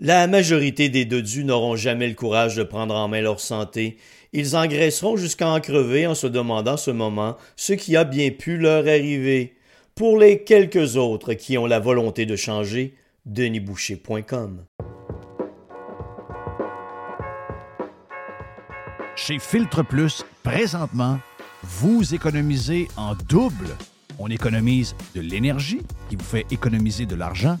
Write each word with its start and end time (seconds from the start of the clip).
La 0.00 0.26
majorité 0.26 0.88
des 0.88 1.04
dodus 1.04 1.44
n'auront 1.44 1.76
jamais 1.76 2.08
le 2.08 2.14
courage 2.14 2.56
de 2.56 2.64
prendre 2.64 2.96
en 2.96 3.06
main 3.06 3.20
leur 3.20 3.38
santé. 3.38 3.96
Ils 4.32 4.56
engraisseront 4.56 5.16
jusqu'à 5.16 5.48
en 5.48 5.60
crever 5.60 6.08
en 6.08 6.16
se 6.16 6.26
demandant 6.26 6.76
ce 6.76 6.90
moment 6.90 7.36
ce 7.54 7.74
qui 7.74 7.96
a 7.96 8.02
bien 8.02 8.30
pu 8.30 8.56
leur 8.56 8.88
arriver. 8.88 9.54
Pour 9.94 10.18
les 10.18 10.42
quelques 10.42 10.96
autres 10.96 11.34
qui 11.34 11.56
ont 11.58 11.66
la 11.66 11.78
volonté 11.78 12.26
de 12.26 12.34
changer, 12.34 12.94
denisboucher.com. 13.24 14.64
Chez 19.14 19.38
Filtre 19.38 19.84
Plus, 19.84 20.24
présentement, 20.42 21.20
vous 21.62 22.16
économisez 22.16 22.88
en 22.96 23.14
double. 23.28 23.68
On 24.18 24.26
économise 24.26 24.96
de 25.14 25.20
l'énergie 25.20 25.82
qui 26.10 26.16
vous 26.16 26.24
fait 26.24 26.46
économiser 26.50 27.06
de 27.06 27.14
l'argent 27.14 27.60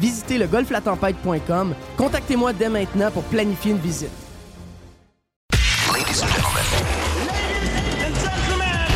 visitez 0.00 0.38
le 0.38 0.46
golflatempête.com. 0.46 1.74
Contactez-moi 1.96 2.52
dès 2.52 2.68
maintenant 2.68 3.10
pour 3.10 3.22
planifier 3.24 3.72
une 3.72 3.78
visite. 3.78 4.10
Ladies 5.92 6.22
and 6.22 6.28
gentlemen. 6.28 6.64
Ladies 8.00 8.24
and 8.24 8.36
gentlemen. 8.36 8.88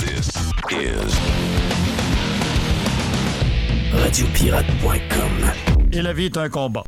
This 0.00 0.28
is 0.70 1.18
Radiopirate.com. 3.92 5.52
Et 5.92 6.02
la 6.02 6.12
vie 6.12 6.26
est 6.26 6.36
un 6.36 6.48
combat. 6.48 6.84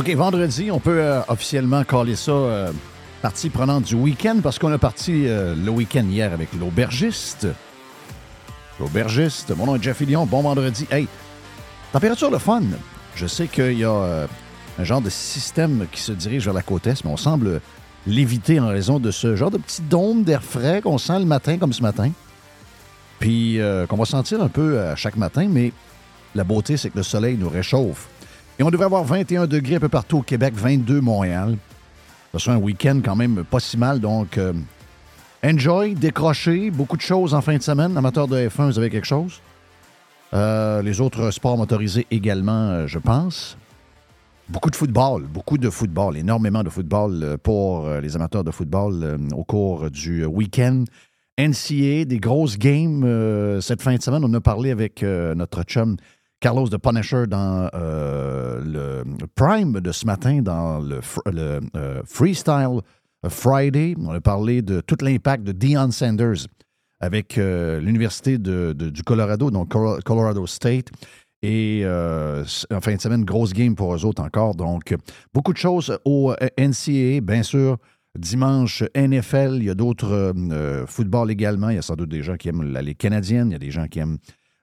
OK, 0.00 0.08
vendredi, 0.14 0.70
on 0.70 0.80
peut 0.80 0.98
euh, 0.98 1.20
officiellement 1.28 1.84
caller 1.84 2.16
ça 2.16 2.32
euh, 2.32 2.72
partie 3.20 3.50
prenante 3.50 3.84
du 3.84 3.96
week-end 3.96 4.38
parce 4.42 4.58
qu'on 4.58 4.72
a 4.72 4.78
parti 4.78 5.26
euh, 5.26 5.54
le 5.54 5.70
week-end 5.70 6.06
hier 6.08 6.32
avec 6.32 6.48
l'aubergiste. 6.58 7.46
L'aubergiste. 8.80 9.54
Mon 9.54 9.66
nom 9.66 9.76
est 9.76 9.82
Jeff 9.82 10.00
Lyon. 10.00 10.24
Bon 10.24 10.40
vendredi. 10.40 10.86
Hey, 10.90 11.06
température 11.92 12.30
de 12.30 12.38
fun. 12.38 12.62
Je 13.14 13.26
sais 13.26 13.46
qu'il 13.46 13.78
y 13.78 13.84
a 13.84 14.26
un 14.78 14.84
genre 14.84 15.02
de 15.02 15.10
système 15.10 15.84
qui 15.92 16.00
se 16.00 16.12
dirige 16.12 16.46
vers 16.46 16.54
la 16.54 16.62
côte 16.62 16.86
est, 16.86 17.04
mais 17.04 17.10
on 17.10 17.18
semble 17.18 17.60
l'éviter 18.06 18.58
en 18.58 18.68
raison 18.68 19.00
de 19.00 19.10
ce 19.10 19.36
genre 19.36 19.50
de 19.50 19.58
petit 19.58 19.82
dôme 19.82 20.22
d'air 20.22 20.42
frais 20.42 20.80
qu'on 20.80 20.96
sent 20.96 21.18
le 21.18 21.26
matin 21.26 21.58
comme 21.58 21.74
ce 21.74 21.82
matin. 21.82 22.10
Puis 23.18 23.60
qu'on 23.90 23.96
va 23.96 24.06
sentir 24.06 24.42
un 24.42 24.48
peu 24.48 24.80
chaque 24.96 25.16
matin, 25.16 25.46
mais 25.50 25.74
la 26.34 26.44
beauté, 26.44 26.78
c'est 26.78 26.88
que 26.88 26.96
le 26.96 27.02
soleil 27.02 27.36
nous 27.36 27.50
réchauffe. 27.50 28.08
Et 28.60 28.62
on 28.62 28.70
devrait 28.70 28.84
avoir 28.84 29.04
21 29.04 29.46
degrés 29.46 29.76
un 29.76 29.80
peu 29.80 29.88
partout 29.88 30.18
au 30.18 30.22
Québec, 30.22 30.52
22 30.54 31.00
Montréal. 31.00 31.56
Ce 32.34 32.40
sera 32.40 32.56
un 32.56 32.58
week-end 32.58 33.00
quand 33.02 33.16
même 33.16 33.42
pas 33.42 33.58
si 33.58 33.78
mal. 33.78 34.00
Donc, 34.00 34.36
euh, 34.36 34.52
enjoy, 35.42 35.94
décrochez, 35.94 36.70
beaucoup 36.70 36.98
de 36.98 37.00
choses 37.00 37.32
en 37.32 37.40
fin 37.40 37.56
de 37.56 37.62
semaine. 37.62 37.96
Amateurs 37.96 38.28
de 38.28 38.36
F1, 38.36 38.66
vous 38.66 38.78
avez 38.78 38.90
quelque 38.90 39.06
chose? 39.06 39.40
Euh, 40.34 40.82
les 40.82 41.00
autres 41.00 41.30
sports 41.30 41.56
motorisés 41.56 42.06
également, 42.10 42.68
euh, 42.68 42.86
je 42.86 42.98
pense. 42.98 43.56
Beaucoup 44.50 44.68
de 44.68 44.76
football, 44.76 45.22
beaucoup 45.22 45.56
de 45.56 45.70
football, 45.70 46.18
énormément 46.18 46.62
de 46.62 46.68
football 46.68 47.38
pour 47.42 47.88
les 47.88 48.14
amateurs 48.14 48.44
de 48.44 48.50
football 48.50 49.16
au 49.34 49.44
cours 49.44 49.90
du 49.90 50.26
week-end. 50.26 50.84
NCA, 51.38 52.04
des 52.04 52.18
grosses 52.20 52.58
games 52.58 53.60
cette 53.62 53.80
fin 53.80 53.94
de 53.94 54.02
semaine. 54.02 54.22
On 54.22 54.34
a 54.34 54.40
parlé 54.40 54.70
avec 54.70 55.02
notre 55.02 55.62
chum 55.62 55.96
Carlos 56.40 56.68
de 56.68 56.76
Punisher 56.76 57.26
dans 57.26 57.68
euh, 57.74 59.04
le 59.04 59.26
Prime 59.34 59.80
de 59.80 59.92
ce 59.92 60.06
matin, 60.06 60.40
dans 60.40 60.80
le, 60.80 61.00
euh, 61.76 62.02
Freestyle 62.06 62.80
Friday. 63.28 63.94
On 64.00 64.10
a 64.10 64.20
parlé 64.20 64.62
de 64.62 64.80
tout 64.80 64.96
l'impact 65.02 65.44
de 65.44 65.52
Deion 65.52 65.90
Sanders 65.90 66.46
avec 67.00 67.38
euh, 67.38 67.80
l'Université 67.80 68.38
du 68.38 69.02
Colorado, 69.04 69.50
donc 69.50 69.70
Colorado 70.04 70.46
State. 70.46 70.88
Et 71.42 71.84
en 71.86 72.80
fin 72.80 72.94
de 72.94 73.00
semaine, 73.00 73.24
grosse 73.24 73.52
game 73.52 73.74
pour 73.74 73.94
eux 73.94 74.04
autres 74.04 74.22
encore. 74.22 74.54
Donc, 74.54 74.94
beaucoup 75.32 75.52
de 75.52 75.58
choses 75.58 75.98
au 76.04 76.34
NCAA, 76.58 77.20
bien 77.22 77.42
sûr. 77.42 77.78
Dimanche, 78.18 78.82
NFL, 78.96 79.56
il 79.58 79.64
y 79.64 79.70
a 79.70 79.74
d'autres 79.74 80.32
euh, 80.34 80.84
footballs 80.86 81.30
également. 81.30 81.68
Il 81.68 81.76
y 81.76 81.78
a 81.78 81.82
sans 81.82 81.94
doute 81.94 82.08
des 82.08 82.22
gens 82.22 82.36
qui 82.36 82.48
aiment 82.48 82.72
la 82.72 82.82
Ligue 82.82 82.96
canadienne, 82.96 83.50
il 83.50 83.52
y 83.52 83.56
a 83.56 83.60
des 83.60 83.70
gens 83.70 83.86
qui 83.86 84.00
aiment 84.00 84.18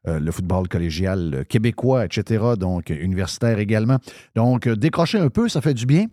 euh, 0.07 0.19
le 0.19 0.31
football 0.31 0.67
collégial 0.67 1.45
québécois, 1.49 2.05
etc. 2.05 2.43
Donc, 2.57 2.89
universitaire 2.89 3.59
également. 3.59 3.97
Donc, 4.35 4.67
décrocher 4.67 5.19
un 5.19 5.29
peu, 5.29 5.49
ça 5.49 5.61
fait 5.61 5.73
du 5.73 5.85
bien. 5.85 6.05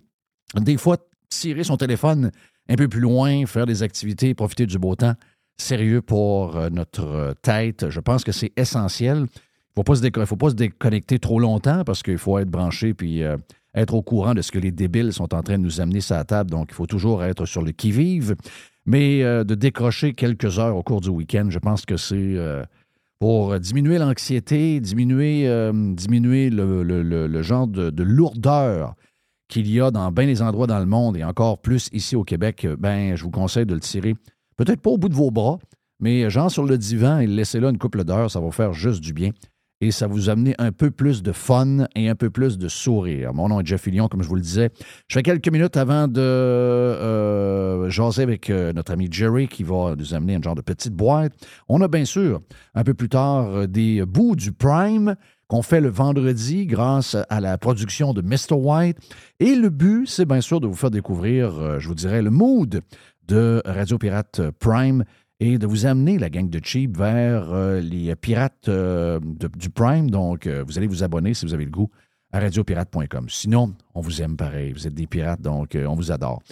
Des 0.56 0.76
fois, 0.76 0.96
tirer 1.29 1.64
son 1.64 1.76
téléphone 1.76 2.31
un 2.69 2.76
peu 2.76 2.88
plus 2.88 3.00
loin, 3.00 3.44
faire 3.46 3.67
des 3.67 3.82
activités, 3.82 4.35
profiter 4.35 4.67
du 4.67 4.79
beau 4.79 4.94
temps, 4.94 5.14
sérieux 5.58 6.00
pour 6.00 6.58
notre 6.70 7.35
tête. 7.43 7.91
Je 7.91 8.00
pense 8.00 8.25
que 8.25 8.32
c'est 8.32 8.52
essentiel. 8.56 9.17
Il 9.76 9.81
ne 9.81 10.25
faut 10.25 10.37
pas 10.37 10.50
se 10.50 10.55
déconnecter 10.55 11.19
trop 11.19 11.41
longtemps 11.41 11.82
parce 11.85 12.02
qu'il 12.02 12.19
faut 12.19 12.38
être 12.38 12.49
branché 12.49 12.94
puis 12.94 13.23
être 13.75 13.94
au 13.94 14.02
courant 14.02 14.35
de 14.35 14.43
ce 14.43 14.52
que 14.52 14.58
les 14.58 14.70
débiles 14.70 15.12
sont 15.12 15.35
en 15.35 15.43
train 15.43 15.58
de 15.58 15.64
nous 15.64 15.81
amener 15.81 16.00
sur 16.00 16.14
la 16.14 16.25
table. 16.25 16.50
Donc, 16.50 16.69
il 16.70 16.75
faut 16.75 16.87
toujours 16.87 17.25
être 17.25 17.44
sur 17.44 17.62
le 17.62 17.73
qui-vive. 17.73 18.37
Mais 18.87 19.23
euh, 19.23 19.44
de 19.44 19.55
décrocher 19.55 20.12
quelques 20.12 20.58
heures 20.58 20.76
au 20.76 20.82
cours 20.82 21.00
du 21.00 21.08
week-end, 21.08 21.46
je 21.49 21.58
pense 21.58 21.87
que 21.87 21.96
c'est 21.96 22.14
euh, 22.14 22.62
pour 23.19 23.58
diminuer 23.58 23.99
l'anxiété, 23.99 24.81
diminuer, 24.81 25.49
euh, 25.49 25.72
le, 25.72 27.43
genre 27.43 27.66
de, 27.66 28.02
lourdeur 28.02 28.94
qu'il 29.49 29.70
y 29.70 29.81
a 29.81 29.90
dans 29.90 30.11
bien 30.11 30.26
des 30.26 30.43
endroits 30.43 30.66
dans 30.66 30.78
le 30.78 30.87
monde 30.87 31.16
et 31.16 31.25
encore 31.25 31.61
plus 31.61 31.88
ici 31.93 32.16
au 32.16 32.25
Québec, 32.25 32.66
ben, 32.78 33.14
je 33.14 33.22
vous 33.22 33.31
conseille 33.31 33.66
de 33.66 33.75
le 33.75 33.81
tirer. 33.81 34.14
Peut-être 34.56 34.81
pas 34.81 34.90
au 34.90 34.99
bout 34.99 35.08
de 35.08 35.14
vos 35.14 35.31
bras, 35.31 35.58
mais 36.00 36.28
genre 36.31 36.50
sur 36.50 36.64
le 36.64 36.78
divan 36.78 37.19
et 37.19 37.26
le 37.26 37.34
laisser 37.34 37.61
là 37.61 37.70
une 37.70 37.78
couple 37.78 38.05
d'heures, 38.05 38.31
ça 38.31 38.40
va 38.40 38.50
faire 38.50 38.72
juste 38.72 39.00
du 39.00 39.12
bien 39.12 39.31
et 39.84 39.90
ça 39.90 40.06
vous 40.06 40.31
amener 40.31 40.54
un 40.58 40.72
peu 40.72 40.90
plus 40.90 41.22
de 41.22 41.31
fun 41.31 41.84
et 41.94 42.08
un 42.08 42.14
peu 42.14 42.31
plus 42.31 42.56
de 42.56 42.69
sourire. 42.69 43.34
Mon 43.34 43.48
nom 43.48 43.60
est 43.60 43.66
Jeff 43.66 43.82
Fillion, 43.82 44.08
comme 44.08 44.22
je 44.22 44.28
vous 44.28 44.34
le 44.34 44.40
disais. 44.40 44.70
Je 45.08 45.14
fais 45.14 45.22
quelques 45.22 45.48
minutes 45.48 45.76
avant 45.76 46.08
de 46.08 46.22
euh, 46.22 47.90
jaser 47.90 48.22
avec 48.22 48.48
euh, 48.48 48.72
notre 48.72 48.92
ami 48.92 49.08
Jerry 49.10 49.46
qui 49.46 49.62
va 49.62 49.94
nous 49.94 50.14
amener 50.14 50.36
un 50.36 50.42
genre 50.42 50.54
de 50.54 50.62
petite 50.62 50.94
boîte. 50.94 51.34
On 51.69 51.82
a 51.82 51.88
bien 51.88 52.06
sûr 52.06 52.40
un 52.75 52.82
peu 52.82 52.94
plus 52.94 53.10
tard 53.10 53.48
euh, 53.48 53.66
des 53.66 54.06
bouts 54.06 54.36
du 54.36 54.52
Prime 54.52 55.16
qu'on 55.48 55.60
fait 55.60 55.82
le 55.82 55.90
vendredi 55.90 56.64
grâce 56.64 57.14
à 57.28 57.40
la 57.40 57.58
production 57.58 58.14
de 58.14 58.22
Mr. 58.22 58.54
White. 58.54 58.96
Et 59.38 59.54
le 59.54 59.69
but, 59.69 60.06
c'est 60.06 60.25
bien 60.25 60.40
sûr 60.40 60.60
de 60.60 60.66
vous 60.66 60.75
faire 60.75 60.90
découvrir, 60.90 61.78
je 61.78 61.86
vous 61.86 61.94
dirais, 61.94 62.22
le 62.22 62.31
mood 62.31 62.81
de 63.28 63.60
Radio 63.66 63.98
Pirate 63.98 64.40
Prime 64.58 65.04
et 65.46 65.58
de 65.58 65.67
vous 65.67 65.85
amener, 65.85 66.17
la 66.17 66.31
gang 66.31 66.49
de 66.49 66.58
Cheap, 66.62 66.96
vers 66.96 67.52
euh, 67.52 67.79
les 67.79 68.17
pirates 68.17 68.69
euh, 68.69 69.20
du 69.58 69.69
Prime. 69.69 70.11
Donc, 70.11 70.46
euh, 70.46 70.64
vous 70.67 70.79
allez 70.79 70.87
vous 70.87 71.02
abonner 71.05 71.35
si 71.35 71.44
vous 71.44 71.52
avez 71.52 71.67
le 71.67 71.70
goût 71.70 71.91
à 72.32 72.41
radiopirate.com. 72.41 73.26
Sinon, 73.29 73.75
on 73.94 74.00
vous 74.00 74.23
aime 74.23 74.38
pareil. 74.38 74.73
Vous 74.73 74.87
êtes 74.87 74.94
des 74.94 75.06
pirates, 75.06 75.43
donc 75.43 75.76
on 75.76 75.94
vous 75.94 76.11
adore. 76.11 76.43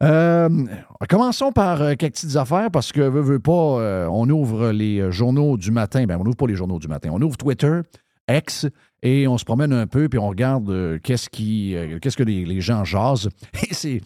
commençons 0.00 1.52
par 1.52 1.78
quelques 1.98 2.14
petites 2.14 2.36
affaires 2.36 2.70
parce 2.70 2.92
que, 2.92 3.02
veut, 3.02 3.20
veut 3.20 3.40
pas, 3.40 4.08
on 4.10 4.28
ouvre 4.30 4.70
les 4.70 5.12
journaux 5.12 5.58
du 5.58 5.70
matin. 5.70 6.06
Ben, 6.06 6.16
on 6.18 6.24
n'ouvre 6.24 6.36
pas 6.36 6.46
les 6.46 6.56
journaux 6.56 6.78
du 6.78 6.88
matin. 6.88 7.10
On 7.12 7.20
ouvre 7.20 7.36
Twitter, 7.36 7.80
X, 8.28 8.66
et 9.02 9.28
on 9.28 9.36
se 9.36 9.44
promène 9.44 9.72
un 9.72 9.86
peu, 9.86 10.08
puis 10.08 10.18
on 10.18 10.28
regarde 10.28 10.98
qu'est-ce 11.02 11.28
qui, 11.28 11.76
qu'est-ce 12.00 12.16
que 12.16 12.24
les, 12.24 12.44
les 12.44 12.60
gens 12.62 12.84
jasent. 12.84 13.28
Et 13.70 13.74
c'est 13.74 14.00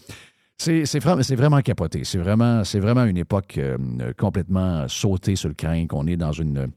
c'est 0.58 1.34
vraiment 1.37 1.60
capoté. 1.60 2.02
C'est 2.05 2.19
vraiment, 2.19 2.62
vraiment 2.62 3.05
une 3.05 3.16
époque 3.16 3.58
euh, 3.58 3.78
complètement 4.16 4.88
sautée 4.88 5.37
sur 5.37 5.49
le 5.49 5.55
crin, 5.55 5.87
qu'on 5.87 6.06
est 6.06 6.16
dans 6.16 6.32
une 6.32 6.69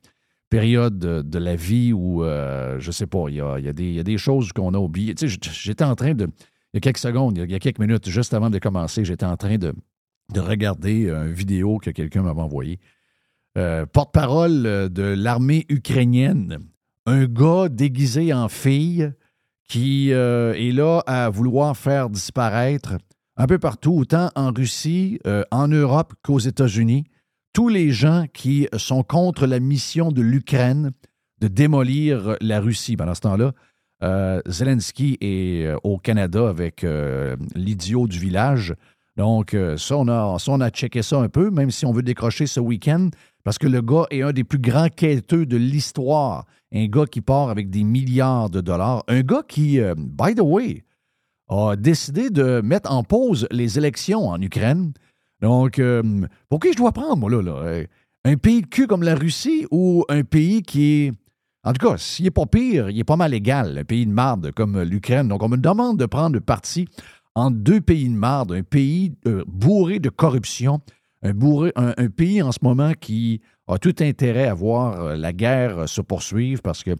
période 0.49 0.99
de, 0.99 1.39
la 1.39 1.55
vie 1.55 1.93
où, 1.93 2.23
euh, 2.23 2.77
je 2.79 2.91
sais 2.91 3.07
pas, 3.07 3.25
il 3.29 3.35
y 3.35 3.41
a, 3.41 4.03
des 4.03 4.17
choses 4.17 4.53
qu'on 4.53 4.73
a 4.73 4.77
oubliées. 4.77 5.15
Tu 5.15 5.29
sais, 5.29 5.37
j'étais 5.51 5.83
en 5.83 5.95
train 5.95 6.13
de, 6.13 6.25
il 6.25 6.75
y 6.75 6.77
a 6.77 6.79
quelques 6.81 6.99
secondes, 6.99 7.37
il 7.37 7.49
y 7.49 7.55
a 7.55 7.59
quelques 7.59 7.79
minutes, 7.79 8.07
juste 8.09 8.33
avant 8.33 8.49
de 8.49 8.59
commencer, 8.59 9.03
j'étais 9.03 9.25
en 9.25 9.37
train 9.37 9.57
de, 9.57 9.73
regarder 10.35 11.09
une 11.09 11.33
vidéo 11.33 11.77
que 11.77 11.89
quelqu'un 11.89 12.21
m'avait 12.21 12.41
envoyée. 12.41 12.79
Euh, 13.57 13.85
porte-parole 13.85 14.89
de 14.89 15.03
l'armée 15.03 15.65
ukrainienne, 15.67 16.59
un 17.05 17.25
gars 17.25 17.67
déguisé 17.69 18.31
en 18.33 18.47
fille 18.47 19.11
qui 19.67 20.11
est 20.11 20.73
là 20.73 20.99
à 21.05 21.29
vouloir 21.29 21.75
faire 21.75 22.09
disparaître 22.09 22.97
un 23.41 23.47
peu 23.47 23.57
partout, 23.57 23.93
autant 23.93 24.29
en 24.35 24.51
Russie, 24.51 25.19
euh, 25.25 25.43
en 25.49 25.67
Europe 25.67 26.13
qu'aux 26.21 26.37
États-Unis, 26.37 27.05
tous 27.53 27.69
les 27.69 27.89
gens 27.89 28.25
qui 28.31 28.67
sont 28.77 29.01
contre 29.01 29.47
la 29.47 29.59
mission 29.59 30.11
de 30.11 30.21
l'Ukraine 30.21 30.91
de 31.39 31.47
démolir 31.47 32.37
la 32.39 32.59
Russie. 32.59 32.95
Pendant 32.95 33.15
ce 33.15 33.21
temps-là, 33.21 33.53
euh, 34.03 34.41
Zelensky 34.45 35.17
est 35.21 35.65
euh, 35.65 35.75
au 35.83 35.97
Canada 35.97 36.49
avec 36.49 36.85
l'idiot 37.55 38.07
du 38.07 38.19
village. 38.19 38.75
Donc, 39.17 39.57
ça 39.75 39.97
on, 39.97 40.07
a, 40.07 40.37
ça, 40.37 40.51
on 40.51 40.61
a 40.61 40.69
checké 40.69 41.01
ça 41.01 41.17
un 41.17 41.27
peu, 41.27 41.49
même 41.49 41.71
si 41.71 41.87
on 41.87 41.91
veut 41.91 42.03
décrocher 42.03 42.45
ce 42.45 42.59
week-end, 42.59 43.09
parce 43.43 43.57
que 43.57 43.67
le 43.67 43.81
gars 43.81 44.05
est 44.11 44.21
un 44.21 44.33
des 44.33 44.43
plus 44.43 44.59
grands 44.59 44.89
quêteux 44.89 45.47
de 45.47 45.57
l'histoire. 45.57 46.45
Un 46.71 46.85
gars 46.85 47.07
qui 47.07 47.21
part 47.21 47.49
avec 47.49 47.71
des 47.71 47.83
milliards 47.83 48.51
de 48.51 48.61
dollars. 48.61 49.03
Un 49.07 49.21
gars 49.21 49.41
qui, 49.47 49.79
by 49.97 50.35
the 50.35 50.41
way, 50.41 50.83
a 51.51 51.75
décidé 51.75 52.29
de 52.29 52.61
mettre 52.61 52.91
en 52.91 53.03
pause 53.03 53.47
les 53.51 53.77
élections 53.77 54.29
en 54.29 54.41
Ukraine. 54.41 54.93
Donc, 55.41 55.79
euh, 55.79 56.01
pour 56.49 56.59
qui 56.59 56.71
je 56.71 56.77
dois 56.77 56.93
prendre, 56.93 57.17
moi, 57.17 57.29
là, 57.29 57.41
là? 57.41 57.83
Un 58.23 58.37
pays 58.37 58.61
de 58.61 58.67
cul 58.67 58.87
comme 58.87 59.03
la 59.03 59.15
Russie 59.15 59.65
ou 59.71 60.05
un 60.07 60.23
pays 60.23 60.61
qui 60.61 60.93
est. 60.93 61.11
En 61.63 61.73
tout 61.73 61.87
cas, 61.87 61.97
s'il 61.97 62.25
n'est 62.25 62.31
pas 62.31 62.45
pire, 62.45 62.89
il 62.89 62.99
est 62.99 63.03
pas 63.03 63.17
mal 63.17 63.33
égal, 63.33 63.77
un 63.77 63.83
pays 63.83 64.05
de 64.05 64.11
marde 64.11 64.51
comme 64.51 64.81
l'Ukraine. 64.81 65.27
Donc, 65.27 65.43
on 65.43 65.49
me 65.49 65.57
demande 65.57 65.99
de 65.99 66.05
prendre 66.05 66.39
parti 66.39 66.87
entre 67.35 67.57
deux 67.57 67.81
pays 67.81 68.09
de 68.09 68.15
marde, 68.15 68.51
un 68.51 68.63
pays 68.63 69.13
euh, 69.27 69.43
bourré 69.47 69.99
de 69.99 70.09
corruption, 70.09 70.81
un, 71.23 71.33
pays 72.09 72.41
en 72.41 72.51
ce 72.51 72.59
moment 72.63 72.93
qui 72.99 73.41
a 73.67 73.77
tout 73.77 73.95
intérêt 73.99 74.47
à 74.47 74.53
voir 74.53 75.01
euh, 75.01 75.15
la 75.15 75.33
guerre 75.33 75.87
se 75.87 76.01
poursuivre 76.01 76.61
parce 76.63 76.83
que 76.83 76.95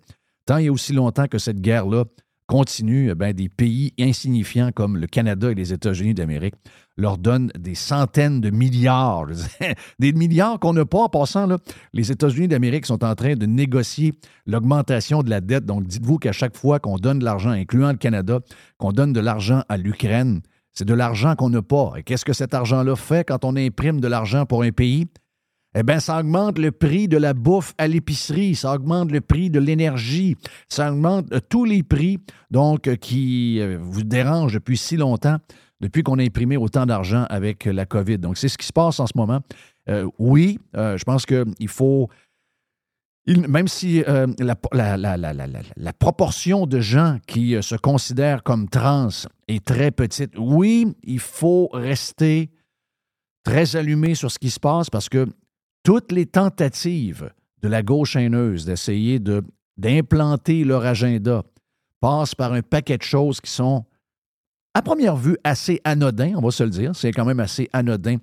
tant 0.46 0.58
il 0.58 0.66
y 0.66 0.68
a 0.68 0.72
aussi 0.72 0.94
longtemps 0.94 1.28
que 1.28 1.40
cette 1.40 1.60
guerre-là 1.60 2.06
continue, 2.52 3.10
eh 3.10 3.16
ben, 3.16 3.32
des 3.32 3.48
pays 3.48 3.94
insignifiants 3.98 4.72
comme 4.76 4.98
le 4.98 5.08
Canada 5.08 5.50
et 5.50 5.56
les 5.56 5.72
États-Unis 5.72 6.14
d'Amérique 6.14 6.56
leur 6.98 7.18
donnent 7.18 7.50
des 7.58 7.76
centaines 7.76 8.42
de 8.42 8.50
milliards, 8.50 9.28
des 10.00 10.12
milliards 10.12 10.60
qu'on 10.60 10.74
n'a 10.74 10.84
pas 10.84 10.98
en 10.98 11.08
passant. 11.08 11.48
Les 11.94 12.12
États-Unis 12.12 12.50
d'Amérique 12.50 12.86
sont 12.86 13.06
en 13.06 13.16
train 13.16 13.36
de 13.36 13.46
négocier 13.46 14.12
l'augmentation 14.46 15.24
de 15.24 15.30
la 15.30 15.40
dette. 15.40 15.66
Donc, 15.66 15.88
dites-vous 15.88 16.18
qu'à 16.18 16.34
chaque 16.34 16.58
fois 16.58 16.80
qu'on 16.80 16.98
donne 16.98 17.20
de 17.20 17.24
l'argent, 17.24 17.52
incluant 17.52 17.92
le 17.92 17.98
Canada, 17.98 18.42
qu'on 18.78 18.92
donne 18.92 19.14
de 19.14 19.22
l'argent 19.22 19.64
à 19.70 19.78
l'Ukraine, 19.78 20.42
c'est 20.74 20.86
de 20.86 20.94
l'argent 20.94 21.36
qu'on 21.36 21.52
n'a 21.52 21.62
pas. 21.62 21.94
Et 21.96 22.04
qu'est-ce 22.04 22.26
que 22.26 22.34
cet 22.34 22.54
argent-là 22.54 22.98
fait 22.98 23.26
quand 23.26 23.46
on 23.46 23.56
imprime 23.56 24.02
de 24.02 24.10
l'argent 24.10 24.46
pour 24.46 24.64
un 24.64 24.72
pays? 24.72 25.08
Eh 25.74 25.84
bien, 25.84 26.00
ça 26.00 26.20
augmente 26.20 26.58
le 26.58 26.72
prix 26.72 27.08
de 27.08 27.18
la 27.18 27.34
bouffe 27.34 27.74
à 27.78 27.88
l'épicerie, 27.88 28.56
ça 28.56 28.74
augmente 28.74 29.12
le 29.12 29.22
prix 29.22 29.50
de 29.50 29.60
l'énergie, 29.60 30.36
ça 30.68 30.92
augmente 30.92 31.32
euh, 31.32 31.40
tous 31.48 31.64
les 31.64 31.82
prix, 31.82 32.20
donc, 32.50 32.88
euh, 32.88 32.96
qui 32.96 33.60
euh, 33.62 33.78
vous 33.80 34.04
dérangent 34.04 34.54
depuis 34.54 34.78
si 34.78 34.98
longtemps, 34.98 35.38
depuis 35.80 36.04
qu'on 36.04 36.20
a 36.20 36.24
imprimé 36.24 36.58
autant 36.58 36.86
d'argent 36.86 37.26
avec 37.30 37.66
la 37.66 37.86
COVID. 37.86 38.18
Donc, 38.18 38.38
c'est 38.38 38.50
ce 38.50 38.58
qui 38.58 38.68
se 38.68 38.74
passe 38.74 39.00
en 39.00 39.08
ce 39.08 39.14
moment. 39.16 39.40
oui, 40.20 40.60
je 40.76 41.04
pense 41.04 41.26
qu'il 41.26 41.68
faut. 41.68 42.08
même 43.26 43.68
si 43.68 44.04
la, 44.04 44.98
la, 44.98 45.94
proportion 45.94 46.68
de 46.68 46.80
gens 46.80 47.18
qui 47.26 47.58
se 47.64 47.76
considèrent 47.76 48.44
comme 48.44 48.70
trans 48.70 49.10
est 49.48 49.66
très 49.66 49.90
petite, 49.90 50.34
oui, 50.38 50.96
il 51.02 51.20
faut 51.20 51.68
rester 51.74 52.52
très 53.44 53.76
allumé 53.76 54.14
sur 54.14 54.30
ce 54.30 54.38
qui 54.38 54.52
se 54.52 54.60
passe 54.60 54.92
parce 54.92 55.10
que 55.10 55.26
toutes 55.84 56.12
les 56.12 56.26
tentatives 56.26 57.32
de 57.62 57.68
la 57.68 57.84
gauche 57.84 58.16
haineuse 58.16 58.66
d'essayer 58.66 59.20
de, 59.20 59.44
d'implanter 59.78 60.64
leur 60.64 60.86
agenda 60.86 61.44
passent 62.00 62.36
par 62.36 62.54
un 62.54 62.62
paquet 62.62 62.98
de 62.98 63.04
choses 63.04 63.42
qui 63.42 63.52
sont, 63.52 63.86
à 64.74 64.82
première 64.82 65.16
vue, 65.16 65.38
assez 65.44 65.80
anodins, 65.84 66.34
on 66.36 66.42
va 66.42 66.52
se 66.52 66.64
le 66.64 66.70
dire. 66.70 66.96
C'est 66.96 67.12
quand 67.12 67.26
même 67.26 67.40
assez 67.40 67.70
anodin 67.74 68.18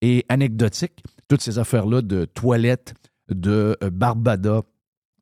et 0.00 0.24
anecdotique. 0.28 1.02
Toutes 1.28 1.40
ces 1.40 1.58
affaires-là 1.58 2.02
de 2.02 2.26
toilettes, 2.26 2.94
de 3.28 3.76
euh, 3.82 3.90
Barbada 3.90 4.62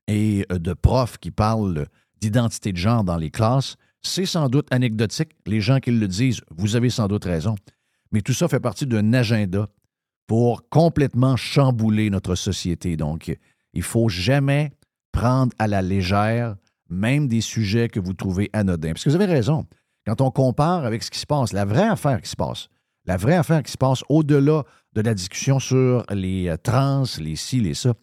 et 0.08 0.44
euh, 0.50 0.58
de 0.58 0.72
profs 0.74 1.18
qui 1.18 1.30
parlent 1.30 1.86
d'identité 2.20 2.72
de 2.72 2.76
genre 2.76 3.04
dans 3.04 3.16
les 3.16 3.30
classes, 3.30 3.76
c'est 4.02 4.26
sans 4.26 4.48
doute 4.48 4.66
anecdotique. 4.72 5.30
Les 5.46 5.60
gens 5.60 5.78
qui 5.78 5.92
le 5.92 6.08
disent, 6.08 6.40
vous 6.50 6.74
avez 6.74 6.90
sans 6.90 7.06
doute 7.06 7.24
raison. 7.24 7.54
Mais 8.10 8.20
tout 8.20 8.32
ça 8.32 8.48
fait 8.48 8.60
partie 8.60 8.86
d'un 8.86 9.12
agenda 9.12 9.68
pour 10.26 10.68
complètement 10.68 11.36
chambouler 11.36 12.10
notre 12.10 12.34
société. 12.34 12.96
Donc, 12.96 13.36
il 13.74 13.82
faut 13.82 14.08
jamais 14.08 14.72
prendre 15.12 15.52
à 15.58 15.66
la 15.66 15.82
légère 15.82 16.56
même 16.88 17.28
des 17.28 17.40
sujets 17.40 17.88
que 17.88 18.00
vous 18.00 18.12
trouvez 18.12 18.50
anodins. 18.52 18.92
Parce 18.92 19.04
que 19.04 19.10
vous 19.10 19.16
avez 19.16 19.26
raison. 19.26 19.66
Quand 20.06 20.20
on 20.20 20.30
compare 20.30 20.84
avec 20.84 21.02
ce 21.02 21.10
qui 21.10 21.18
se 21.18 21.26
passe, 21.26 21.52
la 21.52 21.64
vraie 21.64 21.88
affaire 21.88 22.20
qui 22.20 22.28
se 22.28 22.36
passe, 22.36 22.68
la 23.06 23.16
vraie 23.16 23.36
affaire 23.36 23.62
qui 23.62 23.72
se 23.72 23.78
passe 23.78 24.02
au-delà 24.08 24.64
de 24.94 25.00
la 25.00 25.14
discussion 25.14 25.58
sur 25.58 26.04
les 26.10 26.48
euh, 26.48 26.56
trans, 26.56 27.04
les 27.18 27.36
ci, 27.36 27.60
les 27.60 27.74
ça, 27.74 27.94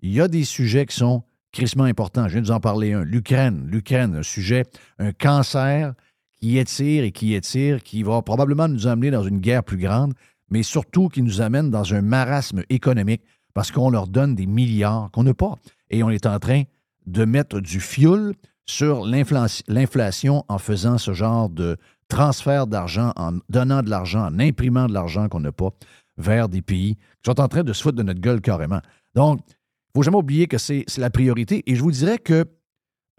il 0.00 0.12
y 0.12 0.20
a 0.20 0.28
des 0.28 0.44
sujets 0.44 0.86
qui 0.86 0.96
sont 0.96 1.22
crissement 1.52 1.84
importants. 1.84 2.28
Je 2.28 2.34
viens 2.34 2.42
de 2.42 2.46
vous 2.46 2.52
en 2.52 2.60
parler 2.60 2.92
un. 2.92 3.04
L'Ukraine, 3.04 3.66
l'Ukraine, 3.66 4.16
un 4.16 4.22
sujet, 4.22 4.64
un 4.98 5.12
cancer 5.12 5.94
qui 6.40 6.58
étire 6.58 7.04
et 7.04 7.12
qui 7.12 7.34
étire, 7.34 7.82
qui 7.82 8.02
va 8.02 8.20
probablement 8.20 8.68
nous 8.68 8.86
amener 8.86 9.10
dans 9.10 9.22
une 9.22 9.38
guerre 9.38 9.64
plus 9.64 9.78
grande, 9.78 10.12
mais 10.50 10.62
surtout 10.62 11.08
qui 11.08 11.22
nous 11.22 11.40
amène 11.40 11.70
dans 11.70 11.94
un 11.94 12.02
marasme 12.02 12.62
économique 12.68 13.22
parce 13.54 13.70
qu'on 13.70 13.90
leur 13.90 14.08
donne 14.08 14.34
des 14.34 14.46
milliards 14.46 15.10
qu'on 15.12 15.22
n'a 15.22 15.34
pas. 15.34 15.54
Et 15.90 16.02
on 16.02 16.10
est 16.10 16.26
en 16.26 16.38
train 16.38 16.62
de 17.06 17.24
mettre 17.24 17.60
du 17.60 17.80
fioul 17.80 18.34
sur 18.66 19.04
l'inflation 19.04 20.44
en 20.48 20.58
faisant 20.58 20.98
ce 20.98 21.12
genre 21.12 21.48
de 21.48 21.76
transfert 22.08 22.66
d'argent, 22.66 23.12
en 23.16 23.38
donnant 23.48 23.82
de 23.82 23.90
l'argent, 23.90 24.26
en 24.26 24.38
imprimant 24.38 24.86
de 24.86 24.92
l'argent 24.92 25.28
qu'on 25.28 25.40
n'a 25.40 25.52
pas 25.52 25.70
vers 26.16 26.48
des 26.48 26.62
pays 26.62 26.96
qui 26.96 27.02
sont 27.26 27.40
en 27.40 27.48
train 27.48 27.62
de 27.62 27.72
se 27.72 27.82
foutre 27.82 27.96
de 27.96 28.02
notre 28.02 28.20
gueule 28.20 28.40
carrément. 28.40 28.80
Donc, 29.14 29.40
il 29.46 29.98
ne 29.98 30.00
faut 30.00 30.02
jamais 30.02 30.16
oublier 30.16 30.46
que 30.46 30.58
c'est 30.58 30.84
la 30.98 31.10
priorité. 31.10 31.62
Et 31.66 31.74
je 31.76 31.82
vous 31.82 31.92
dirais 31.92 32.18
que 32.18 32.44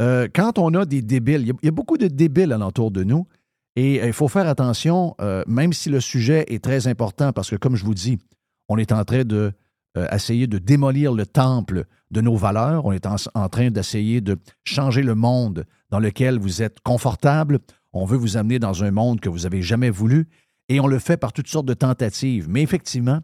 euh, 0.02 0.28
quand 0.34 0.60
on 0.60 0.74
a 0.74 0.86
des 0.86 1.02
débiles, 1.02 1.42
il 1.42 1.54
y, 1.64 1.68
a 1.68 1.72
beaucoup 1.72 1.98
de 1.98 2.08
débiles 2.08 2.52
alentour 2.52 2.92
de 2.92 3.04
nous, 3.04 3.28
et 3.76 4.02
euh, 4.02 4.08
il 4.08 4.14
faut 4.14 4.28
faire 4.28 4.48
attention, 4.48 5.16
euh, 5.22 5.44
même 5.48 5.74
si 5.74 5.90
le 5.90 6.00
sujet 6.00 6.46
est 6.48 6.64
très 6.64 6.88
important, 6.88 7.34
parce 7.34 7.50
que 7.50 7.56
comme 7.56 7.76
je 7.76 7.86
vous 7.86 7.94
dis, 7.94 8.18
on 8.70 8.78
est 8.78 8.92
en 8.92 9.04
train 9.04 9.24
de 9.24 9.54
essayer 10.12 10.46
de 10.46 10.58
démolir 10.58 11.14
le 11.14 11.26
temple 11.26 11.86
de 12.12 12.20
nos 12.20 12.36
valeurs, 12.36 12.84
on 12.84 12.92
est 12.92 13.06
en, 13.06 13.48
train 13.48 13.72
d'essayer 13.72 14.20
de 14.20 14.38
changer 14.66 15.02
le 15.02 15.16
monde 15.16 15.64
dans 15.90 16.00
lequel 16.00 16.38
vous 16.38 16.62
êtes 16.62 16.82
confortable, 16.82 17.60
on 17.94 18.04
veut 18.04 18.18
vous 18.18 18.36
amener 18.36 18.60
dans 18.60 18.84
un 18.84 18.92
monde 18.92 19.22
que 19.22 19.30
vous 19.30 19.44
n'avez 19.44 19.62
jamais 19.62 19.90
voulu, 19.90 20.28
et 20.68 20.82
on 20.82 20.88
le 20.88 21.00
fait 21.00 21.16
par 21.16 21.32
toutes 21.32 21.48
sortes 21.48 21.66
de 21.66 21.74
tentatives. 21.74 22.50
Mais 22.50 22.62
effectivement, 22.62 23.22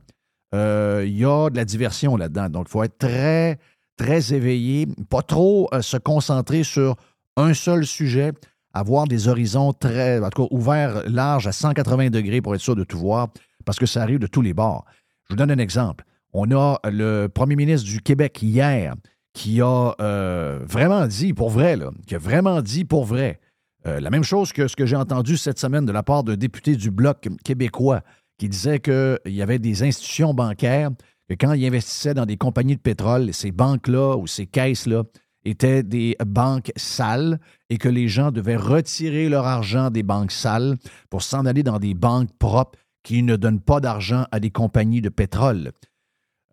il 0.53 1.17
y 1.17 1.25
a 1.25 1.49
de 1.49 1.57
la 1.57 1.65
diversion 1.65 2.15
là-dedans, 2.15 2.47
donc 2.47 2.67
il 2.69 2.71
faut 2.71 2.83
être 2.83 2.97
très 2.97 3.59
très 4.01 4.33
éveillé, 4.33 4.87
pas 5.09 5.21
trop 5.21 5.69
euh, 5.73 5.81
se 5.81 5.97
concentrer 5.97 6.63
sur 6.63 6.95
un 7.37 7.53
seul 7.53 7.85
sujet, 7.85 8.31
avoir 8.73 9.07
des 9.07 9.27
horizons 9.27 9.73
très, 9.73 10.19
en 10.19 10.29
tout 10.29 10.47
cas, 10.47 10.55
ouverts, 10.55 11.03
larges 11.07 11.47
à 11.47 11.51
180 11.51 12.09
degrés 12.09 12.41
pour 12.41 12.55
être 12.55 12.61
sûr 12.61 12.75
de 12.75 12.83
tout 12.83 12.97
voir, 12.97 13.29
parce 13.65 13.77
que 13.77 13.85
ça 13.85 14.01
arrive 14.01 14.19
de 14.19 14.27
tous 14.27 14.41
les 14.41 14.53
bords. 14.53 14.85
Je 15.25 15.33
vous 15.33 15.37
donne 15.37 15.51
un 15.51 15.57
exemple. 15.57 16.05
On 16.33 16.51
a 16.51 16.79
le 16.85 17.27
premier 17.27 17.55
ministre 17.55 17.87
du 17.87 18.01
Québec 18.01 18.41
hier 18.41 18.95
qui 19.33 19.61
a 19.61 19.95
euh, 19.99 20.59
vraiment 20.63 21.07
dit, 21.07 21.33
pour 21.33 21.49
vrai, 21.49 21.75
là, 21.75 21.91
qui 22.07 22.15
a 22.15 22.17
vraiment 22.17 22.61
dit 22.61 22.85
pour 22.85 23.05
vrai, 23.05 23.39
euh, 23.85 23.99
la 23.99 24.09
même 24.09 24.23
chose 24.23 24.51
que 24.51 24.67
ce 24.67 24.75
que 24.75 24.85
j'ai 24.85 24.95
entendu 24.95 25.37
cette 25.37 25.59
semaine 25.59 25.85
de 25.85 25.91
la 25.91 26.03
part 26.03 26.23
d'un 26.23 26.35
député 26.35 26.75
du 26.75 26.91
Bloc 26.91 27.27
québécois 27.43 28.01
qui 28.37 28.49
disait 28.49 28.79
qu'il 28.79 29.19
y 29.27 29.41
avait 29.41 29.59
des 29.59 29.83
institutions 29.83 30.33
bancaires 30.33 30.91
quand 31.37 31.53
ils 31.53 31.65
investissaient 31.65 32.13
dans 32.13 32.25
des 32.25 32.37
compagnies 32.37 32.75
de 32.75 32.81
pétrole, 32.81 33.33
ces 33.33 33.51
banques-là 33.51 34.15
ou 34.17 34.27
ces 34.27 34.45
caisses-là 34.45 35.03
étaient 35.43 35.83
des 35.83 36.15
banques 36.25 36.71
sales 36.75 37.39
et 37.69 37.77
que 37.77 37.89
les 37.89 38.07
gens 38.07 38.31
devaient 38.31 38.55
retirer 38.55 39.29
leur 39.29 39.45
argent 39.45 39.89
des 39.89 40.03
banques 40.03 40.31
sales 40.31 40.77
pour 41.09 41.21
s'en 41.21 41.45
aller 41.45 41.63
dans 41.63 41.79
des 41.79 41.93
banques 41.93 42.31
propres 42.37 42.77
qui 43.03 43.23
ne 43.23 43.35
donnent 43.35 43.61
pas 43.61 43.79
d'argent 43.79 44.25
à 44.31 44.39
des 44.39 44.51
compagnies 44.51 45.01
de 45.01 45.09
pétrole. 45.09 45.71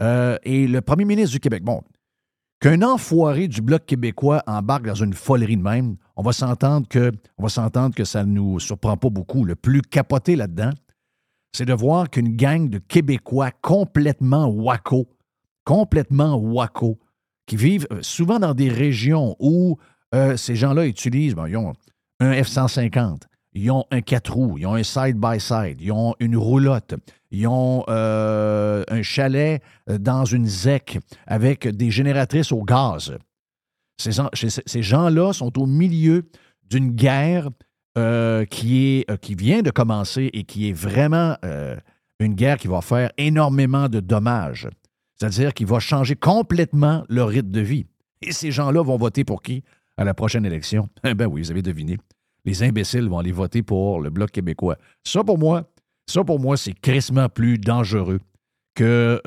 Euh, 0.00 0.38
et 0.44 0.66
le 0.66 0.80
premier 0.80 1.04
ministre 1.04 1.32
du 1.32 1.40
Québec, 1.40 1.62
bon, 1.62 1.82
qu'un 2.60 2.82
enfoiré 2.82 3.48
du 3.48 3.60
Bloc 3.60 3.84
québécois 3.86 4.42
embarque 4.46 4.86
dans 4.86 4.94
une 4.94 5.12
folerie 5.12 5.56
de 5.56 5.62
même, 5.62 5.96
on 6.16 6.22
va 6.22 6.32
s'entendre 6.32 6.86
que, 6.88 7.12
ça 8.04 8.24
ne 8.24 8.32
nous 8.32 8.60
surprend 8.60 8.96
pas 8.96 9.10
beaucoup. 9.10 9.44
Le 9.44 9.54
plus 9.54 9.82
capoté 9.82 10.36
là-dedans, 10.36 10.70
c'est 11.52 11.66
de 11.66 11.72
voir 11.72 12.10
qu'une 12.10 12.36
gang 12.36 12.68
de 12.68 12.78
Québécois 12.78 13.50
complètement 13.62 14.48
wacko, 14.48 15.06
complètement 15.64 16.36
wacko, 16.36 16.98
qui 17.48 17.56
vivent 17.56 17.88
euh, 17.90 17.98
souvent 18.02 18.38
dans 18.38 18.54
des 18.54 18.68
régions 18.68 19.34
où 19.40 19.78
euh, 20.14 20.36
ces 20.36 20.54
gens-là 20.54 20.86
utilisent, 20.86 21.34
ils 21.48 21.56
ont 21.56 21.72
un 22.20 22.32
F-150, 22.32 23.22
ils 23.54 23.70
ont 23.70 23.84
un 23.90 24.02
4 24.02 24.32
roues, 24.32 24.58
ils 24.58 24.66
ont 24.66 24.74
un 24.74 24.84
side-by-side, 24.84 25.80
ils 25.80 25.90
ont 25.90 26.14
une 26.20 26.36
roulotte, 26.36 26.94
ils 27.30 27.48
ont 27.48 27.84
euh, 27.88 28.84
un 28.88 29.02
chalet 29.02 29.62
dans 29.88 30.24
une 30.24 30.46
ZEC 30.46 30.98
avec 31.26 31.66
des 31.66 31.90
génératrices 31.90 32.52
au 32.52 32.62
gaz. 32.62 33.16
ces 33.98 34.82
gens-là 34.82 35.32
sont 35.32 35.58
au 35.58 35.66
milieu 35.66 36.28
d'une 36.70 36.90
guerre 36.90 37.48
qui, 38.50 38.86
est, 39.00 39.20
qui 39.20 39.34
vient 39.34 39.62
de 39.62 39.72
commencer 39.72 40.30
et 40.32 40.44
qui 40.44 40.68
est 40.68 40.72
vraiment 40.72 41.36
une 42.20 42.34
guerre 42.34 42.56
qui 42.58 42.68
va 42.68 42.80
faire 42.80 43.10
énormément 43.16 43.88
de 43.88 43.98
dommages. 43.98 44.68
C'est-à-dire 45.18 45.54
qu'il 45.54 45.66
va 45.66 45.80
changer 45.80 46.16
complètement 46.16 47.04
leur 47.08 47.28
rythme 47.28 47.50
de 47.50 47.60
vie. 47.60 47.86
Et 48.22 48.32
ces 48.32 48.50
gens-là 48.50 48.82
vont 48.82 48.96
voter 48.96 49.24
pour 49.24 49.42
qui 49.42 49.62
à 49.96 50.04
la 50.04 50.14
prochaine 50.14 50.46
élection? 50.46 50.88
Bien 51.04 51.26
oui, 51.26 51.42
vous 51.42 51.50
avez 51.50 51.62
deviné. 51.62 51.98
Les 52.44 52.62
imbéciles 52.62 53.08
vont 53.08 53.18
aller 53.18 53.32
voter 53.32 53.62
pour 53.62 54.00
le 54.00 54.10
Bloc 54.10 54.30
québécois. 54.30 54.78
Ça, 55.04 55.24
pour 55.24 55.38
moi, 55.38 55.70
ça, 56.06 56.24
pour 56.24 56.40
moi, 56.40 56.56
c'est 56.56 56.72
crissement 56.72 57.28
plus 57.28 57.58
dangereux 57.58 58.20
que 58.74 59.20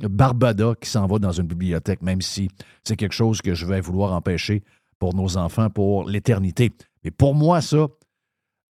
Barbada 0.00 0.74
qui 0.80 0.88
s'en 0.88 1.06
va 1.06 1.18
dans 1.18 1.32
une 1.32 1.48
bibliothèque, 1.48 2.00
même 2.00 2.22
si 2.22 2.48
c'est 2.84 2.96
quelque 2.96 3.12
chose 3.12 3.42
que 3.42 3.52
je 3.52 3.66
vais 3.66 3.80
vouloir 3.80 4.12
empêcher 4.12 4.62
pour 5.00 5.14
nos 5.14 5.36
enfants 5.36 5.68
pour 5.68 6.08
l'éternité. 6.08 6.72
Mais 7.02 7.10
pour 7.10 7.34
moi, 7.34 7.60
ça, 7.60 7.88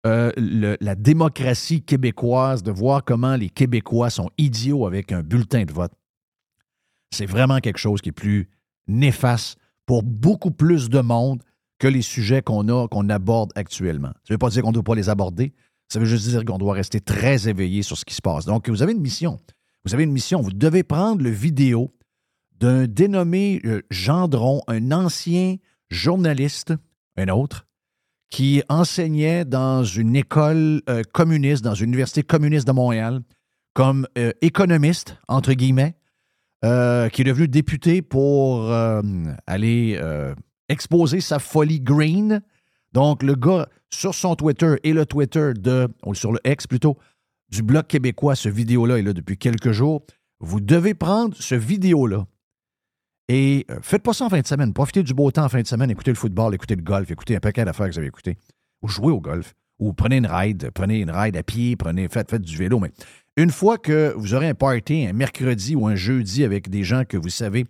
euh, 0.07 0.33
la 0.81 0.95
démocratie 0.95 1.83
québécoise, 1.83 2.63
de 2.63 2.73
voir 2.73 3.05
comment 3.05 3.37
les 3.37 3.49
Québécois 3.49 4.11
sont 4.11 4.31
idiots 4.37 4.87
avec 4.87 5.13
un 5.13 5.23
bulletin 5.23 5.65
de 5.65 5.73
vote, 5.73 5.93
c'est 7.15 7.27
vraiment 7.27 7.59
quelque 7.61 7.79
chose 7.79 8.01
qui 8.01 8.11
est 8.11 8.13
plus 8.13 8.51
néfaste 8.87 9.59
pour 9.87 10.03
beaucoup 10.03 10.51
plus 10.51 10.89
de 10.89 11.01
monde 11.01 11.43
que 11.79 11.89
les 11.89 12.03
sujets 12.03 12.43
qu'on 12.43 12.69
a, 12.69 12.89
qu'on 12.89 13.09
aborde 13.09 13.53
actuellement. 13.55 14.09
Ça 14.09 14.31
ne 14.31 14.35
veut 14.35 14.39
pas 14.39 14.51
dire 14.51 14.63
qu'on 14.63 14.69
ne 14.69 14.75
doit 14.75 14.83
pas 14.83 14.95
les 14.95 15.09
aborder, 15.09 15.53
ça 15.89 15.99
veut 15.99 16.07
juste 16.07 16.29
dire 16.29 16.45
qu'on 16.45 16.59
doit 16.59 16.75
rester 16.75 17.01
très 17.01 17.49
éveillé 17.49 17.83
sur 17.83 17.97
ce 17.97 18.05
qui 18.05 18.15
se 18.15 18.23
passe. 18.23 18.47
Donc, 18.47 18.69
vous 18.69 18.83
avez 18.83 18.93
une 18.93 19.01
mission. 19.01 19.41
Vous 19.85 19.95
avez 19.95 20.05
une 20.05 20.13
mission. 20.13 20.41
Vous 20.41 20.53
devez 20.53 20.83
prendre 20.83 21.23
le 21.23 21.31
vidéo 21.31 21.93
d'un 22.59 22.87
dénommé 22.87 23.61
euh, 23.65 23.83
Gendron, 23.91 24.63
un 24.67 24.93
ancien 24.93 25.57
journaliste, 25.91 26.73
un 27.17 27.29
autre, 27.29 27.67
qui 28.31 28.63
enseignait 28.69 29.45
dans 29.45 29.85
une 29.85 30.17
école 30.17 30.83
euh, 30.89 31.03
communiste, 31.13 31.63
dans 31.63 31.75
une 31.75 31.89
université 31.89 32.23
communiste 32.23 32.67
de 32.67 32.73
Montréal, 32.73 33.21
comme 33.75 34.07
euh, 34.17 34.33
économiste, 34.41 35.17
entre 35.29 35.53
guillemets, 35.53 35.95
euh, 36.65 37.09
qui 37.09 37.23
est 37.23 37.25
devenu 37.25 37.47
député 37.47 38.03
pour 38.03 38.73
aller 39.47 40.01
exposer 40.69 41.21
sa 41.21 41.39
folie 41.39 41.81
green. 41.81 42.43
Donc, 42.93 43.23
le 43.23 43.35
gars, 43.35 43.69
sur 43.91 44.15
son 44.15 44.35
Twitter 44.35 44.77
et 44.83 44.93
le 44.93 45.05
Twitter 45.07 45.53
de, 45.55 45.89
ou 46.05 46.15
sur 46.15 46.33
le 46.33 46.39
X 46.45 46.67
plutôt, 46.67 46.97
du 47.51 47.63
Bloc 47.63 47.87
québécois, 47.87 48.35
ce 48.35 48.49
vidéo-là 48.49 48.99
est 48.99 49.03
là 49.03 49.13
depuis 49.13 49.37
quelques 49.37 49.73
jours. 49.73 50.03
Vous 50.41 50.61
devez 50.61 50.95
prendre 50.95 51.37
ce 51.39 51.55
vidéo-là 51.55 52.27
et 53.29 53.65
euh, 53.71 53.79
faites 53.81 54.03
pas 54.03 54.13
ça 54.13 54.27
en 54.27 54.29
fin 54.29 54.41
de 54.41 54.47
semaine. 54.47 54.73
Profitez 54.73 55.03
du 55.03 55.15
beau 55.15 55.31
temps 55.31 55.45
en 55.45 55.49
fin 55.49 55.63
de 55.63 55.67
semaine. 55.67 55.91
Écoutez 55.91 56.11
le 56.11 56.17
football, 56.17 56.55
écoutez 56.55 56.77
le 56.77 56.83
golf, 56.83 57.11
écoutez 57.11 57.37
un 57.37 57.41
paquet 57.41 57.65
d'affaires 57.65 57.87
que 57.87 57.93
vous 57.93 57.99
avez 57.99 58.09
écouté. 58.09 58.37
Ou 58.83 58.89
jouez 58.89 59.13
au 59.13 59.21
golf. 59.21 59.55
Ou 59.79 59.93
prenez 59.93 60.19
une 60.19 60.27
ride. 60.27 60.71
Prenez 60.75 61.01
une 61.01 61.11
ride 61.11 61.37
à 61.37 61.43
pied, 61.43 61.77
prenez, 61.77 62.09
faites, 62.09 62.31
faites 62.31 62.43
du 62.43 62.57
vélo. 62.57 62.79
Mais 62.79 62.91
une 63.37 63.51
fois 63.51 63.79
que 63.79 64.15
vous 64.17 64.35
aurez 64.35 64.49
un 64.49 64.55
party 64.55 65.07
un 65.07 65.13
mercredi 65.13 65.75
ou 65.75 65.87
un 65.87 65.97
jeudi 65.97 66.45
avec 66.45 66.69
des 66.71 66.85
gens 66.85 67.05
que 67.05 67.17
vous 67.17 67.29
savez 67.29 67.65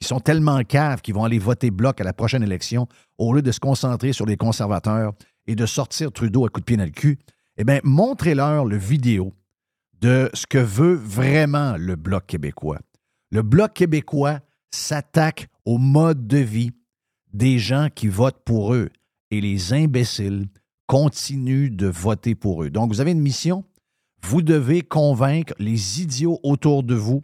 qui 0.00 0.06
sont 0.06 0.20
tellement 0.20 0.62
caves 0.62 1.00
qu'ils 1.00 1.14
vont 1.14 1.24
aller 1.24 1.38
voter 1.38 1.70
bloc 1.70 2.00
à 2.00 2.04
la 2.04 2.12
prochaine 2.12 2.42
élection, 2.42 2.86
au 3.18 3.32
lieu 3.32 3.42
de 3.42 3.50
se 3.50 3.60
concentrer 3.60 4.12
sur 4.12 4.26
les 4.26 4.36
conservateurs 4.36 5.12
et 5.46 5.56
de 5.56 5.66
sortir 5.66 6.12
Trudeau 6.12 6.46
à 6.46 6.48
coup 6.48 6.60
de 6.60 6.64
pied 6.64 6.76
dans 6.76 6.84
le 6.84 6.90
cul, 6.90 7.18
eh 7.56 7.64
bien, 7.64 7.80
montrez-leur 7.82 8.64
le 8.64 8.76
vidéo 8.76 9.34
de 10.00 10.30
ce 10.34 10.46
que 10.46 10.58
veut 10.58 10.94
vraiment 10.94 11.76
le 11.76 11.96
Bloc 11.96 12.26
québécois. 12.26 12.78
Le 13.32 13.42
Bloc 13.42 13.74
québécois 13.74 14.40
s'attaque 14.70 15.48
au 15.64 15.78
mode 15.78 16.28
de 16.28 16.38
vie 16.38 16.70
des 17.32 17.58
gens 17.58 17.88
qui 17.92 18.06
votent 18.06 18.44
pour 18.44 18.74
eux. 18.74 18.90
Et 19.30 19.40
les 19.40 19.72
imbéciles 19.72 20.46
continuent 20.86 21.74
de 21.74 21.86
voter 21.86 22.34
pour 22.34 22.62
eux. 22.62 22.70
Donc, 22.70 22.90
vous 22.90 23.00
avez 23.00 23.10
une 23.10 23.20
mission. 23.20 23.64
Vous 24.22 24.42
devez 24.42 24.82
convaincre 24.82 25.54
les 25.58 26.02
idiots 26.02 26.38
autour 26.42 26.82
de 26.82 26.94
vous 26.94 27.22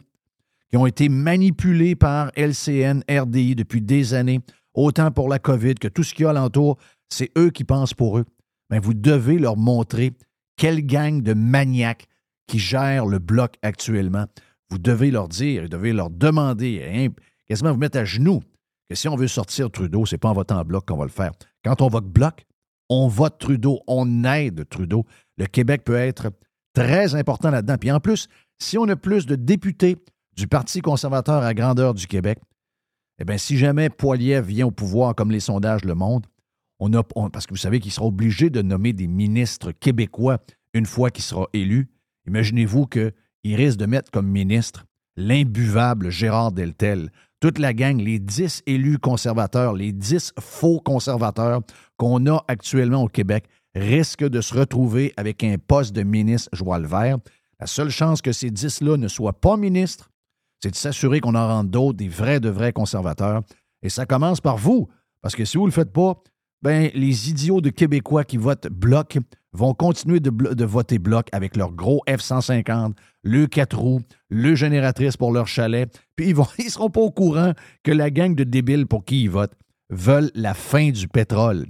qui 0.69 0.77
ont 0.77 0.85
été 0.85 1.09
manipulés 1.09 1.95
par 1.95 2.31
LCN, 2.35 3.03
RDI 3.09 3.55
depuis 3.55 3.81
des 3.81 4.13
années, 4.13 4.39
autant 4.73 5.11
pour 5.11 5.29
la 5.29 5.39
COVID 5.39 5.75
que 5.75 5.87
tout 5.87 6.03
ce 6.03 6.13
qu'il 6.13 6.23
y 6.23 6.25
a 6.25 6.31
alentour, 6.31 6.77
c'est 7.09 7.31
eux 7.37 7.51
qui 7.51 7.63
pensent 7.63 7.93
pour 7.93 8.17
eux. 8.17 8.25
Mais 8.69 8.79
vous 8.79 8.93
devez 8.93 9.37
leur 9.37 9.57
montrer 9.57 10.13
quelle 10.57 10.85
gang 10.85 11.21
de 11.21 11.33
maniaques 11.33 12.07
qui 12.47 12.59
gère 12.59 13.05
le 13.05 13.19
bloc 13.19 13.55
actuellement. 13.61 14.25
Vous 14.69 14.79
devez 14.79 15.11
leur 15.11 15.27
dire, 15.27 15.63
vous 15.63 15.69
devez 15.69 15.93
leur 15.93 16.09
demander 16.09 17.11
quasiment 17.47 17.71
vous 17.71 17.77
mettre 17.77 17.99
à 17.99 18.05
genoux 18.05 18.41
que 18.89 18.95
si 18.95 19.07
on 19.07 19.15
veut 19.15 19.27
sortir 19.27 19.71
Trudeau, 19.71 20.05
c'est 20.05 20.17
pas 20.17 20.29
en 20.29 20.33
votant 20.33 20.59
en 20.59 20.65
bloc 20.65 20.85
qu'on 20.85 20.97
va 20.97 21.05
le 21.05 21.11
faire. 21.11 21.31
Quand 21.63 21.81
on 21.81 21.87
vote 21.87 22.05
bloc, 22.05 22.45
on 22.89 23.07
vote 23.07 23.37
Trudeau, 23.39 23.81
on 23.87 24.23
aide 24.23 24.67
Trudeau. 24.69 25.05
Le 25.37 25.45
Québec 25.45 25.83
peut 25.83 25.95
être 25.95 26.31
très 26.75 27.15
important 27.15 27.49
là-dedans. 27.49 27.77
Puis 27.79 27.91
en 27.91 27.99
plus, 27.99 28.27
si 28.59 28.77
on 28.77 28.87
a 28.87 28.95
plus 28.95 29.25
de 29.25 29.35
députés 29.35 29.97
du 30.37 30.47
Parti 30.47 30.81
conservateur 30.81 31.41
à 31.41 31.53
grandeur 31.55 31.95
du 31.95 32.05
Québec, 32.05 32.37
eh 33.19 33.25
bien, 33.25 33.37
si 33.37 33.57
jamais 33.57 33.89
Poiliev 33.89 34.45
vient 34.45 34.67
au 34.67 34.71
pouvoir 34.71 35.15
comme 35.15 35.31
les 35.31 35.39
sondages 35.39 35.85
le 35.85 35.95
montrent, 35.95 36.29
On 36.79 36.91
parce 37.29 37.47
que 37.47 37.53
vous 37.53 37.59
savez 37.59 37.79
qu'il 37.79 37.93
sera 37.93 38.05
obligé 38.05 38.49
de 38.49 38.61
nommer 38.61 38.91
des 38.91 39.07
ministres 39.07 39.71
québécois 39.71 40.39
une 40.73 40.85
fois 40.85 41.09
qu'il 41.09 41.23
sera 41.23 41.47
élu. 41.53 41.87
Imaginez-vous 42.27 42.85
qu'il 42.87 43.13
risque 43.55 43.79
de 43.79 43.85
mettre 43.85 44.11
comme 44.11 44.27
ministre 44.27 44.85
l'imbuvable 45.15 46.09
Gérard 46.09 46.51
Deltel, 46.51 47.09
toute 47.39 47.59
la 47.59 47.73
gang, 47.73 47.97
les 47.97 48.19
10 48.19 48.63
élus 48.65 48.97
conservateurs, 48.97 49.73
les 49.73 49.93
10 49.93 50.33
faux 50.41 50.81
conservateurs 50.81 51.61
qu'on 51.95 52.25
a 52.27 52.43
actuellement 52.49 53.03
au 53.03 53.07
Québec, 53.07 53.45
risquent 53.75 54.27
de 54.27 54.41
se 54.41 54.53
retrouver 54.53 55.13
avec 55.17 55.43
un 55.43 55.55
poste 55.57 55.93
de 55.93 56.03
ministre 56.03 56.49
joie 56.53 56.79
le. 56.79 57.19
La 57.59 57.67
seule 57.67 57.89
chance 57.89 58.21
que 58.21 58.31
ces 58.31 58.49
10-là 58.49 58.97
ne 58.97 59.07
soient 59.07 59.39
pas 59.39 59.57
ministres, 59.57 60.09
c'est 60.61 60.71
de 60.71 60.75
s'assurer 60.75 61.19
qu'on 61.19 61.35
en 61.35 61.47
rende 61.47 61.69
d'autres, 61.69 61.97
des 61.97 62.09
vrais 62.09 62.39
de 62.39 62.49
vrais 62.49 62.73
conservateurs. 62.73 63.41
Et 63.81 63.89
ça 63.89 64.05
commence 64.05 64.41
par 64.41 64.57
vous, 64.57 64.87
parce 65.21 65.35
que 65.35 65.45
si 65.45 65.57
vous 65.57 65.63
ne 65.63 65.69
le 65.69 65.73
faites 65.73 65.93
pas, 65.93 66.15
ben, 66.61 66.89
les 66.95 67.29
idiots 67.29 67.61
de 67.61 67.69
Québécois 67.69 68.23
qui 68.23 68.37
votent 68.37 68.67
bloc 68.67 69.19
vont 69.53 69.73
continuer 69.73 70.19
de, 70.19 70.65
voter 70.65 70.99
bloc 70.99 71.27
avec 71.31 71.55
leur 71.55 71.71
gros 71.71 72.01
F-150, 72.07 72.93
le 73.23 73.47
4 73.47 73.77
roues, 73.77 74.01
le 74.29 74.55
génératrice 74.55 75.17
pour 75.17 75.31
leur 75.31 75.47
chalet, 75.47 75.89
puis 76.15 76.29
ils 76.29 76.35
ne 76.35 76.69
seront 76.69 76.89
pas 76.89 77.01
au 77.01 77.11
courant 77.11 77.53
que 77.83 77.91
la 77.91 78.09
gang 78.09 78.35
de 78.35 78.43
débiles 78.43 78.87
pour 78.87 79.05
qui 79.05 79.23
ils 79.23 79.29
votent 79.29 79.55
veulent 79.89 80.31
la 80.33 80.53
fin 80.53 80.89
du 80.89 81.07
pétrole. 81.07 81.67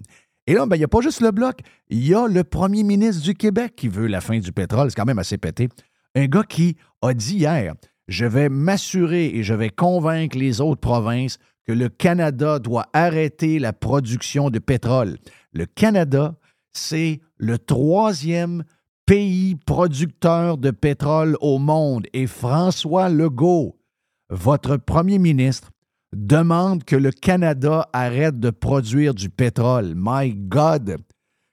Et 0.48 0.54
là, 0.54 0.66
ben, 0.66 0.76
il 0.76 0.80
n'y 0.80 0.86
a 0.86 0.90
pas 0.90 1.02
juste 1.02 1.22
le 1.22 1.32
bloc, 1.32 1.60
il 1.90 2.06
y 2.06 2.14
a 2.14 2.28
le 2.28 2.44
premier 2.44 2.84
ministre 2.84 3.24
du 3.24 3.34
Québec 3.34 3.74
qui 3.76 3.88
veut 3.88 4.08
la 4.08 4.22
fin 4.22 4.38
du 4.40 4.52
pétrole. 4.52 4.90
C'est 4.90 4.96
quand 4.96 5.06
même 5.06 5.20
assez 5.20 5.38
pété. 5.38 5.70
Un 6.14 6.28
gars 6.28 6.44
qui 6.44 6.78
a 7.02 7.14
dit 7.14 7.38
hier, 7.38 7.74
je 8.08 8.26
vais 8.26 8.50
m'assurer 8.50 9.26
et 9.28 9.44
je 9.44 9.54
vais 9.54 9.70
convaincre 9.70 10.38
les 10.38 10.62
autres 10.62 10.82
provinces 10.82 11.40
que 11.66 11.74
le 11.74 11.90
Canada 11.90 12.60
doit 12.60 12.86
arrêter 12.94 13.58
la 13.58 13.74
production 13.74 14.52
de 14.52 14.60
pétrole. 14.60 15.18
Le 15.52 15.66
Canada, 15.66 16.36
c'est 16.72 17.22
le 17.38 17.58
troisième 17.58 18.64
pays 19.06 19.56
producteur 19.56 20.58
de 20.58 20.72
pétrole 20.72 21.38
au 21.42 21.58
monde. 21.58 22.06
Et 22.14 22.28
François 22.28 23.10
Legault, 23.10 23.78
votre 24.30 24.78
premier 24.78 25.18
ministre, 25.18 25.72
demande 26.16 26.84
que 26.84 26.96
le 26.96 27.12
Canada 27.12 27.90
arrête 27.94 28.40
de 28.40 28.50
produire 28.50 29.14
du 29.14 29.30
pétrole. 29.30 29.94
My 29.96 30.34
God! 30.34 30.98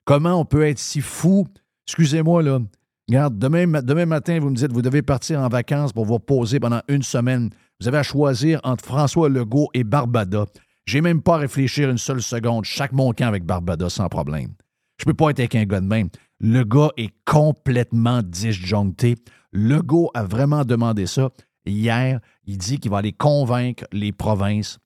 Comment 0.05 0.41
on 0.41 0.45
peut 0.45 0.67
être 0.67 0.79
si 0.79 1.01
fou? 1.01 1.47
Excusez-moi, 1.87 2.43
là. 2.43 2.61
Regarde, 3.09 3.39
demain, 3.39 4.07
matin, 4.07 4.39
vous 4.41 4.51
me 4.51 4.55
dites, 4.55 4.73
vous 4.73 4.83
devez 4.83 5.03
partir 5.03 5.41
en 5.41 5.49
vacances 5.49 5.93
pour 5.93 6.05
vous 6.05 6.15
reposer 6.15 6.61
pendant 6.61 6.81
une 6.89 7.03
semaine. 7.03 7.51
Vous 7.81 7.89
avez 7.89 7.99
à 7.99 8.03
choisir 8.03 8.61
entre 8.63 8.85
François 8.85 9.29
Legault 9.29 9.69
et 9.75 9.85
Barbada. 9.85 10.47
J'ai 10.87 11.01
même 11.01 11.21
pas 11.21 11.35
à 11.35 11.39
réfléchir 11.39 11.91
une 11.91 11.99
seule 11.99 12.23
seconde. 12.23 12.65
Chaque 12.65 12.93
mon 12.93 13.13
camp 13.13 13.27
avec 13.27 13.45
Barbada 13.45 13.91
sans 13.91 14.09
problème. 14.09 14.51
Je 14.99 15.05
peux 15.05 15.15
pas 15.15 15.31
être 15.31 15.41
avec 15.41 15.55
un 15.57 15.65
gars 15.65 15.81
de 15.81 15.87
même. 15.87 16.09
Le 16.41 16.65
gars 16.65 16.91
est 16.97 17.13
complètement 17.25 18.23
disjoncté. 18.23 19.17
Legault 19.53 20.11
a 20.15 20.25
vraiment 20.25 20.65
demandé 20.65 21.07
ça. 21.07 21.31
Hier, 21.67 22.21
il 22.45 22.59
dit 22.59 22.79
qu'il 22.79 22.91
va 22.91 22.99
aller 22.99 23.13
convaincre 23.13 23.85
les 23.93 24.13
provinces 24.13 24.79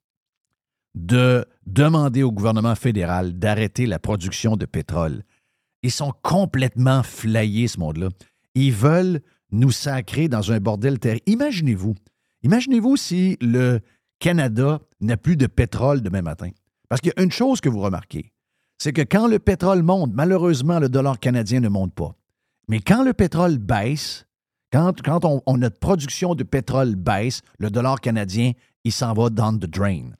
de 0.94 1.44
demander 1.66 2.22
au 2.22 2.32
gouvernement 2.32 2.74
fédéral 2.74 3.38
d'arrêter 3.38 3.86
la 3.86 3.98
production 3.98 4.56
de 4.56 4.64
pétrole. 4.64 5.22
Ils 5.82 5.90
sont 5.90 6.12
complètement 6.22 7.02
flayés, 7.02 7.68
ce 7.68 7.78
monde-là. 7.78 8.08
Ils 8.54 8.72
veulent 8.72 9.20
nous 9.52 9.70
sacrer 9.70 10.28
dans 10.28 10.52
un 10.52 10.58
bordel 10.58 10.98
terre. 10.98 11.18
Imaginez-vous, 11.26 11.94
imaginez-vous 12.42 12.96
si 12.96 13.36
le 13.40 13.80
Canada 14.18 14.80
n'a 15.00 15.16
plus 15.16 15.36
de 15.36 15.46
pétrole 15.46 16.00
demain 16.00 16.22
matin. 16.22 16.50
Parce 16.88 17.00
qu'il 17.00 17.12
y 17.16 17.20
a 17.20 17.22
une 17.22 17.32
chose 17.32 17.60
que 17.60 17.68
vous 17.68 17.80
remarquez, 17.80 18.32
c'est 18.78 18.92
que 18.92 19.02
quand 19.02 19.26
le 19.26 19.38
pétrole 19.38 19.82
monte, 19.82 20.12
malheureusement, 20.14 20.78
le 20.78 20.88
dollar 20.88 21.18
canadien 21.18 21.60
ne 21.60 21.68
monte 21.68 21.94
pas. 21.94 22.14
Mais 22.68 22.80
quand 22.80 23.04
le 23.04 23.12
pétrole 23.12 23.58
baisse, 23.58 24.25
quand, 24.72 25.00
quand 25.02 25.24
on, 25.24 25.56
notre 25.56 25.78
production 25.78 26.34
de 26.34 26.42
pétrole 26.42 26.96
baisse, 26.96 27.42
le 27.58 27.70
dollar 27.70 28.00
canadien, 28.00 28.52
il 28.84 28.92
s'en 28.92 29.14
va 29.14 29.30
down 29.30 29.58
the 29.58 29.66
drain. 29.66 30.10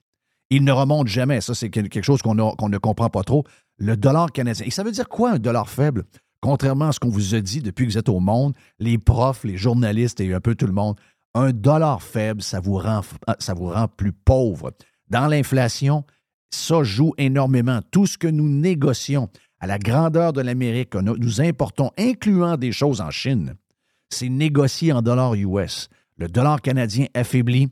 Il 0.49 0.63
ne 0.63 0.71
remonte 0.71 1.07
jamais. 1.07 1.41
Ça, 1.41 1.53
c'est 1.53 1.69
quelque 1.69 2.01
chose 2.01 2.21
qu'on 2.21 2.35
ne 2.35 2.77
comprend 2.77 3.09
pas 3.09 3.23
trop. 3.23 3.43
Le 3.77 3.97
dollar 3.97 4.31
canadien. 4.31 4.65
Et 4.65 4.71
ça 4.71 4.83
veut 4.83 4.91
dire 4.91 5.09
quoi 5.09 5.31
un 5.31 5.39
dollar 5.39 5.69
faible? 5.69 6.05
Contrairement 6.39 6.89
à 6.89 6.91
ce 6.91 6.99
qu'on 6.99 7.09
vous 7.09 7.35
a 7.35 7.41
dit 7.41 7.61
depuis 7.61 7.85
que 7.85 7.91
vous 7.91 7.97
êtes 7.97 8.09
au 8.09 8.19
monde, 8.19 8.53
les 8.79 8.97
profs, 8.97 9.43
les 9.43 9.57
journalistes 9.57 10.21
et 10.21 10.33
un 10.33 10.39
peu 10.39 10.55
tout 10.55 10.67
le 10.67 10.73
monde, 10.73 10.97
un 11.33 11.51
dollar 11.51 12.01
faible, 12.01 12.41
ça 12.41 12.59
vous 12.59 12.77
rend, 12.77 13.01
ça 13.39 13.53
vous 13.53 13.69
rend 13.69 13.87
plus 13.87 14.13
pauvre. 14.13 14.71
Dans 15.09 15.27
l'inflation, 15.27 16.05
ça 16.51 16.83
joue 16.83 17.13
énormément. 17.17 17.79
Tout 17.91 18.05
ce 18.05 18.17
que 18.17 18.27
nous 18.27 18.49
négocions 18.49 19.29
à 19.59 19.67
la 19.67 19.79
grandeur 19.79 20.33
de 20.33 20.41
l'Amérique, 20.41 20.95
nous 20.95 21.41
importons, 21.41 21.91
incluant 21.97 22.57
des 22.57 22.71
choses 22.71 23.01
en 23.01 23.09
Chine, 23.09 23.55
c'est 24.09 24.29
négocié 24.29 24.91
en 24.93 25.01
dollars 25.01 25.35
US. 25.35 25.89
Le 26.17 26.27
dollar 26.27 26.61
canadien 26.61 27.05
affaibli, 27.13 27.69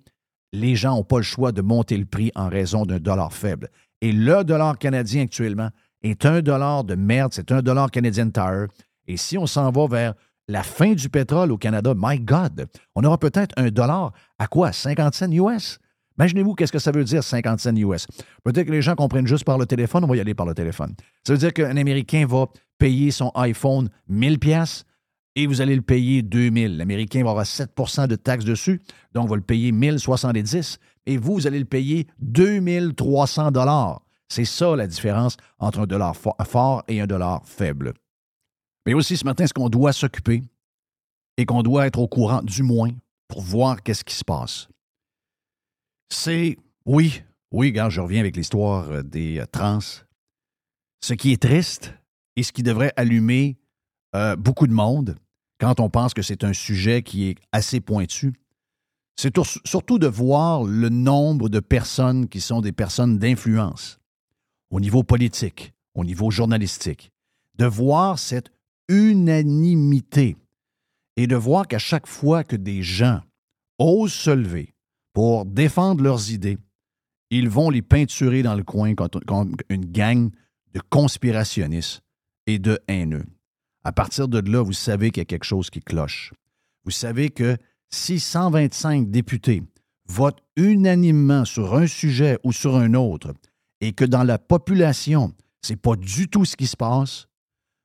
les 0.54 0.76
gens 0.76 0.96
n'ont 0.96 1.04
pas 1.04 1.18
le 1.18 1.24
choix 1.24 1.52
de 1.52 1.62
monter 1.62 1.98
le 1.98 2.06
prix 2.06 2.32
en 2.36 2.50
raison 2.50 2.86
d'un 2.86 3.00
dollar 3.00 3.34
faible. 3.34 3.70
Et 4.02 4.12
le 4.12 4.44
dollar 4.44 4.78
canadien 4.78 5.24
actuellement 5.24 5.70
est 6.02 6.26
un 6.26 6.42
dollar 6.42 6.84
de 6.84 6.96
merde, 6.96 7.34
c'est 7.34 7.52
un 7.52 7.62
dollar 7.62 7.90
canadien 7.90 8.30
tire. 8.30 8.68
Et 9.08 9.18
si 9.18 9.38
on 9.38 9.48
s'en 9.48 9.72
va 9.72 9.88
vers 9.88 10.14
la 10.48 10.64
fin 10.64 10.94
du 10.94 11.10
pétrole 11.10 11.52
au 11.52 11.58
Canada, 11.58 11.94
my 11.96 12.20
God, 12.20 12.68
on 12.96 13.04
aura 13.04 13.18
peut-être 13.18 13.54
un 13.58 13.70
dollar 13.70 14.14
à 14.38 14.48
quoi? 14.48 14.72
50 14.72 15.14
cents 15.16 15.32
US? 15.32 15.80
Imaginez-vous 16.18 16.54
qu'est-ce 16.54 16.72
que 16.72 16.80
ça 16.80 16.92
veut 16.92 17.04
dire 17.04 17.24
50 17.24 17.60
cents 17.60 17.76
US. 17.76 18.08
Peut-être 18.44 18.68
que 18.68 18.72
les 18.72 18.82
gens 18.82 18.96
comprennent 18.96 19.28
juste 19.28 19.44
par 19.44 19.58
le 19.58 19.66
téléphone, 19.66 20.04
on 20.04 20.08
va 20.08 20.16
y 20.16 20.20
aller 20.20 20.36
par 20.36 20.46
le 20.46 20.54
téléphone. 20.54 20.94
Ça 21.26 21.34
veut 21.34 21.40
dire 21.40 21.54
qu'un 21.54 21.76
Américain 21.76 22.26
va 22.28 22.46
payer 22.78 23.12
son 23.12 23.32
iPhone 23.36 23.90
1000 24.08 24.40
pièces 24.40 24.86
et 25.36 25.48
vous 25.48 25.62
allez 25.62 25.76
le 25.76 25.82
payer 25.82 26.22
2000. 26.22 26.78
L'Américain 26.78 27.24
va 27.24 27.32
avoir 27.32 27.46
7% 27.46 28.08
de 28.08 28.16
taxes 28.16 28.46
dessus, 28.46 28.82
donc 29.14 29.30
va 29.30 29.36
le 29.36 29.42
payer 29.42 29.72
1070 29.72 30.80
et 31.06 31.18
vous, 31.18 31.34
vous 31.34 31.48
allez 31.48 31.60
le 31.60 31.66
payer 31.66 32.08
2300 32.20 33.52
dollars. 33.52 34.02
C'est 34.30 34.46
ça 34.46 34.76
la 34.76 34.88
différence 34.88 35.38
entre 35.60 35.80
un 35.80 35.86
dollar 35.86 36.16
fort 36.16 36.84
et 36.88 37.02
un 37.02 37.08
dollar 37.08 37.42
faible. 37.46 37.94
Mais 38.86 38.94
aussi 38.94 39.18
ce 39.18 39.26
matin, 39.26 39.46
ce 39.46 39.54
qu'on 39.54 39.70
doit 39.70 39.94
s'occuper 39.94 40.44
et 41.38 41.46
qu'on 41.46 41.64
doit 41.64 41.86
être 41.86 42.00
au 42.00 42.08
courant 42.08 42.42
du 42.42 42.64
moins 42.64 42.92
pour 43.28 43.42
voir 43.42 43.84
qu'est-ce 43.84 44.04
qui 44.04 44.16
se 44.16 44.24
passe? 44.24 44.68
C'est, 46.10 46.58
oui, 46.86 47.24
oui, 47.52 47.68
regarde, 47.68 47.92
je 47.92 48.02
reviens 48.02 48.20
avec 48.20 48.36
l'histoire 48.36 48.90
euh, 48.92 49.04
des 49.04 49.40
euh, 49.40 49.46
trans. 49.46 49.80
Ce 51.02 51.14
qui 51.14 51.32
est 51.32 51.42
triste 51.42 51.94
et 52.36 52.44
ce 52.44 52.52
qui 52.52 52.64
devrait 52.64 52.94
allumer 52.96 53.58
euh, 54.16 54.36
beaucoup 54.36 54.68
de 54.68 54.74
monde 54.74 55.16
quand 55.60 55.80
on 55.80 55.90
pense 55.90 56.14
que 56.14 56.22
c'est 56.22 56.44
un 56.44 56.54
sujet 56.54 57.02
qui 57.02 57.30
est 57.30 57.36
assez 57.52 57.80
pointu, 57.80 58.34
c'est 59.16 59.34
surtout 59.66 60.00
de 60.00 60.08
voir 60.08 60.64
le 60.64 60.90
nombre 60.90 61.48
de 61.48 61.60
personnes 61.60 62.28
qui 62.28 62.42
sont 62.42 62.62
des 62.62 62.74
personnes 62.74 63.18
d'influence 63.18 64.00
au 64.70 64.80
niveau 64.80 65.04
politique, 65.04 65.74
au 65.94 66.04
niveau 66.04 66.32
journalistique, 66.32 67.12
de 67.58 67.66
voir 67.66 68.20
cette 68.20 68.52
unanimité 68.90 70.36
et 71.16 71.28
de 71.28 71.36
voir 71.36 71.68
qu'à 71.68 71.80
chaque 71.80 72.08
fois 72.08 72.44
que 72.44 72.58
des 72.58 72.84
gens 72.84 73.22
osent 73.80 74.14
se 74.14 74.32
lever, 74.32 74.76
pour 75.14 75.46
défendre 75.46 76.04
leurs 76.04 76.32
idées, 76.32 76.58
ils 77.30 77.50
vont 77.50 77.70
les 77.70 77.82
peinturer 77.82 78.44
dans 78.44 78.56
le 78.56 78.64
coin 78.64 78.94
contre, 78.96 79.22
une 79.70 79.86
gang 79.86 80.30
de 80.74 80.82
conspirationnistes 80.90 82.02
et 82.48 82.60
de 82.60 82.80
haineux. 82.88 83.26
À 83.86 83.92
partir 83.92 84.28
de 84.28 84.40
là, 84.52 84.64
vous 84.64 84.74
savez 84.74 85.12
qu'il 85.12 85.22
y 85.22 85.22
a 85.22 85.26
quelque 85.26 85.46
chose 85.46 85.70
qui 85.70 85.80
cloche. 85.80 86.34
Vous 86.86 86.92
savez 86.92 87.30
que 87.30 87.56
si 87.92 88.20
125 88.20 89.12
députés 89.12 89.62
votent 90.08 90.42
unanimement 90.56 91.46
sur 91.46 91.76
un 91.76 91.86
sujet 91.86 92.40
ou 92.44 92.52
sur 92.52 92.76
un 92.78 92.96
autre, 92.96 93.32
et 93.82 93.94
que 93.94 94.04
dans 94.04 94.24
la 94.24 94.40
population, 94.40 95.34
ce 95.62 95.74
n'est 95.74 95.78
pas 95.78 95.96
du 95.96 96.28
tout 96.28 96.46
ce 96.46 96.56
qui 96.56 96.66
se 96.66 96.76
passe, 96.76 97.28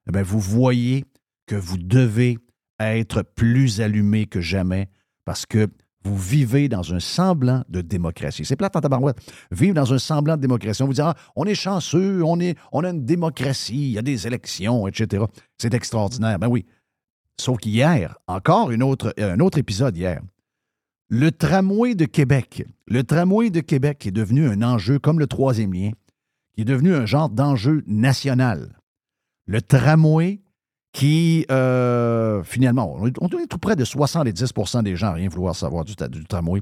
eh 0.09 0.23
vous 0.23 0.41
voyez 0.41 1.05
que 1.47 1.55
vous 1.55 1.77
devez 1.77 2.39
être 2.79 3.23
plus 3.23 3.83
allumé 3.83 4.25
que 4.25 4.41
jamais 4.41 4.89
parce 5.27 5.45
que 5.45 5.69
vous 6.05 6.17
vivez 6.17 6.69
dans 6.69 6.95
un 6.95 7.01
semblant 7.01 7.63
de 7.69 7.83
démocratie. 7.83 8.45
C'est 8.45 8.57
plate 8.57 8.75
en 8.75 8.81
tabarouette. 8.81 9.19
Vivre 9.51 9.75
dans 9.75 9.93
un 9.93 9.99
semblant 9.99 10.37
de 10.37 10.41
démocratie. 10.41 10.83
On 10.83 10.87
vous 10.87 10.95
dira, 10.95 11.15
on 11.37 11.45
est 11.45 11.55
chanceux, 11.55 12.23
on, 12.25 12.41
est, 12.41 12.57
on 12.73 12.85
a 12.85 12.91
une 12.91 13.05
démocratie, 13.05 13.89
il 13.89 13.93
y 13.93 13.99
a 13.99 14.03
des 14.03 14.27
élections, 14.27 14.89
etc. 14.89 15.25
C'est 15.59 15.75
extraordinaire. 15.75 16.39
Ben 16.39 16.49
oui. 16.49 16.65
Sauf 17.39 17.59
qu'hier, 17.59 18.19
encore 18.27 18.71
une 18.71 18.83
autre, 18.83 19.15
un 19.19 19.41
autre 19.41 19.59
épisode 19.59 19.97
hier, 19.97 20.21
le 21.09 21.33
tramway 21.33 21.95
de 21.95 22.05
Québec, 22.05 22.65
le 22.87 23.03
tramway 23.03 23.51
de 23.51 23.61
Québec 23.61 24.07
est 24.07 24.13
devenu 24.13 24.49
un 24.49 24.63
enjeu 24.63 24.99
comme 24.99 25.19
le 25.19 25.27
troisième 25.27 25.73
lien, 25.73 25.91
qui 26.55 26.63
est 26.63 26.65
devenu 26.65 26.95
un 26.95 27.07
genre 27.07 27.29
d'enjeu 27.29 27.83
national. 27.87 28.79
Le 29.47 29.61
tramway 29.61 30.41
qui, 30.93 31.47
euh, 31.51 32.43
finalement, 32.43 32.97
on 32.99 33.07
est, 33.07 33.47
tout 33.47 33.59
près 33.59 33.77
de 33.77 33.85
70% 33.85 34.83
des 34.83 34.97
gens 34.97 35.09
à 35.09 35.13
rien 35.13 35.29
vouloir 35.29 35.55
savoir 35.55 35.85
du, 35.85 35.95
du 36.11 36.25
tramway. 36.25 36.61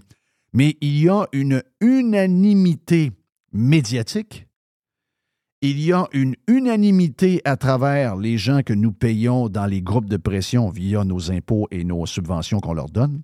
Mais 0.52 0.76
il 0.80 1.00
y 1.00 1.08
a 1.08 1.26
une 1.32 1.62
unanimité 1.80 3.12
médiatique 3.52 4.48
il 5.60 5.80
y 5.80 5.92
a 5.92 6.06
une 6.12 6.36
unanimité 6.46 7.40
à 7.44 7.56
travers 7.56 8.14
les 8.14 8.38
gens 8.38 8.62
que 8.62 8.72
nous 8.72 8.92
payons 8.92 9.48
dans 9.48 9.66
les 9.66 9.82
groupes 9.82 10.08
de 10.08 10.16
pression 10.16 10.70
via 10.70 11.04
nos 11.04 11.32
impôts 11.32 11.66
et 11.72 11.82
nos 11.82 12.06
subventions 12.06 12.60
qu'on 12.60 12.74
leur 12.74 12.88
donne. 12.88 13.22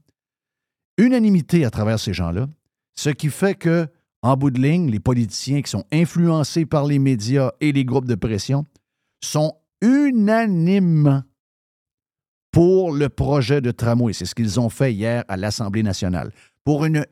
Unanimité 0.99 1.64
à 1.64 1.71
travers 1.71 2.01
ces 2.01 2.12
gens-là, 2.12 2.49
ce 2.97 3.11
qui 3.11 3.29
fait 3.29 3.55
que, 3.55 3.87
en 4.23 4.37
bout 4.37 4.51
de 4.51 4.61
ligne, 4.61 4.90
les 4.90 5.01
politiciens 5.01 5.62
qui 5.62 5.71
sont 5.71 5.85
influencés 5.93 6.67
par 6.67 6.87
les 6.87 6.99
médias 6.99 7.53
et 7.61 7.71
les 7.71 7.85
groupes 7.85 8.07
de 8.07 8.14
pression 8.17 8.67
sont 9.23 9.55
unanimement 9.85 11.23
pour 12.51 12.92
le 12.92 13.09
projet 13.09 13.61
de 13.61 13.70
tramway. 13.70 14.12
C'est 14.12 14.25
ce 14.25 14.35
qu'ils 14.35 14.59
ont 14.59 14.70
fait 14.70 14.92
hier 14.92 15.25
à 15.29 15.37
l'Assemblée 15.37 15.83
nationale. 15.83 16.33
Pour 16.64 16.85
une 16.85 17.05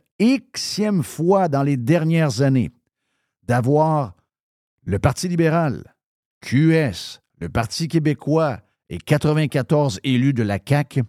xème 0.52 1.02
fois 1.02 1.48
dans 1.48 1.62
les 1.62 1.76
dernières 1.76 2.42
années, 2.42 2.70
d'avoir 3.42 4.14
le 4.84 4.98
Parti 4.98 5.28
libéral, 5.28 5.94
QS, 6.40 7.20
le 7.40 7.48
Parti 7.48 7.88
québécois 7.88 8.60
et 8.88 8.98
94 8.98 10.00
élus 10.04 10.32
de 10.32 10.42
la 10.42 10.58
CAQ, 10.64 11.02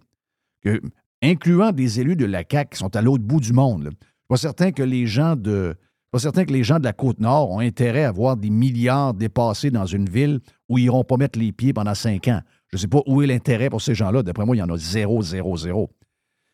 incluant 1.22 1.72
des 1.72 2.00
élus 2.00 2.16
de 2.16 2.26
la 2.26 2.44
CAQ 2.50 2.72
qui 2.72 2.80
sont 2.80 2.96
à 2.96 3.02
l'autre 3.02 3.24
bout 3.24 3.40
du 3.40 3.54
monde. 3.54 3.92
Suis 3.92 4.28
pas 4.28 4.38
certain 4.38 4.72
que 4.72 4.84
les 4.84 5.06
gens 5.06 5.36
de 5.36 5.76
pas 6.12 6.20
certain 6.20 6.46
que 6.46 6.54
les 6.54 6.64
gens 6.64 6.78
de 6.78 6.84
la 6.84 6.94
Côte-Nord 6.94 7.50
ont 7.50 7.60
intérêt 7.60 8.04
à 8.04 8.12
voir 8.12 8.38
des 8.38 8.52
milliards 8.52 9.16
dépassés 9.16 9.72
dans 9.72 9.88
une 9.88 10.08
ville 10.08 10.42
où 10.74 10.78
ils 10.80 10.84
n'iront 10.84 11.04
pas 11.04 11.18
mettre 11.18 11.38
les 11.38 11.52
pieds 11.52 11.72
pendant 11.72 11.94
cinq 11.94 12.28
ans. 12.28 12.42
Je 12.72 12.78
ne 12.78 12.82
sais 12.82 12.88
pas 12.88 13.02
où 13.06 13.22
est 13.22 13.28
l'intérêt 13.28 13.70
pour 13.70 13.82
ces 13.82 13.94
gens-là. 13.94 14.24
D'après 14.24 14.46
moi, 14.46 14.56
il 14.56 14.60
y 14.60 14.64
en 14.64 14.70
a 14.70 14.78
zéro, 14.78 15.22
zéro, 15.22 15.56
zéro. 15.56 15.92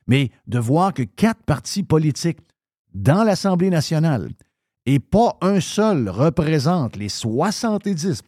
Mais 0.08 0.32
de 0.48 0.60
voir 0.60 0.94
que 0.94 1.04
quatre 1.04 1.42
partis 1.44 1.84
politiques 1.84 2.40
dans 2.94 3.24
l'Assemblée 3.24 3.70
nationale 3.70 4.30
et 4.86 5.00
pas 5.00 5.38
un 5.42 5.62
seul 5.62 6.10
représente 6.10 6.98
les 6.98 7.08
70% 7.08 8.22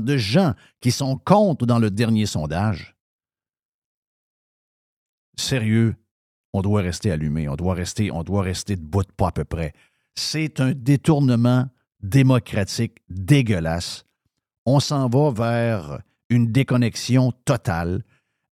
de 0.00 0.16
gens 0.16 0.54
qui 0.80 0.90
sont 0.90 1.18
contre 1.18 1.66
dans 1.66 1.78
le 1.78 1.90
dernier 1.90 2.24
sondage, 2.24 2.96
sérieux, 5.36 5.96
on 6.54 6.62
doit 6.62 6.80
rester 6.80 7.10
allumé, 7.10 7.48
on 7.48 7.56
doit 7.56 7.74
rester, 7.74 8.10
on 8.10 8.22
doit 8.22 8.42
rester 8.42 8.76
debout 8.76 9.02
de 9.02 9.12
pas 9.12 9.28
à 9.28 9.32
peu 9.32 9.44
près. 9.44 9.74
C'est 10.14 10.60
un 10.60 10.72
détournement 10.72 11.68
démocratique 12.00 12.98
dégueulasse. 13.10 14.04
On 14.66 14.80
s'en 14.80 15.08
va 15.08 15.30
vers 15.30 16.00
une 16.30 16.50
déconnexion 16.50 17.32
totale. 17.44 18.02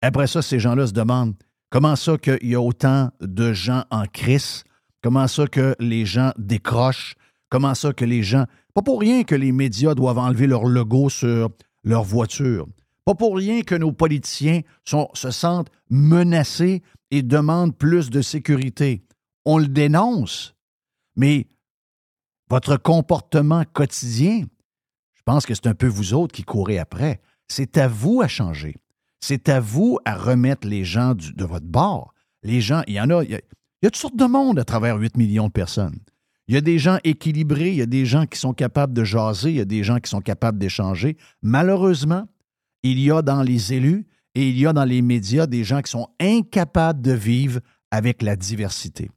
Après 0.01 0.27
ça, 0.27 0.41
ces 0.41 0.59
gens-là 0.59 0.87
se 0.87 0.93
demandent 0.93 1.35
comment 1.69 1.95
ça 1.95 2.17
qu'il 2.17 2.49
y 2.49 2.55
a 2.55 2.61
autant 2.61 3.11
de 3.21 3.53
gens 3.53 3.83
en 3.91 4.05
crise? 4.05 4.63
Comment 5.01 5.27
ça 5.27 5.47
que 5.47 5.75
les 5.79 6.05
gens 6.05 6.31
décrochent? 6.37 7.15
Comment 7.49 7.75
ça 7.75 7.93
que 7.93 8.05
les 8.05 8.23
gens... 8.23 8.45
Pas 8.73 8.81
pour 8.81 8.99
rien 8.99 9.23
que 9.23 9.35
les 9.35 9.51
médias 9.51 9.95
doivent 9.95 10.19
enlever 10.19 10.47
leur 10.47 10.65
logo 10.65 11.09
sur 11.09 11.49
leur 11.83 12.03
voiture. 12.03 12.67
Pas 13.05 13.15
pour 13.15 13.35
rien 13.35 13.61
que 13.61 13.75
nos 13.75 13.91
politiciens 13.91 14.61
se 14.85 15.31
sentent 15.31 15.71
menacés 15.89 16.83
et 17.09 17.23
demandent 17.23 17.75
plus 17.75 18.09
de 18.09 18.21
sécurité. 18.21 19.03
On 19.45 19.57
le 19.57 19.67
dénonce. 19.67 20.55
Mais 21.15 21.47
votre 22.49 22.77
comportement 22.77 23.63
quotidien, 23.73 24.43
pense 25.31 25.45
que 25.45 25.55
c'est 25.55 25.67
un 25.67 25.73
peu 25.73 25.87
vous 25.87 26.13
autres 26.13 26.33
qui 26.33 26.43
courez 26.43 26.77
après. 26.77 27.21
C'est 27.47 27.77
à 27.77 27.87
vous 27.87 28.21
à 28.21 28.27
changer. 28.27 28.75
C'est 29.21 29.47
à 29.47 29.61
vous 29.61 29.97
à 30.03 30.13
remettre 30.15 30.67
les 30.67 30.83
gens 30.83 31.15
de 31.15 31.45
votre 31.45 31.65
bord. 31.65 32.13
Les 32.43 32.59
gens, 32.59 32.81
il 32.85 32.95
y 32.95 32.99
en 32.99 33.09
a, 33.09 33.23
il 33.23 33.31
y 33.31 33.35
a 33.35 33.39
toutes 33.81 33.95
sortes 33.95 34.17
de 34.17 34.25
monde 34.25 34.59
à 34.59 34.65
travers 34.65 34.97
8 34.97 35.15
millions 35.15 35.47
de 35.47 35.53
personnes. 35.53 35.99
Il 36.49 36.55
y 36.55 36.57
a 36.57 36.61
des 36.61 36.79
gens 36.79 36.97
équilibrés, 37.05 37.69
il 37.69 37.77
y 37.77 37.81
a 37.81 37.85
des 37.85 38.05
gens 38.05 38.25
qui 38.25 38.37
sont 38.37 38.53
capables 38.53 38.91
de 38.91 39.05
jaser, 39.05 39.51
il 39.51 39.55
y 39.55 39.61
a 39.61 39.65
des 39.65 39.85
gens 39.85 39.99
qui 39.99 40.09
sont 40.09 40.19
capables 40.19 40.59
d'échanger. 40.59 41.15
Malheureusement, 41.41 42.27
il 42.83 42.99
y 42.99 43.09
a 43.09 43.21
dans 43.21 43.41
les 43.41 43.71
élus 43.71 44.05
et 44.35 44.49
il 44.49 44.59
y 44.59 44.67
a 44.67 44.73
dans 44.73 44.83
les 44.83 45.01
médias 45.01 45.47
des 45.47 45.63
gens 45.63 45.81
qui 45.81 45.91
sont 45.91 46.09
incapables 46.19 47.01
de 47.01 47.13
vivre 47.13 47.61
avec 47.89 48.21
la 48.21 48.35
diversité. 48.35 49.09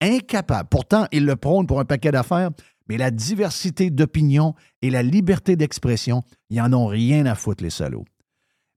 Incapables. 0.00 0.68
Pourtant, 0.68 1.06
ils 1.12 1.24
le 1.24 1.36
prônent 1.36 1.68
pour 1.68 1.78
un 1.78 1.84
paquet 1.84 2.10
d'affaires, 2.10 2.50
mais 2.90 2.96
la 2.96 3.12
diversité 3.12 3.88
d'opinion 3.88 4.56
et 4.82 4.90
la 4.90 5.04
liberté 5.04 5.54
d'expression, 5.54 6.24
ils 6.48 6.56
n'en 6.56 6.72
ont 6.72 6.86
rien 6.88 7.24
à 7.24 7.36
foutre, 7.36 7.62
les 7.62 7.70
salauds. 7.70 8.04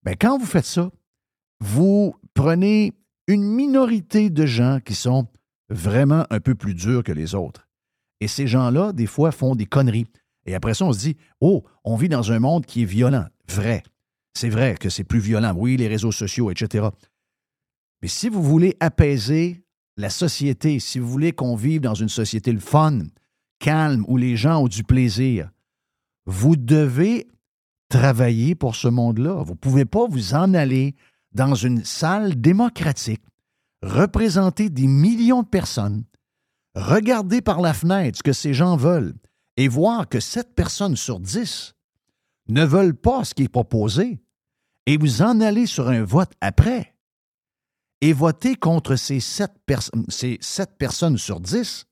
Bien, 0.05 0.13
quand 0.13 0.37
vous 0.37 0.45
faites 0.45 0.67
ça, 0.67 0.91
vous 1.59 2.13
prenez 2.35 2.93
une 3.25 3.41
minorité 3.41 4.29
de 4.29 4.45
gens 4.45 4.79
qui 4.85 4.93
sont 4.93 5.25
vraiment 5.67 6.27
un 6.29 6.39
peu 6.39 6.53
plus 6.53 6.75
durs 6.75 7.01
que 7.01 7.11
les 7.11 7.33
autres. 7.33 7.67
Et 8.19 8.27
ces 8.27 8.45
gens-là, 8.45 8.93
des 8.93 9.07
fois, 9.07 9.31
font 9.31 9.55
des 9.55 9.65
conneries. 9.65 10.05
Et 10.45 10.53
après 10.53 10.75
ça, 10.75 10.85
on 10.85 10.93
se 10.93 10.99
dit, 10.99 11.17
oh, 11.41 11.63
on 11.83 11.95
vit 11.95 12.07
dans 12.07 12.31
un 12.31 12.39
monde 12.39 12.67
qui 12.67 12.83
est 12.83 12.85
violent. 12.85 13.25
Vrai. 13.49 13.81
C'est 14.35 14.49
vrai 14.49 14.75
que 14.79 14.89
c'est 14.89 15.03
plus 15.03 15.21
violent. 15.21 15.55
Oui, 15.57 15.75
les 15.75 15.87
réseaux 15.87 16.11
sociaux, 16.11 16.51
etc. 16.51 16.85
Mais 18.03 18.09
si 18.09 18.29
vous 18.29 18.43
voulez 18.43 18.77
apaiser 18.79 19.65
la 19.97 20.11
société, 20.11 20.79
si 20.79 20.99
vous 20.99 21.09
voulez 21.09 21.31
qu'on 21.31 21.55
vive 21.55 21.81
dans 21.81 21.95
une 21.95 22.09
société 22.09 22.51
le 22.51 22.59
fun, 22.59 22.99
calme, 23.63 24.03
où 24.09 24.17
les 24.17 24.35
gens 24.35 24.63
ont 24.63 24.67
du 24.67 24.83
plaisir, 24.83 25.49
vous 26.25 26.57
devez 26.57 27.27
travailler 27.87 28.55
pour 28.55 28.75
ce 28.75 28.89
monde-là. 28.89 29.41
Vous 29.43 29.53
ne 29.53 29.57
pouvez 29.57 29.85
pas 29.85 30.05
vous 30.05 30.33
en 30.33 30.53
aller 30.53 30.95
dans 31.31 31.55
une 31.55 31.85
salle 31.85 32.39
démocratique, 32.41 33.23
représenter 33.81 34.69
des 34.69 34.87
millions 34.87 35.43
de 35.43 35.47
personnes, 35.47 36.03
regarder 36.75 37.41
par 37.41 37.61
la 37.61 37.73
fenêtre 37.73 38.17
ce 38.17 38.23
que 38.23 38.33
ces 38.33 38.53
gens 38.53 38.75
veulent 38.75 39.15
et 39.55 39.69
voir 39.69 40.09
que 40.09 40.19
7 40.19 40.53
personnes 40.55 40.97
sur 40.97 41.21
10 41.21 41.73
ne 42.49 42.65
veulent 42.65 42.97
pas 42.97 43.23
ce 43.23 43.33
qui 43.33 43.43
est 43.43 43.47
proposé, 43.47 44.19
et 44.85 44.97
vous 44.97 45.21
en 45.21 45.39
allez 45.39 45.67
sur 45.67 45.87
un 45.87 46.03
vote 46.03 46.33
après. 46.41 46.95
Et 48.01 48.11
voter 48.11 48.57
contre 48.57 48.97
ces 48.97 49.21
7, 49.21 49.49
ces 50.09 50.39
personnes 50.77 51.17
sur 51.17 51.39
10, 51.39 51.85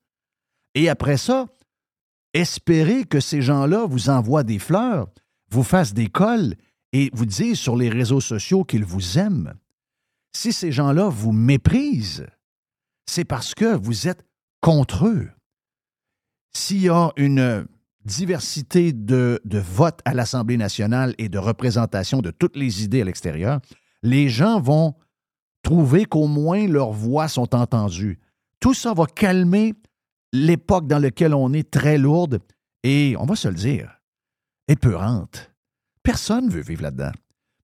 et 0.74 0.90
après 0.90 1.16
ça, 1.16 1.46
espérer 2.34 3.04
que 3.04 3.20
ces 3.20 3.42
gens-là 3.42 3.86
vous 3.86 4.10
envoient 4.10 4.44
des 4.44 4.58
fleurs, 4.58 5.08
vous 5.50 5.62
fassent 5.62 5.94
des 5.94 6.08
cols 6.08 6.54
et 6.92 7.10
vous 7.12 7.26
disent 7.26 7.58
sur 7.58 7.76
les 7.76 7.88
réseaux 7.88 8.20
sociaux 8.20 8.64
qu'ils 8.64 8.84
vous 8.84 9.18
aiment, 9.18 9.54
si 10.32 10.52
ces 10.52 10.72
gens-là 10.72 11.08
vous 11.08 11.32
méprisent, 11.32 12.26
c'est 13.06 13.24
parce 13.24 13.54
que 13.54 13.76
vous 13.76 14.08
êtes 14.08 14.24
contre 14.60 15.06
eux. 15.06 15.30
S'il 16.54 16.82
y 16.82 16.88
a 16.88 17.10
une 17.16 17.66
diversité 18.04 18.92
de, 18.92 19.40
de 19.44 19.58
votes 19.58 20.00
à 20.04 20.14
l'Assemblée 20.14 20.56
nationale 20.56 21.14
et 21.18 21.28
de 21.28 21.38
représentation 21.38 22.20
de 22.20 22.30
toutes 22.30 22.56
les 22.56 22.82
idées 22.84 23.02
à 23.02 23.04
l'extérieur, 23.04 23.60
les 24.02 24.28
gens 24.28 24.60
vont 24.60 24.94
trouver 25.62 26.04
qu'au 26.04 26.26
moins 26.26 26.66
leurs 26.66 26.92
voix 26.92 27.28
sont 27.28 27.54
entendues. 27.54 28.18
Tout 28.60 28.74
ça 28.74 28.94
va 28.94 29.06
calmer 29.06 29.74
l'époque 30.32 30.86
dans 30.86 30.98
laquelle 30.98 31.34
on 31.34 31.52
est 31.52 31.70
très 31.70 31.98
lourde 31.98 32.40
et, 32.82 33.14
on 33.18 33.26
va 33.26 33.36
se 33.36 33.48
le 33.48 33.54
dire, 33.54 34.00
épeurante. 34.68 35.52
Personne 36.02 36.46
ne 36.46 36.50
veut 36.50 36.62
vivre 36.62 36.82
là-dedans. 36.82 37.12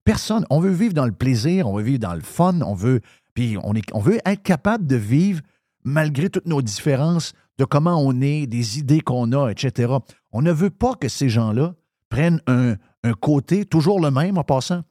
Personne. 0.05 0.47
On 0.49 0.61
veut 0.61 0.73
vivre 0.73 0.95
dans 0.95 1.07
le 1.07 1.13
plaisir, 1.13 1.69
on 1.69 1.77
veut 1.77 1.83
vivre 1.83 1.99
dans 1.99 2.15
le 2.15 2.23
fun, 2.23 2.61
on 2.63 2.75
veut, 2.75 3.01
puis 3.35 3.57
on, 3.63 4.01
veut 4.01 4.21
être 4.25 4.43
capable 4.43 4.87
de 4.87 4.97
vivre 4.97 5.41
malgré 5.85 6.31
toutes 6.31 6.47
nos 6.47 6.63
différences, 6.63 7.35
de 7.59 7.65
comment 7.65 8.01
on 8.01 8.21
est, 8.21 8.47
des 8.47 8.79
idées 8.79 9.01
qu'on 9.01 9.33
a, 9.33 9.51
etc. 9.51 9.93
On 10.33 10.43
ne 10.43 10.53
veut 10.53 10.71
pas 10.71 10.95
que 10.95 11.09
ces 11.09 11.29
gens-là 11.29 11.75
prennent 12.09 12.41
un, 12.47 12.77
côté, 13.21 13.65
toujours 13.65 14.01
le 14.01 14.11
même 14.11 14.39
en 14.39 14.45
passant, 14.45 14.83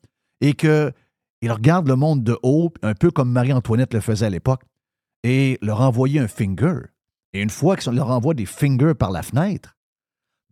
et 0.42 0.54
qu'ils 0.54 0.94
regardent 1.44 1.88
le 1.88 1.96
monde 1.96 2.24
de 2.24 2.38
haut, 2.42 2.72
un 2.82 2.94
peu 2.94 3.12
comme 3.12 3.32
Marie-Antoinette 3.32 3.94
le 3.94 4.00
faisait 4.00 4.26
à 4.26 4.30
l'époque, 4.30 4.62
et 5.24 5.58
leur 5.62 5.82
envoyer 5.82 6.20
un 6.20 6.28
finger. 6.28 6.80
Et 7.38 7.42
une 7.42 7.52
fois 7.52 7.78
qu'on 7.78 7.92
leur 7.92 8.10
envoie 8.10 8.34
des 8.34 8.48
fingers 8.48 8.96
par 8.96 9.12
la 9.12 9.22
fenêtre, 9.22 9.78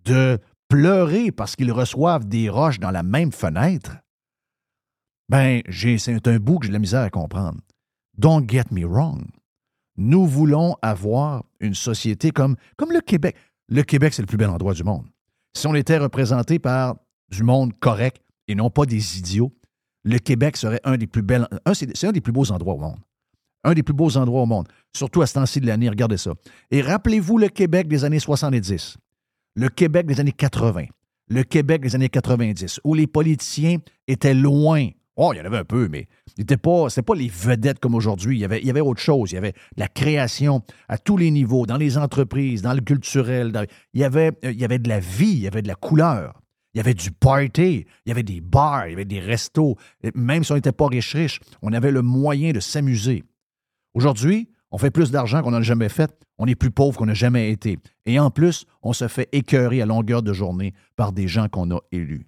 de 0.04 0.38
pleurer 0.68 1.32
parce 1.32 1.56
qu'ils 1.56 1.72
reçoivent 1.72 2.28
des 2.28 2.48
roches 2.48 2.80
dans 2.80 2.92
la 2.92 3.02
même 3.02 3.32
fenêtre, 3.32 3.98
ben, 5.28 5.64
c'est 5.72 6.28
un 6.28 6.38
bout 6.38 6.60
que 6.60 6.68
j'ai 6.68 6.70
de 6.70 6.76
la 6.76 6.80
misère 6.80 7.02
à 7.02 7.10
comprendre. 7.10 7.60
Don't 8.20 8.48
get 8.48 8.66
me 8.70 8.86
wrong. 8.86 9.26
Nous 9.98 10.28
voulons 10.28 10.76
avoir 10.84 11.44
une 11.60 11.74
société 11.74 12.30
comme, 12.30 12.56
comme 12.78 12.92
le 12.92 13.02
Québec. 13.02 13.36
Le 13.68 13.82
Québec, 13.82 14.14
c'est 14.14 14.22
le 14.22 14.28
plus 14.28 14.38
bel 14.38 14.52
endroit 14.52 14.76
du 14.76 14.84
monde. 14.84 15.08
Si 15.58 15.66
on 15.66 15.74
était 15.74 15.98
représenté 15.98 16.60
par 16.60 16.98
du 17.32 17.42
monde 17.42 17.74
correct 17.80 18.22
et 18.48 18.54
non 18.54 18.70
pas 18.70 18.86
des 18.86 19.18
idiots, 19.18 19.52
le 20.04 20.20
Québec 20.20 20.56
serait 20.56 20.82
un 20.84 20.98
des 20.98 21.08
plus 21.08 21.26
un 21.64 22.12
des 22.12 22.22
plus 22.22 22.32
beaux 22.32 22.52
endroits 22.52 22.76
au 22.76 22.80
monde. 22.80 23.00
Un 23.64 23.74
des 23.74 23.82
plus 23.82 23.96
beaux 23.96 24.18
endroits 24.18 24.44
au 24.44 24.46
monde. 24.46 24.68
Surtout 24.96 25.22
à 25.22 25.28
ce 25.28 25.34
temps-ci 25.34 25.60
de 25.60 25.68
l'année, 25.68 25.90
regardez 25.90 26.18
ça. 26.18 26.32
Et 26.72 26.82
rappelez-vous 26.82 27.38
le 27.38 27.50
Québec 27.50 27.88
des 27.88 28.06
années 28.06 28.20
70 28.20 28.98
le 29.56 29.70
Québec 29.70 30.06
des 30.06 30.20
années 30.20 30.34
80, 30.34 30.86
le 31.30 31.44
Québec 31.44 31.82
des 31.82 31.96
années 31.96 32.10
90, 32.10 32.82
où 32.84 32.94
les 32.94 33.08
politiciens 33.08 33.78
étaient 34.08 34.34
loin 34.34 34.90
Oh, 35.18 35.32
il 35.34 35.38
y 35.38 35.42
en 35.42 35.46
avait 35.46 35.60
un 35.60 35.64
peu, 35.64 35.88
mais 35.88 36.10
ce 36.28 36.34
n'était 36.40 36.58
pas, 36.58 36.88
pas 36.90 37.16
les 37.16 37.30
vedettes 37.30 37.80
comme 37.80 37.96
aujourd'hui. 37.96 38.36
Il 38.36 38.42
y, 38.42 38.44
avait, 38.44 38.60
il 38.60 38.68
y 38.68 38.70
avait 38.70 38.82
autre 38.82 39.00
chose. 39.00 39.32
Il 39.32 39.36
y 39.36 39.38
avait 39.38 39.54
la 39.78 39.88
création 39.88 40.62
à 40.90 40.98
tous 40.98 41.16
les 41.16 41.32
niveaux, 41.32 41.66
dans 41.66 41.78
les 41.78 41.98
entreprises, 41.98 42.62
dans 42.62 42.74
le 42.74 42.82
culturel. 42.82 43.54
il, 43.94 44.02
y 44.02 44.04
avait, 44.04 44.34
euh, 44.44 44.52
il 44.52 44.60
y 44.60 44.66
avait 44.66 44.78
de 44.78 44.90
la 44.90 45.00
vie, 45.00 45.32
il 45.32 45.40
y 45.40 45.48
avait 45.48 45.62
de 45.62 45.70
la 45.70 45.76
couleur. 45.76 46.42
Il 46.74 46.80
y 46.80 46.82
avait 46.82 46.94
du 46.94 47.12
party, 47.12 47.86
il 48.06 48.10
y 48.10 48.12
avait 48.12 48.24
des 48.24 48.42
bars, 48.42 48.88
il 48.88 48.92
y 48.92 48.94
avait 48.94 49.06
des 49.06 49.22
restos. 49.22 49.78
Même 50.16 50.44
si 50.44 50.52
on 50.52 50.56
n'était 50.56 50.74
pas 50.74 50.88
riche-riche, 50.88 51.40
on 51.62 51.72
avait 51.72 51.92
le 51.92 52.02
moyen 52.02 52.52
de 52.52 52.60
s'amuser. 52.60 53.24
Aujourd'hui, 53.94 54.50
on 54.76 54.78
fait 54.78 54.92
plus 54.92 55.10
d'argent 55.10 55.42
qu'on 55.42 55.52
n'a 55.52 55.62
jamais 55.62 55.88
fait. 55.88 56.14
On 56.38 56.48
est 56.48 56.56
plus 56.56 56.70
pauvre 56.70 56.98
qu'on 56.98 57.06
n'a 57.06 57.14
jamais 57.14 57.50
été. 57.50 57.80
Et 58.06 58.20
en 58.20 58.30
plus, 58.30 58.66
on 58.84 58.92
se 58.92 59.08
fait 59.08 59.30
écœurer 59.32 59.82
à 59.82 59.86
longueur 59.86 60.22
de 60.22 60.34
journée 60.34 60.74
par 60.98 61.14
des 61.14 61.30
gens 61.30 61.48
qu'on 61.48 61.72
a 61.72 61.80
élus. 61.94 62.28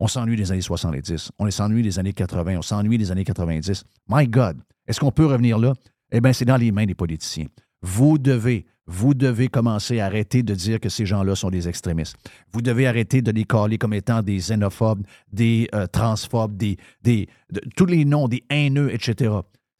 On 0.00 0.08
s'ennuie 0.08 0.36
des 0.36 0.50
années 0.50 0.62
70, 0.62 1.32
on 1.38 1.50
s'ennuie 1.50 1.82
des 1.82 1.98
années 1.98 2.14
80, 2.14 2.56
on 2.56 2.62
s'ennuie 2.62 2.96
des 2.96 3.10
années 3.10 3.24
90. 3.24 3.84
My 4.08 4.26
God, 4.26 4.56
est-ce 4.86 4.98
qu'on 4.98 5.12
peut 5.12 5.26
revenir 5.26 5.58
là? 5.58 5.74
Eh 6.10 6.22
bien, 6.22 6.32
c'est 6.32 6.46
dans 6.46 6.56
les 6.56 6.72
mains 6.72 6.86
des 6.86 6.94
politiciens. 6.94 7.48
Vous 7.82 8.16
devez, 8.16 8.64
vous 8.86 9.12
devez 9.12 9.48
commencer 9.48 10.00
à 10.00 10.06
arrêter 10.06 10.42
de 10.42 10.54
dire 10.54 10.80
que 10.80 10.88
ces 10.88 11.04
gens-là 11.04 11.34
sont 11.34 11.50
des 11.50 11.68
extrémistes. 11.68 12.16
Vous 12.50 12.62
devez 12.62 12.86
arrêter 12.86 13.20
de 13.20 13.30
les 13.30 13.44
caler 13.44 13.76
comme 13.76 13.92
étant 13.92 14.22
des 14.22 14.38
xénophobes, 14.38 15.06
des 15.30 15.68
euh, 15.74 15.86
transphobes, 15.86 16.56
des, 16.56 16.78
des 17.02 17.28
tous 17.76 17.84
les 17.84 18.06
noms, 18.06 18.26
des 18.26 18.42
haineux, 18.48 18.90
etc. 18.90 19.34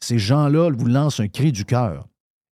Ces 0.05 0.19
gens-là 0.19 0.71
vous 0.71 0.85
lancent 0.85 1.21
un 1.21 1.29
cri 1.29 1.51
du 1.51 1.65
cœur. 1.65 2.07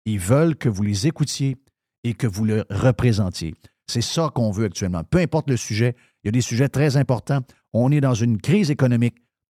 Ils 0.05 0.19
veulent 0.19 0.55
que 0.55 0.69
vous 0.69 0.83
les 0.83 1.07
écoutiez 1.07 1.57
et 2.05 2.13
que 2.13 2.25
vous 2.25 2.45
le 2.45 2.63
représentiez. 2.69 3.55
C'est 3.87 4.01
ça 4.01 4.29
qu'on 4.33 4.51
veut 4.51 4.67
actuellement. 4.67 5.03
Peu 5.03 5.17
importe 5.17 5.49
le 5.49 5.57
sujet, 5.57 5.97
il 6.23 6.27
y 6.27 6.29
a 6.29 6.31
des 6.31 6.39
sujets 6.39 6.69
très 6.69 6.95
importants. 6.95 7.41
On 7.73 7.91
est 7.91 7.99
dans 7.99 8.13
une 8.13 8.39
crise 8.39 8.71
économique 8.71 9.15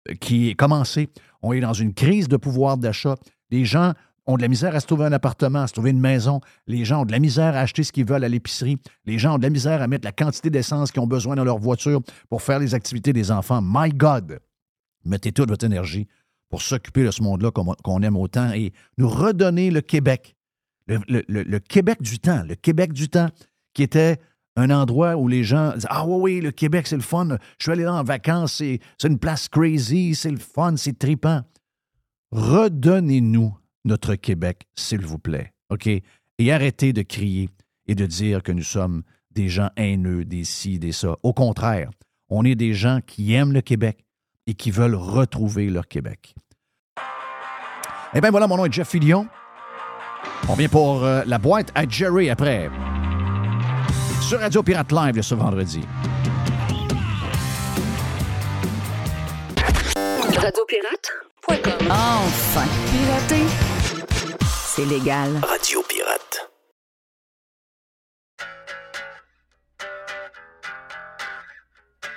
euh, 0.08 0.14
qui 0.14 0.48
est 0.48 0.54
commencée. 0.54 1.10
On 1.42 1.52
est 1.52 1.60
dans 1.60 1.74
une 1.74 1.92
crise 1.92 2.28
de 2.28 2.38
pouvoir 2.38 2.78
d'achat. 2.78 3.16
Les 3.50 3.66
gens 3.66 3.92
ont 4.24 4.38
de 4.38 4.42
la 4.42 4.48
misère 4.48 4.74
à 4.74 4.80
se 4.80 4.86
trouver 4.86 5.04
un 5.04 5.12
appartement, 5.12 5.60
à 5.60 5.66
se 5.66 5.74
trouver 5.74 5.90
une 5.90 6.00
maison. 6.00 6.40
Les 6.66 6.86
gens 6.86 7.02
ont 7.02 7.04
de 7.04 7.12
la 7.12 7.18
misère 7.18 7.54
à 7.54 7.58
acheter 7.58 7.82
ce 7.82 7.92
qu'ils 7.92 8.06
veulent 8.06 8.24
à 8.24 8.28
l'épicerie. 8.30 8.78
Les 9.04 9.18
gens 9.18 9.34
ont 9.34 9.38
de 9.38 9.42
la 9.42 9.50
misère 9.50 9.82
à 9.82 9.86
mettre 9.86 10.06
la 10.06 10.12
quantité 10.12 10.48
d'essence 10.48 10.92
qu'ils 10.92 11.02
ont 11.02 11.06
besoin 11.06 11.36
dans 11.36 11.44
leur 11.44 11.58
voiture 11.58 12.00
pour 12.30 12.40
faire 12.40 12.58
les 12.58 12.72
activités 12.74 13.12
des 13.12 13.30
enfants. 13.30 13.60
My 13.62 13.90
God! 13.90 14.40
Mettez 15.04 15.32
toute 15.32 15.50
votre 15.50 15.66
énergie 15.66 16.06
pour 16.52 16.60
s'occuper 16.60 17.02
de 17.02 17.10
ce 17.10 17.22
monde-là 17.22 17.50
qu'on 17.50 18.02
aime 18.02 18.16
autant 18.18 18.52
et 18.52 18.74
nous 18.98 19.08
redonner 19.08 19.70
le 19.70 19.80
Québec. 19.80 20.36
le, 20.86 21.58
Québec 21.60 22.02
du 22.02 22.18
temps. 22.18 22.42
Le 22.46 22.56
Québec 22.56 22.92
du 22.92 23.08
temps 23.08 23.30
qui 23.72 23.82
était 23.82 24.18
un 24.56 24.68
endroit 24.68 25.16
où 25.16 25.28
les 25.28 25.44
gens 25.44 25.72
disent 25.72 25.86
Ah 25.88 26.06
oui, 26.06 26.20
oui, 26.20 26.40
le 26.42 26.50
Québec, 26.50 26.86
c'est 26.86 26.96
le 26.96 27.02
fun. 27.02 27.26
Je 27.58 27.62
suis 27.64 27.72
allé 27.72 27.84
là 27.84 27.94
en 27.94 28.04
vacances, 28.04 28.56
c'est 28.56 28.80
une 29.02 29.18
place 29.18 29.48
crazy, 29.48 30.14
c'est 30.14 30.30
le 30.30 30.36
fun, 30.36 30.76
c'est 30.76 30.98
tripant. 30.98 31.40
Redonnez-nous 32.32 33.56
notre 33.86 34.14
Québec, 34.16 34.68
s'il 34.74 35.06
vous 35.06 35.18
plaît. 35.18 35.54
OK? 35.70 35.86
Et 35.86 36.52
arrêtez 36.52 36.92
de 36.92 37.00
crier 37.00 37.48
et 37.86 37.94
de 37.94 38.04
dire 38.04 38.42
que 38.42 38.52
nous 38.52 38.62
sommes 38.62 39.04
des 39.30 39.48
gens 39.48 39.70
haineux, 39.78 40.26
des 40.26 40.44
ci, 40.44 40.78
des 40.78 40.92
ça. 40.92 41.16
Au 41.22 41.32
contraire, 41.32 41.88
on 42.28 42.44
est 42.44 42.56
des 42.56 42.74
gens 42.74 43.00
qui 43.06 43.32
aiment 43.32 43.54
le 43.54 43.62
Québec 43.62 44.04
et 44.46 44.54
qui 44.54 44.70
veulent 44.70 44.94
retrouver 44.94 45.68
leur 45.68 45.86
Québec. 45.88 46.34
Eh 48.14 48.20
bien 48.20 48.30
voilà, 48.30 48.46
mon 48.46 48.56
nom 48.56 48.66
est 48.66 48.72
Jeff 48.72 48.88
Fillion. 48.88 49.26
On 50.48 50.54
vient 50.54 50.68
pour 50.68 51.04
euh, 51.04 51.22
la 51.26 51.38
boîte 51.38 51.70
à 51.74 51.88
Jerry 51.88 52.28
après 52.30 52.70
sur 54.32 54.40
Radio 54.40 54.62
Pirate 54.62 54.92
Live 54.92 55.20
ce 55.22 55.34
vendredi. 55.34 55.80
Radiopirate.com 60.36 61.88
Enfin, 61.90 62.66
pirater, 62.90 63.44
c'est 64.66 64.86
légal. 64.86 65.30
Radio 65.42 65.82
Pirate. 65.88 66.50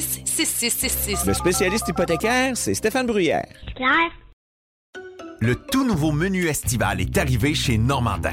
6666. 0.00 1.26
Le 1.26 1.34
spécialiste 1.34 1.88
hypothécaire, 1.88 2.56
c'est 2.56 2.74
Stéphane 2.74 3.06
Bruyère. 3.06 3.46
Le 5.40 5.54
tout 5.56 5.84
nouveau 5.86 6.12
menu 6.12 6.46
estival 6.46 7.00
est 7.00 7.18
arrivé 7.18 7.54
chez 7.54 7.78
Normandin. 7.78 8.32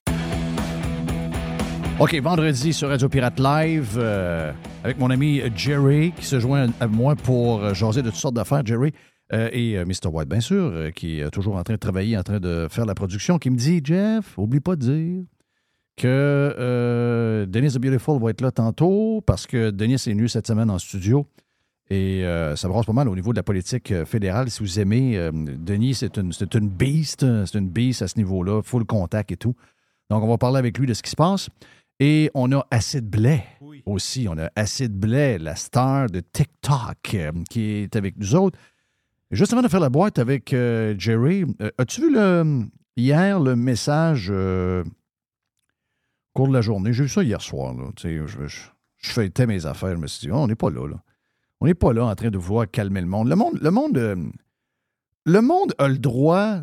OK, 2.01 2.15
vendredi 2.15 2.73
sur 2.73 2.89
Radio 2.89 3.07
Pirate 3.09 3.39
Live, 3.39 3.93
euh, 3.95 4.51
avec 4.83 4.97
mon 4.97 5.11
ami 5.11 5.39
Jerry, 5.55 6.11
qui 6.13 6.25
se 6.25 6.39
joint 6.39 6.69
à 6.79 6.87
moi 6.87 7.15
pour 7.15 7.61
euh, 7.61 7.75
jaser 7.75 8.01
de 8.01 8.09
toutes 8.09 8.17
sortes 8.17 8.33
d'affaires. 8.33 8.65
Jerry 8.65 8.91
euh, 9.33 9.51
et 9.53 9.85
Mr. 9.85 10.07
White, 10.11 10.27
bien 10.27 10.39
sûr, 10.39 10.91
qui 10.95 11.19
est 11.19 11.29
toujours 11.29 11.57
en 11.57 11.63
train 11.63 11.75
de 11.75 11.79
travailler, 11.79 12.17
en 12.17 12.23
train 12.23 12.39
de 12.39 12.65
faire 12.71 12.87
la 12.87 12.95
production, 12.95 13.37
qui 13.37 13.51
me 13.51 13.55
dit 13.55 13.81
Jeff, 13.83 14.35
oublie 14.39 14.61
pas 14.61 14.75
de 14.75 14.81
dire 14.81 15.23
que 15.95 17.45
Dennis 17.47 17.73
the 17.73 17.77
Beautiful 17.77 18.19
va 18.19 18.31
être 18.31 18.41
là 18.41 18.49
tantôt, 18.49 19.21
parce 19.23 19.45
que 19.45 19.69
Denis 19.69 19.93
est 19.93 20.09
venu 20.09 20.27
cette 20.27 20.47
semaine 20.47 20.71
en 20.71 20.79
studio. 20.79 21.27
Et 21.91 22.23
ça 22.55 22.67
brasse 22.67 22.87
pas 22.87 22.93
mal 22.93 23.09
au 23.09 23.15
niveau 23.15 23.31
de 23.31 23.37
la 23.37 23.43
politique 23.43 23.93
fédérale. 24.05 24.49
Si 24.49 24.63
vous 24.63 24.79
aimez, 24.79 25.29
Denis, 25.31 25.93
c'est 25.93 26.17
une, 26.17 26.33
c'est 26.33 26.55
une 26.55 26.67
beast. 26.67 27.23
C'est 27.45 27.59
une 27.59 27.69
beast 27.69 28.01
à 28.01 28.07
ce 28.07 28.17
niveau-là, 28.17 28.63
full 28.63 28.85
contact 28.85 29.31
et 29.31 29.37
tout. 29.37 29.53
Donc, 30.09 30.23
on 30.23 30.27
va 30.27 30.37
parler 30.37 30.57
avec 30.57 30.77
lui 30.79 30.87
de 30.87 30.95
ce 30.95 31.03
qui 31.03 31.11
se 31.11 31.15
passe. 31.15 31.47
Et 32.03 32.31
on 32.33 32.51
a 32.51 32.65
Acid 32.71 33.07
Blais 33.07 33.45
aussi. 33.85 34.27
On 34.27 34.35
a 34.39 34.49
Acid 34.55 34.91
Blais, 34.91 35.37
la 35.37 35.55
star 35.55 36.09
de 36.09 36.19
TikTok, 36.19 36.97
euh, 37.13 37.31
qui 37.47 37.61
est 37.61 37.95
avec 37.95 38.17
nous 38.17 38.33
autres. 38.33 38.57
Juste 39.29 39.53
avant 39.53 39.61
de 39.61 39.67
faire 39.67 39.79
la 39.79 39.91
boîte 39.91 40.17
avec 40.17 40.51
euh, 40.51 40.95
Jerry, 40.97 41.45
euh, 41.61 41.69
as-tu 41.77 42.01
vu 42.01 42.11
le, 42.11 42.63
hier 42.97 43.39
le 43.39 43.55
message 43.55 44.31
au 44.31 44.83
cours 46.33 46.47
de 46.47 46.53
la 46.53 46.61
journée? 46.61 46.91
J'ai 46.91 47.03
vu 47.03 47.09
ça 47.09 47.21
hier 47.21 47.39
soir. 47.39 47.75
je, 48.01 48.25
je, 48.25 48.61
feuilletais 48.97 49.45
mes 49.45 49.67
affaires. 49.67 49.91
Je 49.95 50.01
me 50.01 50.07
suis 50.07 50.25
dit, 50.25 50.31
oh, 50.31 50.37
on 50.37 50.47
n'est 50.47 50.55
pas 50.55 50.71
là, 50.71 50.87
là. 50.87 51.03
On 51.59 51.67
n'est 51.67 51.75
pas 51.75 51.93
là 51.93 52.05
en 52.05 52.15
train 52.15 52.31
de 52.31 52.37
vouloir 52.39 52.65
calmer 52.67 53.01
le 53.01 53.07
monde. 53.07 53.29
Le 53.29 53.35
monde, 53.35 53.59
le 53.61 53.69
monde, 53.69 54.31
le 55.25 55.41
monde 55.41 55.75
a 55.77 55.87
le 55.87 55.99
droit 55.99 56.61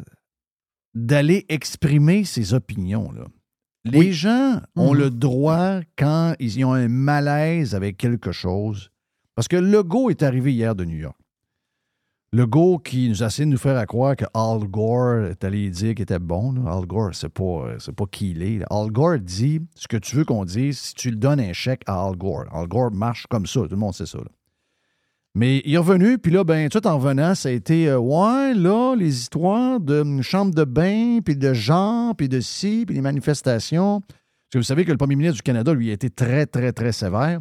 d'aller 0.94 1.46
exprimer 1.48 2.24
ses 2.24 2.54
opinions. 2.54 3.12
Là. 3.12 3.26
Les 3.84 4.12
gens 4.12 4.60
ont 4.76 4.92
mhm. 4.92 4.98
le 4.98 5.10
droit, 5.10 5.80
quand 5.96 6.34
ils 6.38 6.64
ont 6.64 6.72
un 6.72 6.88
malaise 6.88 7.74
avec 7.74 7.96
quelque 7.96 8.32
chose, 8.32 8.90
parce 9.34 9.48
que 9.48 9.56
Legault 9.56 10.10
est 10.10 10.22
arrivé 10.22 10.52
hier 10.52 10.74
de 10.74 10.84
New 10.84 10.98
York. 10.98 11.16
Legault 12.30 12.78
qui 12.78 13.08
nous 13.08 13.22
a 13.22 13.26
essayé 13.28 13.46
de 13.46 13.52
nous 13.52 13.56
faire 13.56 13.86
croire 13.86 14.14
que 14.14 14.26
Al 14.34 14.68
Gore 14.68 15.28
est 15.30 15.44
allé 15.44 15.70
dire 15.70 15.94
qu'il 15.94 16.02
était 16.02 16.18
bon. 16.18 16.66
Al 16.66 16.84
Gore, 16.84 17.14
c'est 17.14 17.30
pas, 17.30 17.76
pas 17.96 18.06
qui 18.10 18.32
il 18.32 18.42
est. 18.42 18.62
Al 18.70 18.90
Gore 18.90 19.18
dit 19.18 19.60
ce 19.74 19.88
que 19.88 19.96
tu 19.96 20.16
veux 20.16 20.26
qu'on 20.26 20.44
dise 20.44 20.78
si 20.78 20.94
tu 20.94 21.10
le 21.10 21.16
donnes 21.16 21.40
un 21.40 21.54
chèque 21.54 21.82
à 21.86 22.04
Al 22.04 22.16
Gore. 22.16 22.44
Al 22.52 22.68
Gore 22.68 22.90
marche 22.90 23.26
comme 23.28 23.46
ça, 23.46 23.60
tout 23.60 23.68
le 23.70 23.76
monde 23.76 23.94
sait 23.94 24.04
ça. 24.04 24.18
Mais 25.34 25.62
il 25.64 25.74
est 25.74 25.78
revenu, 25.78 26.18
puis 26.18 26.32
là, 26.32 26.42
ben, 26.42 26.68
tout 26.68 26.84
en 26.86 26.98
revenant, 26.98 27.34
ça 27.34 27.48
a 27.48 27.52
été, 27.52 27.88
euh, 27.88 27.98
ouais, 27.98 28.54
là, 28.54 28.94
les 28.96 29.18
histoires 29.20 29.78
de 29.78 30.00
hum, 30.00 30.22
chambre 30.22 30.54
de 30.54 30.64
bain, 30.64 31.20
puis 31.24 31.36
de 31.36 31.52
gens, 31.52 32.12
puis 32.16 32.28
de 32.28 32.40
ci, 32.40 32.84
puis 32.86 32.94
les 32.94 33.00
manifestations. 33.00 34.00
Parce 34.00 34.52
que 34.52 34.58
vous 34.58 34.64
savez 34.64 34.84
que 34.84 34.90
le 34.90 34.96
premier 34.96 35.16
ministre 35.16 35.36
du 35.36 35.42
Canada, 35.42 35.72
lui, 35.74 35.90
a 35.90 35.92
été 35.92 36.10
très, 36.10 36.46
très, 36.46 36.72
très 36.72 36.92
sévère. 36.92 37.40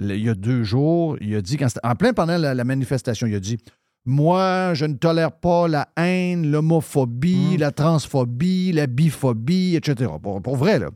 il 0.00 0.16
y 0.16 0.28
a 0.28 0.34
deux 0.34 0.64
jours, 0.64 1.16
il 1.20 1.34
a 1.36 1.42
dit, 1.42 1.58
en 1.82 1.94
plein 1.94 2.12
pendant 2.12 2.38
la, 2.38 2.64
manifestation, 2.64 3.26
il 3.26 3.34
a 3.34 3.40
dit 3.40 3.58
Moi, 4.06 4.72
je 4.74 4.86
ne 4.86 4.94
tolère 4.94 5.32
pas 5.32 5.68
la 5.68 5.88
haine, 5.96 6.50
l'homophobie, 6.50 7.52
hum. 7.52 7.58
la 7.58 7.70
transphobie, 7.70 8.72
la 8.72 8.86
biphobie, 8.86 9.76
etc. 9.76 10.10
Pour, 10.22 10.40
pour 10.40 10.56
vrai, 10.56 10.78
là. 10.78 10.88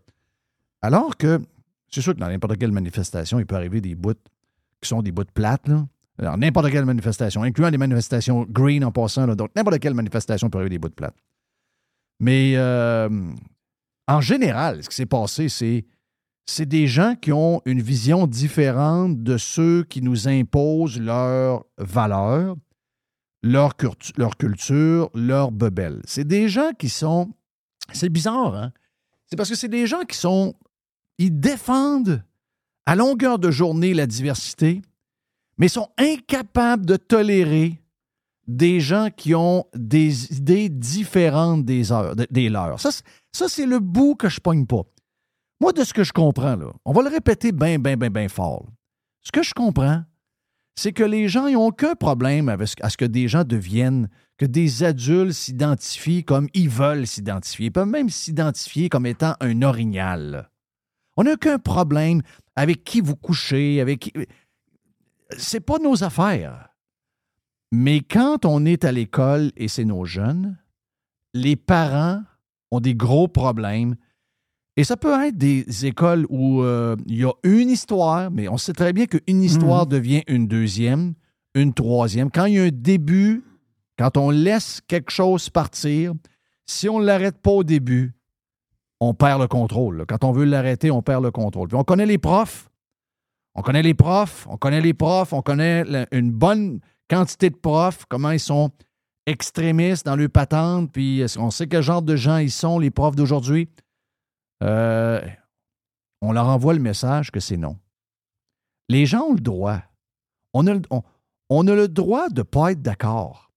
Alors 0.83 1.19
que, 1.19 1.39
c'est 1.91 2.01
sûr 2.01 2.15
que 2.15 2.19
dans 2.19 2.29
n'importe 2.29 2.57
quelle 2.57 2.73
manifestation, 2.73 3.39
il 3.39 3.45
peut 3.45 3.57
arriver 3.57 3.83
des 3.83 3.95
bouts 3.95 4.15
qui 4.81 4.89
sont 4.89 5.03
des 5.03 5.13
bouts 5.13 5.25
plates, 5.35 5.69
là. 5.69 5.87
Alors, 6.21 6.37
n'importe 6.37 6.71
quelle 6.71 6.85
manifestation, 6.85 7.43
incluant 7.43 7.71
les 7.71 7.79
manifestations 7.79 8.47
green 8.49 8.85
en 8.85 8.93
passant, 8.93 9.27
donc 9.35 9.51
n'importe 9.57 9.79
quelle 9.79 9.95
manifestation 9.95 10.51
peut 10.51 10.59
arriver 10.59 10.71
des 10.71 10.79
bouts 10.79 10.91
de 10.91 10.95
plate. 10.95 11.15
Mais 12.21 12.53
euh, 12.57 13.09
en 14.07 14.21
général, 14.21 14.85
ce 14.85 14.89
qui 14.91 14.97
s'est 14.97 15.07
passé, 15.07 15.49
c'est 15.49 15.87
c'est 16.47 16.67
des 16.67 16.89
gens 16.89 17.15
qui 17.15 17.33
ont 17.33 17.63
une 17.65 17.81
vision 17.81 18.27
différente 18.27 19.23
de 19.23 19.37
ceux 19.39 19.85
qui 19.85 20.03
nous 20.03 20.27
imposent 20.27 20.99
leurs 20.99 21.65
valeurs, 21.79 22.57
leur, 23.43 23.75
leur 24.17 24.37
culture, 24.37 25.11
leur 25.15 25.53
bebelle. 25.53 26.01
C'est 26.05 26.27
des 26.27 26.49
gens 26.49 26.73
qui 26.77 26.89
sont. 26.89 27.33
C'est 27.93 28.09
bizarre, 28.09 28.55
hein? 28.57 28.73
C'est 29.27 29.37
parce 29.37 29.49
que 29.49 29.55
c'est 29.55 29.69
des 29.69 29.87
gens 29.87 30.03
qui 30.03 30.17
sont. 30.17 30.55
Ils 31.19 31.39
défendent 31.39 32.25
à 32.85 32.97
longueur 32.97 33.39
de 33.39 33.53
journée 33.53 33.95
la 33.95 34.09
diversité, 34.09 34.83
mais 35.61 35.69
sont 35.69 35.91
incapables 35.99 36.87
de 36.87 36.97
tolérer 36.97 37.81
des 38.49 38.81
gens 38.81 39.11
qui 39.15 39.35
ont 39.35 39.67
des 39.75 40.33
idées 40.39 40.71
différentes 40.71 41.65
des, 41.65 42.49
leurs. 42.49 42.81
Ça, 42.81 43.49
c'est 43.49 43.67
le 43.67 43.79
bout 43.79 44.17
que 44.17 44.29
je 44.29 44.41
pogne 44.41 44.67
pas. 44.67 44.83
Moi, 45.61 45.73
de 45.73 45.85
ce 45.85 45.93
que 45.93 46.03
je 46.03 46.13
comprends, 46.13 46.57
là, 46.57 46.73
on 46.87 46.93
va 46.93 47.03
le 47.03 47.11
répéter 47.11 47.53
bien, 47.53 47.79
bien, 47.79 47.97
bien, 47.97 48.11
bien 48.11 48.29
fort. 48.29 48.67
Ce 49.21 49.31
que 49.31 49.43
je 49.43 49.53
comprends, 49.53 50.03
c'est 50.75 50.93
que 50.93 51.05
les 51.05 51.29
gens 51.29 51.49
n'ont 51.51 51.67
aucun 51.67 51.95
problème 51.95 52.49
à 52.49 52.57
ce 52.89 52.97
que 52.97 53.05
des 53.05 53.29
gens 53.29 53.45
deviennent, 53.45 54.09
que 54.39 54.47
des 54.47 54.83
adultes 54.83 55.33
s'identifient 55.33 56.25
comme 56.25 56.49
ils 56.55 56.71
veulent 56.71 57.07
s'identifier. 57.07 57.67
Ils 57.67 57.73
peuvent 57.73 57.87
même 57.87 58.09
s'identifier 58.09 58.89
comme 58.89 59.05
étant 59.05 59.35
un 59.41 59.61
orignal. 59.61 60.51
On 61.19 61.25
n'a 61.25 61.35
aucun 61.35 61.59
problème 61.59 62.23
avec 62.57 62.83
qui 62.83 63.03
vous 63.03 63.17
couchez, 63.17 63.83
avec 63.83 64.01
qui 64.01 64.13
c'est 65.37 65.61
pas 65.61 65.79
nos 65.79 66.05
affaires. 66.05 66.69
Mais 67.73 68.01
quand 68.01 68.45
on 68.45 68.65
est 68.65 68.85
à 68.85 68.93
l'école 68.93 69.53
et 69.57 69.69
c'est 69.69 69.85
nos 69.85 70.05
jeunes, 70.05 70.59
les 71.35 71.57
parents 71.57 72.23
ont 72.71 72.81
des 72.81 72.95
gros 72.95 73.29
problèmes. 73.29 73.95
Et 74.77 74.85
ça 74.85 74.97
peut 74.97 75.13
être 75.25 75.37
des 75.37 75.87
écoles 75.87 76.27
où 76.31 76.63
euh, 76.63 76.97
il 77.07 77.19
y 77.19 77.25
a 77.25 77.33
une 77.43 77.71
histoire, 77.71 78.31
mais 78.31 78.49
on 78.49 78.57
sait 78.57 78.73
très 78.73 78.93
bien 78.93 79.07
qu'une 79.07 79.43
histoire 79.43 79.85
mhm. 79.85 79.91
devient 79.91 80.23
une 80.27 80.47
deuxième, 80.47 81.15
une 81.55 81.75
troisième. 81.75 82.31
Quand 82.31 82.47
il 82.47 82.55
y 82.55 82.59
a 82.59 82.65
un 82.65 82.71
début, 82.73 83.45
quand 83.99 84.17
on 84.17 84.31
laisse 84.31 84.81
quelque 84.87 85.11
chose 85.11 85.51
partir, 85.51 86.15
si 86.67 86.89
on 86.89 87.01
ne 87.01 87.05
l'arrête 87.05 87.39
pas 87.39 87.51
au 87.51 87.65
début, 87.65 88.15
on 89.01 89.15
perd 89.15 89.41
le 89.41 89.49
contrôle. 89.49 90.05
Quand 90.09 90.25
on 90.25 90.33
veut 90.33 90.45
l'arrêter, 90.45 90.91
on 90.91 91.03
perd 91.03 91.23
le 91.23 91.31
contrôle. 91.31 91.69
Puis 91.69 91.77
on 91.77 91.85
connaît 91.85 92.07
les 92.07 92.19
profs 92.19 92.70
on 93.55 93.63
connaît 93.63 93.83
les 93.83 93.95
profs, 93.95 94.47
on 94.49 94.57
connaît 94.57 94.81
les 94.81 94.95
profs, 94.95 95.33
on 95.33 95.43
connaît 95.43 95.85
une 96.13 96.31
bonne 96.31 96.81
quantité 97.09 97.51
de 97.51 97.57
profs, 97.57 98.05
comment 98.09 98.31
ils 98.31 98.41
sont 98.41 98.71
extrémistes 99.27 100.07
dans 100.07 100.17
leur 100.17 100.31
patente, 100.31 100.93
puis 100.93 101.25
on 101.39 101.51
sait 101.51 101.67
quel 101.67 101.83
genre 101.83 102.03
de 102.03 102.17
gens 102.17 102.39
ils 102.39 102.51
sont, 102.51 102.79
les 102.79 102.91
profs 102.91 103.17
d'aujourd'hui? 103.17 103.69
Euh, 104.63 105.21
on 106.21 106.33
leur 106.33 106.47
envoie 106.47 106.75
le 106.75 106.81
message 106.81 107.31
que 107.31 107.41
c'est 107.41 107.57
non. 107.57 107.79
Les 108.89 109.07
gens 109.07 109.23
ont 109.23 109.35
le 109.35 109.41
droit. 109.41 109.81
On 110.53 110.67
a, 110.67 110.75
le 110.75 111.89
droit 111.89 112.29
de 112.29 112.41
ne 112.41 112.43
pas 112.43 112.73
être 112.73 112.83
d'accord. 112.83 113.53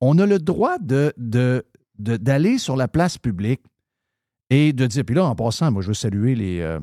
On 0.00 0.18
a 0.18 0.26
le 0.26 0.38
droit 0.38 0.76
d'aller 0.78 2.58
sur 2.58 2.76
la 2.76 2.88
place 2.88 3.18
publique 3.18 3.62
et 4.50 4.72
de 4.72 4.86
dire, 4.86 5.04
puis 5.04 5.14
là, 5.14 5.24
en 5.24 5.34
passant, 5.34 5.72
moi, 5.72 5.82
je 5.82 5.88
veux 5.88 5.94
saluer 5.94 6.34
les, 6.34 6.60
euh, 6.60 6.80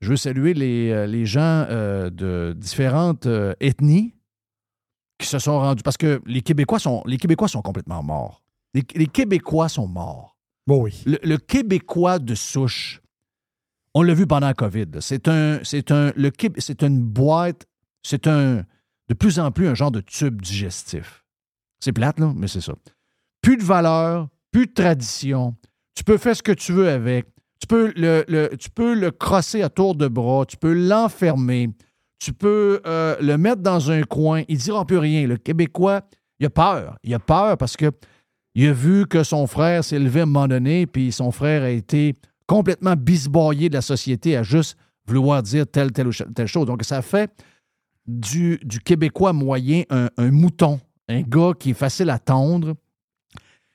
je 0.00 0.10
veux 0.10 0.16
saluer 0.16 0.54
les, 0.54 0.90
euh, 0.90 1.24
gens 1.24 1.66
euh, 1.68 2.10
de 2.10 2.54
différentes 2.56 3.26
euh, 3.26 3.54
ethnies 3.60 4.14
qui 5.18 5.26
se 5.26 5.38
sont 5.38 5.58
rendus. 5.58 5.82
Parce 5.82 5.96
que 5.96 6.20
les 6.26 6.42
Québécois 6.42 6.78
sont, 6.78 7.02
les 7.06 7.16
Québécois 7.16 7.48
sont 7.48 7.62
complètement 7.62 8.02
morts. 8.02 8.42
Les, 8.74 8.82
Québécois 8.82 9.68
sont 9.68 9.88
morts. 9.88 10.36
Bon, 10.66 10.82
oui. 10.82 11.02
Le, 11.06 11.36
Québécois 11.36 12.18
de 12.18 12.34
souche, 12.34 13.00
on 13.94 14.02
l'a 14.02 14.14
vu 14.14 14.26
pendant 14.26 14.46
la 14.46 14.54
COVID. 14.54 14.86
C'est 15.00 15.26
un, 15.26 15.60
c'est 15.64 15.90
un, 15.90 16.12
le, 16.14 16.30
c'est 16.58 16.82
une 16.82 17.02
boîte, 17.02 17.66
c'est 18.02 18.26
un, 18.28 18.62
de 19.08 19.14
plus 19.14 19.40
en 19.40 19.50
plus 19.50 19.66
un 19.66 19.74
genre 19.74 19.90
de 19.90 20.00
tube 20.00 20.40
digestif. 20.40 21.24
C'est 21.80 21.92
plate, 21.92 22.20
là, 22.20 22.32
mais 22.36 22.46
c'est 22.46 22.60
ça. 22.60 22.74
Plus 23.40 23.56
de 23.56 23.62
valeur, 23.62 24.28
plus 24.52 24.66
de 24.66 24.72
tradition. 24.72 25.56
Tu 25.94 26.04
peux 26.04 26.18
faire 26.18 26.36
ce 26.36 26.42
que 26.42 26.52
tu 26.52 26.72
veux 26.72 26.88
avec. 26.88 27.26
Tu 27.60 27.66
peux 27.66 27.92
le, 27.96 28.24
le 28.28 29.10
crosser 29.10 29.62
à 29.62 29.68
tour 29.68 29.94
de 29.94 30.06
bras, 30.08 30.44
tu 30.46 30.56
peux 30.56 30.72
l'enfermer, 30.72 31.70
tu 32.18 32.32
peux 32.32 32.80
euh, 32.86 33.16
le 33.20 33.36
mettre 33.38 33.62
dans 33.62 33.90
un 33.90 34.02
coin. 34.02 34.42
Il 34.48 34.56
ne 34.56 34.60
dira 34.60 34.84
plus 34.84 34.98
rien. 34.98 35.26
Le 35.26 35.36
Québécois, 35.36 36.02
il 36.40 36.46
a 36.46 36.50
peur. 36.50 36.96
Il 37.02 37.14
a 37.14 37.18
peur 37.18 37.56
parce 37.56 37.76
que 37.76 37.90
il 38.54 38.68
a 38.68 38.72
vu 38.72 39.06
que 39.06 39.22
son 39.22 39.46
frère 39.46 39.84
s'est 39.84 39.98
levé 39.98 40.20
à 40.20 40.22
un 40.24 40.26
moment 40.26 40.48
donné, 40.48 40.86
puis 40.86 41.12
son 41.12 41.30
frère 41.30 41.62
a 41.62 41.70
été 41.70 42.14
complètement 42.46 42.96
bisboyé 42.96 43.68
de 43.68 43.74
la 43.74 43.82
société 43.82 44.36
à 44.36 44.42
juste 44.42 44.76
vouloir 45.06 45.42
dire 45.42 45.66
telle, 45.66 45.92
telle 45.92 46.08
ou 46.08 46.12
telle 46.12 46.46
chose. 46.46 46.66
Donc, 46.66 46.82
ça 46.82 47.02
fait 47.02 47.30
du, 48.06 48.58
du 48.64 48.80
Québécois 48.80 49.32
moyen 49.32 49.82
un, 49.90 50.08
un 50.16 50.30
mouton, 50.30 50.80
un 51.08 51.20
gars 51.20 51.52
qui 51.56 51.70
est 51.70 51.74
facile 51.74 52.10
à 52.10 52.18
tendre, 52.18 52.74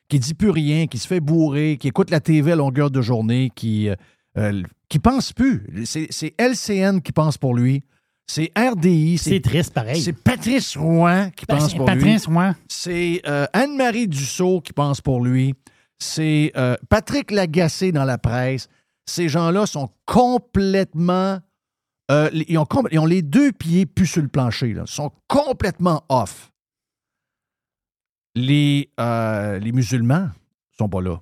qui 0.09 0.19
dit 0.19 0.33
plus 0.33 0.49
rien, 0.49 0.87
qui 0.87 0.97
se 0.97 1.07
fait 1.07 1.19
bourrer, 1.19 1.77
qui 1.79 1.87
écoute 1.87 2.09
la 2.11 2.19
TV 2.19 2.51
à 2.51 2.55
longueur 2.55 2.91
de 2.91 3.01
journée, 3.01 3.51
qui, 3.55 3.89
euh, 3.89 3.95
euh, 4.37 4.61
qui 4.89 4.99
pense 4.99 5.33
plus. 5.33 5.65
C'est 5.85 6.33
LCN 6.39 6.99
qui 7.01 7.11
pense 7.11 7.37
pour 7.37 7.55
lui. 7.55 7.83
C'est 8.27 8.51
RDI. 8.57 9.17
C'est 9.17 9.41
triste, 9.41 9.73
pareil. 9.73 10.01
C'est 10.01 10.13
Patrice 10.13 10.77
Rouen 10.77 11.29
qui 11.35 11.45
Ben, 11.45 11.57
pense 11.57 11.71
c'est 11.71 11.77
pour 11.77 11.85
Patrice 11.85 12.27
lui. 12.27 12.33
Rouen. 12.33 12.55
C'est 12.69 13.21
euh, 13.27 13.45
Anne-Marie 13.53 14.07
Dussault 14.07 14.61
qui 14.61 14.71
pense 14.71 15.01
pour 15.01 15.21
lui. 15.23 15.53
C'est 15.99 16.51
euh, 16.55 16.75
Patrick 16.89 17.31
Lagacé 17.31 17.91
dans 17.91 18.05
la 18.05 18.17
presse. 18.17 18.69
Ces 19.05 19.27
gens-là 19.27 19.65
sont 19.65 19.89
complètement. 20.05 21.39
euh, 22.11 22.29
ils, 22.47 22.57
ont, 22.57 22.65
com- 22.65 22.87
ils 22.91 22.99
ont 22.99 23.05
les 23.05 23.21
deux 23.21 23.51
pieds 23.51 23.85
plus 23.85 24.07
sur 24.07 24.21
le 24.21 24.27
plancher. 24.29 24.73
Là. 24.73 24.83
Ils 24.87 24.91
sont 24.91 25.11
complètement 25.27 26.03
off. 26.09 26.51
Les, 28.35 28.89
euh, 28.99 29.59
les 29.59 29.71
musulmans 29.71 30.29
sont 30.77 30.89
pas 30.89 31.01
là. 31.01 31.21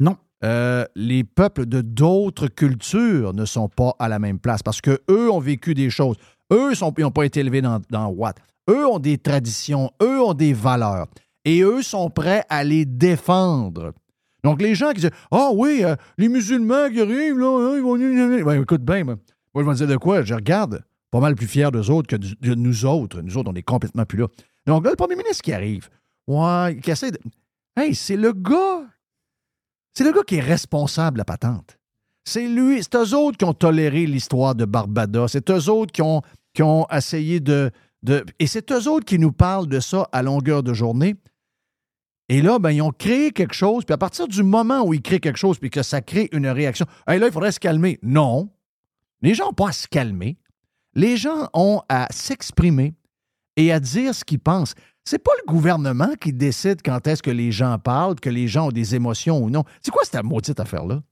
Non. 0.00 0.16
Euh, 0.44 0.84
les 0.96 1.24
peuples 1.24 1.66
de 1.66 1.80
d'autres 1.80 2.48
cultures 2.48 3.32
ne 3.32 3.44
sont 3.44 3.68
pas 3.68 3.94
à 3.98 4.08
la 4.08 4.18
même 4.18 4.38
place 4.38 4.62
parce 4.62 4.80
que 4.80 5.00
eux 5.08 5.30
ont 5.30 5.38
vécu 5.38 5.74
des 5.74 5.88
choses. 5.88 6.16
Eux 6.52 6.72
n'ont 6.80 7.10
pas 7.10 7.24
été 7.24 7.40
élevés 7.40 7.62
dans, 7.62 7.80
dans 7.90 8.08
Watt. 8.08 8.36
Eux 8.68 8.86
ont 8.86 8.98
des 8.98 9.18
traditions. 9.18 9.90
Eux 10.02 10.20
ont 10.20 10.34
des 10.34 10.52
valeurs. 10.52 11.06
Et 11.44 11.62
eux 11.62 11.82
sont 11.82 12.10
prêts 12.10 12.44
à 12.48 12.64
les 12.64 12.84
défendre. 12.84 13.92
Donc, 14.44 14.60
les 14.60 14.74
gens 14.74 14.90
qui 14.90 15.00
disent 15.00 15.10
Ah 15.30 15.50
oui, 15.52 15.80
euh, 15.82 15.94
les 16.18 16.28
musulmans 16.28 16.90
qui 16.90 17.00
arrivent, 17.00 17.38
là, 17.38 17.46
hein, 17.46 17.76
ils 17.76 17.82
vont. 17.82 17.96
Ben, 18.44 18.62
écoute 18.62 18.82
bien, 18.82 19.04
moi, 19.04 19.16
moi, 19.54 19.62
je 19.62 19.68
vais 19.68 19.74
te 19.74 19.78
dire 19.78 19.88
de 19.88 19.96
quoi? 19.96 20.22
Je 20.22 20.34
regarde 20.34 20.82
pas 21.10 21.20
mal 21.20 21.34
plus 21.34 21.46
fier 21.46 21.70
d'eux 21.70 21.90
autres 21.90 22.08
que 22.08 22.16
de 22.16 22.54
nous 22.54 22.84
autres. 22.84 23.20
Nous 23.20 23.36
autres, 23.36 23.50
on 23.52 23.54
est 23.54 23.62
complètement 23.62 24.04
plus 24.04 24.18
là. 24.18 24.26
Donc, 24.66 24.84
là, 24.84 24.90
le 24.90 24.96
premier 24.96 25.16
ministre 25.16 25.42
qui 25.42 25.52
arrive, 25.52 25.88
ouais, 26.26 26.80
qui 26.80 26.90
de. 26.90 27.18
Hey, 27.76 27.94
c'est 27.94 28.16
le 28.16 28.32
gars. 28.32 28.86
C'est 29.94 30.04
le 30.04 30.12
gars 30.12 30.22
qui 30.26 30.36
est 30.36 30.40
responsable 30.40 31.16
de 31.16 31.18
la 31.18 31.24
patente. 31.24 31.78
C'est 32.24 32.46
lui, 32.46 32.82
c'est 32.82 32.94
eux 32.96 33.16
autres 33.16 33.36
qui 33.36 33.44
ont 33.44 33.54
toléré 33.54 34.06
l'histoire 34.06 34.54
de 34.54 34.64
Barbada. 34.64 35.26
C'est 35.28 35.50
eux 35.50 35.68
autres 35.68 35.92
qui 35.92 36.02
ont, 36.62 36.86
essayé 36.90 37.40
de, 37.40 37.70
de. 38.02 38.24
Et 38.38 38.46
c'est 38.46 38.70
eux 38.70 38.88
autres 38.88 39.04
qui 39.04 39.18
nous 39.18 39.32
parlent 39.32 39.66
de 39.66 39.80
ça 39.80 40.08
à 40.12 40.22
longueur 40.22 40.62
de 40.62 40.72
journée. 40.72 41.16
Et 42.28 42.40
là, 42.40 42.58
ben, 42.58 42.70
ils 42.70 42.80
ont 42.80 42.92
créé 42.92 43.32
quelque 43.32 43.54
chose, 43.54 43.84
puis 43.84 43.92
à 43.92 43.98
partir 43.98 44.28
du 44.28 44.42
moment 44.42 44.82
où 44.82 44.94
ils 44.94 45.02
créent 45.02 45.20
quelque 45.20 45.38
chose, 45.38 45.58
puis 45.58 45.70
que 45.70 45.82
ça 45.82 46.00
crée 46.00 46.28
une 46.32 46.46
réaction, 46.46 46.86
hey, 47.06 47.18
là, 47.18 47.26
il 47.26 47.32
faudrait 47.32 47.52
se 47.52 47.60
calmer. 47.60 47.98
Non. 48.02 48.48
Les 49.20 49.34
gens 49.34 49.46
n'ont 49.46 49.52
pas 49.52 49.68
à 49.68 49.72
se 49.72 49.88
calmer. 49.88 50.38
Les 50.94 51.16
gens 51.16 51.48
ont 51.52 51.82
à 51.88 52.06
s'exprimer 52.10 52.94
et 53.56 53.72
à 53.72 53.80
dire 53.80 54.14
ce 54.14 54.24
qu'ils 54.24 54.38
pensent. 54.38 54.74
C'est 55.04 55.18
pas 55.18 55.32
le 55.44 55.52
gouvernement 55.52 56.14
qui 56.20 56.32
décide 56.32 56.80
quand 56.84 57.06
est-ce 57.06 57.22
que 57.22 57.30
les 57.30 57.50
gens 57.50 57.78
parlent, 57.78 58.20
que 58.20 58.30
les 58.30 58.46
gens 58.46 58.68
ont 58.68 58.72
des 58.72 58.94
émotions 58.94 59.42
ou 59.42 59.50
non. 59.50 59.64
C'est 59.82 59.90
quoi 59.90 60.02
cette 60.04 60.22
maudite 60.22 60.60
affaire-là? 60.60 61.02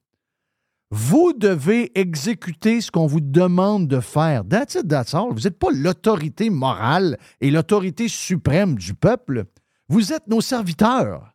Vous 0.93 1.33
devez 1.33 1.97
exécuter 1.99 2.81
ce 2.81 2.91
qu'on 2.91 3.07
vous 3.07 3.21
demande 3.21 3.87
de 3.87 4.01
faire. 4.01 4.43
Vous 4.43 5.41
n'êtes 5.41 5.59
pas 5.59 5.71
l'autorité 5.73 6.51
morale 6.51 7.17
et 7.41 7.51
l'autorité 7.51 8.09
suprême 8.09 8.77
du 8.77 8.95
peuple. 8.95 9.45
Vous 9.89 10.13
êtes 10.13 10.27
nos 10.27 10.41
serviteurs. 10.41 11.33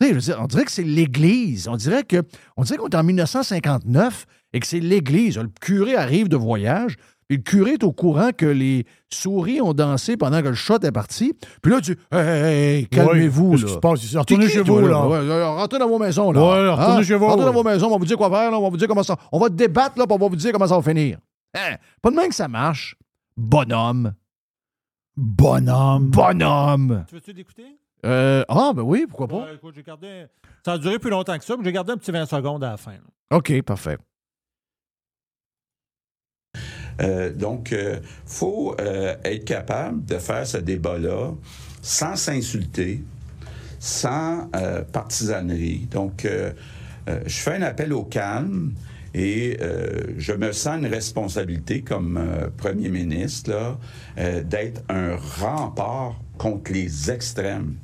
On 0.00 0.46
dirait 0.46 0.64
que 0.64 0.72
c'est 0.72 0.82
l'Église. 0.82 1.66
On 1.66 1.76
dirait 1.76 2.04
que 2.04 2.22
on 2.56 2.62
dirait 2.62 2.78
qu'on 2.78 2.88
est 2.88 2.96
en 2.96 3.04
1959 3.04 4.26
et 4.52 4.60
que 4.60 4.66
c'est 4.66 4.80
l'Église. 4.80 5.38
Le 5.38 5.48
curé 5.60 5.96
arrive 5.96 6.28
de 6.28 6.36
voyage, 6.36 6.96
puis 7.28 7.36
le 7.38 7.42
curé 7.42 7.70
est 7.72 7.84
au 7.84 7.92
courant 7.92 8.30
que 8.36 8.46
les 8.46 8.84
souris 9.08 9.60
ont 9.60 9.72
dansé 9.72 10.16
pendant 10.16 10.42
que 10.42 10.48
le 10.48 10.54
shot 10.54 10.78
est 10.82 10.92
parti. 10.92 11.32
Puis 11.62 11.72
là, 11.72 11.80
tu 11.80 11.92
Hey, 12.12 12.20
hey, 12.20 12.76
hey, 12.80 12.86
calmez-vous. 12.88 13.52
qu'est-ce 13.52 13.62
là. 13.62 13.68
qui 13.68 13.74
se 13.74 13.78
passe 13.78 14.04
ici? 14.04 14.18
Retournez 14.18 14.48
chez 14.48 14.62
vous, 14.62 14.80
là? 14.86 15.06
Ouais, 15.06 15.42
rentrez 15.44 15.78
dans 15.78 15.88
vos 15.88 15.98
maisons, 15.98 16.32
là. 16.32 16.40
Ouais, 16.40 16.70
retournez 16.70 17.00
Hein? 17.00 17.02
chez 17.02 17.14
vous, 17.14 17.26
Rentrez 17.26 17.40
ouais. 17.40 17.46
dans 17.46 17.52
vos 17.52 17.62
maisons, 17.62 17.86
on 17.86 17.90
va 17.90 17.96
vous 17.98 18.04
dire 18.06 18.16
quoi 18.16 18.30
faire, 18.30 18.50
là. 18.50 18.58
On 18.58 18.62
va 18.62 18.68
vous 18.70 18.76
dire 18.76 18.88
comment 18.88 19.02
ça. 19.02 19.16
On 19.32 19.38
va 19.38 19.48
débattre, 19.48 19.98
là, 19.98 20.06
puis 20.06 20.14
on 20.14 20.18
va 20.18 20.28
vous 20.28 20.36
dire 20.36 20.52
comment 20.52 20.66
ça 20.66 20.76
va 20.78 20.82
finir. 20.82 21.18
Hein? 21.54 21.76
Pas 22.02 22.10
de 22.10 22.16
même 22.16 22.28
que 22.28 22.34
ça 22.34 22.48
marche. 22.48 22.96
Bonhomme. 23.36 24.12
Bonhomme. 25.16 26.10
Bonhomme. 26.10 27.04
Tu 27.08 27.14
veux-tu 27.14 27.32
l'écouter? 27.32 27.78
Euh, 28.04 28.44
ah, 28.48 28.72
ben 28.74 28.82
oui, 28.82 29.06
pourquoi 29.08 29.28
pas. 29.28 29.36
Ouais, 29.36 29.54
écoute, 29.54 29.74
j'ai 29.74 29.82
gardé... 29.82 30.26
Ça 30.64 30.72
a 30.72 30.78
duré 30.78 30.98
plus 30.98 31.10
longtemps 31.10 31.38
que 31.38 31.44
ça, 31.44 31.56
mais 31.56 31.64
j'ai 31.64 31.72
gardé 31.72 31.92
un 31.92 31.96
petit 31.96 32.10
20 32.10 32.26
secondes 32.26 32.64
à 32.64 32.70
la 32.72 32.76
fin. 32.76 32.92
là. 32.92 33.36
OK, 33.36 33.62
parfait. 33.62 33.96
Euh, 37.02 37.32
donc, 37.32 37.72
il 37.72 38.00
faut 38.26 38.74
euh, 38.80 39.14
être 39.24 39.44
capable 39.44 40.04
de 40.04 40.18
faire 40.18 40.46
ce 40.46 40.58
débat-là 40.58 41.32
sans 41.82 42.16
s'insulter, 42.16 43.02
sans 43.78 44.48
euh, 44.56 44.82
partisanerie. 44.82 45.86
Donc, 45.90 46.24
euh, 46.24 46.52
euh, 47.08 47.20
je 47.26 47.36
fais 47.36 47.56
un 47.56 47.62
appel 47.62 47.92
au 47.92 48.04
calme 48.04 48.72
et 49.12 49.58
euh, 49.60 50.14
je 50.16 50.32
me 50.32 50.52
sens 50.52 50.78
une 50.78 50.86
responsabilité 50.86 51.82
comme 51.82 52.16
euh, 52.16 52.48
premier 52.56 52.88
ministre 52.88 53.50
là, 53.50 53.78
euh, 54.18 54.42
d'être 54.42 54.82
un 54.88 55.16
rempart 55.16 56.18
contre 56.38 56.72
les 56.72 57.10
extrêmes. 57.10 57.74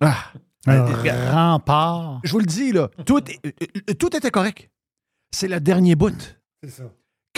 Ah. 0.00 0.32
Un 0.66 0.84
Euh, 1.06 1.30
rempart. 1.32 2.20
Je 2.24 2.32
vous 2.32 2.40
le 2.40 2.46
dis, 2.46 2.72
là, 2.72 2.90
tout, 3.06 3.22
euh, 3.46 3.94
tout 3.98 4.14
était 4.14 4.30
correct. 4.30 4.68
C'est 5.34 5.48
le 5.48 5.60
dernier 5.60 5.94
bout. 5.94 6.36
C'est 6.62 6.70
ça. 6.70 6.82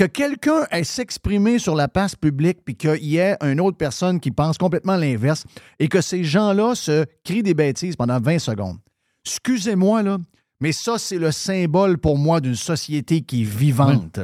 Que 0.00 0.06
quelqu'un 0.06 0.66
ait 0.70 0.82
s'exprimer 0.82 1.58
sur 1.58 1.74
la 1.74 1.86
place 1.86 2.16
publique 2.16 2.60
puis 2.64 2.74
qu'il 2.74 3.04
y 3.04 3.18
ait 3.18 3.36
une 3.42 3.60
autre 3.60 3.76
personne 3.76 4.18
qui 4.18 4.30
pense 4.30 4.56
complètement 4.56 4.96
l'inverse 4.96 5.44
et 5.78 5.88
que 5.88 6.00
ces 6.00 6.24
gens-là 6.24 6.74
se 6.74 7.04
crient 7.22 7.42
des 7.42 7.52
bêtises 7.52 7.96
pendant 7.96 8.18
20 8.18 8.38
secondes. 8.38 8.78
Excusez-moi, 9.26 10.02
là, 10.02 10.16
mais 10.58 10.72
ça, 10.72 10.96
c'est 10.96 11.18
le 11.18 11.30
symbole 11.30 11.98
pour 11.98 12.16
moi 12.16 12.40
d'une 12.40 12.54
société 12.54 13.20
qui 13.20 13.42
est 13.42 13.44
vivante. 13.44 14.20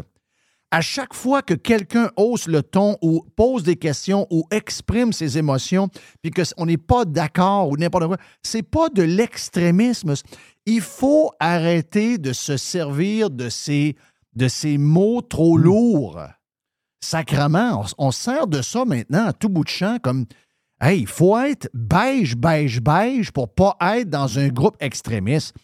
À 0.71 0.81
chaque 0.81 1.13
fois 1.13 1.43
que 1.43 1.53
quelqu'un 1.53 2.11
hausse 2.17 2.49
le 2.49 2.63
ton 2.63 2.97
ou 3.03 3.27
pose 3.37 3.63
des 3.63 3.77
questions 3.77 4.27
ou 4.31 4.45
exprime 4.51 5.13
ses 5.13 5.37
émotions, 5.37 5.91
puis 6.23 6.31
qu'on 6.31 6.65
n'est 6.65 6.79
pas 6.79 7.05
d'accord 7.05 7.69
ou 7.69 7.77
n'importe 7.77 8.07
quoi, 8.07 8.17
c'est 8.43 8.63
pas 8.63 8.89
de 8.89 9.03
l'extrémisme. 9.03 10.15
Il 10.65 10.81
faut 10.81 11.33
arrêter 11.39 12.17
de 12.17 12.33
se 12.33 12.57
servir 12.57 13.29
de 13.29 13.51
ces, 13.51 13.95
de 14.37 14.49
ces 14.49 14.79
mots 14.79 15.23
trop 15.23 15.57
lourds. 15.57 16.21
Sacrement, 17.01 17.83
on, 17.99 18.07
on 18.09 18.11
sert 18.11 18.47
de 18.47 18.63
ça 18.63 18.85
maintenant 18.85 19.27
à 19.27 19.33
tout 19.33 19.49
bout 19.49 19.65
de 19.65 19.69
champ 19.69 19.99
comme 20.03 20.27
Hey, 20.81 21.01
il 21.01 21.07
faut 21.07 21.39
être 21.39 21.71
beige, 21.73 22.37
beige, 22.37 22.81
beige 22.83 23.31
pour 23.33 23.49
pas 23.49 23.77
être 23.81 24.11
dans 24.11 24.39
un 24.39 24.49
groupe 24.49 24.77
extrémiste. 24.81 25.55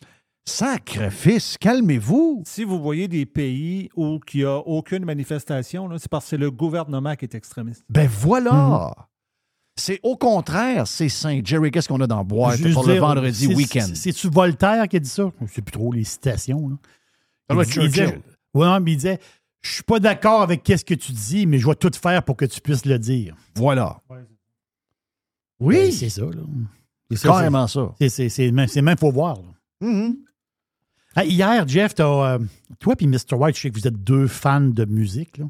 Sacrifice, 0.46 1.56
calmez-vous. 1.58 2.42
Si 2.46 2.64
vous 2.64 2.80
voyez 2.80 3.08
des 3.08 3.26
pays 3.26 3.88
où 3.96 4.18
il 4.34 4.40
n'y 4.40 4.44
a 4.44 4.56
aucune 4.58 5.04
manifestation, 5.04 5.86
là, 5.88 5.98
c'est 5.98 6.08
parce 6.10 6.24
que 6.24 6.30
c'est 6.30 6.36
le 6.36 6.50
gouvernement 6.50 7.14
qui 7.14 7.24
est 7.26 7.34
extrémiste. 7.34 7.84
Ben 7.88 8.08
voilà. 8.08 8.90
C'est 9.76 10.00
au 10.02 10.16
contraire, 10.16 10.86
c'est 10.86 11.08
saint. 11.08 11.40
Jerry, 11.44 11.70
qu'est-ce 11.70 11.88
qu'on 11.88 12.00
a 12.00 12.06
dans 12.06 12.18
la 12.18 12.24
boîte 12.24 12.58
Juste 12.58 12.74
pour 12.74 12.86
le 12.86 12.94
vendredi 12.98 13.46
week-end? 13.54 13.86
c'est- 13.86 13.94
C'est-tu 13.94 14.28
Voltaire 14.28 14.86
qui 14.88 14.96
a 14.96 15.00
dit 15.00 15.08
ça? 15.08 15.30
Je 15.38 15.44
ne 15.44 15.48
sais 15.48 15.62
plus 15.62 15.72
trop 15.72 15.92
les 15.92 16.04
citations. 16.04 16.68
Là. 16.68 16.76
Il 17.50 17.56
dit- 17.64 17.70
il 17.70 17.72
Churchill. 17.92 18.20
Ouais, 18.54 18.66
non, 18.66 18.80
mais 18.80 18.92
il 18.92 18.96
disait 18.96 19.18
Je 19.60 19.72
suis 19.74 19.82
pas 19.82 19.98
d'accord 20.00 20.42
avec 20.42 20.62
ce 20.66 20.84
que 20.84 20.94
tu 20.94 21.12
dis, 21.12 21.46
mais 21.46 21.58
je 21.58 21.66
vais 21.66 21.74
tout 21.74 21.90
faire 22.00 22.22
pour 22.22 22.36
que 22.36 22.44
tu 22.44 22.60
puisses 22.60 22.84
le 22.84 22.98
dire. 22.98 23.34
Voilà. 23.54 23.98
Ben, 24.08 24.26
Oui. 25.60 25.92
c'est 25.92 26.08
ça, 26.08 26.22
là. 26.22 26.30
C'est 27.10 27.16
C'est 27.18 27.28
carrément 27.28 27.66
ça. 27.66 27.94
C'est, 27.98 28.08
c'est, 28.08 28.28
c'est 28.28 28.50
même, 28.50 28.68
c'est 28.68 28.82
même 28.82 28.96
faut 28.98 29.12
voir. 29.12 29.36
là. 29.36 29.86
Mhm. 29.88 30.16
Ah, 31.14 31.24
hier, 31.24 31.68
Jeff, 31.68 31.92
euh, 32.00 32.38
toi 32.78 32.94
et 32.98 33.06
Mr. 33.06 33.34
White, 33.34 33.56
je 33.56 33.60
sais 33.62 33.70
que 33.70 33.78
vous 33.78 33.86
êtes 33.86 34.02
deux 34.02 34.26
fans 34.26 34.60
de 34.62 34.84
musique. 34.86 35.36
Là. 35.38 35.44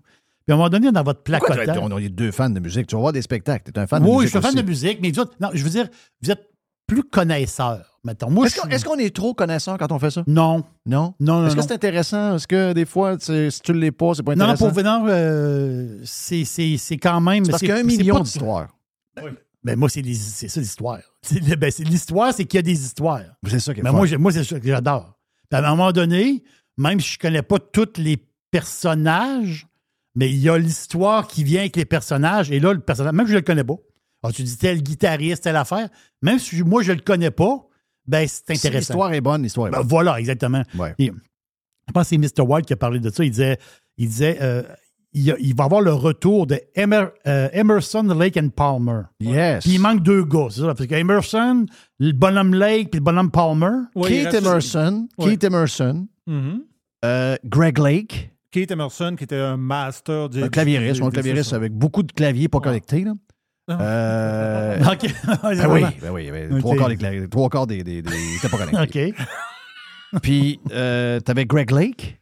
Puis 0.45 0.51
à 0.51 0.55
un 0.55 0.57
moment 0.57 0.69
donné, 0.69 0.91
dans 0.91 1.05
votre 1.05 1.23
placotage. 1.23 1.79
on 1.81 1.99
est 1.99 2.09
deux 2.09 2.33
fans 2.33 2.51
de 2.51 2.59
musique? 2.59 2.89
Tu 2.89 2.97
vas 2.97 3.01
voir 3.01 3.13
des 3.13 3.23
spectacles. 3.23 3.71
Tu 3.73 3.79
es 3.79 3.83
un 3.83 3.87
fan 3.87 4.03
de 4.03 4.09
oui, 4.09 4.15
musique. 4.17 4.25
je 4.25 4.29
suis 4.31 4.39
un 4.39 4.43
fan 4.43 4.55
de 4.57 4.63
musique, 4.63 4.99
mais 5.01 5.13
non, 5.41 5.51
je 5.55 5.63
veux 5.63 5.71
dire, 5.71 5.89
vous 6.21 6.31
êtes 6.33 6.51
plus 6.89 7.05
connaisseurs, 7.05 7.92
mettons. 8.05 8.31
Moi, 8.31 8.47
Est-ce 8.47 8.57
qu'on, 8.57 8.67
suis- 8.67 8.75
est-ce 8.75 8.85
qu'on 8.85 8.97
est 8.99 9.15
trop 9.15 9.35
connaissant 9.35 9.77
quand 9.79 9.91
on 9.93 9.99
fait 9.99 10.11
ça? 10.11 10.25
Non. 10.27 10.65
Non? 10.87 11.15
Non, 11.21 11.41
non, 11.41 11.47
Est-ce 11.47 11.55
que 11.57 11.61
non. 11.61 11.67
c'est 11.69 11.75
intéressant? 11.75 12.37
Est-ce 12.37 12.47
que 12.47 12.73
des 12.73 12.85
fois, 12.87 13.17
tu- 13.17 13.51
si 13.51 13.61
tu 13.61 13.73
ne 13.73 13.79
l'es 13.79 13.93
pas, 13.93 14.15
c'est 14.15 14.23
pas 14.23 14.35
Non, 14.35 14.47
non, 14.47 14.53
intéressant? 14.53 14.67
pour 14.67 14.75
venir, 14.77 15.01
euh, 15.09 15.99
c'est, 16.05 16.45
c'est, 16.45 16.77
c'est 16.79 16.97
quand 16.99 17.21
même. 17.21 17.45
C'est 17.45 17.51
parce 17.51 17.61
qu'il 17.61 17.69
y 17.71 17.73
a 17.73 17.77
un 17.77 17.83
million 17.83 18.21
d'histoires. 18.21 18.69
Ben, 19.65 19.77
moi, 19.77 19.89
c'est, 19.89 20.03
les- 20.03 20.15
c'est 20.15 20.49
ça 20.49 20.61
l'histoire. 20.61 20.99
C'est, 21.23 21.41
ben, 21.57 21.71
c'est 21.71 21.85
l'histoire, 21.85 22.35
c'est 22.35 22.45
qu'il 22.45 22.59
y 22.59 22.61
a 22.61 22.63
des 22.63 22.73
histoires. 22.85 23.21
C'est 23.47 23.61
ça 23.61 23.73
qui 23.75 23.81
est 23.81 23.83
Mais 23.85 23.91
fun. 23.91 23.97
moi, 23.97 24.07
moi, 24.19 24.33
c'est 24.33 24.43
ça 24.45 24.59
que 24.59 24.67
j'adore. 24.67 25.15
Puis 25.49 25.61
à 25.61 25.65
un 25.65 25.71
moment 25.71 25.93
donné, 25.93 26.43
même 26.79 26.99
si 26.99 27.13
je 27.13 27.19
connais 27.19 27.43
pas 27.43 27.59
tous 27.61 27.91
les 27.99 28.17
personnages, 28.51 29.67
mais 30.15 30.31
il 30.31 30.39
y 30.39 30.49
a 30.49 30.59
l'histoire 30.59 31.29
qui 31.29 31.45
vient 31.45 31.61
avec 31.61 31.77
les 31.77 31.85
personnages. 31.85 32.51
Et 32.51 32.59
là, 32.61 32.73
le 32.73 32.81
personnage, 32.81 33.13
même 33.15 33.27
si 33.27 33.33
je 33.33 33.37
le 33.39 33.43
connais 33.43 33.65
pas, 33.65 33.77
alors, 34.23 34.35
tu 34.35 34.43
dis 34.43 34.57
tel 34.57 34.83
guitariste, 34.83 35.43
telle 35.45 35.57
affaire, 35.57 35.89
même 36.23 36.39
si 36.39 36.63
moi, 36.63 36.83
je 36.83 36.93
le 36.93 37.01
connais 37.01 37.31
pas, 37.31 37.67
ben, 38.07 38.27
c'est 38.29 38.55
Si 38.57 38.67
intéressant. 38.67 38.95
l'histoire 38.95 39.13
est 39.15 39.21
bonne, 39.21 39.43
l'histoire 39.43 39.69
est 39.69 39.71
Ben, 39.71 39.79
bonne. 39.79 39.87
voilà, 39.89 40.19
exactement. 40.19 40.63
Ouais. 40.79 40.95
Et 40.99 41.07
je 41.89 41.93
pense 41.93 42.05
que 42.05 42.09
c'est 42.11 42.19
Mr. 42.19 42.43
White 42.47 42.67
qui 42.67 42.73
a 42.73 42.77
parlé 42.77 42.99
de 43.01 43.11
ça. 43.11 43.25
Il 43.25 43.31
disait, 43.31 43.59
il 43.99 44.09
disait 44.09 44.39
euh, 44.41 44.63
il, 45.15 45.23
y 45.23 45.31
a- 45.31 45.37
il 45.41 45.55
va 45.55 45.65
avoir 45.65 45.83
le 45.83 45.93
retour 45.93 46.47
de 46.47 46.59
Emer- 46.75 47.09
euh, 47.27 47.49
Emerson, 47.53 48.03
Lake 48.19 48.37
and 48.39 48.49
Palmer. 48.57 49.03
Yes. 49.21 49.63
Puis 49.65 49.75
il 49.75 49.81
manque 49.81 50.03
deux 50.03 50.25
gars, 50.25 50.47
c'est 50.51 50.61
ça. 50.61 50.75
Parce 50.75 50.87
que 50.87 50.95
Emerson, 50.95 51.67
le 51.99 52.13
bonhomme 52.13 52.55
Lake 52.55 52.91
puis 52.91 52.99
le 53.01 53.05
bonhomme 53.05 53.31
Palmer. 53.31 53.83
Keith 54.07 54.33
Emerson, 54.35 55.09
Keith 55.19 55.45
Emerson, 55.45 56.07
Mhm. 56.27 56.63
euh, 57.05 57.37
Greg 57.45 57.79
Lake, 57.79 58.31
Keith 58.51 58.71
Emerson, 58.71 59.15
qui 59.17 59.25
était 59.25 59.37
un 59.37 59.57
master 59.57 60.29
du. 60.29 60.43
un 60.43 60.49
claviériste, 60.49 61.01
du- 61.03 61.39
un 61.39 61.43
ça. 61.43 61.57
avec 61.57 61.73
beaucoup 61.73 62.03
de 62.03 62.13
claviers 62.13 62.49
pas 62.49 62.61
connectés. 62.61 63.05
Là. 63.05 63.15
Euh, 63.71 64.79
OK. 64.93 65.07
ben 65.43 65.71
oui, 65.71 65.83
ben 66.01 66.11
oui, 66.11 66.31
ben, 66.31 66.53
OK. 66.55 66.59
trois 66.61 66.77
quarts 66.77 66.89
des, 66.89 67.29
trois 67.29 67.49
quarts 67.49 67.67
des, 67.67 67.85
des, 67.85 68.03
des- 68.03 68.37
étaient 68.37 68.49
pas 68.49 68.59
connectés. 68.59 69.15
OK. 69.19 69.27
Puis, 70.23 70.61
euh, 70.73 71.21
t'avais 71.21 71.47
Greg 71.47 71.71
Lake, 71.71 72.21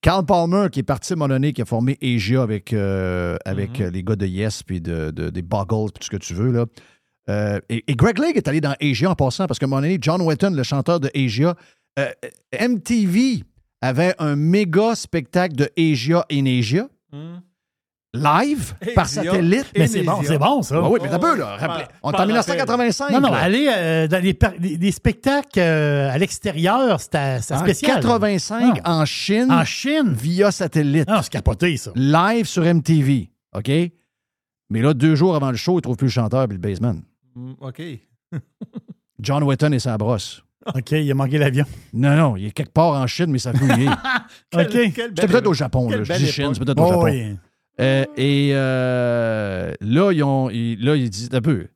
Carl 0.00 0.24
Palmer, 0.24 0.66
qui 0.70 0.80
est 0.80 0.84
parti 0.84 1.12
à 1.12 1.14
un 1.14 1.16
moment 1.16 1.28
donné, 1.34 1.52
qui 1.52 1.62
a 1.62 1.64
formé 1.64 1.98
Asia 2.02 2.42
avec, 2.42 2.72
euh, 2.72 3.36
avec 3.44 3.78
Mhm. 3.80 3.86
euh, 3.86 3.90
les 3.90 4.02
gars 4.04 4.16
de 4.16 4.26
Yes, 4.26 4.62
puis 4.62 4.80
de, 4.80 5.10
de- 5.10 5.30
des 5.30 5.42
Boggles, 5.42 5.90
puis 5.92 6.00
tout 6.00 6.04
ce 6.06 6.10
que 6.10 6.16
tu 6.18 6.34
veux. 6.34 6.52
Là. 6.52 6.66
Euh, 7.30 7.60
et, 7.68 7.82
et 7.88 7.94
Greg 7.96 8.18
Lake 8.18 8.36
est 8.36 8.46
allé 8.48 8.60
dans 8.60 8.74
Asia 8.80 9.10
en 9.10 9.14
passant, 9.14 9.46
parce 9.46 9.58
un 9.62 9.66
moment 9.66 9.80
donné, 9.82 9.98
John 10.00 10.20
Wetton, 10.22 10.50
le 10.50 10.62
chanteur 10.62 11.00
de 11.00 11.10
Asia, 11.16 11.54
MTV 12.60 13.42
avait 13.80 14.14
un 14.18 14.36
méga 14.36 14.94
spectacle 14.94 15.54
de 15.56 15.68
Asia 15.76 16.24
in 16.30 16.46
Asia. 16.46 16.88
Live, 18.14 18.74
par 18.94 19.06
satellite? 19.08 19.72
Mais 19.76 19.86
c'est 19.86 20.02
bon, 20.02 20.20
c'est 20.22 20.36
bon, 20.38 20.60
ça. 20.60 20.80
Ah 20.84 20.88
oui, 20.90 21.00
mais 21.02 21.08
t'as 21.08 21.18
peu, 21.18 21.34
là. 21.36 21.56
Rappelez- 21.56 21.86
on 22.02 22.12
est 22.12 22.20
en 22.20 22.26
1985. 22.26 23.10
Non, 23.10 23.20
non, 23.22 23.30
là. 23.30 23.38
aller 23.38 23.70
euh, 23.74 24.06
dans 24.06 24.20
des, 24.20 24.34
par- 24.34 24.52
des- 24.58 24.76
des 24.76 24.92
spectacles 24.92 25.58
euh, 25.58 26.10
à 26.12 26.18
l'extérieur, 26.18 27.00
c'était 27.00 27.38
En 27.50 27.58
spécial. 27.60 27.94
85 27.96 28.80
Ah. 28.84 28.98
en 29.00 29.04
Chine. 29.06 29.50
En 29.50 29.64
Chine? 29.64 30.12
Via 30.12 30.50
satellite. 30.50 31.06
Ah, 31.08 31.20
c'est 31.22 31.32
capoté, 31.32 31.78
ça. 31.78 31.90
Live 31.94 32.44
sur 32.46 32.64
MTV. 32.64 33.30
OK? 33.56 33.70
Mais 34.68 34.82
là, 34.82 34.92
deux 34.92 35.14
jours 35.14 35.34
avant 35.34 35.50
le 35.50 35.56
show, 35.56 35.78
il 35.78 35.82
trouve 35.82 35.96
plus 35.96 36.06
le 36.08 36.12
chanteur 36.12 36.44
et 36.44 36.46
le 36.48 36.58
baseman. 36.58 37.02
Mm, 37.34 37.52
OK. 37.60 37.82
John 39.20 39.42
Wetton 39.42 39.72
et 39.72 39.78
sa 39.78 39.96
brosse. 39.96 40.42
OK, 40.74 40.90
il 40.92 41.10
a 41.10 41.14
manqué 41.14 41.38
l'avion. 41.38 41.64
Non, 41.94 42.14
non, 42.14 42.36
il 42.36 42.46
est 42.46 42.50
quelque 42.52 42.72
part 42.72 42.92
en 42.92 43.06
Chine, 43.06 43.30
mais 43.30 43.38
ça 43.38 43.52
fait. 43.52 43.64
OK. 44.54 44.70
C'était 44.70 45.26
peut-être 45.26 45.46
au 45.46 45.54
Japon, 45.54 45.88
là. 45.88 46.04
Je 46.04 46.12
dis 46.12 46.26
Chine, 46.30 46.50
c'est 46.52 46.62
peut-être 46.62 46.78
au 46.78 46.84
Oh, 46.84 47.06
Japon. 47.08 47.38
Euh, 47.80 48.04
et 48.16 48.50
euh, 48.52 49.72
là, 49.80 50.12
ils 50.12 50.22
ont, 50.22 50.48
disent 50.48 51.30
un 51.32 51.40
peu, 51.40 51.68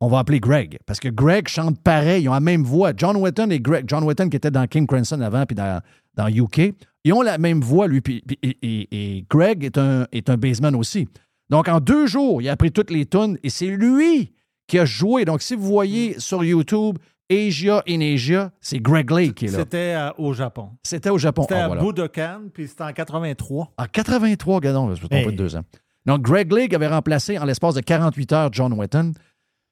on 0.00 0.08
va 0.08 0.20
appeler 0.20 0.40
Greg. 0.40 0.78
Parce 0.86 1.00
que 1.00 1.08
Greg 1.08 1.48
chante 1.48 1.80
pareil, 1.80 2.24
ils 2.24 2.28
ont 2.28 2.34
la 2.34 2.40
même 2.40 2.62
voix. 2.62 2.92
John 2.96 3.16
Wetton 3.16 3.50
et 3.50 3.60
Greg, 3.60 3.84
John 3.88 4.04
Wetton 4.04 4.28
qui 4.28 4.36
était 4.36 4.50
dans 4.50 4.66
King 4.66 4.86
Crimson 4.86 5.20
avant, 5.20 5.44
puis 5.46 5.54
dans, 5.54 5.80
dans 6.14 6.28
UK, 6.28 6.74
ils 7.04 7.12
ont 7.12 7.22
la 7.22 7.38
même 7.38 7.60
voix, 7.60 7.86
lui. 7.86 8.02
Et, 8.42 9.24
Greg 9.28 9.64
est 9.64 9.78
un, 9.78 10.06
est 10.12 10.30
un 10.30 10.36
baseman 10.36 10.74
aussi. 10.74 11.06
Donc, 11.50 11.68
en 11.68 11.80
deux 11.80 12.06
jours, 12.06 12.40
il 12.40 12.48
a 12.48 12.52
appris 12.52 12.72
toutes 12.72 12.90
les 12.90 13.04
tunes 13.04 13.38
et 13.42 13.50
c'est 13.50 13.66
lui 13.66 14.32
qui 14.66 14.78
a 14.78 14.86
joué. 14.86 15.26
Donc, 15.26 15.42
si 15.42 15.54
vous 15.54 15.66
voyez 15.66 16.18
sur 16.18 16.42
YouTube 16.42 16.98
Asia 17.34 17.82
in 17.88 18.00
Asia, 18.00 18.50
c'est 18.60 18.78
Greg 18.78 19.10
Lake 19.10 19.34
qui 19.34 19.46
est 19.46 19.52
là. 19.52 19.58
C'était 19.58 19.94
euh, 19.96 20.10
au 20.18 20.32
Japon. 20.32 20.70
C'était 20.82 21.10
au 21.10 21.18
Japon. 21.18 21.42
C'était 21.42 21.54
Ah, 21.54 21.64
à 21.64 21.66
voilà. 21.68 21.82
Budokan, 21.82 22.42
puis 22.52 22.68
c'était 22.68 22.84
en 22.84 22.92
83. 22.92 23.72
En 23.78 23.84
83, 23.84 24.60
gadon, 24.60 24.94
je 24.94 25.02
me 25.02 25.12
Hey. 25.12 25.26
de 25.26 25.30
deux 25.32 25.56
ans. 25.56 25.62
Donc, 26.06 26.22
Greg 26.22 26.52
Lake 26.52 26.74
avait 26.74 26.88
remplacé 26.88 27.38
en 27.38 27.44
l'espace 27.44 27.74
de 27.74 27.80
48 27.80 28.32
heures 28.32 28.48
John 28.52 28.72
Wetton. 28.74 29.12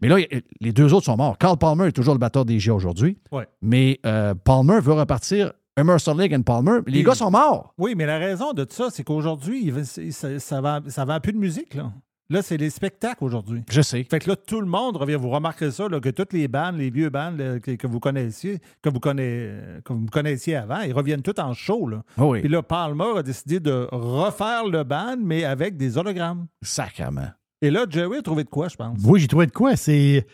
Mais 0.00 0.08
là, 0.08 0.16
les 0.60 0.72
deux 0.72 0.92
autres 0.94 1.04
sont 1.06 1.16
morts. 1.16 1.38
Carl 1.38 1.56
Palmer 1.58 1.86
est 1.88 1.92
toujours 1.92 2.14
le 2.14 2.18
batteur 2.18 2.44
des 2.44 2.58
G 2.58 2.70
aujourd'hui. 2.70 3.18
Ouais. 3.30 3.46
Mais 3.60 4.00
euh, 4.04 4.34
Palmer 4.34 4.80
veut 4.80 4.94
repartir 4.94 5.52
Emerson 5.76 6.14
Lake 6.14 6.32
and 6.32 6.42
Palmer. 6.42 6.80
Les 6.86 7.02
gars 7.04 7.14
sont 7.14 7.30
morts. 7.30 7.72
Oui, 7.78 7.94
mais 7.96 8.06
la 8.06 8.18
raison 8.18 8.52
de 8.52 8.66
ça, 8.68 8.88
c'est 8.90 9.04
qu'aujourd'hui, 9.04 9.60
il 9.62 9.72
va- 9.72 9.84
ça, 9.84 10.38
ça, 10.40 10.80
ça 10.88 11.04
vend 11.04 11.20
plus 11.20 11.32
de 11.32 11.38
musique. 11.38 11.74
Là, 11.74 11.92
là 12.32 12.42
c'est 12.42 12.56
les 12.56 12.70
spectacles 12.70 13.24
aujourd'hui. 13.24 13.62
Je 13.70 13.80
sais. 13.80 14.04
Fait 14.04 14.18
que 14.18 14.30
là, 14.30 14.36
tout 14.36 14.60
le 14.60 14.66
monde 14.66 14.96
revient. 14.96 15.14
Vous 15.14 15.30
remarquerez 15.30 15.70
ça, 15.70 15.88
là, 15.88 16.00
que 16.00 16.08
toutes 16.08 16.32
les 16.32 16.48
bandes, 16.48 16.76
les 16.76 16.90
vieux 16.90 17.10
bandes 17.10 17.38
là, 17.38 17.60
que, 17.60 17.72
que 17.72 17.86
vous 17.86 18.00
connaissiez, 18.00 18.58
que 18.82 18.88
vous, 18.88 19.00
connaissez, 19.00 19.52
que 19.84 19.92
vous 19.92 20.06
connaissiez 20.06 20.56
avant, 20.56 20.80
ils 20.80 20.92
reviennent 20.92 21.22
tous 21.22 21.40
en 21.40 21.54
show. 21.54 21.86
Là. 21.86 22.02
Ah 22.16 22.26
oui. 22.26 22.40
Puis 22.40 22.48
là, 22.48 22.62
Palmer 22.62 23.18
a 23.18 23.22
décidé 23.22 23.60
de 23.60 23.88
refaire 23.92 24.66
le 24.66 24.84
band, 24.84 25.16
mais 25.18 25.44
avec 25.44 25.76
des 25.76 25.98
hologrammes. 25.98 26.46
Sacrement. 26.62 27.28
Et 27.60 27.70
là, 27.70 27.86
Jerry 27.88 28.18
a 28.18 28.22
trouvé 28.22 28.44
de 28.44 28.48
quoi, 28.48 28.68
je 28.68 28.76
pense? 28.76 28.98
Oui, 29.04 29.20
j'ai 29.20 29.28
trouvé 29.28 29.46
de 29.46 29.52
quoi. 29.52 29.76
C'est 29.76 30.26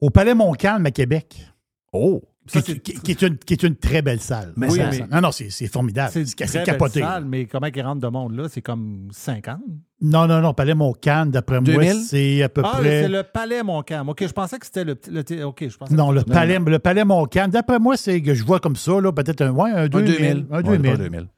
au 0.00 0.10
Palais 0.10 0.34
Montcalm 0.34 0.86
à 0.86 0.90
Québec. 0.92 1.44
Oh! 1.92 2.22
Qui, 2.50 2.80
qui- 2.80 2.94
qui 3.00 3.10
est 3.10 3.22
une, 3.22 3.36
qui 3.38 3.52
est 3.54 3.62
une 3.62 3.76
très 3.76 4.02
belle 4.02 4.20
salle. 4.20 4.52
Mais 4.56 4.68
Oui, 4.70 4.78
ça- 4.78 4.90
mais- 4.90 5.06
non, 5.10 5.20
non, 5.20 5.32
c'est 5.32 5.50
c'est 5.50 5.66
formidable. 5.66 6.10
C'est 6.12 6.24
C'est 6.26 6.40
une 6.40 6.46
c'est 6.48 6.58
très 6.62 6.72
capoté. 6.72 7.00
belle 7.00 7.08
salle, 7.08 7.24
mais 7.24 7.46
comment 7.46 7.66
il 7.74 7.82
rentre 7.82 8.00
de 8.00 8.08
monde 8.08 8.34
là? 8.36 8.48
C'est 8.48 8.62
comme 8.62 9.08
50? 9.12 9.58
Non, 10.00 10.26
non, 10.26 10.40
non, 10.40 10.54
Palais 10.54 10.74
Montcalm, 10.74 11.30
d'après 11.30 11.60
moi, 11.60 11.64
2000? 11.74 11.94
c'est 12.04 12.42
à 12.42 12.48
peu 12.48 12.62
ah, 12.64 12.70
près. 12.78 13.02
c'est 13.02 13.08
le 13.08 13.22
Palais 13.24 13.62
Montcalm. 13.62 14.08
OK, 14.08 14.26
je 14.26 14.32
pensais 14.32 14.58
que 14.58 14.66
c'était 14.66 14.84
le... 14.84 14.94
petit- 14.94 15.10
le 15.36 15.44
OK, 15.44 15.68
je 15.68 15.76
pensais 15.76 15.94
Non, 15.94 16.08
que 16.10 16.14
le 16.14 16.20
c'était- 16.20 16.32
palais, 16.32 16.58
le 16.58 16.78
palais 16.78 17.04
Montcalm, 17.04 17.50
d'après 17.50 17.78
moi, 17.78 17.96
c'est 17.96 18.20
que 18.22 18.34
je 18.34 18.44
vois 18.44 18.60
comme 18.60 18.76
ça, 18.76 19.00
là, 19.00 19.12
peut-être 19.12 19.42
un, 19.42 19.50
ouais, 19.50 19.70
un 19.70 19.88
2000. 19.88 20.12
2000. 20.16 20.46
Un 20.50 20.56
Ouais, 20.56 20.62
2000. 20.62 20.90
pas 20.92 20.96
2000. 20.98 21.28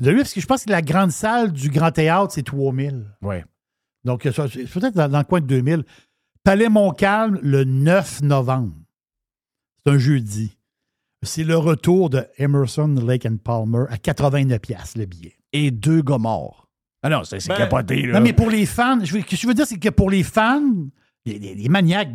De 0.00 0.10
lui, 0.10 0.18
parce 0.18 0.32
que 0.32 0.40
je 0.40 0.46
pense 0.46 0.64
que 0.64 0.70
la 0.70 0.82
grande 0.82 1.10
salle 1.10 1.52
du 1.52 1.68
Grand 1.70 1.90
Théâtre, 1.92 2.32
c'est 2.32 2.42
3000. 2.42 3.04
Oui. 3.22 3.36
Donc, 4.04 4.22
peut-être 4.22 4.94
dans, 4.94 5.08
dans 5.08 5.18
le 5.18 5.24
coin 5.24 5.40
de 5.40 5.46
2000. 5.46 5.84
Palais 6.42 6.68
Montcalm, 6.70 7.38
le 7.42 7.64
9 7.64 8.22
novembre. 8.22 8.72
C'est 9.84 9.92
un 9.92 9.98
jeudi. 9.98 10.56
C'est 11.22 11.44
le 11.44 11.56
retour 11.56 12.08
de 12.10 12.26
Emerson, 12.38 12.94
Lake 13.06 13.26
and 13.26 13.36
Palmer 13.44 13.84
à 13.90 13.98
89 13.98 14.58
pièces 14.60 14.96
le 14.96 15.04
billet. 15.06 15.34
Et 15.52 15.70
deux 15.70 16.00
gars 16.02 16.18
morts. 16.18 16.68
Ah 17.02 17.08
non, 17.10 17.24
c'est 17.24 17.40
c'est 17.40 17.48
Ben, 17.50 17.56
capoté, 17.56 18.02
là. 18.06 18.14
Non, 18.14 18.20
mais 18.20 18.32
pour 18.32 18.50
les 18.50 18.66
fans, 18.66 18.98
je 19.02 19.12
veux- 19.14 19.20
ce 19.20 19.26
que 19.26 19.36
je 19.36 19.46
veux 19.46 19.54
dire, 19.54 19.66
c'est 19.66 19.78
que 19.78 19.88
pour 19.90 20.10
les 20.10 20.22
fans, 20.22 20.62
les, 21.26 21.38
les- 21.38 21.54
les 21.54 21.68
maniaques, 21.68 22.10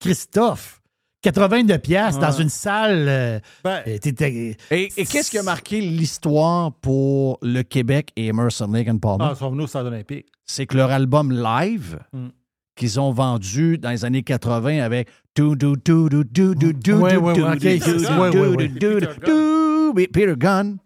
Christophe, 0.00 0.80
89 1.22 1.78
pièces 1.80 2.18
dans 2.18 2.32
une 2.32 2.48
salle. 2.48 3.06
euh, 3.08 3.40
Ben, 3.64 3.82
euh, 3.86 3.98
t'étais- 3.98 4.56
Et, 4.70 4.88
et 4.96 5.04
qu'est-ce 5.06 5.30
qui 5.30 5.38
a 5.38 5.42
marqué 5.42 5.80
l'histoire 5.80 6.72
pour 6.74 7.38
le 7.42 7.62
Québec 7.62 8.10
et 8.16 8.26
Emerson 8.26 8.70
Lake 8.70 8.88
and 8.88 8.98
Palmer? 8.98 9.24
Ah, 9.24 9.32
ils 9.34 9.38
sont 9.38 9.50
venus 9.50 9.64
au 9.64 9.68
Stade 9.68 9.86
olympique. 9.86 10.26
c'est 10.44 10.66
que 10.66 10.76
leur 10.76 10.90
album 10.90 11.32
live 11.32 11.98
Mm. 12.12 12.28
Qu'ils 12.76 13.00
ont 13.00 13.12
vendu 13.12 13.78
dans 13.78 13.90
les 13.90 14.04
années 14.04 14.22
80 14.22 14.82
avec 14.82 15.08
tout 15.34 15.56
do 15.56 15.76
do 15.76 16.08
do 16.08 16.24
do 16.24 16.54
do 16.54 16.72
do 16.72 17.04
Peter 19.94 20.34
Gunn, 20.36 20.78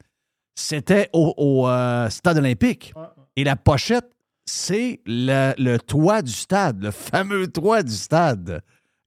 c'était 0.55 1.09
au, 1.13 1.35
au, 1.37 1.69
euh, 1.69 2.09
stade 2.11 2.39
olympique. 2.39 2.93
Et 3.37 3.45
la 3.45 3.57
pochette, 3.57 4.11
c'est 4.45 5.01
le, 5.07 5.53
le 5.59 5.79
toit 5.79 6.23
du 6.23 6.33
stade, 6.33 6.83
le 6.83 6.91
fameux 6.91 7.47
toit 7.47 7.83
du 7.83 7.93
stade. 7.93 8.63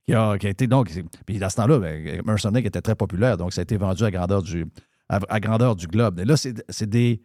Qui 0.06 0.16
a, 0.16 0.38
qui 0.38 0.48
a 0.48 0.50
été 0.50 0.68
donc. 0.68 0.92
Puis 1.26 1.38
dans 1.38 1.50
ce 1.50 1.58
temps-là, 1.58 1.80
ben, 1.80 2.66
était 2.66 2.82
très 2.82 2.96
populaire, 2.96 3.38
donc 3.38 3.54
ça 3.54 3.62
a 3.62 3.64
été 3.64 3.78
vendu 3.78 4.04
à 4.04 4.12
grandeur 4.12 4.42
du, 4.42 4.66
à, 5.10 5.20
à 5.30 5.40
grandeur 5.40 5.76
du 5.76 5.88
globe. 5.88 6.20
Et 6.20 6.26
là, 6.26 6.36
c'est 6.38 6.90
des. 6.90 7.22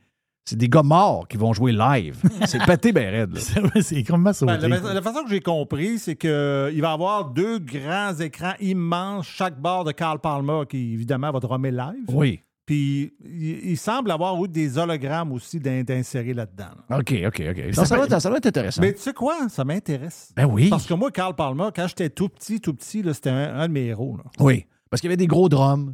C'est 0.49 0.57
des 0.57 0.69
gars 0.69 0.85
morts 0.85 1.27
qui 1.27 1.37
vont 1.37 1.53
jouer 1.53 1.73
live. 1.73 2.23
C'est 2.47 2.65
pété 2.65 2.93
ben 2.93 3.11
raide. 3.11 3.35
là. 3.35 3.41
c'est 3.83 3.97
complètement 4.05 4.33
sauté. 4.33 4.57
Ben, 4.59 4.69
la, 4.69 4.95
la 4.95 5.03
façon 5.03 5.25
que 5.25 5.31
j'ai 5.31 5.41
compris, 5.41 5.99
c'est 5.99 6.15
qu'il 6.15 6.31
va 6.31 6.71
y 6.71 6.85
avoir 6.85 7.31
deux 7.31 7.59
grands 7.59 8.15
écrans 8.15 8.55
immenses, 8.61 9.27
chaque 9.27 9.61
bord 9.61 9.83
de 9.83 9.91
Carl 9.91 10.21
Palmer, 10.21 10.63
qui 10.69 10.95
évidemment 10.95 11.33
va 11.33 11.41
drummer 11.41 11.73
live. 11.73 12.05
Oui. 12.13 12.41
Puis 12.65 13.13
il, 13.25 13.71
il 13.71 13.77
semble 13.77 14.11
avoir 14.13 14.43
eu 14.45 14.49
des 14.49 14.79
hologrammes 14.79 15.33
aussi 15.33 15.59
d'in- 15.59 15.83
d'insérer 15.83 16.33
là-dedans. 16.35 16.71
là. 16.91 16.99
OK, 16.99 17.13
OK, 17.27 17.43
OK. 17.51 17.77
Non, 17.77 17.85
ça, 17.85 17.97
va 17.97 18.05
être, 18.05 18.21
ça 18.21 18.31
va 18.31 18.37
être 18.37 18.47
intéressant. 18.47 18.81
Mais 18.83 18.93
tu 18.93 19.01
sais 19.01 19.13
quoi? 19.13 19.49
Ça 19.49 19.65
m'intéresse. 19.65 20.33
Ben 20.37 20.47
oui. 20.47 20.69
Parce 20.69 20.87
que 20.87 20.95
moi, 20.95 21.11
Carl 21.11 21.35
Palmer, 21.35 21.69
quand 21.75 21.89
j'étais 21.89 22.11
tout 22.11 22.29
petit, 22.29 22.61
tout 22.61 22.75
petit, 22.75 23.03
c'était 23.13 23.31
un, 23.31 23.59
un 23.61 23.67
de 23.69 23.73
mes 23.73 23.87
héros. 23.87 24.17
là. 24.17 24.25
Oui. 24.39 24.67
Parce 24.91 25.01
qu'il 25.01 25.09
y 25.09 25.11
avait 25.11 25.17
des 25.17 25.27
gros 25.27 25.49
drums. 25.49 25.93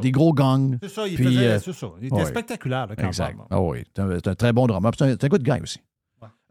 Des 0.00 0.10
gros 0.10 0.32
gangs. 0.32 0.78
C'est 0.82 0.88
ça, 0.88 1.06
il 1.06 1.14
puis, 1.16 1.24
faisait- 1.24 1.46
euh, 1.46 1.58
c'est 1.58 1.72
ça. 1.72 1.88
Il 2.00 2.06
était 2.06 2.16
ouais. 2.16 2.24
spectaculaire, 2.26 2.86
le 2.88 2.96
Carl 2.96 3.08
Exact. 3.08 3.26
Palmer. 3.28 3.42
Ah 3.50 3.60
oui. 3.60 3.84
C'est 3.94 4.02
un, 4.02 4.10
c'est 4.16 4.28
un 4.28 4.34
très 4.34 4.52
bon 4.52 4.66
drummer. 4.66 4.90
puis 4.90 4.98
C'est 4.98 5.04
un, 5.04 5.10
c'est 5.12 5.24
un 5.24 5.28
good 5.28 5.42
guy 5.42 5.60
aussi. 5.62 5.80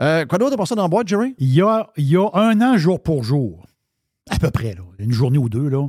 Euh, 0.02 0.26
quoi 0.26 0.38
d'autre 0.40 0.56
pour 0.56 0.68
ça 0.68 0.76
dans 0.76 0.82
la 0.84 0.88
boîte, 0.88 1.08
Jerry? 1.08 1.36
Il 1.38 1.54
y 1.54 1.62
a, 1.62 1.90
il 1.96 2.10
y 2.10 2.18
a 2.18 2.28
un 2.34 2.60
an, 2.62 2.78
jour 2.78 3.02
pour 3.02 3.24
jour, 3.24 3.66
à 4.30 4.38
peu 4.40 4.50
près, 4.50 4.74
là, 4.74 4.82
une 4.98 5.12
journée 5.12 5.38
ou 5.38 5.48
deux, 5.48 5.70
là, 5.70 5.88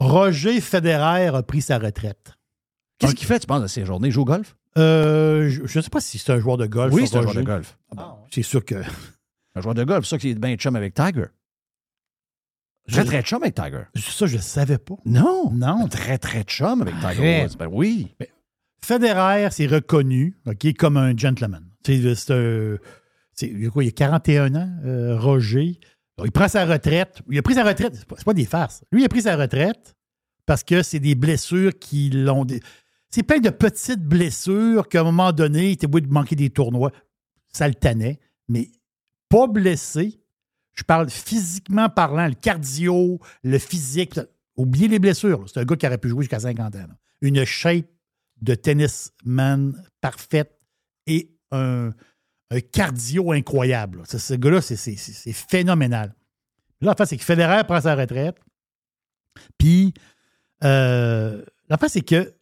Roger 0.00 0.60
Federer 0.60 1.28
a 1.28 1.42
pris 1.42 1.60
sa 1.60 1.78
retraite. 1.78 2.32
Qu'est-ce 2.98 3.14
qu'il 3.14 3.26
fait, 3.26 3.38
tu 3.40 3.46
penses, 3.46 3.62
de 3.62 3.66
ces 3.66 3.84
journées? 3.84 4.08
Il 4.08 4.10
joue 4.12 4.22
au 4.22 4.24
golf? 4.24 4.56
Euh, 4.78 5.48
je 5.50 5.62
ne 5.78 5.82
sais 5.82 5.90
pas 5.90 6.00
si 6.00 6.18
c'est 6.18 6.32
un 6.32 6.38
joueur 6.38 6.56
de 6.56 6.66
golf. 6.66 6.94
Oui, 6.94 7.06
c'est 7.06 7.18
un 7.18 7.22
joueur 7.22 7.34
de 7.34 7.42
golf. 7.42 7.78
C'est 8.30 8.42
sûr 8.42 8.64
que. 8.64 8.76
Un 9.54 9.60
joueur 9.60 9.74
de 9.74 9.84
golf, 9.84 10.04
c'est 10.06 10.10
ça 10.10 10.18
qu'il 10.18 10.30
est 10.30 10.34
bien 10.34 10.56
chum 10.56 10.74
avec 10.76 10.94
Tiger. 10.94 11.26
Très, 12.88 13.04
très 13.04 13.22
chum 13.22 13.42
avec 13.42 13.54
Tiger. 13.54 13.84
Ça, 13.96 14.26
je 14.26 14.36
ne 14.36 14.42
savais 14.42 14.78
pas. 14.78 14.96
Non. 15.04 15.50
Non. 15.52 15.88
Très, 15.88 16.18
très 16.18 16.42
chum 16.42 16.82
avec 16.82 16.94
Tiger. 17.00 17.42
Woods. 17.42 17.56
Ben 17.58 17.68
oui. 17.70 18.14
Federer, 18.84 19.48
c'est 19.50 19.66
reconnu 19.66 20.36
OK, 20.46 20.74
comme 20.76 20.96
un 20.96 21.16
gentleman. 21.16 21.64
C'est 21.84 22.30
un. 22.30 22.76
Il 23.40 23.62
y 23.62 23.66
a 23.66 23.70
quoi, 23.70 23.82
il 23.82 23.86
y 23.86 23.88
a 23.88 23.92
41 23.92 24.54
ans, 24.54 24.70
euh, 24.84 25.18
Roger. 25.18 25.78
Il 26.24 26.32
prend 26.32 26.48
sa 26.48 26.66
retraite. 26.66 27.22
Il 27.30 27.38
a 27.38 27.42
pris 27.42 27.54
sa 27.54 27.64
retraite. 27.64 27.94
C'est 27.94 28.04
pas, 28.06 28.16
pas 28.16 28.34
des 28.34 28.44
farces. 28.44 28.84
Lui, 28.92 29.02
il 29.02 29.04
a 29.04 29.08
pris 29.08 29.22
sa 29.22 29.36
retraite 29.36 29.94
parce 30.46 30.62
que 30.62 30.82
c'est 30.82 31.00
des 31.00 31.14
blessures 31.14 31.72
qui 31.78 32.10
l'ont. 32.10 32.46
C'est 33.10 33.22
plein 33.22 33.38
de 33.38 33.50
petites 33.50 34.02
blessures 34.02 34.88
qu'à 34.88 35.00
un 35.00 35.04
moment 35.04 35.32
donné, 35.32 35.68
il 35.68 35.72
était 35.72 35.86
obligé 35.86 36.08
de 36.08 36.12
manquer 36.12 36.36
des 36.36 36.50
tournois. 36.50 36.92
Ça 37.52 37.68
le 37.68 37.74
tannait, 37.74 38.18
mais 38.48 38.70
pas 39.28 39.46
blessé. 39.46 40.21
Je 40.74 40.84
parle 40.84 41.10
physiquement 41.10 41.88
parlant, 41.88 42.26
le 42.26 42.34
cardio, 42.34 43.20
le 43.42 43.58
physique. 43.58 44.18
Oubliez 44.56 44.88
les 44.88 44.98
blessures. 44.98 45.44
C'est 45.48 45.60
un 45.60 45.64
gars 45.64 45.76
qui 45.76 45.86
aurait 45.86 45.98
pu 45.98 46.08
jouer 46.08 46.22
jusqu'à 46.22 46.40
50 46.40 46.76
ans. 46.76 46.86
Une 47.20 47.44
shape 47.44 47.86
de 48.40 48.54
tennisman 48.54 49.74
parfaite 50.00 50.58
et 51.06 51.30
un, 51.50 51.92
cardio 52.72 53.32
incroyable. 53.32 54.02
Ce, 54.06 54.34
gars-là, 54.34 54.60
c'est- 54.60 55.32
phénoménal. 55.32 56.14
Là, 56.80 56.92
en 56.92 56.94
fait, 56.94 57.06
c'est 57.06 57.16
que 57.16 57.24
Federer 57.24 57.64
prend 57.64 57.80
sa 57.80 57.94
retraite. 57.94 58.36
Puis, 59.56 59.94
euh, 60.64 61.42
la 61.68 61.78
fin, 61.78 61.88
c'est 61.88 62.02
que 62.02 62.34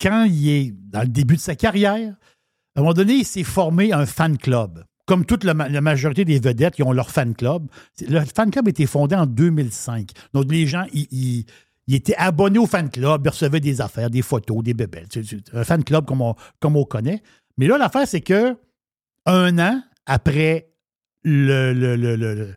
quand 0.00 0.24
il 0.24 0.48
est 0.48 0.70
dans 0.70 1.02
le 1.02 1.08
début 1.08 1.36
de 1.36 1.40
sa 1.40 1.56
carrière, 1.56 2.14
à 2.74 2.80
un 2.80 2.82
moment 2.82 2.94
donné, 2.94 3.14
il 3.14 3.24
s'est 3.24 3.44
formé 3.44 3.92
un 3.92 4.06
fan 4.06 4.38
club. 4.38 4.84
Comme 5.06 5.24
toute 5.24 5.44
la, 5.44 5.54
ma- 5.54 5.68
la 5.68 5.80
majorité 5.80 6.24
des 6.24 6.38
vedettes 6.40 6.74
qui 6.74 6.82
ont 6.82 6.92
leur 6.92 7.10
fan 7.10 7.34
club. 7.34 7.68
C'est- 7.94 8.08
Le 8.10 8.20
fan 8.24 8.50
club 8.50 8.66
a 8.66 8.70
été 8.70 8.86
fondé 8.86 9.14
en 9.14 9.26
2005. 9.26 10.10
Donc, 10.34 10.50
les 10.50 10.66
gens, 10.66 10.84
ils, 10.92 11.44
étaient 11.88 12.16
abonnés 12.16 12.58
au 12.58 12.66
fan 12.66 12.90
club, 12.90 13.22
ils 13.24 13.28
recevaient 13.28 13.60
des 13.60 13.80
affaires, 13.80 14.10
des 14.10 14.22
photos, 14.22 14.62
des 14.64 14.74
bébelles. 14.74 15.06
Sais, 15.12 15.22
Un 15.52 15.62
fan 15.64 15.84
club 15.84 16.04
comme 16.06 16.20
on, 16.22 16.34
comme 16.58 16.76
on 16.76 16.84
connaît. 16.84 17.22
Mais 17.56 17.68
là, 17.68 17.78
l'affaire, 17.78 18.06
c'est 18.08 18.20
que 18.20 18.56
un 19.26 19.58
an 19.60 19.80
après 20.06 20.68
le, 21.22 21.72
le, 21.72 21.94
le, 21.96 22.16
le- 22.16 22.34
le- 22.34 22.56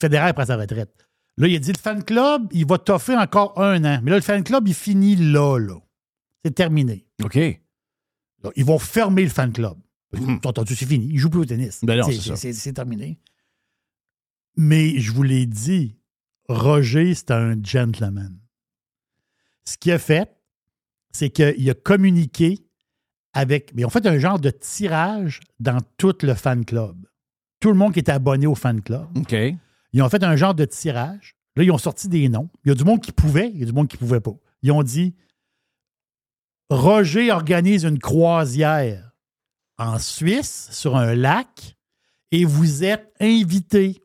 Federer 0.00 0.32
prend 0.32 0.44
sa 0.46 0.56
retraite. 0.56 0.92
Là, 1.36 1.46
il 1.48 1.56
a 1.56 1.58
dit 1.58 1.72
le 1.72 1.78
fan 1.78 2.02
club, 2.04 2.48
il 2.52 2.66
va 2.66 2.78
t'offrir 2.78 3.18
encore 3.18 3.60
un 3.60 3.84
an. 3.84 4.00
Mais 4.02 4.10
là, 4.10 4.16
le 4.16 4.22
fan 4.22 4.42
club, 4.44 4.68
il 4.68 4.74
finit 4.74 5.16
là, 5.16 5.58
là. 5.58 5.76
C'est 6.44 6.54
terminé. 6.54 7.06
OK. 7.22 7.34
Là, 7.36 8.50
ils 8.56 8.64
vont 8.64 8.78
fermer 8.78 9.22
le 9.22 9.30
fan 9.30 9.52
club. 9.52 9.76
T'as 10.40 10.48
entendu, 10.50 10.74
c'est 10.74 10.86
fini. 10.86 11.06
Ils 11.06 11.18
jouent 11.18 11.30
plus 11.30 11.40
au 11.40 11.44
tennis. 11.44 11.80
Ben 11.84 12.02
C'est- 12.02 12.72
terminé. 12.72 13.18
Mais 14.56 14.98
je 15.00 15.12
vous 15.12 15.22
l'ai 15.22 15.46
dit, 15.46 15.96
Roger, 16.48 17.14
c'est 17.14 17.30
un 17.30 17.56
gentleman. 17.62 18.38
Ce 19.64 19.76
qu'il 19.76 19.92
a 19.92 19.98
fait, 19.98 20.30
c'est 21.12 21.30
qu'il 21.30 21.68
a 21.70 21.74
communiqué 21.74 22.58
avec. 23.32 23.74
Mais 23.74 23.82
ils 23.82 23.86
ont 23.86 23.90
fait 23.90 24.06
un 24.06 24.18
genre 24.18 24.38
de 24.38 24.50
tirage 24.50 25.40
dans 25.58 25.78
tout 25.96 26.14
le 26.22 26.34
fan 26.34 26.64
club. 26.64 26.96
Tout 27.60 27.68
le 27.70 27.74
monde 27.78 27.92
qui 27.94 28.00
était 28.00 28.12
abonné 28.12 28.46
au 28.46 28.54
fan 28.54 28.80
club. 28.82 29.06
OK. 29.16 29.34
Ils 29.92 30.02
ont 30.02 30.08
fait 30.08 30.22
un 30.22 30.36
genre 30.36 30.54
de 30.54 30.64
tirage. 30.64 31.34
Là, 31.56 31.62
ils 31.62 31.70
ont 31.70 31.78
sorti 31.78 32.08
des 32.08 32.28
noms. 32.28 32.50
Il 32.64 32.68
y 32.68 32.72
a 32.72 32.74
du 32.74 32.84
monde 32.84 33.00
qui 33.00 33.12
pouvait, 33.12 33.50
il 33.54 33.60
y 33.60 33.62
a 33.62 33.66
du 33.66 33.72
monde 33.72 33.88
qui 33.88 33.96
ne 33.96 34.00
pouvait 34.00 34.20
pas. 34.20 34.34
Ils 34.62 34.72
ont 34.72 34.82
dit 34.82 35.14
Roger 36.70 37.30
organise 37.30 37.84
une 37.84 37.98
croisière 37.98 39.03
en 39.78 39.98
Suisse 39.98 40.68
sur 40.72 40.96
un 40.96 41.14
lac 41.14 41.76
et 42.30 42.44
vous 42.44 42.84
êtes 42.84 43.12
invité. 43.20 44.00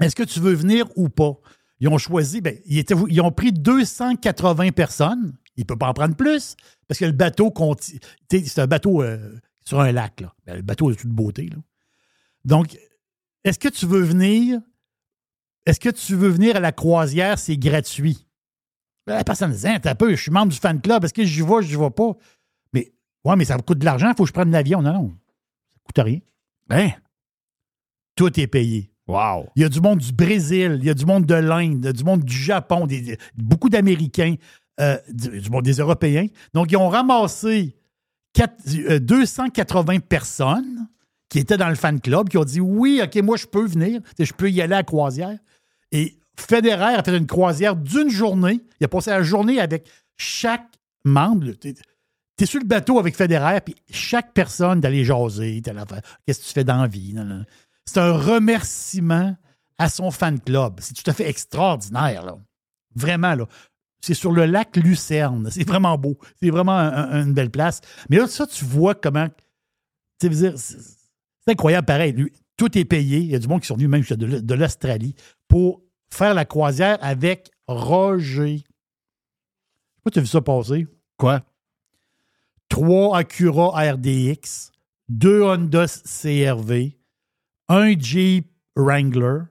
Est-ce 0.00 0.16
que 0.16 0.22
tu 0.22 0.40
veux 0.40 0.54
venir 0.54 0.86
ou 0.96 1.08
pas? 1.08 1.34
Ils 1.80 1.88
ont 1.88 1.98
choisi, 1.98 2.40
ben, 2.40 2.58
ils, 2.66 3.20
ont 3.20 3.32
pris 3.32 3.52
280 3.52 4.72
personnes. 4.72 5.36
Ils 5.56 5.60
ne 5.60 5.64
peuvent 5.64 5.78
pas 5.78 5.88
en 5.88 5.94
prendre 5.94 6.16
plus 6.16 6.56
parce 6.88 6.98
que 6.98 7.04
le 7.04 7.12
bateau, 7.12 7.52
c'est 8.30 8.58
un 8.58 8.66
bateau 8.66 9.02
euh, 9.02 9.38
sur 9.64 9.80
un 9.80 9.92
lac. 9.92 10.20
Là. 10.20 10.34
Ben, 10.46 10.56
le 10.56 10.62
bateau 10.62 10.90
est 10.90 10.94
de 10.94 11.00
toute 11.00 11.10
beauté. 11.10 11.50
Donc, 12.44 12.76
est-ce 13.44 13.58
que 13.58 13.68
tu 13.68 13.86
veux 13.86 14.02
venir? 14.02 14.60
Est-ce 15.66 15.80
que 15.80 15.90
tu 15.90 16.14
veux 16.14 16.28
venir 16.28 16.56
à 16.56 16.60
la 16.60 16.72
croisière? 16.72 17.38
C'est 17.38 17.56
gratuit. 17.56 18.26
Ben, 19.06 19.16
La 19.16 19.24
personne 19.24 19.52
dit, 19.52 19.66
Hein, 19.66 19.78
t'as 19.80 19.94
peu, 19.94 20.14
je 20.14 20.22
suis 20.22 20.30
membre 20.30 20.52
du 20.52 20.58
fan 20.58 20.80
club, 20.80 21.04
est-ce 21.04 21.14
que 21.14 21.24
j'y 21.24 21.42
vais, 21.42 21.62
j'y 21.62 21.76
vais 21.76 21.90
pas? 21.90 22.16
Ouais, 23.24 23.36
mais 23.36 23.44
ça 23.44 23.56
me 23.56 23.62
coûte 23.62 23.78
de 23.78 23.84
l'argent, 23.84 24.08
il 24.10 24.16
faut 24.16 24.24
que 24.24 24.28
je 24.28 24.32
prenne 24.34 24.50
l'avion. 24.50 24.82
Non, 24.82 24.92
non, 24.92 25.08
ça 25.08 25.80
coûte 25.84 26.04
rien. 26.04 26.18
Hein? 26.70 26.90
Tout 28.16 28.38
est 28.38 28.46
payé. 28.46 28.90
Wow. 29.06 29.48
Il 29.56 29.62
y 29.62 29.64
a 29.64 29.68
du 29.68 29.80
monde 29.80 29.98
du 29.98 30.12
Brésil, 30.12 30.78
il 30.80 30.84
y 30.86 30.90
a 30.90 30.94
du 30.94 31.04
monde 31.04 31.26
de 31.26 31.34
l'Inde, 31.34 31.92
du 31.92 32.04
monde 32.04 32.22
du 32.24 32.36
Japon, 32.36 32.86
des- 32.86 33.18
beaucoup 33.36 33.68
d'Américains, 33.68 34.36
euh, 34.80 34.96
du, 35.10 35.40
du 35.40 35.50
monde 35.50 35.64
des 35.64 35.74
Européens. 35.74 36.26
Donc, 36.54 36.72
ils 36.72 36.76
ont 36.76 36.88
ramassé 36.88 37.76
quatre- 38.32 38.54
euh, 38.88 38.98
280 39.00 39.98
personnes 40.00 40.88
qui 41.28 41.38
étaient 41.38 41.56
dans 41.58 41.68
le 41.68 41.74
fan 41.74 42.00
club, 42.00 42.28
qui 42.28 42.38
ont 42.38 42.44
dit 42.44 42.60
oui, 42.60 43.00
OK, 43.04 43.16
moi, 43.22 43.36
je 43.36 43.46
peux 43.46 43.66
venir, 43.66 44.00
je 44.18 44.32
peux 44.32 44.50
y 44.50 44.62
aller 44.62 44.74
à 44.74 44.78
la 44.78 44.82
croisière. 44.84 45.38
Et 45.92 46.18
Federer 46.38 46.94
a 46.94 47.02
fait 47.02 47.16
une 47.16 47.26
croisière 47.26 47.76
d'une 47.76 48.08
journée. 48.10 48.60
Il 48.80 48.84
a 48.84 48.88
passé 48.88 49.10
la 49.10 49.22
journée 49.22 49.60
avec 49.60 49.86
chaque 50.16 50.66
membre. 51.04 51.46
Tu 52.36 52.44
es 52.44 52.46
sur 52.46 52.60
le 52.60 52.66
bateau 52.66 52.98
avec 52.98 53.16
Federer, 53.16 53.60
puis 53.60 53.76
chaque 53.90 54.32
personne 54.32 54.80
d'aller 54.80 55.04
jaser. 55.04 55.62
Qu'est-ce 55.62 56.40
que 56.40 56.44
tu 56.46 56.52
fais 56.52 56.64
dans 56.64 56.82
la 56.82 56.88
vie? 56.88 57.14
C'est 57.84 58.00
un 58.00 58.12
remerciement 58.12 59.36
à 59.78 59.88
son 59.88 60.10
fan 60.10 60.40
club. 60.40 60.80
C'est 60.80 60.94
tout 60.94 61.08
à 61.08 61.14
fait 61.14 61.28
extraordinaire, 61.28 62.24
là. 62.24 62.36
Vraiment, 62.94 63.34
là. 63.34 63.46
C'est 64.00 64.14
sur 64.14 64.32
le 64.32 64.44
lac 64.46 64.76
Lucerne. 64.76 65.48
C'est 65.50 65.66
vraiment 65.66 65.96
beau. 65.96 66.18
C'est 66.40 66.50
vraiment 66.50 66.76
un- 66.78 66.92
un- 66.92 67.22
une 67.26 67.32
belle 67.32 67.50
place. 67.50 67.80
Mais 68.10 68.18
là, 68.18 68.26
ça, 68.26 68.46
tu 68.46 68.64
vois 68.64 68.94
comment. 68.94 69.28
Tu 70.20 70.28
dire, 70.28 70.54
c'est 70.58 70.76
incroyable, 71.48 71.86
pareil. 71.86 72.12
Lui, 72.12 72.32
tout 72.56 72.76
est 72.78 72.84
payé. 72.84 73.18
Il 73.18 73.30
y 73.30 73.34
a 73.34 73.38
du 73.38 73.48
monde 73.48 73.60
qui 73.60 73.66
sont 73.66 73.76
venus 73.76 73.88
même 73.88 74.02
de, 74.02 74.54
l'Australie 74.54 75.14
pour 75.48 75.82
faire 76.10 76.34
la 76.34 76.44
croisière 76.44 76.98
avec 77.00 77.50
Roger. 77.66 78.58
Je 78.58 78.62
sais 78.62 80.02
pas 80.04 80.10
tu 80.10 80.18
as 80.18 80.22
vu 80.22 80.28
ça 80.28 80.40
passer. 80.40 80.86
Quoi? 81.16 81.42
Trois 82.74 83.18
Acura 83.18 83.92
RDX, 83.92 84.72
deux 85.08 85.44
Honda 85.44 85.86
CRV, 85.86 86.98
un 87.68 87.96
Jeep 87.96 88.50
Wrangler. 88.74 89.42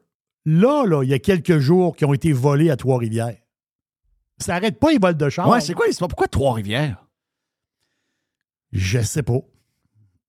Là, 0.43 0.85
là, 0.85 1.03
il 1.03 1.09
y 1.09 1.13
a 1.13 1.19
quelques 1.19 1.59
jours 1.59 1.95
qui 1.95 2.03
ont 2.03 2.13
été 2.13 2.33
volés 2.33 2.69
à 2.69 2.75
Trois-Rivières. 2.75 3.37
Ça 4.39 4.51
n'arrête 4.51 4.77
pas 4.77 4.91
les 4.91 4.97
vols 4.97 5.15
de 5.15 5.29
char. 5.29 5.47
Ouais, 5.47 5.61
c'est 5.61 5.73
quoi 5.73 5.87
l'histoire? 5.87 6.09
Pourquoi 6.09 6.27
Trois-Rivières? 6.27 7.07
Je 8.73 8.99
sais 8.99 9.23
pas. 9.23 9.39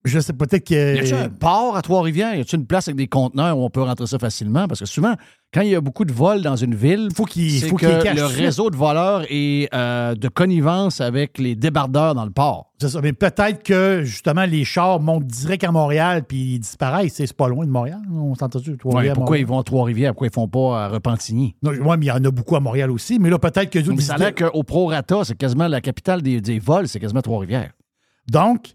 Je 0.05 0.21
sais 0.21 0.35
peut-être 0.35 0.67
que. 0.67 0.97
Y 0.97 0.99
a-tu 0.99 1.15
un 1.15 1.31
port 1.31 1.77
à 1.77 1.83
Trois-Rivières? 1.83 2.35
Y 2.35 2.41
a-tu 2.41 2.57
une 2.57 2.67
place 2.67 2.89
avec 2.89 2.97
des 2.97 3.07
conteneurs 3.07 3.57
où 3.57 3.65
on 3.65 3.71
peut 3.71 3.83
rentrer 3.83 4.07
ça 4.07 4.19
facilement? 4.19 4.69
Parce 4.69 4.81
que 4.81 4.87
souvent, 4.87 5.15
quand 5.53 5.63
il 5.63 5.71
y 5.71 5.75
a 5.75 5.81
beaucoup 5.81 6.05
de 6.05 6.13
vols 6.13 6.43
dans 6.43 6.57
une 6.57 6.75
ville, 6.75 7.09
faut 7.17 7.25
qu'il 7.25 7.65
faut 7.65 7.77
que 7.77 8.03
qu'il 8.03 8.15
le 8.15 8.27
réseau 8.27 8.69
de 8.69 8.77
voleurs 8.77 9.23
est 9.31 9.73
euh, 9.73 10.15
de 10.15 10.29
connivence 10.29 11.01
avec 11.01 11.39
les 11.39 11.55
débardeurs 11.57 12.15
dans 12.15 12.27
le 12.27 12.31
port. 12.31 12.73
C'est 12.79 12.91
ça. 12.91 13.01
Mais 13.01 13.15
peut-être 13.15 13.63
que, 13.63 14.03
justement, 14.05 14.45
les 14.45 14.67
chars 14.67 15.01
montent 15.01 15.27
direct 15.27 15.65
à 15.65 15.73
Montréal 15.73 16.25
puis 16.29 16.57
ils 16.57 16.59
disparaissent. 16.59 17.15
C'est 17.15 17.33
pas 17.33 17.49
loin 17.49 17.65
de 17.65 17.71
Montréal. 17.71 18.03
On 18.13 18.35
s'entend-tu? 18.35 18.77
Ouais, 18.85 19.11
pourquoi 19.15 19.39
ils 19.39 19.47
vont 19.47 19.59
à 19.59 19.63
Trois-Rivières? 19.63 20.13
Pourquoi 20.13 20.27
ils 20.27 20.35
font 20.35 20.49
pas 20.49 20.85
à 20.85 20.89
Repentigny? 20.89 21.57
Ouais, 21.63 21.97
mais 21.97 22.05
il 22.05 22.09
y 22.09 22.13
en 22.13 22.23
a 22.23 22.31
beaucoup 22.31 22.57
à 22.57 22.61
Montréal 22.61 22.91
aussi. 22.91 23.19
Mais 23.19 23.31
là, 23.31 23.39
peut-être 23.39 23.71
que. 23.71 23.79
Mais 23.79 24.03
ça 24.03 24.17
a 24.17 24.19
l'air 24.19 24.35
qu'au 24.35 24.65
prorata, 24.65 25.25
c'est 25.25 25.39
quasiment 25.39 25.67
la 25.67 25.81
capitale 25.81 26.21
des, 26.21 26.43
des 26.43 26.59
vols, 26.59 26.89
c'est 26.89 27.01
quasiment 27.01 27.23
Trois-Rivières. 27.23 27.73
Donc, 28.31 28.75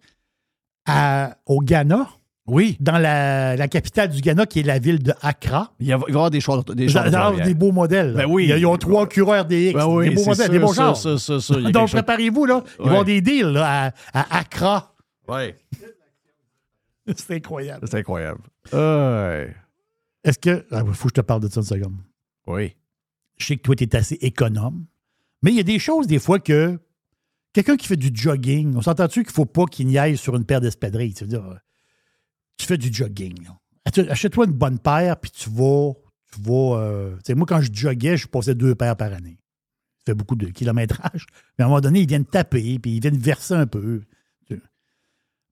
à- 0.90 1.38
au 1.46 1.60
Ghana, 1.62 2.08
oui. 2.48 2.78
dans 2.80 2.98
la, 2.98 3.56
la 3.56 3.68
capitale 3.68 4.10
du 4.10 4.22
Ghana, 4.22 4.46
qui 4.46 4.60
est 4.60 4.64
la 4.64 4.80
ville 4.80 5.02
de 5.04 5.14
Accra, 5.22 5.72
Il, 5.80 5.88
y 5.88 5.94
a- 5.94 5.98
il 5.98 6.00
va 6.02 6.08
y 6.08 6.12
avoir 6.12 6.30
des 6.32 6.42
chars, 6.42 6.64
des 6.64 6.90
chars 6.90 7.06
de 7.36 7.44
des 7.44 7.54
beaux 7.54 7.72
modèles. 7.72 8.14
Ben 8.16 8.26
oui. 8.28 8.52
Ils, 8.56 8.66
ont 8.66 8.78
trois 8.78 9.08
Cura 9.08 9.42
RDX. 9.42 9.74
Ben 9.74 9.86
oui, 9.88 10.10
des 10.10 10.16
beaux 10.16 10.26
modèles, 10.26 10.46
sûr, 10.46 10.50
des 10.50 10.58
a 10.58 10.60
quelque 11.62 11.72
Donc, 11.72 11.90
préparez-vous, 11.92 12.46
là. 12.46 12.64
Ils 12.66 12.78
vont 12.78 12.84
Ouais. 12.86 12.90
avoir 12.90 13.06
des 13.06 13.22
deals 13.22 13.46
là, 13.54 13.92
à, 14.14 14.20
à 14.22 14.38
Accra. 14.40 14.94
Ouais. 15.28 15.56
C'est 17.16 17.36
incroyable. 17.36 17.88
C'est 17.90 17.98
incroyable. 18.00 18.42
Est-ce 20.24 20.38
que. 20.40 20.66
Il 20.72 20.94
faut 20.94 21.08
que 21.08 21.16
je 21.16 21.22
te 21.22 21.22
parle 21.22 21.42
de 21.42 21.48
ça 21.48 21.62
une 21.62 21.66
seconde. 21.66 21.96
Oui. 22.48 22.76
Je 23.38 23.46
sais 23.46 23.58
que 23.58 23.62
toi, 23.62 23.76
tu 23.76 23.84
es 23.86 23.96
assez 23.96 24.18
économe. 24.22 24.86
Mais 25.42 25.52
il 25.52 25.58
y 25.58 25.60
a 25.60 25.64
des 25.64 25.80
choses, 25.80 26.08
des 26.08 26.20
fois, 26.20 26.40
que 26.40 26.78
quelqu'un 27.54 27.78
qui 27.78 27.88
fait 27.88 27.98
du 27.98 28.12
jogging, 28.14 28.76
on 28.76 28.82
s'entend-tu 28.82 29.24
qu'il 29.24 29.32
ne 29.32 29.34
faut 29.34 29.46
pas 29.46 29.66
qu'il 29.66 29.88
niaise 29.88 30.20
sur 30.20 30.36
une 30.36 30.46
paire 30.46 30.62
d'espadrilles? 30.62 31.14
Tu 31.14 31.24
veux 31.24 31.30
dire, 31.30 31.46
euh, 31.46 31.56
tu 32.58 32.66
fais 32.66 32.78
du 32.78 32.94
jogging. 32.94 33.48
Achète-toi 33.86 34.46
une 34.46 34.54
bonne 34.54 34.80
paire, 34.80 35.18
puis 35.20 35.32
tu 35.32 35.50
vas. 35.50 35.94
Tu 36.32 36.42
vas 36.42 36.80
euh, 36.80 37.16
moi, 37.30 37.48
quand 37.48 37.62
je 37.62 37.70
joguais, 37.74 38.18
je 38.18 38.28
passais 38.28 38.54
deux 38.54 38.76
paires 38.76 38.96
par 38.96 39.12
année. 39.14 39.40
Ça 40.00 40.12
fait 40.12 40.14
beaucoup 40.14 40.36
de 40.36 40.48
kilométrage. 40.48 41.26
Mais 41.58 41.64
à 41.64 41.66
un 41.66 41.70
moment 41.70 41.82
donné, 41.82 42.02
ils 42.02 42.08
viennent 42.08 42.26
taper, 42.26 42.78
puis 42.80 42.96
ils 42.96 43.02
viennent 43.02 43.18
verser 43.18 43.56
un 43.56 43.68
peu. 43.68 44.02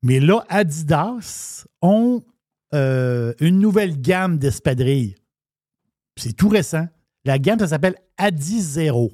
Mais 0.04 0.20
là, 0.20 0.46
Adidas 0.50 1.66
ont 1.82 2.24
euh, 2.74 3.34
une 3.40 3.60
nouvelle 3.60 4.00
gamme 4.00 4.38
d'espadrilles. 4.38 5.16
C'est 6.16 6.34
tout 6.34 6.50
récent. 6.50 6.88
La 7.26 7.40
gamme, 7.40 7.60
ça 7.60 7.68
s'appelle 7.68 7.96
Adizero. 8.18 9.12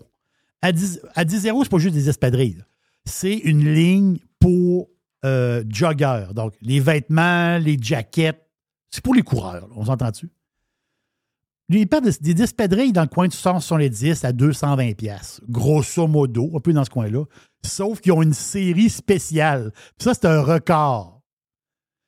Adi, 0.61 0.99
Adizero, 1.15 1.63
c'est 1.63 1.69
pas 1.69 1.77
juste 1.77 1.95
des 1.95 2.09
espadrilles. 2.09 2.63
C'est 3.05 3.37
une 3.37 3.73
ligne 3.73 4.17
pour 4.39 4.89
euh, 5.25 5.63
joggeurs. 5.69 6.33
Donc, 6.33 6.53
les 6.61 6.79
vêtements, 6.79 7.57
les 7.57 7.77
jackets, 7.79 8.39
c'est 8.91 9.03
pour 9.03 9.15
les 9.15 9.21
coureurs. 9.21 9.67
On 9.75 9.85
s'entend-tu? 9.85 10.29
Lui, 11.69 11.81
il 11.81 11.87
perd 11.87 12.03
des, 12.03 12.33
des 12.33 12.43
espadrilles 12.43 12.91
dans 12.91 13.03
le 13.03 13.07
coin 13.07 13.27
de 13.27 13.33
170 13.33 14.25
à 14.25 14.33
220 14.33 14.93
pièces, 14.95 15.41
grosso 15.47 16.07
modo, 16.07 16.51
un 16.55 16.59
peu 16.59 16.73
dans 16.73 16.83
ce 16.83 16.89
coin-là. 16.89 17.23
Sauf 17.65 18.01
qu'ils 18.01 18.11
ont 18.11 18.21
une 18.21 18.33
série 18.33 18.89
spéciale. 18.89 19.71
Puis 19.97 20.03
ça, 20.03 20.13
c'est 20.13 20.25
un 20.25 20.41
record. 20.41 21.21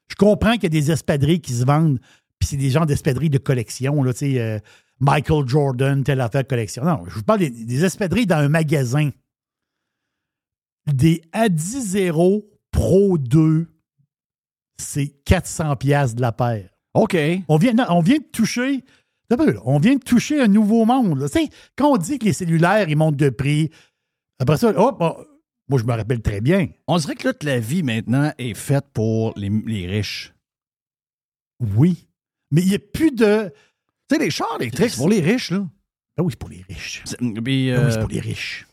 Je 0.10 0.16
comprends 0.16 0.54
qu'il 0.54 0.64
y 0.64 0.66
a 0.68 0.70
des 0.70 0.92
espadrilles 0.92 1.42
qui 1.42 1.54
se 1.54 1.66
vendent, 1.66 2.00
puis 2.38 2.50
c'est 2.50 2.58
des 2.58 2.70
gens 2.70 2.86
d'espadrilles 2.86 3.30
de 3.30 3.38
collection, 3.38 4.04
là, 4.04 4.14
tu 4.14 4.20
sais, 4.20 4.40
euh, 4.40 4.60
Michael 5.00 5.48
Jordan, 5.48 6.04
telle 6.04 6.22
affaire 6.22 6.46
collection. 6.46 6.84
Non, 6.84 7.04
je 7.08 7.16
vous 7.16 7.24
parle 7.24 7.40
des 7.40 7.86
espadrilles 7.86 8.28
dans 8.28 8.38
un 8.38 8.50
magasin. 8.50 9.10
Des 10.92 11.22
Adi0 11.34 12.46
Pro 12.72 13.18
2, 13.18 13.68
c'est 14.78 15.08
400 15.26 15.76
pièces 15.78 16.16
de 16.16 16.22
la 16.22 16.32
paire. 16.32 16.70
OK. 16.94 17.18
On 17.48 17.58
vient, 17.58 17.74
non, 17.74 17.86
on 17.90 18.02
vient 18.02 18.18
de 18.18 18.24
toucher. 18.32 18.84
On 19.64 19.80
vient 19.80 19.96
de 19.96 20.04
toucher 20.04 20.42
un 20.42 20.48
nouveau 20.48 20.86
monde. 20.86 21.20
là. 21.20 21.28
Quand 21.76 21.94
on 21.94 21.98
dit 21.98 22.20
que 22.20 22.26
les 22.26 22.34
cellulaires, 22.34 22.88
ils 22.90 22.96
montent 22.96 23.16
de 23.16 23.30
prix, 23.30 23.72
après 24.40 24.58
ça, 24.58 24.70
hop, 24.70 24.98
oh, 25.00 25.26
moi, 25.68 25.80
je 25.80 25.86
me 25.86 25.94
rappelle 25.94 26.22
très 26.22 26.42
bien. 26.42 26.68
On 26.88 26.98
dirait 26.98 27.16
que 27.16 27.30
toute 27.30 27.44
la 27.44 27.60
vie 27.60 27.84
maintenant 27.84 28.32
est 28.38 28.54
faite 28.54 28.86
pour 28.94 29.34
les, 29.36 29.50
les 29.50 29.88
riches. 29.88 30.34
Oui. 31.60 32.08
Mais 32.52 32.62
il 32.62 32.70
n'y 32.70 32.76
a 32.76 32.80
plus 32.80 33.12
de. 33.12 33.52
Tu 34.08 34.16
sais, 34.16 34.24
les 34.24 34.30
chars 34.30 34.58
électriques, 34.60 34.92
c'est 34.92 34.98
pour 34.98 35.10
les 35.10 35.22
riches, 35.22 35.52
là. 35.52 35.68
Ah 36.18 36.24
oui, 36.24 36.32
c'est 36.32 36.40
pour 36.40 36.50
les 36.50 36.64
riches. 36.70 37.04
Ah 37.06 37.16
oui, 37.22 37.34
c'est 37.68 37.72
euh, 37.72 38.00
pour 38.00 38.10
les 38.10 38.20
riches. 38.20 38.68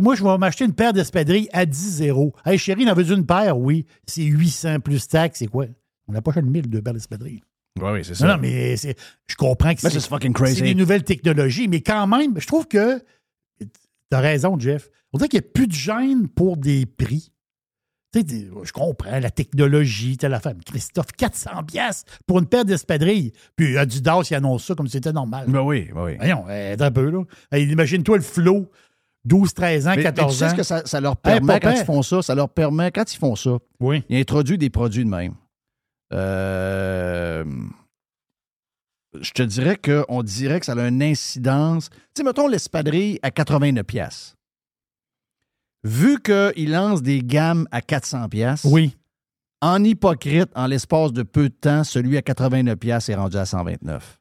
Moi, 0.00 0.14
je 0.14 0.22
vais 0.24 0.38
m'acheter 0.38 0.64
une 0.64 0.74
paire 0.74 0.92
d'espadrilles 0.92 1.48
à 1.52 1.66
10 1.66 1.96
zéro. 1.96 2.34
Hey, 2.44 2.58
chérie, 2.58 2.88
en 2.90 2.94
veux 2.94 3.10
une 3.12 3.26
paire? 3.26 3.58
Oui. 3.58 3.86
C'est 4.06 4.22
800 4.24 4.80
plus 4.80 5.06
taxes. 5.08 5.38
C'est 5.40 5.46
quoi? 5.46 5.66
On 6.08 6.12
n'a 6.12 6.22
pas 6.22 6.32
cher 6.32 6.42
de 6.42 6.48
1000, 6.48 6.68
deux 6.68 6.82
paires 6.82 6.94
d'espadrilles. 6.94 7.42
Ouais, 7.80 7.92
oui, 7.92 8.04
c'est 8.04 8.14
ça. 8.14 8.26
Non, 8.26 8.34
non, 8.34 8.40
mais 8.40 8.76
je 8.76 9.36
comprends 9.36 9.74
que 9.74 9.80
c'est 9.80 10.60
des 10.62 10.74
nouvelles 10.74 11.04
technologies, 11.04 11.68
mais 11.68 11.80
quand 11.80 12.06
même, 12.06 12.38
je 12.38 12.46
trouve 12.46 12.66
que 12.68 13.02
t'as 14.10 14.20
raison, 14.20 14.58
Jeff. 14.58 14.88
On 15.12 15.18
dirait 15.18 15.28
qu'il 15.28 15.40
n'y 15.40 15.46
a 15.46 15.50
plus 15.52 15.66
de 15.66 15.72
gêne 15.72 16.28
pour 16.28 16.56
des 16.58 16.84
prix. 16.86 17.32
Tu 18.12 18.18
sais, 18.20 18.24
des- 18.24 18.50
je 18.62 18.72
comprends 18.72 19.18
la 19.18 19.30
technologie, 19.30 20.18
telle 20.18 20.34
affaire. 20.34 20.52
Mais 20.54 20.62
Christophe, 20.64 21.12
400 21.16 21.64
pièces 21.64 22.04
pour 22.26 22.38
une 22.38 22.46
paire 22.46 22.66
d'espadrilles. 22.66 23.32
Puis 23.56 23.78
Adidas, 23.78 24.26
il 24.30 24.34
annonce 24.34 24.66
ça 24.66 24.74
comme 24.74 24.86
si 24.86 24.92
c'était 24.92 25.12
normal. 25.12 25.46
Ben 25.48 25.62
oui, 25.62 25.88
ben 25.94 26.04
oui. 26.04 26.16
Voyons, 26.18 26.44
attends 26.46 26.84
un 26.84 26.90
peu, 26.90 27.08
là. 27.10 27.58
Imagine-toi 27.58 28.18
le 28.18 28.22
flot, 28.22 28.70
12, 29.24 29.54
13 29.54 29.86
ans, 29.86 29.90
Mais- 29.90 29.96
mais 29.98 30.02
14 30.02 30.32
tu 30.32 30.38
sais 30.38 30.44
ans. 30.44 30.48
ce 30.50 30.54
que 30.54 30.62
ça, 30.62 30.82
ça 30.84 31.00
leur 31.00 31.16
permet 31.16 31.60
quand 31.60 31.70
ils 31.70 31.84
font 31.84 32.02
ça? 32.02 32.22
Ça 32.22 32.34
leur 32.34 32.48
permet, 32.48 32.90
quand 32.90 33.12
ils 33.12 33.16
font 33.18 33.36
ça, 33.36 33.58
Oui. 33.80 34.02
ils 34.08 34.18
introduisent 34.20 34.58
des 34.58 34.70
produits 34.70 35.04
de 35.04 35.10
même. 35.10 35.34
Euh, 36.12 37.44
je 39.20 39.30
te 39.32 39.42
dirais 39.42 39.76
qu'on 39.78 40.22
dirait 40.22 40.60
que 40.60 40.66
ça 40.66 40.72
a 40.72 40.88
une 40.88 41.02
incidence. 41.02 41.88
Tu 41.90 41.96
sais, 42.18 42.22
mettons 42.24 42.48
l'espadrille 42.48 43.18
à 43.22 43.30
89 43.30 43.84
pièces. 43.84 44.34
Vu 45.84 46.20
qu'ils 46.20 46.70
lancent 46.70 47.02
des 47.02 47.20
gammes 47.22 47.66
à 47.70 47.80
400 47.80 48.28
pièces, 48.28 48.64
Oui. 48.70 48.96
en 49.60 49.82
hypocrite, 49.82 50.50
en 50.54 50.66
l'espace 50.66 51.12
de 51.12 51.22
peu 51.22 51.48
de 51.48 51.54
temps, 51.54 51.84
celui 51.84 52.16
à 52.16 52.22
89 52.22 52.76
pièces 52.76 53.08
est 53.08 53.14
rendu 53.14 53.36
à 53.36 53.44
129. 53.46 54.18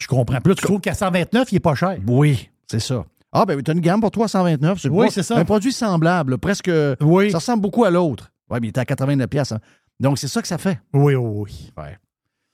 Je 0.00 0.06
comprends. 0.08 0.34
Là, 0.34 0.54
tu 0.54 0.54
trouves 0.62 0.80
qu'à 0.80 0.94
129, 0.94 1.52
il 1.52 1.56
n'est 1.56 1.60
pas 1.60 1.74
cher. 1.74 1.96
Oui, 2.06 2.50
c'est 2.68 2.80
ça. 2.80 3.04
Ah, 3.36 3.44
ben, 3.44 3.60
tu 3.62 3.70
as 3.70 3.74
une 3.74 3.80
gamme 3.80 4.00
pour 4.00 4.10
toi 4.12 4.26
à 4.26 4.28
129. 4.28 4.80
C'est 4.80 4.88
Oui, 4.88 5.08
c'est 5.10 5.22
ça. 5.24 5.36
Un 5.36 5.44
produit 5.44 5.72
semblable, 5.72 6.38
presque. 6.38 6.70
Oui. 7.00 7.30
Ça 7.32 7.38
ressemble 7.38 7.62
beaucoup 7.62 7.84
à 7.84 7.90
l'autre. 7.90 8.30
Oui, 8.48 8.58
mais 8.60 8.68
il 8.68 8.70
était 8.70 8.80
à 8.80 8.84
89 8.84 9.26
pièces. 9.28 9.52
hein. 9.52 9.60
Donc, 10.00 10.18
c'est 10.18 10.28
ça 10.28 10.40
que 10.40 10.48
ça 10.48 10.56
fait. 10.58 10.80
Oui, 10.92 11.14
oui, 11.14 11.42
oui. 11.44 11.72
Ouais. 11.76 11.98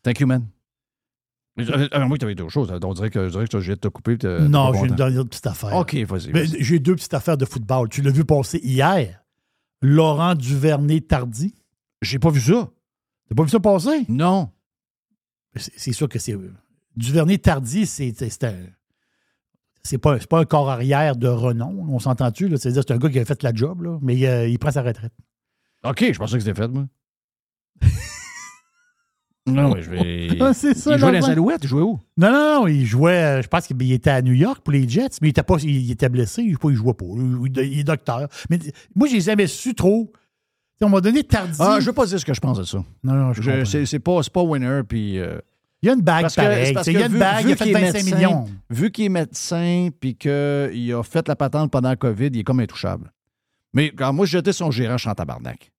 Thank 0.02 0.20
you, 0.20 0.26
man. 0.26 0.46
Euh, 1.58 1.88
euh, 1.92 2.06
moi, 2.06 2.16
tu 2.16 2.24
avais 2.24 2.34
d'autres 2.34 2.52
choses. 2.52 2.72
On 2.82 2.94
dirait 2.94 3.10
que 3.10 3.26
je 3.26 3.30
dirais 3.32 3.46
que 3.46 3.60
je 3.60 3.72
vais 3.72 3.76
te 3.76 3.88
couper. 3.88 4.16
non, 4.48 4.72
j'ai 4.72 4.86
une 4.86 4.94
dernière 4.94 5.24
petite 5.26 5.46
affaire. 5.46 5.74
OK, 5.76 5.94
vas-y. 6.06 6.62
J'ai 6.62 6.78
deux 6.78 6.94
petites 6.94 7.12
affaires 7.14 7.36
de 7.36 7.44
football. 7.44 7.88
Tu 7.88 8.00
l'as 8.02 8.10
vu 8.10 8.24
passer 8.24 8.58
hier? 8.62 9.22
Laurent 9.82 10.34
Duvernay-Tardy. 10.34 11.54
J'ai 12.02 12.18
pas 12.18 12.30
vu 12.30 12.40
ça. 12.40 12.70
T'as 13.28 13.34
pas 13.34 13.42
vu 13.42 13.48
ça 13.50 13.60
passer? 13.60 14.04
Non. 14.08 14.50
C'est 15.56 15.92
sûr 15.92 16.08
que 16.08 16.18
c'est. 16.18 16.36
Duvernay-Tardy, 16.96 17.86
c'est 17.86 18.12
c'est 18.16 18.44
un. 18.44 18.54
C'est 19.82 19.98
pas, 19.98 20.18
pas 20.18 20.40
un 20.40 20.44
corps 20.44 20.68
arrière 20.68 21.16
de 21.16 21.28
renom, 21.28 21.86
on 21.88 21.98
s'entend-tu? 21.98 22.48
C'est-à-dire 22.56 22.82
c'est 22.86 22.92
un 22.94 22.98
gars 22.98 23.08
qui 23.08 23.18
a 23.18 23.24
fait 23.24 23.42
la 23.42 23.52
job, 23.54 23.82
là, 23.82 23.98
mais 24.02 24.26
euh, 24.26 24.46
il 24.48 24.58
prend 24.58 24.70
sa 24.70 24.82
retraite. 24.82 25.12
OK, 25.84 26.12
je 26.12 26.18
pensais 26.18 26.36
que 26.36 26.44
c'était 26.44 26.60
fait, 26.60 26.68
moi. 26.68 26.86
non, 29.46 29.74
mais 29.74 29.82
je 29.82 29.90
vais. 29.90 30.28
Ah, 30.40 30.52
c'est 30.54 30.74
ça, 30.74 30.94
Il 30.94 30.98
jouait 30.98 31.12
les 31.12 31.24
Alouettes, 31.24 31.60
il 31.62 31.68
jouait 31.68 31.82
où? 31.82 31.98
Non, 32.16 32.30
non, 32.30 32.60
non, 32.60 32.66
il 32.66 32.84
jouait, 32.84 33.38
euh, 33.38 33.42
je 33.42 33.48
pense 33.48 33.66
qu'il 33.66 33.92
était 33.92 34.10
à 34.10 34.22
New 34.22 34.32
York 34.32 34.60
pour 34.62 34.72
les 34.72 34.88
Jets, 34.88 35.08
mais 35.20 35.28
il 35.28 35.30
était, 35.30 35.42
pas, 35.42 35.56
il, 35.62 35.90
était 35.90 36.08
blessé, 36.08 36.42
il, 36.42 36.56
il 36.62 36.74
jouait 36.74 36.94
pas. 36.94 37.06
Il, 37.06 37.56
il 37.56 37.80
est 37.80 37.84
docteur. 37.84 38.28
Mais 38.48 38.58
moi, 38.94 39.08
j'ai 39.08 39.20
jamais 39.20 39.46
su 39.46 39.74
trop. 39.74 40.12
On 40.82 40.88
m'a 40.88 41.00
donné 41.02 41.22
Tardy. 41.24 41.58
Ah, 41.58 41.78
je 41.78 41.86
veux 41.86 41.92
pas 41.92 42.06
dire 42.06 42.18
ce 42.18 42.24
que 42.24 42.32
je 42.32 42.40
pense 42.40 42.58
de 42.58 42.64
ça. 42.64 42.82
Non, 43.04 43.12
non, 43.12 43.32
je 43.34 43.64
c'est, 43.64 43.98
pas, 43.98 44.22
c'est 44.22 44.32
pas 44.32 44.42
winner, 44.42 44.80
puis. 44.88 45.18
euh, 45.18 45.38
Il 45.82 45.86
y 45.86 45.90
a 45.90 45.94
une 45.94 46.02
bague 46.02 46.22
Parce 46.22 46.34
que- 46.36 46.90
Il 46.90 46.98
y 46.98 47.02
a 47.02 47.06
une 47.06 47.12
vu- 47.12 47.18
bague, 47.18 47.44
vu 47.44 47.50
il 47.50 47.52
a 47.52 47.56
fait 47.56 47.64
qu'il 47.64 47.76
est 47.76 47.80
25 47.80 47.92
médecin, 48.04 48.16
millions. 48.16 48.48
Vu 48.68 48.90
qu'il 48.90 49.04
est 49.06 49.08
médecin 49.08 49.88
puis 49.98 50.14
qu'il 50.14 50.30
a 50.94 51.02
fait 51.02 51.26
la 51.26 51.36
patente 51.36 51.70
pendant 51.70 51.88
la 51.88 51.96
COVID, 51.96 52.26
il 52.26 52.38
est 52.40 52.44
comme 52.44 52.60
intouchable. 52.60 53.10
Mais 53.72 53.90
quand 53.90 54.12
moi, 54.12 54.26
j'étais 54.26 54.52
son 54.52 54.70
gérant, 54.70 54.96
je 54.98 55.02
suis 55.02 55.08
en 55.10 55.14
tabarnak. 55.14 55.70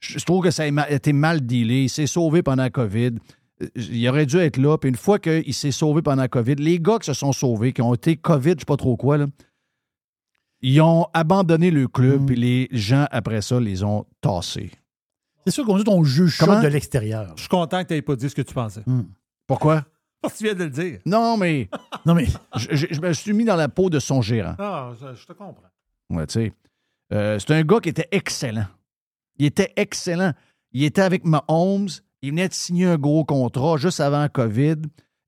Je 0.00 0.18
trouve 0.24 0.42
que 0.44 0.50
ça 0.50 0.64
a 0.64 0.90
été 0.90 1.12
mal 1.12 1.46
dealé. 1.46 1.84
Il 1.84 1.88
s'est 1.88 2.06
sauvé 2.08 2.42
pendant 2.42 2.64
la 2.64 2.70
COVID. 2.70 3.12
Euh, 3.62 3.66
Il 3.76 4.08
aurait 4.08 4.26
dû 4.26 4.36
être 4.38 4.56
là. 4.56 4.76
Puis 4.76 4.90
une 4.90 4.96
fois 4.96 5.18
qu'il 5.20 5.54
s'est 5.54 5.70
sauvé 5.70 6.02
pendant 6.02 6.22
la 6.22 6.28
COVID, 6.28 6.56
les 6.56 6.80
gars 6.80 6.98
qui 6.98 7.06
se 7.06 7.12
sont 7.14 7.32
sauvés, 7.32 7.72
qui 7.72 7.80
ont 7.82 7.94
été 7.94 8.16
COVID, 8.16 8.54
je 8.54 8.60
sais 8.60 8.64
pas 8.66 8.76
trop 8.76 8.96
quoi, 8.96 9.16
là, 9.16 9.26
ils 10.60 10.80
ont 10.80 11.06
abandonné 11.14 11.70
le 11.70 11.88
club, 11.88 12.22
Mm. 12.22 12.26
puis 12.26 12.36
les 12.36 12.68
gens, 12.72 13.06
après 13.10 13.42
ça, 13.42 13.58
les 13.60 13.82
ont 13.84 14.04
tassés. 14.20 14.70
C'est 15.44 15.50
sûr 15.52 15.64
qu'on 15.64 15.76
dit 15.78 15.84
juge 16.10 16.38
Comment? 16.38 16.54
ça 16.54 16.60
de 16.62 16.68
l'extérieur. 16.68 17.32
Je 17.36 17.40
suis 17.42 17.48
content 17.48 17.82
que 17.82 17.88
tu 17.88 17.94
n'aies 17.94 18.02
pas 18.02 18.16
dit 18.16 18.28
ce 18.30 18.34
que 18.34 18.42
tu 18.42 18.54
pensais. 18.54 18.82
Pourquoi? 19.46 19.84
Parce 20.20 20.34
que 20.34 20.38
tu 20.38 20.44
viens 20.44 20.54
de 20.54 20.64
le 20.64 20.70
dire. 20.70 21.00
Non, 21.04 21.36
mais 21.36 21.68
Non, 22.06 22.14
mais 22.14 22.26
je, 22.56 22.68
je- 22.76 22.86
je 22.90 23.00
me 23.00 23.12
suis 23.12 23.32
mis 23.32 23.44
dans 23.44 23.56
la 23.56 23.68
peau 23.68 23.90
de 23.90 23.98
son 23.98 24.22
gérant. 24.22 24.54
Ah, 24.58 24.92
je, 25.00 25.14
je 25.20 25.26
te 25.26 25.32
comprends. 25.32 25.64
Ouais, 26.10 26.26
tu 26.26 26.34
sais. 26.34 26.52
Euh, 27.12 27.38
c'est 27.40 27.50
un 27.52 27.62
gars 27.62 27.80
qui 27.80 27.88
était 27.88 28.06
excellent. 28.12 28.66
Il 29.38 29.46
était 29.46 29.72
excellent. 29.76 30.32
Il 30.72 30.84
était 30.84 31.02
avec 31.02 31.24
Mahomes. 31.24 31.88
Il 32.22 32.30
venait 32.30 32.48
de 32.48 32.54
signer 32.54 32.86
un 32.86 32.96
gros 32.98 33.24
contrat 33.24 33.76
juste 33.78 33.98
avant 34.00 34.28
COVID. 34.28 34.76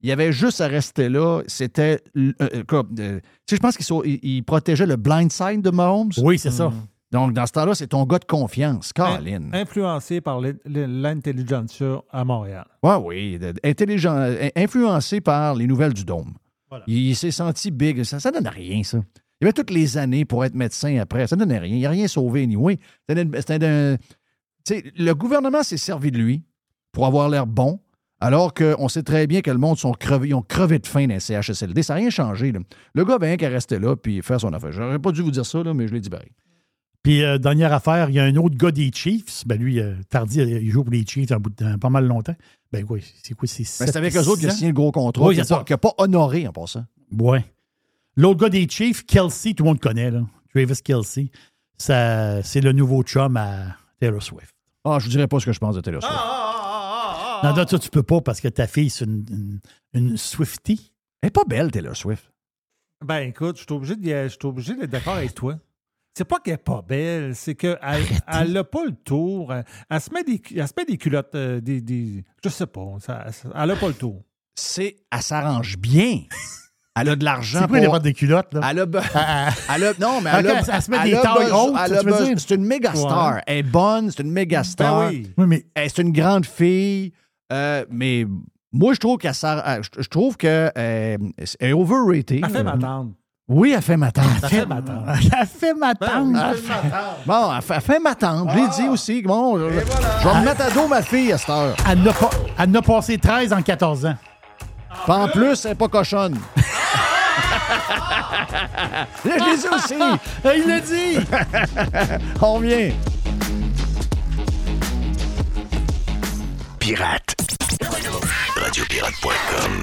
Il 0.01 0.13
avait 0.13 0.33
juste 0.33 0.61
à 0.61 0.69
rester 0.69 1.09
là. 1.09 1.43
C'était. 1.49 2.01
euh, 2.17 2.33
euh, 2.41 2.63
tu 2.69 3.21
sais, 3.51 3.57
je 3.57 3.61
pense 3.61 3.77
qu'il 3.77 3.85
sau- 3.85 4.05
il- 4.05 4.21
il 4.23 4.45
protégeait 4.45 4.87
le 4.87 4.97
blind 4.97 5.33
side 5.33 5.61
de 5.63 5.71
Mahomes. 5.71 6.13
oui, 6.19 6.39
c'est 6.39 6.51
ça. 6.53 6.73
Donc, 7.15 7.33
dans 7.33 7.47
ce 7.47 7.53
temps-là, 7.53 7.75
c'est 7.77 7.87
ton 7.87 8.05
gars 8.05 8.19
de 8.19 8.25
confiance, 8.25 8.93
Colin. 8.93 9.49
Influencé 9.53 10.21
par 10.21 10.41
l'in- 10.41 10.53
l'intelligentsia 10.67 12.03
à 12.11 12.25
Montréal. 12.25 12.67
Ouais, 12.83 12.97
oui. 12.97 13.39
euh, 13.41 14.49
influencé 14.57 15.21
par 15.21 15.55
les 15.55 15.67
nouvelles 15.67 15.95
du 15.95 16.05
Dôme. 16.05 16.35
Il, 16.89 16.99
il 17.11 17.15
s'est 17.17 17.31
senti 17.31 17.71
big. 17.71 18.03
Ça 18.03 18.17
ne 18.31 18.35
donne 18.35 18.49
rien, 18.49 18.83
ça. 18.83 18.99
Il 19.41 19.45
avait 19.47 19.53
toutes 19.53 19.71
les 19.71 19.97
années 19.97 20.25
pour 20.25 20.45
être 20.45 20.55
médecin 20.55 20.99
après. 20.99 21.27
Ça 21.27 21.37
ne 21.37 21.41
donnait 21.45 21.59
rien. 21.59 21.77
Il 21.77 21.83
n'a 21.83 21.91
rien 21.91 22.09
sauvé, 22.09 22.43
anyway. 22.43 22.79
C'était 23.09 23.99
le 24.97 25.13
gouvernement 25.13 25.63
s'est 25.63 25.77
servi 25.77 26.11
de 26.11 26.19
lui 26.19 26.43
pour 26.93 27.07
avoir 27.07 27.29
l'air 27.29 27.47
bon, 27.47 27.81
alors 28.21 28.55
qu'on 28.55 28.89
sait 28.89 29.03
très 29.03 29.27
bien 29.27 29.41
que 29.41 29.51
le 29.51 29.59
monde 29.59 29.79
sont 29.79 29.93
crevés, 29.93 30.29
ils 30.29 30.35
ont 30.35 30.43
crevé 30.43 30.79
de 30.79 30.87
faim 30.87 31.07
dans 31.07 31.15
les 31.15 31.21
CHSLD. 31.21 31.83
Ça 31.83 31.95
n'a 31.95 32.01
rien 32.01 32.11
changé. 32.11 32.51
là. 32.53 32.61
Le 32.95 33.05
gars 33.05 33.15
avait 33.17 33.27
rien 33.29 33.37
qu'à 33.37 33.49
rester 33.51 33.79
là 33.79 33.95
puis 33.97 34.23
faire 34.23 34.41
son 34.41 34.53
affaire. 34.53 34.73
J'aurais 34.73 34.99
pas 34.99 35.13
dû 35.13 35.21
vous 35.23 35.31
dire 35.31 35.45
ça, 35.45 35.63
là, 35.63 35.75
mais 35.75 35.87
je 35.87 35.93
l'ai 35.95 36.01
dit 36.01 36.11
pareil. 36.11 36.31
Puis, 37.05 37.23
euh, 37.23 37.39
dernière 37.39 37.73
affaire, 37.73 38.09
il 38.09 38.17
y 38.17 38.19
a 38.19 38.25
un 38.25 38.35
autre 38.37 38.57
gars 38.57 38.71
des 38.73 38.91
Chiefs. 38.93 39.47
Ben, 39.47 39.57
lui, 39.61 39.79
euh, 39.79 39.95
Tardy, 40.09 40.41
euh, 40.41 40.59
il 40.61 40.71
joue 40.71 40.83
pour 40.83 40.93
les 40.93 41.05
Chiefs 41.07 41.31
un 41.31 41.39
bout 41.39 41.51
de 41.51 41.55
temps, 41.57 41.79
pas 41.79 41.91
mal 41.91 42.07
longtemps. 42.07 42.35
Ben, 42.73 42.85
quoi, 42.85 42.99
c'est 43.23 43.35
quoi, 43.35 43.47
c'est 43.47 43.63
Ben, 43.63 43.87
c'est 43.93 43.97
avec 43.97 44.17
eux 44.17 44.27
autres 44.27 44.41
qu'il 44.41 44.49
a 44.49 44.53
signé 44.53 44.69
le 44.69 44.75
gros 44.75 44.91
contrat, 44.91 45.27
Oui, 45.27 45.35
qu'il 45.37 45.45
c'est 45.45 45.53
n'a 45.53 45.57
ça. 45.57 45.57
pas, 45.59 45.65
qu'il 45.65 45.75
a 45.75 45.79
pas 45.79 45.93
honoré 45.99 46.49
en 46.49 46.53
passant. 46.53 46.85
Ouais. 47.17 47.45
L'autre 48.17 48.41
gars 48.41 48.49
des 48.49 48.67
Chiefs, 48.69 49.05
Kelsey, 49.07 49.55
tout 49.55 49.63
le 49.65 49.69
monde 49.69 49.81
connaît, 49.81 50.11
là. 50.11 50.23
Travis 50.55 50.81
Kelsey. 50.83 51.31
Ça, 51.79 52.43
c'est 52.43 52.61
le 52.63 52.73
nouveau 52.73 53.03
chum 53.03 53.37
à 53.37 53.77
Taylor 54.01 54.23
Swift. 54.23 54.55
Ah, 54.85 54.99
je 54.99 55.07
ne 55.07 55.11
dirais 55.11 55.27
pas 55.29 55.39
ce 55.41 55.47
que 55.47 55.53
je 55.53 55.59
pense 55.59 55.75
de 55.77 55.81
Taylor 55.83 56.03
Swift. 56.03 56.15
Non, 57.43 57.55
non, 57.55 57.67
ça, 57.69 57.79
tu 57.79 57.91
peux 57.91 58.03
pas 58.03 58.21
parce 58.23 58.41
que 58.41 58.49
ta 58.49 58.67
fille, 58.67 58.89
c'est 58.89 59.05
une, 59.05 59.25
une, 59.31 59.61
une 60.11 60.17
Swiftie. 60.17 60.93
Elle 61.21 61.27
n'est 61.27 61.31
pas 61.33 61.45
belle, 61.45 61.71
Taylor 61.71 61.95
Swift. 61.97 62.31
Ben 63.05 63.29
écoute, 63.29 63.57
je 63.59 63.63
suis 63.65 63.73
obligé 63.73 63.97
de- 63.97 64.03
je 64.25 64.29
suis 64.29 64.39
obligé 64.47 64.75
d'être 64.75 64.91
d'accord 64.91 65.15
avec 65.17 65.35
toi. 65.35 65.59
C'est 66.17 66.25
pas 66.25 66.39
qu'elle 66.39 66.55
est 66.55 66.59
pas 66.59 66.81
belle, 66.87 67.35
c'est 67.35 67.57
qu'elle 67.57 67.79
n'a 68.53 68.63
pas 68.65 68.85
le 68.85 68.93
tour. 68.93 69.53
Elle, 69.53 69.65
elle 69.91 70.01
se 70.01 70.11
met 70.15 70.23
des, 70.23 70.41
elle 70.57 70.69
se 70.69 70.73
met 70.77 70.85
des 70.85 70.97
culottes, 70.97 71.35
euh, 71.35 71.61
des, 71.61 71.81
des- 71.81 72.23
je 72.45 72.49
sais 72.49 72.67
pas, 72.69 72.87
ça- 73.01 73.25
elle 73.55 73.67
n'a 73.69 73.75
pas 73.77 73.89
le 73.89 73.95
tour. 73.95 74.23
C'est, 74.55 74.95
elle 75.11 75.23
s'arrange 75.23 75.77
bien. 75.77 76.21
Elle 76.97 77.09
a 77.09 77.17
de 77.17 77.25
l'argent 77.25 77.63
C'est 77.63 77.67
quoi 77.69 77.81
pour... 77.81 77.95
les 77.97 78.01
des 78.01 78.13
culottes, 78.13 78.55
là? 78.55 78.61
Elle 78.71 78.79
a, 78.79 78.87
be- 78.87 79.03
Ah, 79.15 79.51
elle 79.75 79.85
a- 79.85 79.93
non, 80.01 80.21
mais 80.23 80.31
elle, 80.33 80.47
a, 80.47 80.61
elle 80.61 80.83
se 80.83 80.91
met 80.93 80.99
elle 81.03 81.11
des 81.11 81.17
a 81.17 81.23
tailles 81.23 81.51
hautes, 81.51 81.75
elle? 82.31 82.39
C'est 82.39 82.55
une 82.55 82.65
méga 82.65 82.95
star. 82.95 83.35
Ouais. 83.35 83.41
Elle 83.49 83.57
est 83.59 83.63
bonne, 83.65 84.11
c'est 84.13 84.23
une 84.23 84.31
méga 84.31 84.63
star. 84.63 85.09
oui. 85.11 85.29
Oui, 85.37 85.47
mais 85.49 85.67
Elle- 85.75 85.91
C'est 85.91 86.03
une 86.03 86.13
grande 86.13 86.47
fille, 86.47 87.13
euh, 87.53 87.85
mais 87.91 88.25
Moi, 88.71 88.95
je 88.95 89.01
trouve 89.01 89.19
qu'elle 89.19 89.35
sert- 89.35 89.67
euh, 89.67 89.83
je 89.99 90.09
trouve 90.09 90.37
que 90.37 90.47
euh, 90.47 91.17
elle 91.61 91.69
est 91.71 91.73
overrated. 91.73 92.41
Elle 92.45 92.51
fait 92.51 92.63
m'attendre. 92.63 93.13
Oui, 93.47 93.75
elle 93.77 93.83
fait 93.83 93.97
ma 93.99 94.11
tante. 94.11 94.25
Elle 94.43 94.49
fait 94.49 94.65
m'attendre. 94.67 95.05
Elle 95.41 95.47
fait 95.47 95.75
ma 95.75 95.95
tante. 95.95 96.33
Ben 96.33 96.51
Elle 96.53 96.57
fait- 96.57 96.73
Bon, 97.27 97.53
elle 97.55 97.61
fait, 97.63 97.75
elle 97.75 97.81
fait 97.83 97.99
ma 97.99 98.15
tante. 98.15 98.49
Je 98.51 98.57
l'ai 98.57 98.69
dit 98.69 98.89
aussi. 98.89 99.21
Bon, 99.23 99.59
je, 99.59 99.65
je 99.65 99.69
vais 100.29 100.35
me 100.41 100.45
mettre 100.47 100.63
à 100.63 100.71
dos 100.71 100.89
ma 100.89 101.03
fille 101.03 101.31
à 101.31 101.37
cette 101.37 101.51
heure. 101.51 101.77
Elle 101.87 102.03
n'a 102.03 102.13
pas- 102.15 102.31
elle 102.59 102.71
n'a 102.71 102.81
passé 102.81 103.19
13 103.19 103.53
en 103.53 103.61
14 103.61 104.07
ans. 104.07 104.15
Puis 105.05 105.13
en 105.13 105.29
plus, 105.29 105.63
elle 105.65 105.73
n'est 105.73 105.75
pas 105.75 105.89
cochonne. 105.89 106.39
Je 109.25 109.29
l'ai 109.29 109.57
dit 109.59 109.69
aussi. 109.75 109.95
Il 110.57 110.67
l'a 110.67 110.81
dit. 110.81 111.19
On 112.41 112.55
revient. 112.55 112.93
Pirate. 116.79 117.35
Radiopirate.com. 118.57 119.83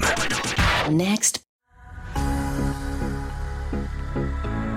Next. 0.96 1.40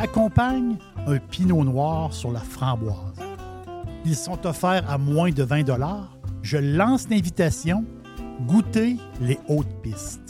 accompagne 0.00 0.76
un 1.06 1.18
pinot 1.18 1.62
noir 1.62 2.12
sur 2.12 2.32
la 2.32 2.40
framboise. 2.40 2.96
Ils 4.06 4.16
sont 4.16 4.46
offerts 4.46 4.90
à 4.90 4.96
moins 4.96 5.30
de 5.30 5.42
20 5.42 5.68
Je 6.42 6.56
lance 6.56 7.08
l'invitation. 7.10 7.84
Goûtez 8.46 8.96
les 9.20 9.38
hautes 9.48 9.82
pistes. 9.82 10.29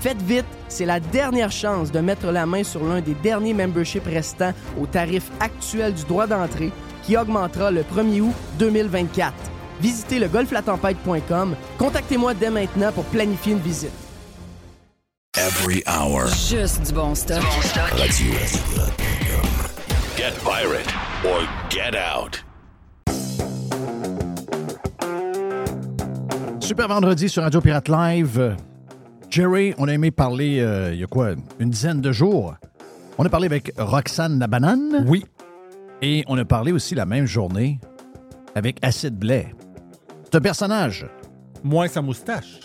Faites 0.00 0.22
vite, 0.22 0.46
c'est 0.68 0.86
la 0.86 0.98
dernière 0.98 1.52
chance 1.52 1.92
de 1.92 2.00
mettre 2.00 2.26
la 2.32 2.46
main 2.46 2.64
sur 2.64 2.82
l'un 2.82 3.02
des 3.02 3.14
derniers 3.14 3.52
memberships 3.52 4.06
restants 4.06 4.54
au 4.80 4.86
tarif 4.86 5.30
actuel 5.40 5.92
du 5.92 6.04
droit 6.04 6.26
d'entrée 6.26 6.72
qui 7.02 7.18
augmentera 7.18 7.70
le 7.70 7.82
1er 7.82 8.22
août 8.22 8.34
2024. 8.58 9.34
Visitez 9.80 10.18
le 10.18 10.28
golflatempête.com. 10.28 11.54
Contactez-moi 11.78 12.32
dès 12.34 12.50
maintenant 12.50 12.92
pour 12.92 13.04
planifier 13.04 13.52
une 13.52 13.58
visite. 13.58 13.92
Every 15.36 15.82
hour. 15.86 16.26
Juste 16.28 16.86
du 16.86 16.92
bon 16.92 17.14
stock. 17.14 17.42
Radio. 17.92 18.32
Get 20.16 20.32
pirate 20.42 20.88
or 21.24 21.46
get 21.70 21.94
out. 21.94 22.42
Super 26.60 26.88
vendredi 26.88 27.28
sur 27.28 27.42
Radio 27.42 27.60
Pirate 27.60 27.88
Live. 27.88 28.56
Jerry, 29.30 29.74
on 29.78 29.86
a 29.86 29.92
aimé 29.92 30.10
parler 30.10 30.58
euh, 30.58 30.92
il 30.92 30.98
y 30.98 31.04
a 31.04 31.06
quoi, 31.06 31.30
une 31.60 31.70
dizaine 31.70 32.00
de 32.00 32.10
jours. 32.10 32.56
On 33.16 33.24
a 33.24 33.28
parlé 33.28 33.46
avec 33.46 33.72
Roxane 33.78 34.40
la 34.40 34.48
banane. 34.48 35.04
Oui. 35.06 35.24
Et 36.02 36.24
on 36.26 36.36
a 36.36 36.44
parlé 36.44 36.72
aussi 36.72 36.96
la 36.96 37.06
même 37.06 37.26
journée 37.26 37.78
avec 38.56 38.78
Acid 38.82 39.16
Blais. 39.16 39.54
C'est 40.24 40.34
un 40.36 40.40
personnage. 40.40 41.06
Moins 41.62 41.86
sa 41.86 42.02
moustache. 42.02 42.60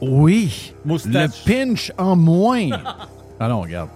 Oui. 0.00 0.74
Moustache. 0.84 1.44
Le 1.46 1.52
pinch 1.52 1.92
en 1.98 2.16
moins. 2.16 2.68
ah 3.40 3.48
non, 3.48 3.60
regarde. 3.60 3.90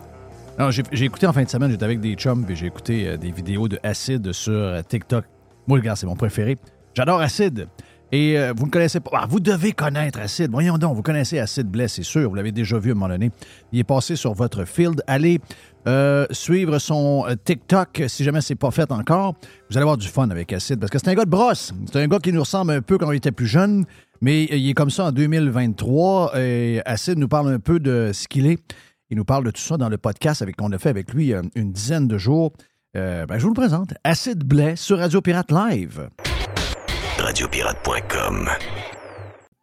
Non, 0.60 0.70
j'ai, 0.70 0.84
j'ai 0.92 1.06
écouté 1.06 1.26
en 1.26 1.32
fin 1.32 1.42
de 1.42 1.48
semaine, 1.48 1.72
j'étais 1.72 1.84
avec 1.84 2.00
des 2.00 2.14
chums, 2.14 2.44
puis 2.44 2.54
j'ai 2.54 2.66
écouté 2.66 3.08
euh, 3.08 3.16
des 3.16 3.32
vidéos 3.32 3.66
de 3.66 3.80
Acid 3.82 4.30
sur 4.32 4.52
euh, 4.52 4.80
TikTok. 4.82 5.24
Moi, 5.66 5.78
le 5.78 5.82
gars, 5.82 5.96
c'est 5.96 6.06
mon 6.06 6.16
préféré. 6.16 6.56
J'adore 6.94 7.20
Acid. 7.20 7.66
Et 8.12 8.38
euh, 8.38 8.52
vous 8.56 8.66
ne 8.66 8.70
connaissez 8.70 9.00
pas. 9.00 9.10
Ah, 9.14 9.26
vous 9.28 9.40
devez 9.40 9.72
connaître 9.72 10.18
Acid. 10.18 10.50
Voyons 10.50 10.78
donc, 10.78 10.96
vous 10.96 11.02
connaissez 11.02 11.38
Acid 11.38 11.66
Blais, 11.66 11.88
c'est 11.88 12.02
sûr. 12.02 12.28
Vous 12.28 12.34
l'avez 12.34 12.52
déjà 12.52 12.78
vu 12.78 12.90
à 12.90 12.92
un 12.92 12.94
moment 12.94 13.08
donné. 13.08 13.30
Il 13.72 13.78
est 13.78 13.84
passé 13.84 14.16
sur 14.16 14.34
votre 14.34 14.64
field. 14.64 15.02
Allez 15.06 15.40
euh, 15.86 16.26
suivre 16.30 16.78
son 16.78 17.24
euh, 17.28 17.34
TikTok 17.42 18.02
si 18.08 18.24
jamais 18.24 18.40
c'est 18.40 18.56
pas 18.56 18.70
fait 18.70 18.90
encore. 18.90 19.34
Vous 19.68 19.76
allez 19.76 19.82
avoir 19.82 19.96
du 19.96 20.08
fun 20.08 20.28
avec 20.30 20.52
Acid 20.52 20.80
parce 20.80 20.90
que 20.90 20.98
c'est 20.98 21.08
un 21.08 21.14
gars 21.14 21.24
de 21.24 21.30
brosse. 21.30 21.72
C'est 21.92 22.02
un 22.02 22.08
gars 22.08 22.18
qui 22.18 22.32
nous 22.32 22.40
ressemble 22.40 22.72
un 22.72 22.82
peu 22.82 22.98
quand 22.98 23.10
il 23.12 23.16
était 23.16 23.32
plus 23.32 23.46
jeune, 23.46 23.84
mais 24.20 24.44
il 24.44 24.68
est 24.68 24.74
comme 24.74 24.90
ça 24.90 25.06
en 25.06 25.12
2023. 25.12 26.32
Et 26.36 26.82
Acid 26.84 27.16
nous 27.16 27.28
parle 27.28 27.52
un 27.52 27.60
peu 27.60 27.78
de 27.78 28.10
ce 28.12 28.26
qu'il 28.26 28.46
est. 28.46 28.58
Il 29.10 29.16
nous 29.16 29.24
parle 29.24 29.44
de 29.44 29.50
tout 29.50 29.62
ça 29.62 29.76
dans 29.76 29.88
le 29.88 29.98
podcast 29.98 30.42
avec 30.42 30.56
qu'on 30.56 30.70
a 30.72 30.78
fait 30.78 30.90
avec 30.90 31.12
lui 31.12 31.32
une 31.54 31.72
dizaine 31.72 32.06
de 32.06 32.18
jours. 32.18 32.52
Ben, 32.94 33.26
je 33.28 33.42
vous 33.42 33.48
le 33.48 33.54
présente. 33.54 33.94
Acid 34.04 34.44
Blais 34.44 34.76
sur 34.76 34.98
Radio 34.98 35.20
Pirate 35.20 35.50
Live. 35.50 36.08
Radiopirate.com. 37.18 38.48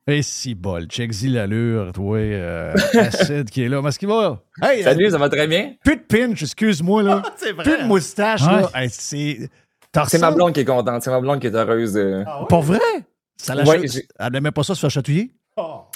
Et 0.10 0.22
si 0.22 0.54
bol, 0.56 0.86
check-y 0.88 1.28
l'allure, 1.30 1.92
toi, 1.92 2.18
euh, 2.18 2.74
Acid 2.94 3.50
qui 3.50 3.64
est 3.64 3.70
là. 3.70 3.82
Parce 3.82 3.98
qu'il 3.98 4.08
va. 4.08 4.42
Hey, 4.62 4.84
Salut, 4.84 5.06
euh, 5.08 5.10
ça 5.10 5.18
va 5.18 5.28
très 5.30 5.48
bien? 5.48 5.74
Plus 5.84 5.96
de 5.98 6.02
pinch, 6.02 6.42
excuse-moi, 6.44 7.04
là. 7.04 7.24
Vrai. 7.42 7.64
Plus 7.64 7.78
de 7.84 7.88
moustache, 7.88 8.42
Ouais. 8.44 8.62
là. 8.62 8.70
Hey, 8.76 8.90
c'est. 8.90 9.50
ma 10.20 10.32
blonde 10.32 10.54
qui 10.54 10.60
est 10.62 10.66
contente, 10.66 11.02
c'est 11.04 11.10
ma 11.10 11.20
blonde 11.20 11.40
qui 11.42 11.48
est 11.48 11.56
heureuse. 11.56 11.94
de- 11.94 12.24
Pas 12.48 12.60
vrai? 12.60 12.80
Ça 13.38 13.56
la 13.56 13.64
Ouais, 13.64 13.82
cha- 13.88 13.94
j'ai- 14.00 14.08
Elle 14.20 14.32
n'aimait 14.34 14.52
pas 14.52 14.64
ça 14.64 14.74
se 14.76 14.80
faire 14.80 14.90
chatouiller? 14.92 15.32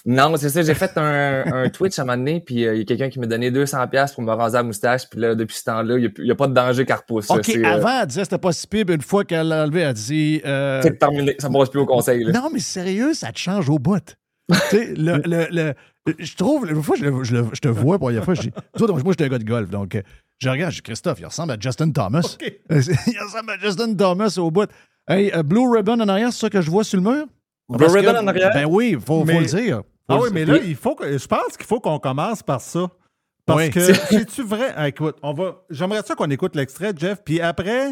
Non, 0.05 0.35
c'est 0.37 0.49
ça. 0.49 0.61
J'ai 0.63 0.73
fait 0.73 0.91
un, 0.97 1.43
un 1.45 1.69
Twitch 1.73 1.99
à 1.99 2.01
un 2.01 2.05
moment 2.05 2.17
donné, 2.17 2.41
puis 2.41 2.65
euh, 2.65 2.73
il 2.75 2.79
y 2.79 2.81
a 2.81 2.85
quelqu'un 2.85 3.09
qui 3.09 3.19
m'a 3.19 3.27
donné 3.27 3.51
200$ 3.51 4.13
pour 4.13 4.23
me 4.23 4.31
raser 4.33 4.57
la 4.57 4.63
moustache, 4.63 5.09
puis 5.09 5.19
là, 5.19 5.35
depuis 5.35 5.55
ce 5.55 5.63
temps-là, 5.65 5.97
il 5.97 6.11
n'y 6.19 6.31
a, 6.31 6.35
pas 6.35 6.47
de 6.47 6.53
danger 6.53 6.85
qu'elle 6.85 6.95
repousse. 6.95 7.27
là. 7.29 7.35
Euh, 7.57 7.65
avant, 7.65 8.01
elle 8.01 8.07
disait 8.07 8.21
que 8.21 8.25
c'était 8.25 8.37
pas 8.39 8.51
si 8.51 8.67
pire, 8.67 8.85
une 8.89 9.01
fois 9.01 9.23
qu'elle 9.23 9.47
l'a 9.49 9.63
enlevé, 9.63 9.81
elle 9.81 9.93
dit. 9.93 10.41
euh, 10.45 10.81
c'est 10.81 10.97
terminé. 10.97 11.35
Ça 11.39 11.49
ne 11.49 11.53
passe 11.57 11.69
plus 11.69 11.79
au 11.79 11.85
conseil. 11.85 12.23
là. 12.23 12.31
Non, 12.41 12.49
mais 12.51 12.59
sérieux, 12.59 13.13
ça 13.13 13.31
te 13.31 13.39
change 13.39 13.69
au 13.69 13.77
bout. 13.79 13.99
tu 14.51 14.57
sais, 14.69 14.93
le, 14.95 15.21
le, 15.25 15.47
le- 15.51 15.73
je 16.17 16.35
trouve, 16.35 16.67
une 16.69 16.81
fois, 16.81 16.95
je, 16.99 17.05
je 17.23 17.59
te 17.59 17.67
vois 17.67 17.99
pour 17.99 18.09
la 18.09 18.21
première 18.21 18.25
fois, 18.25 18.33
je 18.33 18.41
dis, 18.41 18.51
donc, 18.79 19.03
moi, 19.03 19.13
j'étais 19.13 19.25
un 19.25 19.29
gars 19.29 19.37
de 19.37 19.43
golf, 19.43 19.69
donc 19.69 19.93
euh, 19.95 20.01
je 20.39 20.49
regarde, 20.49 20.71
je 20.71 20.77
dis, 20.77 20.81
Christophe, 20.81 21.19
il 21.19 21.25
ressemble 21.27 21.51
à 21.51 21.57
Justin 21.59 21.91
Thomas. 21.91 22.37
il 22.71 23.19
ressemble 23.23 23.51
à 23.51 23.57
Justin 23.59 23.93
Thomas 23.93 24.33
au 24.39 24.49
bout. 24.49 24.67
Hey, 25.07 25.31
Blue 25.45 25.69
Ribbon 25.71 25.99
en 25.99 26.07
arrière, 26.07 26.33
c'est 26.33 26.39
ça 26.39 26.49
que 26.49 26.61
je 26.61 26.71
vois 26.71 26.83
sur 26.83 26.99
le 26.99 27.03
mur? 27.09 27.25
En 27.75 28.27
arrière? 28.27 28.51
Ben 28.53 28.65
oui, 28.65 28.91
il 28.93 28.99
faut, 28.99 29.25
faut 29.25 29.39
le 29.39 29.45
dire. 29.45 29.81
Ah 30.07 30.19
oui, 30.19 30.29
mais 30.33 30.45
là, 30.45 30.57
il 30.63 30.75
faut 30.75 30.95
que, 30.95 31.17
je 31.17 31.27
pense 31.27 31.55
qu'il 31.57 31.65
faut 31.65 31.79
qu'on 31.79 31.99
commence 31.99 32.43
par 32.43 32.59
ça. 32.61 32.87
Parce 33.45 33.61
Oui. 33.63 33.69
que, 33.69 33.79
c'est-tu 33.93 34.43
vrai? 34.43 34.73
Ah, 34.75 34.87
écoute, 34.87 35.15
on 35.23 35.33
va, 35.33 35.63
j'aimerais 35.69 36.01
ça 36.03 36.15
qu'on 36.15 36.29
écoute 36.29 36.55
l'extrait, 36.55 36.93
Jeff, 36.95 37.21
puis 37.23 37.41
après, 37.41 37.91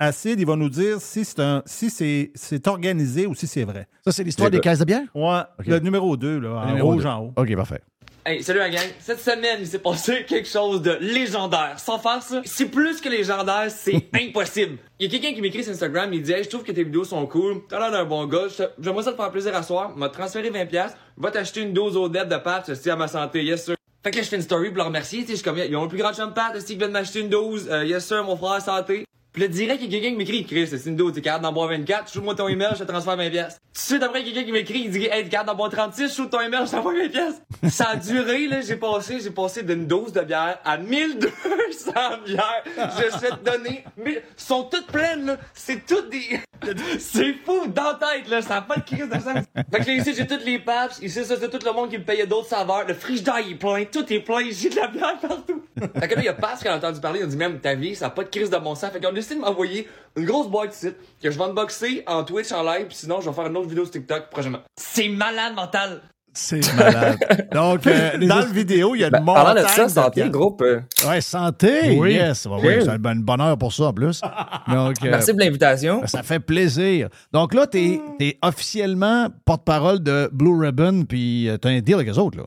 Acide, 0.00 0.38
il 0.40 0.46
va 0.46 0.54
nous 0.56 0.68
dire 0.68 1.00
si 1.00 1.24
c'est 1.24 1.40
un, 1.40 1.62
si 1.66 1.90
c'est, 1.90 2.30
c'est 2.34 2.66
organisé 2.68 3.26
ou 3.26 3.34
si 3.34 3.46
c'est 3.46 3.64
vrai. 3.64 3.86
Ça, 4.04 4.12
c'est 4.12 4.22
l'histoire 4.24 4.50
des 4.50 4.60
caisses 4.60 4.78
de 4.78 4.84
bière? 4.84 5.02
Ouais, 5.14 5.40
le 5.66 5.78
numéro 5.80 6.16
2, 6.16 6.38
là, 6.38 6.50
en 6.62 6.66
numéro 6.66 6.92
rouge 6.92 7.02
deux. 7.02 7.08
en 7.08 7.20
haut. 7.24 7.32
OK, 7.36 7.56
parfait. 7.56 7.80
Hey, 8.28 8.42
salut 8.42 8.58
la 8.58 8.68
gang. 8.68 8.84
Cette 8.98 9.20
semaine, 9.20 9.56
il 9.60 9.66
s'est 9.66 9.78
passé 9.78 10.22
quelque 10.28 10.46
chose 10.46 10.82
de 10.82 10.98
légendaire. 11.00 11.76
Sans 11.78 11.98
faire 11.98 12.22
ça, 12.22 12.42
c'est 12.44 12.66
plus 12.66 13.00
que 13.00 13.08
légendaire, 13.08 13.70
c'est 13.70 14.06
impossible. 14.14 14.76
Il 14.98 15.06
y 15.06 15.08
a 15.08 15.18
quelqu'un 15.18 15.34
qui 15.34 15.40
m'écrit 15.40 15.64
sur 15.64 15.72
Instagram, 15.72 16.12
il 16.12 16.20
dit 16.20 16.32
Hey, 16.32 16.44
je 16.44 16.50
trouve 16.50 16.62
que 16.62 16.72
tes 16.72 16.84
vidéos 16.84 17.04
sont 17.04 17.26
cool. 17.26 17.62
T'as 17.70 17.78
l'air 17.78 17.90
d'un 17.90 18.04
bon 18.04 18.26
gars. 18.26 18.48
J'aimerais 18.78 19.04
ça 19.04 19.12
te 19.12 19.16
faire 19.16 19.30
plaisir 19.30 19.56
à 19.56 19.62
soir. 19.62 19.96
M'a 19.96 20.10
transféré 20.10 20.50
20$. 20.50 20.90
Va 21.16 21.30
t'acheter 21.30 21.62
une 21.62 21.72
dose 21.72 21.96
au 21.96 22.10
dette 22.10 22.28
de 22.28 22.36
pâtes, 22.36 22.74
c'est 22.74 22.90
à 22.90 22.96
ma 22.96 23.08
santé, 23.08 23.42
yes 23.42 23.64
sir. 23.64 23.76
Fait 24.04 24.10
que 24.10 24.16
là, 24.16 24.22
je 24.22 24.28
fais 24.28 24.36
une 24.36 24.42
story 24.42 24.68
pour 24.68 24.76
le 24.76 24.82
remercier. 24.82 25.20
Tu 25.20 25.28
sais, 25.28 25.32
je 25.32 25.36
suis 25.36 25.44
comme, 25.44 25.56
ils 25.56 25.74
ont 25.74 25.84
le 25.84 25.88
plus 25.88 25.96
grand 25.96 26.12
chum 26.12 26.34
pâtes, 26.34 26.62
qui 26.66 26.76
vient 26.76 26.88
de 26.88 26.92
m'acheter 26.92 27.20
une 27.20 27.30
dose? 27.30 27.66
Euh, 27.70 27.86
yes 27.86 28.06
sir, 28.06 28.22
mon 28.24 28.36
frère, 28.36 28.60
santé. 28.60 29.06
Puis 29.38 29.46
là, 29.46 29.54
direct, 29.54 29.80
il 29.80 29.84
y 29.84 29.96
a 29.96 30.00
quelqu'un 30.00 30.10
qui 30.14 30.16
m'écrit, 30.16 30.44
Chris, 30.44 30.66
c'est 30.66 30.84
une 30.90 30.96
dose, 30.96 31.12
t'es 31.12 31.20
capable 31.20 31.44
d'en 31.44 31.52
boire 31.52 31.68
24, 31.68 32.12
shoot-moi 32.12 32.34
ton 32.34 32.48
email, 32.48 32.70
je 32.72 32.82
te 32.82 32.90
transfère 32.90 33.16
20 33.16 33.30
pièces. 33.30 33.60
Suite 33.72 34.02
après, 34.02 34.24
quelqu'un 34.24 34.42
qui 34.42 34.50
m'écrit, 34.50 34.80
il 34.80 34.90
dit, 34.90 35.04
hey, 35.04 35.22
t'es 35.22 35.28
capable 35.28 35.50
d'en 35.50 35.54
boire 35.54 35.70
36, 35.70 36.12
shoot 36.12 36.28
ton 36.28 36.40
email, 36.40 36.62
je 36.66 36.72
t'envoie 36.72 36.92
20 36.94 37.08
pièces. 37.08 37.40
Ça 37.70 37.90
a 37.90 37.94
duré, 37.94 38.48
là, 38.48 38.62
j'ai 38.62 38.74
passé, 38.74 39.20
j'ai 39.22 39.30
passé 39.30 39.62
d'une 39.62 39.86
dose 39.86 40.12
de 40.12 40.22
bière 40.22 40.58
à 40.64 40.76
1200 40.76 41.92
bières. 42.26 42.64
Je 42.76 43.20
vais 43.20 43.30
te 43.30 43.44
donner, 43.44 43.84
mais, 43.96 44.24
sont 44.36 44.64
toutes 44.64 44.88
pleines, 44.88 45.26
là. 45.26 45.36
C'est 45.54 45.86
toutes 45.86 46.10
des, 46.10 46.40
c'est 46.98 47.34
fou, 47.44 47.68
dans 47.68 47.84
la 47.84 47.94
tête, 47.94 48.28
là, 48.28 48.42
ça 48.42 48.54
n'a 48.54 48.62
pas 48.62 48.78
de 48.78 48.84
crise 48.84 49.08
de 49.08 49.20
sens. 49.20 49.44
Fait 49.70 49.80
que 49.80 49.86
là, 49.86 49.92
ici, 49.92 50.14
j'ai 50.16 50.26
toutes 50.26 50.44
les 50.44 50.58
paps, 50.58 50.98
ici, 51.00 51.24
ça, 51.24 51.36
c'est 51.38 51.48
tout 51.48 51.64
le 51.64 51.72
monde 51.72 51.90
qui 51.90 51.98
me 51.98 52.04
payait 52.04 52.26
d'autres 52.26 52.48
saveurs. 52.48 52.88
Le 52.88 52.94
frigidaire, 52.94 53.38
il 53.46 53.52
est 53.52 53.54
plein, 53.54 53.84
tout 53.84 54.12
est 54.12 54.18
plein, 54.18 54.50
j'ai 54.50 54.68
de 54.68 54.74
la 54.74 54.88
bière 54.88 55.16
partout. 55.20 55.62
Fait 55.78 56.08
que 56.08 56.14
là, 56.16 56.20
il 56.22 56.24
y 56.24 56.28
a 56.28 56.34
Pass 56.34 56.60
qui 56.60 56.66
a 56.66 56.76
entendu 56.76 57.00
parler, 57.00 57.20
il 57.20 57.22
a 57.22 57.26
dit 57.26 57.36
même 57.36 57.60
ta 57.60 57.76
vie, 57.76 57.94
ça 57.94 58.06
n'a 58.06 58.10
pas 58.10 58.24
de 58.24 58.30
crise 58.30 58.50
de 58.50 58.56
bon 58.58 58.74
sens. 58.74 58.90
Décidé 59.28 59.40
de 59.40 59.44
m'envoyer 59.46 59.88
une 60.16 60.24
grosse 60.24 60.48
boîte 60.48 60.74
ici, 60.74 60.88
que 61.22 61.30
je 61.30 61.38
vais 61.38 61.44
unboxer 61.44 62.02
en 62.06 62.24
Twitch 62.24 62.50
en 62.52 62.62
live, 62.62 62.86
puis 62.86 62.96
sinon 62.96 63.20
je 63.20 63.28
vais 63.28 63.34
faire 63.34 63.46
une 63.46 63.56
autre 63.56 63.68
vidéo 63.68 63.84
sur 63.84 63.92
TikTok 63.92 64.30
prochainement. 64.30 64.60
C'est 64.76 65.08
malade 65.08 65.54
mental! 65.54 66.00
C'est 66.34 66.60
malade. 66.76 67.18
Donc, 67.52 67.84
euh, 67.86 68.16
Dans 68.18 68.36
la 68.36 68.44
vidéo, 68.44 68.94
il 68.94 69.00
y 69.00 69.04
a 69.04 69.10
Ben, 69.10 69.18
une 69.20 69.24
parlant 69.24 69.48
montagne 69.54 69.64
de 69.64 69.68
ça, 69.70 69.88
santé, 69.88 70.20
bière. 70.20 70.30
groupe. 70.30 70.62
euh, 70.62 70.80
Ouais, 71.08 71.20
santé. 71.20 71.96
Oui. 71.98 72.12
Yes. 72.12 72.46
Ouais, 72.46 72.58
Oui. 72.62 72.74
c'est 72.82 72.88
un 72.90 72.98
bon 72.98 73.56
pour 73.56 73.72
ça 73.72 73.84
en 73.84 73.92
plus. 73.92 74.20
Donc, 74.68 74.96
euh, 75.02 75.10
Merci 75.10 75.34
de 75.34 75.40
l'invitation. 75.40 76.02
ça 76.06 76.22
fait 76.22 76.38
plaisir. 76.38 77.08
Donc 77.32 77.54
là, 77.54 77.66
tu 77.66 77.98
es, 78.20 78.38
officiellement 78.42 79.28
porte-parole 79.44 80.00
de 80.00 80.28
Blue 80.32 80.56
Ribbon, 80.60 81.04
puis 81.08 81.48
tu 81.60 81.66
as 81.66 81.70
un 81.70 81.80
deal 81.80 81.94
avec 81.94 82.06
les 82.08 82.18
autres. 82.18 82.38
Là. 82.38 82.44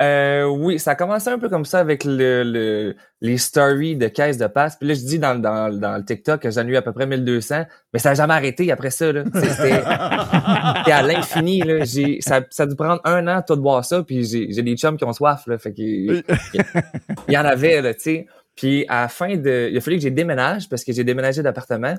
Euh, 0.00 0.44
oui, 0.44 0.78
ça 0.78 0.92
a 0.92 0.94
commencé 0.94 1.28
un 1.28 1.40
peu 1.40 1.48
comme 1.48 1.64
ça 1.64 1.80
avec 1.80 2.04
le, 2.04 2.44
le- 2.44 2.94
les 3.20 3.36
stories 3.36 3.96
de 3.96 4.06
caisse 4.06 4.38
de 4.38 4.46
passe. 4.46 4.76
Puis 4.76 4.86
là, 4.88 4.94
je 4.94 5.00
dis 5.00 5.18
dans, 5.18 5.34
le- 5.34 5.40
dans, 5.40 5.76
dans 5.76 5.96
le 5.96 6.04
TikTok 6.04 6.40
que 6.42 6.50
j'en 6.52 6.64
ai 6.66 6.70
eu 6.70 6.76
à 6.76 6.82
peu 6.82 6.92
près 6.92 7.04
1200, 7.06 7.64
mais 7.92 7.98
ça 7.98 8.10
n'a 8.10 8.14
jamais 8.14 8.34
arrêté 8.34 8.70
après 8.70 8.90
ça. 8.90 9.06
C'était 9.34 10.92
à 10.92 11.02
l'infini. 11.02 11.62
Ça, 12.22 12.42
ça 12.50 12.62
a 12.62 12.66
dû 12.66 12.76
prendre 12.76 13.00
un 13.04 13.26
an 13.26 13.42
tout 13.46 13.56
de 13.56 13.60
boire 13.60 13.84
ça, 13.84 14.02
puis 14.04 14.24
j'ai 14.24 14.62
des 14.62 14.76
chums 14.76 14.96
qui 14.96 15.04
ont 15.04 15.12
soif. 15.12 15.42
Là, 15.48 15.58
fait 15.58 15.74
il 15.76 16.22
y 17.28 17.36
en 17.38 17.44
avait, 17.44 17.94
tu 17.94 18.00
sais. 18.00 18.26
Puis 18.54 18.84
à 18.88 19.02
la 19.02 19.08
fin 19.08 19.36
de... 19.36 19.68
Il 19.70 19.76
a 19.76 19.80
fallu 19.80 19.96
que 19.98 20.02
j'ai 20.02 20.10
déménage 20.10 20.68
parce 20.68 20.82
que 20.84 20.92
j'ai 20.92 21.04
déménagé 21.04 21.42
d'appartement. 21.42 21.94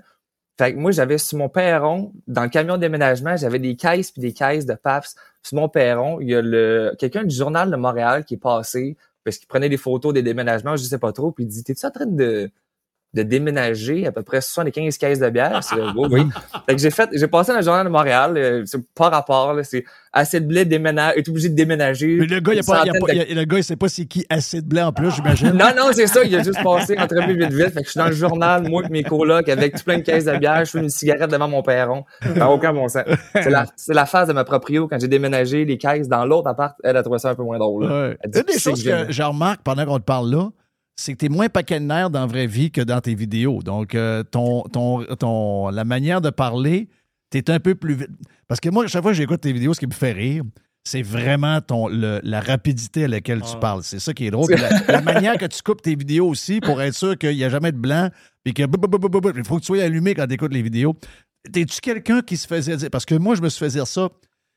Fait 0.60 0.74
que 0.74 0.78
moi, 0.78 0.92
j'avais 0.92 1.18
sur 1.18 1.38
mon 1.38 1.48
perron, 1.48 2.12
dans 2.28 2.44
le 2.44 2.50
camion 2.50 2.76
de 2.76 2.82
déménagement, 2.82 3.38
j'avais 3.38 3.60
des 3.60 3.78
caisses 3.78 4.12
puis 4.12 4.22
des 4.22 4.34
caisses 4.34 4.66
de 4.66 4.74
PAPS. 4.74 5.16
Sur 5.42 5.56
mon 5.56 5.70
perron, 5.70 6.20
il 6.20 6.28
y 6.28 6.36
a 6.36 6.42
le 6.42 6.94
quelqu'un 7.00 7.24
du 7.24 7.34
journal 7.34 7.72
de 7.72 7.78
Montréal 7.78 8.26
qui 8.26 8.34
est 8.34 8.38
passé 8.38 8.98
parce 9.24 9.38
qu'il 9.38 9.48
prenait 9.48 9.70
des 9.70 9.78
photos 9.78 10.14
des 10.14 10.22
déménagements, 10.22 10.76
je 10.76 10.84
sais 10.84 10.98
pas 10.98 11.14
trop, 11.14 11.32
puis 11.32 11.46
il 11.46 11.48
dit 11.48 11.64
T'es-tu 11.64 11.86
en 11.86 11.92
train 11.92 12.08
de, 12.08 12.52
de 13.14 13.24
déménager 13.24 14.06
à 14.06 14.12
peu 14.12 14.22
près 14.24 14.42
75 14.42 14.98
caisses 14.98 15.20
de 15.20 15.30
bière? 15.30 15.64
C'est, 15.64 15.76
oui, 15.96 16.08
oui. 16.12 16.22
Fait 16.68 16.76
que 16.76 16.82
j'ai 16.82 16.92
fait, 16.92 17.10
j'ai 17.14 17.28
passé 17.28 17.54
le 17.54 17.62
journal 17.62 17.86
de 17.86 17.92
Montréal, 17.92 18.34
euh, 18.38 18.64
c'est 18.66 18.80
pas 18.94 19.10
rapport, 19.10 19.54
là, 19.54 19.64
c'est 19.64 19.84
assez 20.14 20.40
de 20.40 20.46
blé 20.48 20.66
déménage, 20.66 21.14
est 21.18 21.28
obligé 21.30 21.50
de 21.50 21.56
déménager. 21.56 22.18
Mais 22.20 22.26
le 22.26 22.40
gars, 22.40 22.54
il 22.54 22.60
a 22.60 22.64
pas, 22.64 22.82
il 22.86 22.90
a 22.90 22.94
pas- 22.94 23.08
de- 23.08 23.14
il 23.14 23.22
a- 23.38 23.42
le 23.42 23.46
gars, 23.46 23.58
il 23.58 23.64
sait 23.64 23.76
pas 23.76 23.88
c'est 23.90 24.06
qui 24.06 24.22
de 24.30 24.62
blé 24.62 24.82
en 24.82 24.92
plus, 24.92 25.12
j'imagine. 25.12 25.50
non, 25.52 25.70
non, 25.78 25.90
c'est 25.92 26.08
ça. 26.08 26.24
Il 26.24 26.36
a 26.36 26.44
juste 26.44 26.64
passé 26.64 26.96
entre 26.98 27.16
vite, 27.28 27.38
vite, 27.38 27.54
vite. 27.54 27.70
Fait 27.74 27.82
que 27.82 27.86
je 27.86 27.92
suis 27.92 27.98
dans 28.00 28.08
le 28.08 28.12
journal, 28.14 28.68
moi 28.68 28.84
et 28.86 28.90
mes 28.90 29.04
colocs, 29.04 29.48
avec 29.50 29.76
tout 29.76 29.84
plein 29.84 29.98
de 29.98 30.04
caisses 30.04 30.26
de 30.26 30.36
bière. 30.38 30.66
Je 30.66 30.72
fume 30.72 30.84
une 30.84 30.90
cigarette 30.90 31.30
devant 31.30 31.48
mon 31.48 31.62
perron. 31.62 32.06
N'a 32.36 32.50
aucun 32.50 32.74
bon 32.74 32.88
sens. 32.88 33.04
C'est 33.34 33.50
la, 33.50 33.66
c'est 33.76 33.94
la 33.94 34.06
phase 34.06 34.28
de 34.28 34.34
ma 34.34 34.44
proprio 34.44 34.88
quand 34.88 35.00
j'ai 35.00 35.08
déménagé 35.08 35.66
les 35.66 35.78
caisses 35.78 36.08
dans 36.08 36.26
l'autre 36.26 36.48
appart. 36.48 36.76
Elle 36.84 36.98
a 36.98 37.04
trouvé 37.04 37.20
ça 37.20 37.30
un 37.30 37.36
peu 37.36 37.44
moins 37.44 37.58
drôle. 37.60 37.86
là. 37.88 38.10
Ouais. 38.10 38.18
Elle 38.24 38.32
dit, 38.32 38.40
Une 38.40 38.46
des 38.46 38.60
choses 38.60 38.84
que 38.84 39.06
je 39.12 39.24
remarque 39.24 39.62
pendant 39.64 39.86
qu'on 39.86 40.00
te 40.00 40.04
parle 40.04 40.30
là, 40.32 40.50
c'est 41.00 41.14
que 41.14 41.20
tu 41.20 41.26
es 41.26 41.30
moins 41.30 41.50
paquet 41.50 41.80
de 41.80 41.86
nerfs 41.86 42.10
dans 42.10 42.22
la 42.22 42.26
vraie 42.26 42.48
vie 42.48 42.72
que 42.72 42.82
dans 42.82 43.00
tes 43.02 43.16
vidéos. 43.16 43.62
Donc, 43.64 43.96
euh, 43.96 44.24
ton, 44.24 44.64
ton, 44.64 45.04
ton, 45.16 45.70
la 45.70 45.86
manière 45.86 46.22
de 46.22 46.30
parler, 46.30 46.88
tu 47.32 47.38
es 47.38 47.50
un 47.50 47.60
peu 47.60 47.76
plus 47.76 47.94
vite. 47.96 48.10
Parce 48.48 48.60
que 48.60 48.70
moi, 48.70 48.88
chaque 48.88 49.02
fois 49.04 49.12
que 49.12 49.18
j'écoute 49.18 49.42
tes 49.42 49.54
vidéos, 49.54 49.74
ce 49.74 49.80
qui 49.80 49.88
me 49.88 49.94
fait 49.94 50.12
rire, 50.12 50.44
c'est 50.84 51.02
vraiment 51.02 51.62
ton, 51.62 51.88
le- 51.88 52.20
la 52.24 52.40
rapidité 52.42 53.04
à 53.04 53.08
laquelle 53.08 53.42
tu 53.42 53.58
parles. 53.60 53.84
C'est 53.84 54.00
ça 54.00 54.14
qui 54.14 54.26
est 54.26 54.32
drôle. 54.32 54.50
La, 54.56 54.70
la 54.88 55.02
manière 55.02 55.38
que 55.38 55.46
tu 55.46 55.62
coupes 55.62 55.82
tes 55.82 55.96
vidéos 55.96 56.28
aussi 56.28 56.60
pour 56.62 56.82
être 56.82 56.94
sûr 56.96 57.18
qu'il 57.18 57.36
n'y 57.36 57.44
a 57.44 57.50
jamais 57.50 57.72
de 57.72 57.78
blanc, 57.78 58.10
puis 58.44 58.54
que 58.54 58.64
il 58.64 59.46
faut 59.46 59.56
que 59.58 59.62
tu 59.62 59.66
sois 59.68 59.84
allumé 59.84 60.16
quand 60.16 60.26
tu 60.28 60.34
écoutes 60.34 60.54
les 60.54 60.62
vidéos. 60.62 60.96
T'es-tu 61.52 61.80
quelqu'un 61.82 62.22
qui 62.22 62.38
se 62.38 62.48
faisait 62.48 62.76
dire? 62.78 62.90
Parce 62.90 63.06
que 63.06 63.16
moi, 63.16 63.36
je 63.36 63.42
me 63.42 63.50
suis 63.50 63.60
fait 63.64 63.72
dire 63.72 63.88
ça. 63.88 64.10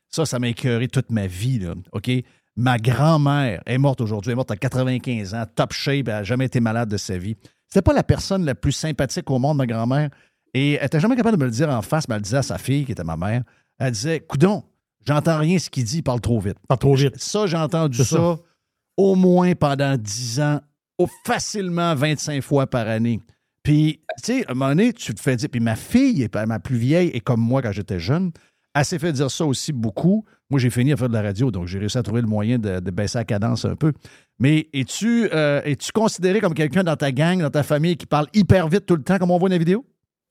Ça, 0.09 0.25
ça 0.25 0.37
m'a 0.39 0.47
écœuré 0.49 0.87
toute 0.87 1.09
ma 1.11 1.25
vie. 1.27 1.59
Là, 1.59 1.73
OK? 1.91 2.09
Ma 2.55 2.77
grand-mère 2.77 3.61
est 3.65 3.77
morte 3.77 4.01
aujourd'hui. 4.01 4.29
Elle 4.29 4.33
est 4.33 4.35
morte 4.35 4.51
à 4.51 4.57
95 4.57 5.33
ans, 5.33 5.43
top 5.55 5.73
shape, 5.73 6.07
elle 6.07 6.13
n'a 6.13 6.23
jamais 6.23 6.45
été 6.45 6.59
malade 6.59 6.89
de 6.89 6.97
sa 6.97 7.17
vie. 7.17 7.35
C'était 7.67 7.81
pas 7.81 7.93
la 7.93 8.03
personne 8.03 8.45
la 8.45 8.53
plus 8.53 8.71
sympathique 8.71 9.29
au 9.31 9.39
monde, 9.39 9.57
ma 9.57 9.65
grand-mère. 9.65 10.09
Et 10.53 10.73
elle 10.73 10.83
n'était 10.83 10.99
jamais 10.99 11.15
capable 11.15 11.37
de 11.37 11.41
me 11.41 11.47
le 11.47 11.51
dire 11.51 11.69
en 11.69 11.81
face, 11.81 12.07
mais 12.07 12.15
elle 12.15 12.19
le 12.19 12.23
disait 12.23 12.37
à 12.37 12.43
sa 12.43 12.59
fille, 12.59 12.85
qui 12.85 12.91
était 12.91 13.03
ma 13.03 13.17
mère. 13.17 13.43
Elle 13.79 13.91
disait 13.91 14.19
Coudon, 14.19 14.63
j'entends 15.05 15.39
rien 15.39 15.57
ce 15.57 15.69
qu'il 15.69 15.83
dit, 15.83 15.97
il 15.97 16.03
parle 16.03 16.21
trop 16.21 16.39
vite. 16.39 16.57
Pas 16.67 16.77
trop 16.77 16.93
vite. 16.93 17.17
Ça, 17.17 17.47
j'ai 17.47 17.57
entendu 17.57 17.97
ça, 17.97 18.03
ça. 18.03 18.35
au 18.97 19.15
moins 19.15 19.55
pendant 19.55 19.97
10 19.97 20.39
ans, 20.41 20.61
au 20.99 21.07
facilement 21.25 21.95
25 21.95 22.41
fois 22.43 22.67
par 22.67 22.87
année. 22.87 23.19
Puis, 23.63 24.01
tu 24.23 24.33
sais, 24.33 24.45
à 24.47 24.51
un 24.51 24.53
moment 24.53 24.69
donné, 24.69 24.93
tu 24.93 25.13
te 25.13 25.21
fais 25.21 25.35
dire. 25.35 25.49
Puis 25.49 25.61
ma 25.61 25.75
fille, 25.75 26.27
ma 26.47 26.59
plus 26.59 26.77
vieille, 26.77 27.09
est 27.09 27.21
comme 27.21 27.41
moi 27.41 27.61
quand 27.61 27.71
j'étais 27.71 27.99
jeune. 27.99 28.31
Elle 28.75 28.85
s'est 28.85 28.99
fait 28.99 29.13
dire 29.13 29.31
ça 29.31 29.45
aussi 29.45 29.71
beaucoup. 29.71 30.25
Moi, 30.53 30.59
j'ai 30.59 30.69
fini 30.69 30.93
à 30.93 30.97
faire 30.97 31.09
de 31.09 31.15
la 31.15 31.23
radio, 31.23 31.49
donc 31.49 31.65
j'ai 31.65 31.79
réussi 31.79 31.97
à 31.97 32.03
trouver 32.03 32.21
le 32.21 32.27
moyen 32.27 32.59
de, 32.59 32.79
de 32.79 32.91
baisser 32.91 33.17
la 33.17 33.23
cadence 33.23 33.65
un 33.65 33.75
peu. 33.75 33.91
Mais 34.37 34.67
es-tu 34.71 35.27
euh, 35.33 35.61
es-tu 35.65 35.91
considéré 35.91 36.41
comme 36.41 36.53
quelqu'un 36.53 36.83
dans 36.83 36.95
ta 36.95 37.11
gang, 37.11 37.41
dans 37.41 37.49
ta 37.49 37.63
famille, 37.63 37.97
qui 37.97 38.05
parle 38.05 38.27
hyper 38.35 38.67
vite 38.67 38.85
tout 38.85 38.95
le 38.95 39.01
temps, 39.01 39.17
comme 39.17 39.31
on 39.31 39.39
voit 39.39 39.49
dans 39.49 39.55
la 39.55 39.57
vidéo? 39.57 39.83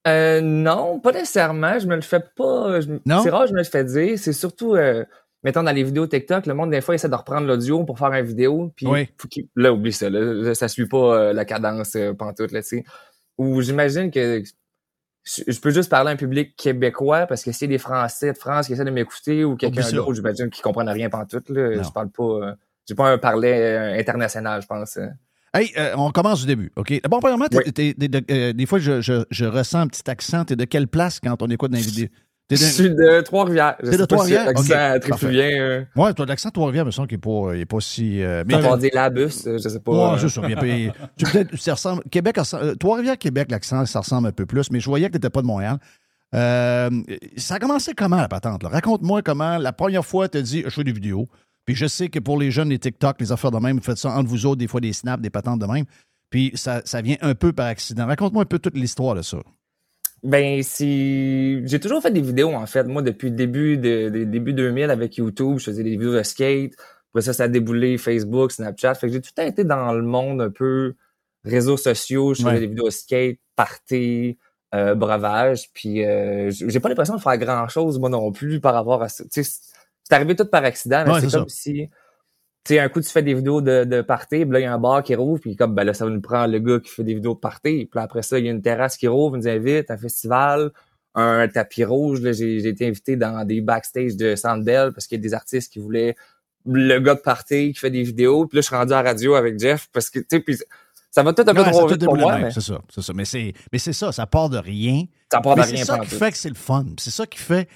Euh, 0.07 0.41
non, 0.41 1.01
pas 1.01 1.11
nécessairement. 1.11 1.77
Je 1.81 1.89
me 1.89 1.97
le 1.97 2.03
fais 2.03 2.23
pas. 2.37 2.81
je- 2.81 2.91
Non? 3.05 3.21
C'est 3.25 3.31
rare, 3.31 3.49
je 3.49 3.53
me 3.53 3.59
le 3.59 3.65
fais 3.65 3.83
dire. 3.83 4.17
C'est 4.17 4.33
surtout, 4.33 4.77
euh, 4.77 5.05
mettons, 5.43 5.65
dans 5.65 5.73
les 5.73 5.83
vidéos 5.83 6.07
TikTok, 6.07 6.47
le 6.47 6.55
monde, 6.55 6.71
des 6.71 6.81
fois, 6.83 6.95
essaie 6.95 7.09
de 7.09 7.15
reprendre 7.17 7.49
l'audio 7.49 7.83
pour 7.83 7.99
faire 7.99 8.13
une 8.13 8.25
vidéo. 8.25 8.73
Puis, 8.77 8.87
Oui. 8.87 9.09
faut 9.19 9.27
qu'il- 9.27 9.49
là, 9.57 9.73
oublie 9.73 9.93
ça. 9.93 10.09
Là, 10.09 10.55
ça 10.55 10.69
suit 10.69 10.87
pas 10.87 11.17
euh, 11.19 11.33
la 11.33 11.45
cadence 11.45 11.97
pantoute, 12.17 12.53
là, 12.53 12.63
tu 12.63 12.69
sais. 12.69 12.85
Ou 13.39 13.61
j'imagine 13.61 14.13
que 14.13 14.41
je 15.25 15.61
peux 15.61 15.71
juste 15.71 15.89
parler 15.89 16.11
à 16.11 16.13
un 16.13 16.17
public 16.17 16.57
québécois 16.57 17.27
parce 17.27 17.45
que 17.45 17.51
a 17.51 17.67
des 17.69 17.79
Français 17.79 18.33
de 18.33 18.39
France 18.39 18.67
qui 18.67 18.73
essaient 18.73 18.85
de 18.85 18.91
m'écouter 18.91 19.45
ou 19.45 19.57
quelqu'un 19.57 19.83
d'autre, 19.97 20.15
j'imagine 20.15 20.51
qu'ils 20.51 20.63
comprennent 20.63 20.89
rien 20.89 21.09
pantoute, 21.09 21.49
là. 21.51 21.77
Non. 21.77 21.83
Je 21.85 21.91
parle 21.93 22.11
pas, 22.11 22.23
euh, 22.25 22.55
j'ai 22.89 22.95
pas 22.95 23.09
un 23.11 23.19
parler 23.19 23.53
euh, 23.53 23.99
international, 23.99 24.63
je 24.63 24.67
pense. 24.67 24.97
euh. 24.97 25.07
Hey, 25.55 25.71
euh, 25.77 25.95
on 25.97 26.11
commence 26.11 26.41
du 26.41 26.47
début, 26.47 26.73
OK? 26.77 27.01
Bon, 27.09 27.21
premièrement, 27.21 27.47
t'es- 27.47 27.59
Oui. 27.59 27.73
t'es- 27.73 27.95
t'es 27.99 28.09
de- 28.09 28.25
euh, 28.33 28.53
des 28.55 28.67
fois, 28.67 28.79
je, 28.79 29.01
je- 29.03 29.25
je 29.31 29.45
ressens 29.45 29.81
un 29.81 29.87
petit 29.87 30.09
accent. 30.11 30.45
T'es 30.47 30.57
de 30.57 30.65
quelle 30.65 30.89
place 30.89 31.21
quand 31.21 31.43
on 31.43 31.49
écoute 31.51 31.71
dans 31.71 31.77
les 31.77 31.85
vidéos? 31.85 32.09
Je 32.57 32.61
de- 32.63 32.71
suis 32.71 32.91
de 32.91 33.21
Trois-Rivières. 33.23 33.77
Je 33.81 33.87
de 33.87 33.93
sais 33.93 33.99
si 33.99 34.07
Trois-Rivières? 34.07 34.47
l'accent 34.47 34.75
euh, 35.61 35.85
Ouais, 35.97 36.15
toi, 36.15 36.27
l'accent 36.27 36.49
de 36.49 36.53
Trois-Rivières, 36.55 36.87
me 36.87 36.91
semble 36.91 37.09
qu'il 37.09 37.19
n'est 37.19 37.67
pas, 37.67 37.81
si. 37.81 38.23
euh, 38.23 38.45
on 38.49 38.59
va 38.71 38.77
dire 38.77 38.91
labus, 38.95 39.47
euh, 39.47 39.59
je 39.63 39.69
sais 39.69 39.81
pas. 39.81 39.93
Ouais, 39.93 39.99
euh, 40.15 40.19
c'est 40.19 40.29
ça. 40.29 40.41
tu 41.17 41.25
peut-être, 41.25 41.57
ça 41.57 41.75
ressemble, 41.75 42.03
Québec, 42.11 42.39
Trois-Rivières, 42.79 43.19
Québec, 43.19 43.51
l'accent, 43.51 43.85
ça 43.87 44.01
ressemble 44.01 44.29
un 44.29 44.33
peu 44.33 44.47
plus, 44.47 44.71
mais 44.71 44.81
je 44.81 44.87
voyais 44.87 45.07
que 45.07 45.13
tu 45.13 45.17
n'étais 45.19 45.31
pas 45.31 45.43
de 45.43 45.47
Montréal. 45.47 45.79
Euh, 46.35 46.91
ça 47.37 47.57
a 47.57 47.59
commencé 47.59 47.93
comment, 47.95 48.17
la 48.17 48.29
patente? 48.29 48.63
Raconte-moi 48.65 49.23
comment, 49.23 49.59
la 49.59 49.73
première 49.73 50.05
fois, 50.05 50.29
tu 50.29 50.39
as 50.39 50.43
dit, 50.43 50.63
je 50.65 50.71
fais 50.71 50.85
des 50.85 50.93
vidéos. 50.93 51.29
Puis 51.65 51.75
je 51.75 51.87
sais 51.87 52.09
que 52.09 52.19
pour 52.19 52.39
les 52.41 52.51
jeunes, 52.51 52.71
les 52.71 52.79
TikTok, 52.79 53.17
les 53.21 53.31
affaires 53.33 53.51
de 53.51 53.59
même, 53.59 53.77
vous 53.77 53.83
faites 53.83 53.99
ça 53.99 54.11
entre 54.11 54.29
vous 54.29 54.47
autres, 54.47 54.57
des 54.59 54.67
fois 54.67 54.81
des 54.81 54.93
snaps, 54.93 55.23
des 55.23 55.31
patentes 55.31 55.61
de 55.61 55.67
même. 55.67 55.85
Puis 56.31 56.51
ça, 56.55 56.81
ça 56.85 57.03
vient 57.03 57.17
un 57.21 57.35
peu 57.35 57.53
par 57.53 57.67
accident. 57.67 58.07
Raconte-moi 58.07 58.43
un 58.43 58.47
peu 58.47 58.59
toute 58.59 58.75
l'histoire 58.77 59.15
de 59.15 59.23
ça. 59.23 59.37
Ben, 60.23 60.63
si 60.63 61.67
j'ai 61.67 61.81
toujours 61.81 62.01
fait 62.01 62.13
des 62.13 62.21
vidéos 62.21 62.53
en 62.55 62.67
fait. 62.67 62.85
Moi, 62.85 63.03
depuis 63.03 63.31
le 63.31 63.35
début 63.37 63.77
de, 63.77 64.09
de- 64.09 64.25
début 64.25 64.53
2000 64.53 64.91
avec 64.91 65.17
YouTube, 65.17 65.59
je 65.59 65.65
faisais 65.65 65.83
des 65.83 65.91
vidéos 65.91 66.15
de 66.15 66.23
skate. 66.23 66.75
Après 67.11 67.23
ça, 67.23 67.33
ça 67.33 67.45
a 67.45 67.49
déboulé 67.49 67.99
Facebook, 67.99 68.53
Snapchat. 68.53 68.95
Fait 68.95 69.09
que 69.09 69.13
j'ai 69.15 69.21
tout 69.21 69.31
le 69.37 69.43
temps 69.43 69.49
été 69.49 69.65
dans 69.65 69.93
le 69.93 70.03
monde 70.03 70.41
un 70.41 70.51
peu 70.51 70.95
réseaux 71.45 71.77
sociaux. 71.77 72.35
Je 72.35 72.43
faisais 72.43 72.55
Ouais. 72.55 72.61
des 72.61 72.67
vidéos 72.69 72.87
de 72.87 72.91
skate, 72.91 73.39
party, 73.57 74.39
euh, 74.75 74.95
breuvage. 74.95 75.71
Puis 75.75 76.05
euh, 76.05 76.51
j'ai 76.53 76.79
pas 76.81 76.89
l'impression 76.89 77.17
de 77.17 77.21
faire 77.21 77.37
grand 77.39 77.67
chose 77.69 77.99
moi 77.99 78.09
non 78.09 78.31
plus 78.31 78.61
par 78.61 78.75
rapport 78.75 79.03
à 79.03 79.09
ça. 79.09 79.25
Tu 79.25 79.43
sais, 79.43 79.51
c'est 80.05 80.15
arrivé 80.15 80.37
tout 80.37 80.47
par 80.47 80.63
accident. 80.65 81.03
mais 81.05 81.15
Ouais, 81.15 81.21
c'est 81.21 81.31
c'est 81.31 81.37
comme 81.39 81.49
si 81.49 81.89
tu 82.65 82.75
sais, 82.75 82.81
un 82.81 82.89
coup, 82.89 83.01
tu 83.01 83.09
fais 83.09 83.23
des 83.23 83.35
vidéos 83.35 83.61
de, 83.61 83.85
de 83.85 84.03
party, 84.03 84.45
puis 84.45 84.53
là, 84.53 84.61
il 84.61 84.63
y 84.63 84.67
a 84.67 84.73
un 84.73 84.79
bar 84.79 85.03
qui 85.03 85.15
rouvre, 85.17 85.41
puis 85.41 85.57
comme, 85.57 85.75
ben 85.75 85.83
là, 85.83 85.95
ça 85.95 86.07
nous 86.07 86.21
prend 86.21 86.47
le 86.47 86.61
gars 86.61 86.79
qui 86.79 86.91
fait 86.91 87.03
des 87.03 87.15
vidéos 87.15 87.35
de 87.35 87.41
party. 87.41 87.89
Puis 87.91 88.01
après 88.01 88.23
ça, 88.23 88.39
il 88.39 88.45
y 88.45 88.49
a 88.49 88.53
une 88.53 88.63
terrasse 88.63 88.97
qui 88.97 89.09
rouvre, 89.09 89.37
nous 89.37 89.49
invite, 89.49 89.91
un 89.91 89.97
festival, 89.97 90.71
un 91.15 91.49
tapis 91.49 91.85
rouge. 91.85 92.21
Là, 92.21 92.33
j'ai, 92.33 92.67
été 92.67 92.87
invité 92.87 93.17
dans 93.17 93.45
des 93.45 93.61
backstage 93.61 94.17
de 94.17 94.37
Sandbell 94.37 94.93
parce 94.93 95.07
qu'il 95.07 95.19
y 95.19 95.21
a 95.21 95.23
des 95.23 95.35
artistes 95.35 95.73
qui 95.73 95.81
voulaient 95.81 96.15
le 96.65 96.99
gars 97.01 97.17
de 97.17 97.21
party 97.21 97.73
qui 97.73 97.81
fait 97.81 97.91
des 97.91 98.05
vidéos. 98.05 98.47
Puis 98.47 98.57
là, 98.57 98.61
je 98.61 98.67
suis 98.67 98.77
rendu 98.77 98.93
à 98.93 99.03
la 99.03 99.11
radio 99.11 99.35
avec 99.35 99.59
Jeff 99.59 99.89
parce 99.93 100.09
que, 100.09 100.21
tu 100.21 100.27
sais, 100.31 100.41
puis 100.41 100.57
ça 101.11 101.23
va 101.23 101.33
tout 101.33 101.43
un 101.47 101.53
peu 101.53 101.61
Ouais, 101.61 101.71
trop 101.71 101.87
vite 101.89 102.05
pour 102.05 102.17
moi. 102.17 102.39
mais 102.39 102.51
C'est 102.51 102.61
ça, 102.61 102.81
c'est 102.89 103.03
ça. 103.03 103.13
Mais 103.13 103.25
c'est, 103.25 103.53
mais 103.73 103.79
c'est 103.79 103.93
ça, 103.93 104.13
ça 104.13 104.27
part 104.27 104.49
de 104.49 104.59
rien. 104.59 105.05
Ça 105.31 105.41
part 105.41 105.57
de 105.57 105.61
Mais 105.61 105.67
rien, 105.67 105.77
C'est 105.79 105.85
ça 105.85 105.99
qui 105.99 106.15
fait 106.15 106.31
que 106.31 106.39
c'est 106.39 106.49
le 106.49 106.55
fun. 106.55 106.87
C'est 106.99 107.11
ça 107.11 107.27
qui 107.27 107.39
fait. 107.39 107.69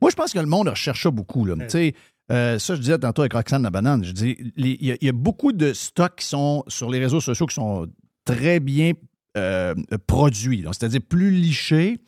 Moi, 0.00 0.10
je 0.10 0.16
pense 0.16 0.32
que 0.32 0.38
le 0.38 0.46
monde 0.46 0.68
recherche 0.68 1.02
ça 1.02 1.10
beaucoup. 1.10 1.44
Là. 1.44 1.54
Tu 1.60 1.70
sais, 1.70 1.94
euh, 2.32 2.58
ça, 2.58 2.74
je 2.74 2.80
disais 2.80 2.98
tantôt 2.98 3.22
avec 3.22 3.34
Roxane 3.34 3.62
la 3.62 3.70
banane. 3.70 4.04
Je 4.04 4.12
dis, 4.12 4.36
il 4.56 4.84
y, 5.02 5.08
a- 5.08 5.12
beaucoup 5.12 5.52
de 5.52 5.72
stocks 5.72 6.16
qui 6.16 6.26
sont 6.26 6.64
sur 6.68 6.90
les 6.90 6.98
réseaux 6.98 7.20
sociaux 7.20 7.46
qui 7.46 7.54
sont 7.54 7.86
très 8.24 8.60
bien 8.60 8.92
euh, 9.36 9.74
produits. 10.06 10.64
C'est-à-dire 10.72 11.00
plus 11.06 11.30
lichés, 11.30 11.98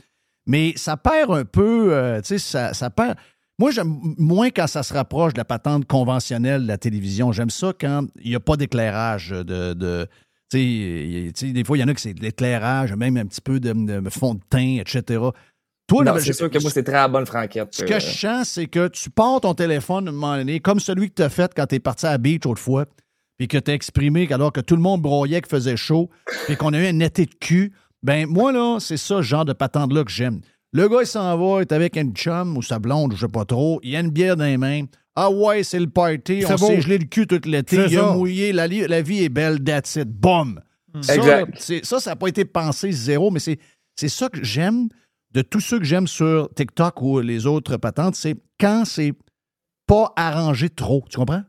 mais 0.46 0.72
ça 0.76 0.96
perd 0.96 1.30
un 1.32 1.44
peu. 1.44 1.92
euh, 1.92 2.20
tu 2.22 2.38
sais, 2.38 2.72
ça, 2.72 2.90
perd. 2.90 3.16
Moi, 3.58 3.70
j'aime 3.70 3.98
moins 4.18 4.50
quand 4.50 4.66
ça 4.66 4.82
se 4.82 4.92
rapproche 4.94 5.32
de 5.32 5.38
la 5.38 5.44
patente 5.44 5.86
conventionnelle 5.86 6.62
de 6.62 6.68
la 6.68 6.78
télévision. 6.78 7.32
J'aime 7.32 7.50
ça 7.50 7.72
quand 7.78 8.06
il 8.22 8.30
n'y 8.30 8.36
a 8.36 8.40
pas 8.40 8.56
d'éclairage 8.56 9.30
de. 9.30 9.72
de 9.74 10.06
tu 10.48 11.32
sais, 11.34 11.52
des 11.52 11.64
fois, 11.64 11.76
il 11.76 11.80
y 11.80 11.84
en 11.84 11.88
a 11.88 11.94
qui 11.94 12.02
c'est 12.02 12.14
de 12.14 12.22
l'éclairage, 12.22 12.92
même 12.94 13.16
un 13.16 13.26
petit 13.26 13.40
peu 13.40 13.58
de 13.58 13.74
fond 14.10 14.34
de 14.34 14.40
teint, 14.48 14.78
etc. 14.80 15.20
Toi, 15.86 16.20
c'est 16.20 16.32
sûr 16.32 16.50
que 16.50 16.58
moi, 16.60 16.70
c'est 16.70 16.82
très 16.82 16.96
à 16.96 17.02
la 17.02 17.08
bonne 17.08 17.26
franquette. 17.26 17.68
ce 17.74 17.84
que 17.84 17.94
euh, 17.94 18.00
je 18.00 18.06
sens, 18.18 18.48
c'est 18.48 18.66
que 18.66 18.88
tu 18.88 19.08
pars 19.10 19.40
ton 19.40 19.54
téléphone 19.54 20.08
à 20.08 20.10
un 20.10 20.14
moment 20.14 20.36
donné, 20.36 20.58
comme 20.60 20.80
celui 20.80 21.08
que 21.10 21.14
tu 21.14 21.22
as 21.22 21.28
fait 21.28 21.52
quand 21.54 21.66
tu 21.66 21.76
es 21.76 21.78
parti 21.80 22.06
à 22.06 22.10
la 22.12 22.18
beach 22.18 22.44
autrefois, 22.44 22.86
puis 23.38 23.46
que 23.48 23.58
tu 23.58 23.70
as 23.70 23.74
exprimé 23.74 24.26
qu'alors 24.26 24.52
que 24.52 24.60
tout 24.60 24.74
le 24.76 24.82
monde 24.82 25.02
broyait, 25.02 25.40
qu'il 25.40 25.50
faisait 25.50 25.76
chaud, 25.76 26.10
puis 26.46 26.56
qu'on 26.56 26.72
a 26.72 26.78
eu 26.80 26.86
un 26.86 27.00
été 27.00 27.26
de 27.26 27.34
cul. 27.40 27.72
Ben, 28.02 28.26
moi, 28.26 28.50
là, 28.52 28.78
c'est 28.80 28.96
ça, 28.96 29.16
ce 29.18 29.22
genre 29.22 29.44
de 29.44 29.52
patente-là 29.52 30.02
que 30.04 30.10
j'aime. 30.10 30.40
Le 30.72 30.88
gars, 30.88 30.98
il 31.02 31.06
s'en 31.06 31.36
va, 31.38 31.58
il 31.58 31.62
est 31.62 31.72
avec 31.72 31.96
une 31.96 32.12
chum 32.14 32.56
ou 32.56 32.62
sa 32.62 32.78
blonde, 32.78 33.14
je 33.14 33.20
sais 33.20 33.28
pas 33.28 33.44
trop. 33.44 33.80
Il 33.82 33.94
a 33.96 34.00
une 34.00 34.10
bière 34.10 34.36
dans 34.36 34.44
les 34.44 34.56
mains. 34.58 34.84
Ah 35.14 35.30
ouais, 35.30 35.62
c'est 35.62 35.78
le 35.80 35.86
party. 35.88 36.44
On 36.48 36.56
s'est 36.58 36.80
gelé 36.80 36.98
le 36.98 37.04
cul 37.06 37.26
tout 37.26 37.40
l'été. 37.46 37.76
Il 37.76 37.96
a 37.96 38.02
ça. 38.02 38.12
mouillé. 38.12 38.52
La, 38.52 38.66
la 38.68 39.00
vie 39.02 39.24
est 39.24 39.28
belle. 39.30 39.62
That's 39.62 39.96
it. 39.96 40.08
Boom. 40.08 40.60
Ça, 41.00 41.14
Exact. 41.14 41.54
c'est- 41.58 41.84
ça, 41.84 42.00
ça 42.00 42.10
n'a 42.10 42.16
pas 42.16 42.28
été 42.28 42.44
pensé 42.44 42.90
zéro, 42.92 43.30
mais 43.30 43.38
c'est 43.40 43.58
c'est 43.98 44.08
ça 44.08 44.28
que 44.28 44.42
j'aime 44.44 44.88
de 45.36 45.42
tous 45.42 45.60
ceux 45.60 45.78
que 45.78 45.84
j'aime 45.84 46.06
sur 46.06 46.48
TikTok 46.54 47.02
ou 47.02 47.20
les 47.20 47.46
autres 47.46 47.76
patentes, 47.76 48.14
c'est 48.14 48.36
quand 48.58 48.86
c'est 48.86 49.12
pas 49.86 50.14
arrangé 50.16 50.70
trop. 50.70 51.04
Tu 51.10 51.18
comprends? 51.18 51.42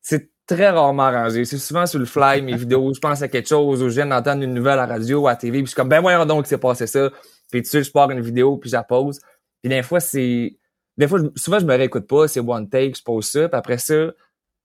c'est 0.00 0.30
très 0.46 0.68
rarement 0.68 1.04
arrangé. 1.04 1.44
C'est 1.44 1.58
souvent 1.58 1.86
sur 1.86 1.98
le 1.98 2.04
fly, 2.04 2.42
mes 2.42 2.54
vidéos, 2.54 2.92
je 2.94 3.00
pense 3.00 3.22
à 3.22 3.28
quelque 3.28 3.48
chose, 3.48 3.82
ou 3.82 3.88
je 3.88 3.94
viens 3.94 4.06
d'entendre 4.06 4.42
une 4.42 4.52
nouvelle 4.52 4.78
à 4.78 4.86
la 4.86 4.94
radio, 4.94 5.26
à 5.26 5.30
la 5.30 5.36
télé, 5.36 5.52
puis 5.58 5.62
je 5.62 5.70
suis 5.70 5.74
comme, 5.74 5.88
ben 5.88 6.00
voyons 6.00 6.26
donc 6.26 6.46
c'est 6.46 6.58
passé 6.58 6.86
ça. 6.86 7.10
Puis 7.50 7.62
tu 7.62 7.70
sais, 7.70 7.82
je 7.82 7.90
pars 7.90 8.10
une 8.10 8.20
vidéo, 8.20 8.58
puis 8.58 8.70
je 8.70 8.76
la 8.76 8.84
pose. 8.84 9.18
Puis 9.62 9.70
des 9.70 9.82
fois, 9.82 9.98
c'est... 9.98 10.56
Des 10.96 11.08
fois, 11.08 11.18
souvent, 11.34 11.58
je 11.58 11.64
me 11.64 11.74
réécoute 11.74 12.06
pas, 12.06 12.28
c'est 12.28 12.38
one 12.38 12.68
take, 12.68 12.92
je 12.96 13.02
pose 13.02 13.26
ça, 13.26 13.48
puis 13.48 13.58
après 13.58 13.78
ça, 13.78 14.12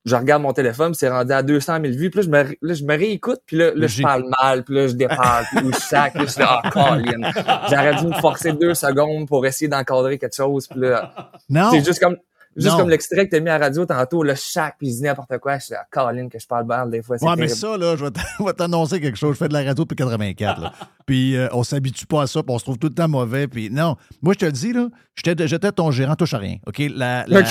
je 0.06 0.16
regarde 0.16 0.42
mon 0.42 0.54
téléphone, 0.54 0.94
c'est 0.94 1.10
rendu 1.10 1.32
à 1.32 1.44
200 1.44 1.80
000 1.82 1.94
vues, 1.96 2.10
puis 2.10 2.22
là, 2.22 2.26
je 2.26 2.30
me, 2.30 2.56
là, 2.62 2.74
je 2.74 2.84
me 2.84 2.98
réécoute, 2.98 3.42
puis 3.46 3.58
là, 3.58 3.72
là, 3.76 3.88
je 3.88 4.02
parle 4.02 4.24
mal, 4.42 4.64
puis 4.64 4.76
là, 4.76 4.88
je 4.88 4.94
déparle, 4.94 5.46
puis 5.56 5.68
je 5.74 5.80
sac, 5.80 6.14
puis 6.14 6.22
là, 6.22 6.26
je 6.28 6.32
suis 6.32 6.42
là, 6.42 6.62
Colin. 6.72 7.32
J'aurais 7.70 7.96
dû 7.96 8.08
me 8.08 8.14
forcer 8.14 8.54
deux 8.54 8.74
secondes 8.74 9.28
pour 9.28 9.46
essayer 9.46 9.68
d'encadrer 9.68 10.18
quelque 10.18 10.36
chose, 10.36 10.68
puis 10.68 10.80
là... 10.80 11.32
Non. 11.50 11.72
C'est 11.72 11.84
juste 11.84 12.00
comme... 12.00 12.18
Juste 12.56 12.72
Non. 12.72 12.78
comme 12.80 12.90
l'extrait 12.90 13.26
que 13.28 13.32
t'as 13.36 13.40
mis 13.40 13.50
à 13.50 13.58
la 13.58 13.66
radio 13.66 13.86
tantôt, 13.86 14.24
le 14.24 14.34
chac, 14.36 14.76
puis 14.80 14.88
il 14.88 14.96
dit 14.96 15.02
n'importe 15.04 15.38
quoi. 15.38 15.60
Je 15.60 15.66
suis 15.66 15.76
à 15.76 15.86
Colin 15.92 16.28
que 16.30 16.40
je 16.40 16.48
parle 16.48 16.66
mal 16.66 16.90
des 16.90 17.02
fois. 17.02 17.16
Ouais, 17.22 17.36
mais 17.38 17.48
ça, 17.48 17.78
là, 17.78 17.96
je 18.00 18.06
vais 18.06 18.54
t'annoncer 18.54 19.00
quelque 19.00 19.18
chose. 19.18 19.34
Je 19.34 19.38
fais 19.38 19.48
de 19.48 19.54
la 19.54 19.64
radio 19.64 19.84
depuis 19.84 19.96
84. 19.96 20.62
là. 20.62 20.74
Puis 21.06 21.36
euh, 21.36 21.48
on 21.54 21.64
s'habitue 21.64 22.06
pas 22.06 22.24
à 22.24 22.28
ça, 22.28 22.44
puis 22.44 22.54
on 22.54 22.60
se 22.60 22.64
trouve 22.66 22.78
tout 22.78 22.88
le 22.90 22.94
temps 22.94 23.08
mauvais. 23.08 23.48
Puis 23.48 23.70
non, 23.72 23.96
moi, 24.22 24.34
je 24.34 24.40
te 24.40 24.46
le 24.46 24.52
dis, 24.52 24.74
là, 24.74 24.90
j'étais 25.16 25.48
j'étais 25.48 25.72
ton 25.72 25.90
gérant, 25.90 26.16
touche 26.16 26.34
à 26.36 26.38
rien. 26.38 26.58
OK? 26.68 26.80
La, 26.94 27.26
la, 27.28 27.42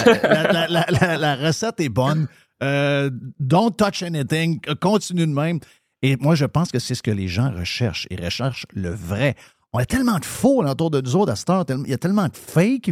la- 0.68 1.16
la- 1.16 1.34
recette 1.36 1.80
est 1.80 1.88
bonne. 1.88 2.28
Euh, 2.62 3.10
don't 3.40 3.74
touch 3.76 4.02
anything. 4.02 4.60
Continue 4.80 5.26
de 5.26 5.32
même. 5.32 5.58
Et 6.02 6.16
moi, 6.16 6.34
je 6.36 6.44
pense 6.44 6.70
que 6.70 6.78
c'est 6.78 6.94
ce 6.94 7.02
que 7.02 7.10
les 7.10 7.26
gens 7.28 7.50
recherchent. 7.50 8.06
Ils 8.10 8.24
recherchent 8.24 8.66
le 8.74 8.90
vrai. 8.90 9.34
On 9.72 9.78
a 9.80 9.84
tellement 9.84 10.18
de 10.18 10.24
faux 10.24 10.64
autour 10.64 10.90
de 10.90 11.00
nous 11.00 11.16
autres 11.16 11.32
à 11.32 11.36
cette 11.36 11.50
heure. 11.50 11.64
Il 11.68 11.90
y 11.90 11.94
a 11.94 11.98
tellement 11.98 12.26
de 12.28 12.36
fake 12.36 12.90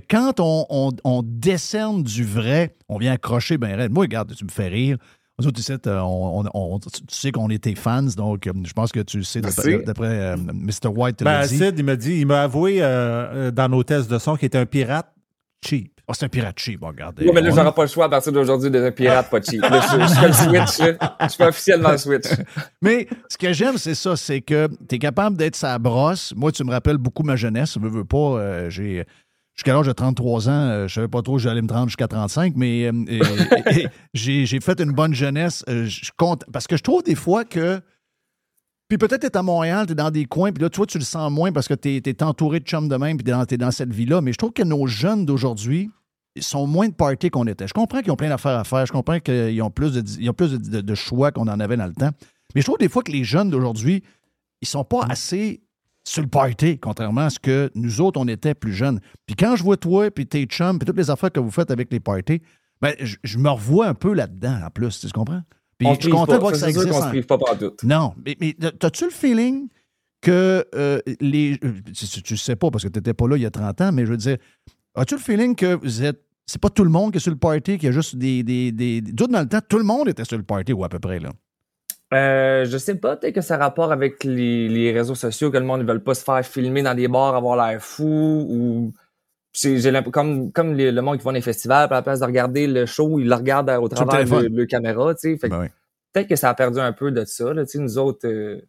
que 0.00 0.06
quand 0.08 0.40
on, 0.40 0.66
on- 0.70 0.92
on 1.04 1.22
décerne 1.24 2.02
du 2.02 2.24
vrai, 2.24 2.74
on 2.88 2.98
vient 2.98 3.12
accrocher 3.12 3.58
ben 3.58 3.74
raide. 3.74 3.92
Moi, 3.92 4.02
regarde, 4.02 4.34
tu 4.34 4.44
me 4.44 4.50
fais 4.50 4.68
rire. 4.68 4.96
Nous 5.40 5.48
autres, 5.48 5.58
ici, 5.58 5.72
euh, 5.72 5.98
on, 6.00 6.44
on- 6.54 6.78
tu 6.78 6.90
tu 6.90 7.00
sais 7.16 7.32
qu'on 7.32 7.50
était 7.50 7.74
fans, 7.74 8.02
donc 8.16 8.46
euh, 8.46 8.52
je 8.64 8.72
pense 8.72 8.92
que 8.92 9.00
tu 9.00 9.16
le 9.16 9.24
sais 9.24 9.40
d'après 9.40 10.06
euh, 10.06 10.36
Mr. 10.36 10.88
White 10.94 11.16
te 11.18 11.24
l'a 11.24 11.40
Ben, 11.40 11.46
dit. 11.48 11.58
Sid, 11.58 11.74
il 11.76 11.84
m'a 11.84 11.96
dit, 11.96 12.20
il 12.20 12.26
m'a 12.26 12.42
avoué 12.42 12.78
euh, 12.80 13.50
dans 13.50 13.68
nos 13.68 13.82
tests 13.82 14.08
de 14.10 14.18
son 14.18 14.36
qu'il 14.36 14.46
était 14.46 14.58
un 14.58 14.66
pirate 14.66 15.12
cheap. 15.64 15.90
Oh, 16.06 16.12
c'est 16.14 16.26
un 16.26 16.28
pirate 16.28 16.56
cheap, 16.58 16.78
bon, 16.80 16.88
regarde. 16.88 17.18
Ouais, 17.20 17.32
mais 17.34 17.40
là, 17.40 17.48
On- 17.50 17.54
j'aurai 17.56 17.72
pas 17.72 17.82
le 17.82 17.88
choix 17.88 18.04
à 18.04 18.08
partir 18.10 18.30
d'aujourd'hui 18.30 18.70
d'être 18.70 18.84
un 18.84 18.92
pirate 18.92 19.28
pas 19.30 19.40
cheap. 19.40 19.62
Là, 19.62 19.80
je, 19.80 20.06
je 20.06 20.20
fais 20.20 20.26
le 20.28 20.66
switch. 20.66 20.98
Je 21.30 21.34
fais 21.34 21.46
officiellement 21.46 21.92
le 21.92 21.98
switch. 21.98 22.26
Mais 22.82 23.08
ce 23.28 23.38
que 23.38 23.52
j'aime, 23.54 23.78
c'est 23.78 23.94
ça, 23.94 24.14
c'est 24.14 24.42
que 24.42 24.68
tu 24.88 24.96
es 24.96 24.98
capable 24.98 25.36
d'être 25.38 25.56
sa 25.56 25.78
brosse. 25.78 26.32
Moi, 26.36 26.52
tu 26.52 26.62
me 26.62 26.70
rappelles 26.70 26.98
beaucoup 26.98 27.22
ma 27.22 27.34
jeunesse. 27.36 27.72
Je 27.74 27.80
veux, 27.80 27.88
veux 27.88 28.04
pas. 28.04 28.18
euh, 28.38 28.70
j'ai. 28.70 29.04
Jusqu'à 29.54 29.72
l'âge 29.72 29.86
de 29.86 29.92
33 29.92 30.48
ans, 30.48 30.52
euh, 30.52 30.88
je 30.88 30.94
savais 30.94 31.08
pas 31.08 31.22
trop, 31.22 31.38
j'allais 31.38 31.62
me 31.62 31.68
rendre 31.72 31.86
jusqu'à 31.88 32.08
35, 32.08 32.54
mais 32.56 32.86
euh, 32.90 33.20
j'ai 34.14 34.46
fait 34.60 34.80
une 34.80 34.92
bonne 34.92 35.14
jeunesse. 35.14 35.64
euh, 35.68 35.84
je 35.86 36.10
compte, 36.16 36.44
parce 36.52 36.66
que 36.66 36.76
je 36.76 36.82
trouve 36.82 37.02
des 37.02 37.14
fois 37.14 37.44
que. 37.44 37.80
Puis 38.88 38.98
peut-être 38.98 39.20
tu 39.22 39.26
es 39.28 39.36
à 39.36 39.42
Montréal, 39.42 39.86
tu 39.86 39.92
es 39.92 39.94
dans 39.94 40.10
des 40.10 40.24
coins, 40.26 40.52
puis 40.52 40.62
là, 40.62 40.68
toi, 40.68 40.86
tu 40.86 40.98
le 40.98 41.04
sens 41.04 41.30
moins 41.30 41.52
parce 41.52 41.68
que 41.68 41.74
tu 41.74 41.88
es, 42.04 42.22
entouré 42.22 42.60
de 42.60 42.64
chums 42.66 42.88
de 42.88 42.96
même, 42.96 43.16
puis 43.16 43.24
tu 43.24 43.54
es, 43.54 43.56
dans 43.56 43.70
cette 43.70 43.92
vie-là. 43.92 44.20
Mais 44.20 44.32
je 44.32 44.38
trouve 44.38 44.52
que 44.52 44.62
nos 44.62 44.86
jeunes 44.86 45.24
d'aujourd'hui 45.24 45.90
sont 46.40 46.66
moins 46.66 46.88
de 46.88 46.94
party 46.94 47.30
qu'on 47.30 47.46
était. 47.46 47.66
Je 47.66 47.72
comprends 47.72 48.02
qu'ils 48.02 48.10
ont 48.12 48.16
plein 48.16 48.28
d'affaires 48.28 48.58
à 48.58 48.64
faire. 48.64 48.84
Je 48.86 48.92
comprends 48.92 49.20
qu'ils 49.20 49.62
ont 49.62 49.70
plus 49.70 49.92
de, 49.92 50.02
ils 50.20 50.28
ont 50.28 50.34
plus 50.34 50.50
de, 50.52 50.56
de- 50.58 50.80
de 50.80 50.94
choix 50.94 51.30
qu'on 51.32 51.48
en 51.48 51.60
avait 51.60 51.76
dans 51.76 51.86
le 51.86 51.94
temps. 51.94 52.10
Mais 52.54 52.60
je 52.60 52.66
trouve 52.66 52.78
des 52.78 52.88
fois 52.88 53.02
que 53.02 53.10
les 53.12 53.24
jeunes 53.24 53.50
d'aujourd'hui, 53.50 54.02
ils 54.60 54.68
sont 54.68 54.84
pas 54.84 55.06
assez 55.08 55.62
sur 56.06 56.22
le 56.22 56.28
party, 56.28 56.78
contrairement 56.78 57.22
à 57.22 57.30
ce 57.30 57.38
que 57.38 57.70
nous 57.74 58.00
autres, 58.00 58.20
on 58.20 58.28
était 58.28 58.54
plus 58.54 58.72
jeunes. 58.74 59.00
Puis 59.26 59.36
quand 59.36 59.56
je 59.56 59.62
vois 59.62 59.76
toi, 59.78 60.10
puis 60.10 60.26
tes 60.26 60.44
chums, 60.44 60.78
puis 60.78 60.86
toutes 60.86 60.98
les 60.98 61.10
affaires 61.10 61.32
que 61.32 61.40
vous 61.40 61.50
faites 61.50 61.70
avec 61.70 61.90
les 61.92 62.00
parties, 62.00 62.42
ben, 62.82 62.94
je, 63.00 63.16
je 63.24 63.38
me 63.38 63.48
revois 63.48 63.86
un 63.88 63.94
peu 63.94 64.12
là-dedans, 64.12 64.60
en 64.66 64.70
plus. 64.70 65.00
Tu 65.00 65.08
comprends? 65.10 65.42
Puis 65.78 65.88
On 65.88 65.94
je 65.94 66.00
suis 66.02 66.10
content 66.10 66.34
de 66.34 66.40
voir 66.40 66.52
que 66.52 66.58
Ça, 66.58 66.68
existe. 66.68 66.92
se 66.92 67.08
prive 67.08 67.24
pas 67.26 67.38
partout. 67.38 67.72
Non. 67.82 68.14
Mais, 68.24 68.36
mais 68.40 68.54
as-tu 68.82 69.04
le 69.06 69.10
feeling 69.10 69.68
que 70.20 70.64
euh, 70.74 71.00
les. 71.20 71.58
euh, 71.64 71.72
Tu, 71.94 72.36
sais 72.36 72.56
pas 72.56 72.70
parce 72.70 72.84
que 72.84 72.88
tu 72.88 72.98
n'étais 72.98 73.14
pas 73.14 73.26
là 73.26 73.36
il 73.36 73.42
y 73.42 73.46
a 73.46 73.50
30 73.50 73.80
ans, 73.80 73.92
mais 73.92 74.04
je 74.04 74.10
veux 74.10 74.16
dire, 74.18 74.36
as-tu 74.94 75.14
le 75.14 75.20
feeling 75.20 75.54
que 75.54 75.74
vous 75.74 76.02
êtes. 76.02 76.20
C'est 76.46 76.60
pas 76.60 76.68
tout 76.68 76.84
le 76.84 76.90
monde 76.90 77.10
qui 77.12 77.16
est 77.16 77.20
sur 77.20 77.32
le 77.32 77.38
party, 77.38 77.78
qu'il 77.78 77.84
y 77.84 77.88
a 77.88 77.92
juste 77.92 78.16
des. 78.16 78.42
des, 78.42 78.70
des, 78.70 79.00
des- 79.00 79.12
D'autres 79.12 79.32
dans 79.32 79.40
le 79.40 79.48
temps, 79.48 79.60
tout 79.66 79.78
le 79.78 79.84
monde 79.84 80.08
était 80.08 80.24
sur 80.26 80.36
le 80.36 80.42
party, 80.44 80.74
ou 80.74 80.84
à 80.84 80.88
peu 80.90 80.98
près, 80.98 81.18
là? 81.18 81.30
Euh, 82.14 82.64
je 82.64 82.78
sais 82.78 82.94
pas, 82.94 83.16
peut-être 83.16 83.34
que 83.34 83.40
ça 83.40 83.54
a 83.56 83.58
rapport 83.58 83.90
avec 83.92 84.22
les, 84.24 84.68
les 84.68 84.92
réseaux 84.92 85.14
sociaux, 85.16 85.50
que 85.50 85.58
le 85.58 85.64
monde 85.64 85.82
ne 85.84 85.92
veut 85.92 85.98
pas 85.98 86.14
se 86.14 86.22
faire 86.22 86.44
filmer 86.46 86.82
dans 86.82 86.94
des 86.94 87.08
bars, 87.08 87.34
avoir 87.34 87.56
l'air 87.56 87.82
fou, 87.82 88.46
ou 88.48 88.92
c'est- 89.52 89.78
j'ai 89.78 89.90
l'impression 89.90 90.12
comme 90.12 90.52
comme 90.52 90.74
les- 90.74 90.92
le 90.92 91.02
monde 91.02 91.18
qui 91.18 91.24
va 91.24 91.30
dans 91.32 91.34
les 91.36 91.40
festivals, 91.40 91.88
à 91.90 91.94
la 91.94 92.02
place 92.02 92.20
de 92.20 92.24
regarder 92.24 92.66
le 92.66 92.86
show, 92.86 93.18
ils 93.18 93.28
le 93.28 93.34
regardent 93.34 93.70
au 93.70 93.88
travers 93.88 94.20
de 94.24 94.28
téléphone. 94.30 94.56
le 94.56 94.66
caméra, 94.66 95.14
tu 95.14 95.36
sais. 95.38 95.48
Ben 95.48 95.60
oui. 95.60 95.66
Peut-être 96.12 96.28
que 96.28 96.36
ça 96.36 96.50
a 96.50 96.54
perdu 96.54 96.78
un 96.78 96.92
peu 96.92 97.10
de 97.10 97.24
ça, 97.24 97.52
là, 97.52 97.64
tu 97.64 97.72
sais, 97.72 97.78
nous 97.78 97.98
autres. 97.98 98.28
euh, 98.28 98.60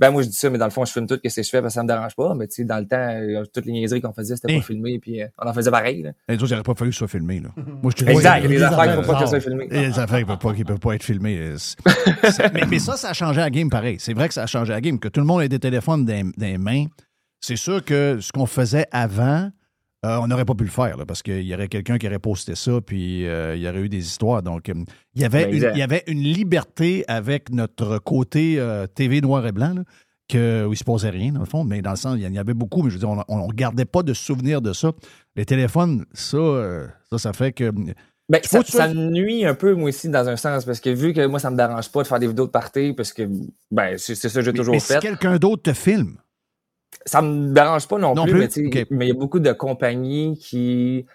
ben 0.00 0.10
moi 0.10 0.22
je 0.22 0.28
dis 0.28 0.34
ça, 0.34 0.50
mais 0.50 0.58
dans 0.58 0.64
le 0.64 0.70
fond, 0.70 0.84
je 0.84 0.92
filme 0.92 1.06
tout 1.06 1.14
ce 1.24 1.34
que 1.36 1.42
je 1.42 1.48
fais 1.48 1.60
parce 1.62 1.72
que 1.72 1.74
ça 1.74 1.82
me 1.82 1.88
dérange 1.88 2.14
pas. 2.16 2.34
Mais 2.34 2.46
tu 2.48 2.54
sais, 2.56 2.64
dans 2.64 2.78
le 2.78 2.86
temps, 2.86 2.96
euh, 2.98 3.44
toutes 3.52 3.64
les 3.66 3.72
niaiseries 3.72 4.00
qu'on 4.00 4.12
faisait, 4.12 4.34
c'était 4.36 4.54
pas 4.56 4.62
filmé, 4.62 4.98
puis 4.98 5.22
euh, 5.22 5.26
on 5.38 5.48
en 5.48 5.52
faisait 5.52 5.70
pareil. 5.70 6.02
Là. 6.02 6.10
Les 6.28 6.34
autres, 6.34 6.46
il 6.46 6.50
n'aurait 6.50 6.62
pas 6.62 6.74
fallu 6.74 6.90
que 6.90 6.94
ce 6.94 6.98
soit 6.98 7.08
filmé, 7.08 7.40
là. 7.40 7.50
Moi, 7.56 7.92
je 7.96 8.04
te 8.04 8.10
Exact, 8.10 8.38
il 8.38 8.42
y 8.42 8.46
a 8.46 8.48
des 8.58 8.62
affaires 8.62 8.94
qu'il 8.94 9.04
faut 9.04 9.12
pas 9.12 9.18
que 9.18 9.24
ça 9.24 9.26
soit 9.30 9.40
filmé. 9.40 9.68
Il 9.70 9.76
y 9.76 9.84
a 9.84 9.88
des 9.88 9.98
affaires 9.98 10.18
qui 10.18 10.24
ne 10.24 10.28
peuvent, 10.28 10.38
pas- 10.38 10.54
qui 10.54 10.64
peuvent 10.64 10.78
pas 10.80 10.94
être 10.94 11.02
filmées. 11.04 11.54
C'est- 11.56 11.78
mais, 12.54 12.62
mais 12.68 12.78
ça, 12.78 12.96
ça 12.96 13.10
a 13.10 13.12
changé 13.12 13.40
la 13.40 13.50
game 13.50 13.70
pareil. 13.70 13.96
C'est 14.00 14.14
vrai 14.14 14.28
que 14.28 14.34
ça 14.34 14.42
a 14.42 14.46
changé 14.46 14.72
la 14.72 14.80
game. 14.80 14.98
Que 14.98 15.08
tout 15.08 15.20
le 15.20 15.26
monde 15.26 15.42
ait 15.42 15.48
des 15.48 15.58
téléphones 15.60 16.04
dans, 16.04 16.30
dans 16.36 16.46
les 16.46 16.58
mains, 16.58 16.86
C'est 17.40 17.56
sûr 17.56 17.84
que 17.84 18.18
ce 18.20 18.32
qu'on 18.32 18.46
faisait 18.46 18.86
avant, 18.90 19.50
euh, 20.04 20.18
on 20.18 20.26
n'aurait 20.26 20.44
pas 20.44 20.54
pu 20.54 20.64
le 20.64 20.70
faire 20.70 20.96
là, 20.96 21.06
parce 21.06 21.22
qu'il 21.22 21.42
y 21.42 21.54
aurait 21.54 21.68
quelqu'un 21.68 21.96
qui 21.96 22.06
aurait 22.06 22.18
posté 22.18 22.54
ça, 22.54 22.80
puis 22.84 23.26
euh, 23.26 23.56
il 23.56 23.62
y 23.62 23.68
aurait 23.68 23.80
eu 23.80 23.88
des 23.88 24.04
histoires. 24.04 24.42
Donc, 24.42 24.68
euh, 24.68 24.74
il, 25.14 25.22
y 25.22 25.24
avait 25.24 25.46
Ben, 25.46 25.54
une, 25.54 25.70
il 25.74 25.78
y 25.78 25.82
avait 25.82 26.04
une 26.06 26.22
liberté 26.22 27.04
avec 27.08 27.50
notre 27.50 27.98
côté 27.98 28.56
euh, 28.58 28.86
TV 28.86 29.20
noir 29.20 29.46
et 29.46 29.52
blanc, 29.52 29.74
là, 29.74 29.82
que, 30.28 30.64
où 30.64 30.68
il 30.68 30.70
ne 30.70 30.76
se 30.76 30.84
passait 30.84 31.10
rien, 31.10 31.32
dans 31.32 31.40
le 31.40 31.46
fond, 31.46 31.64
mais 31.64 31.80
dans 31.80 31.90
le 31.90 31.96
sens, 31.96 32.16
il 32.18 32.22
y 32.22 32.38
en 32.38 32.40
avait 32.40 32.54
beaucoup, 32.54 32.82
mais 32.82 32.90
je 32.90 32.96
veux 32.96 33.00
dire, 33.00 33.24
on 33.28 33.48
ne 33.48 33.52
gardait 33.52 33.84
pas 33.86 34.02
de 34.02 34.12
souvenirs 34.12 34.60
de 34.60 34.72
ça. 34.72 34.92
Les 35.36 35.46
téléphones, 35.46 36.04
ça, 36.12 36.38
ça, 37.10 37.18
ça 37.18 37.32
fait 37.32 37.52
que. 37.52 37.70
Ben, 38.28 38.40
ça, 38.42 38.62
tu 38.62 38.76
me 38.76 39.10
nuit 39.10 39.44
un 39.44 39.54
peu, 39.54 39.74
moi 39.74 39.90
aussi, 39.90 40.08
dans 40.08 40.26
un 40.28 40.36
sens, 40.36 40.64
parce 40.64 40.80
que 40.80 40.88
vu 40.88 41.12
que 41.12 41.26
moi, 41.26 41.38
ça 41.38 41.50
me 41.50 41.56
dérange 41.56 41.90
pas 41.90 42.02
de 42.02 42.08
faire 42.08 42.18
des 42.18 42.26
vidéos 42.26 42.46
de 42.46 42.50
party, 42.50 42.94
parce 42.94 43.12
que, 43.12 43.28
ben, 43.70 43.98
c'est 43.98 44.14
ça 44.14 44.28
que 44.30 44.40
j'ai 44.40 44.52
toujours 44.52 44.74
mais 44.74 44.80
si 44.80 44.94
fait. 44.94 45.00
quelqu'un 45.00 45.36
d'autre 45.36 45.62
te 45.62 45.72
filme, 45.74 46.16
Ça 47.06 47.20
me 47.22 47.52
dérange 47.52 47.86
pas 47.88 47.98
non, 47.98 48.14
Non 48.14 48.24
plus, 48.24 48.32
plus? 48.32 48.40
mais 48.40 48.48
tu 48.48 48.70
sais, 48.72 48.82
Ok. 48.82 48.86
mais 48.90 49.06
il 49.06 49.08
y 49.08 49.12
a 49.12 49.14
beaucoup 49.18 49.40
de 49.40 49.52
compagnies 49.52 50.38
qui 50.38 51.06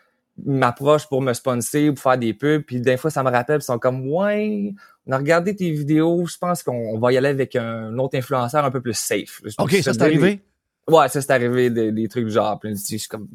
m'approchent 0.46 1.08
pour 1.08 1.22
me 1.22 1.34
sponsor, 1.34 1.94
pour 1.94 2.00
faire 2.04 2.18
des 2.18 2.34
pubs, 2.34 2.62
puis 2.64 2.80
des 2.80 2.96
fois, 2.98 3.10
ça 3.12 3.24
me 3.24 3.30
rappelle, 3.30 3.58
puis 3.58 3.64
ils 3.64 3.74
sont 3.74 3.80
comme, 3.80 4.08
ouais, 4.12 4.74
on 5.06 5.12
a 5.12 5.18
regardé 5.18 5.56
tes 5.56 5.70
vidéos, 5.72 6.26
je 6.26 6.38
pense 6.38 6.64
qu'on 6.64 6.96
on 6.96 7.00
va 7.00 7.12
y 7.12 7.18
aller 7.18 7.28
avec 7.30 7.56
un 7.56 7.98
autre 7.98 8.18
influenceur 8.18 8.64
un 8.64 8.72
peu 8.72 8.82
plus 8.82 8.94
safe. 8.98 9.42
OK, 9.58 9.72
ça, 9.82 9.94
c'est 9.94 10.02
arrivé? 10.02 10.40
Ouais, 10.88 11.08
ça, 11.10 11.22
c'est 11.22 11.32
arrivé, 11.32 11.70
des, 11.70 11.92
des 11.92 12.08
trucs 12.08 12.26
du 12.26 12.32
genre, 12.32 12.58
puis 12.60 12.74
je 12.76 12.98
suis 12.98 13.08
comme, 13.10 13.28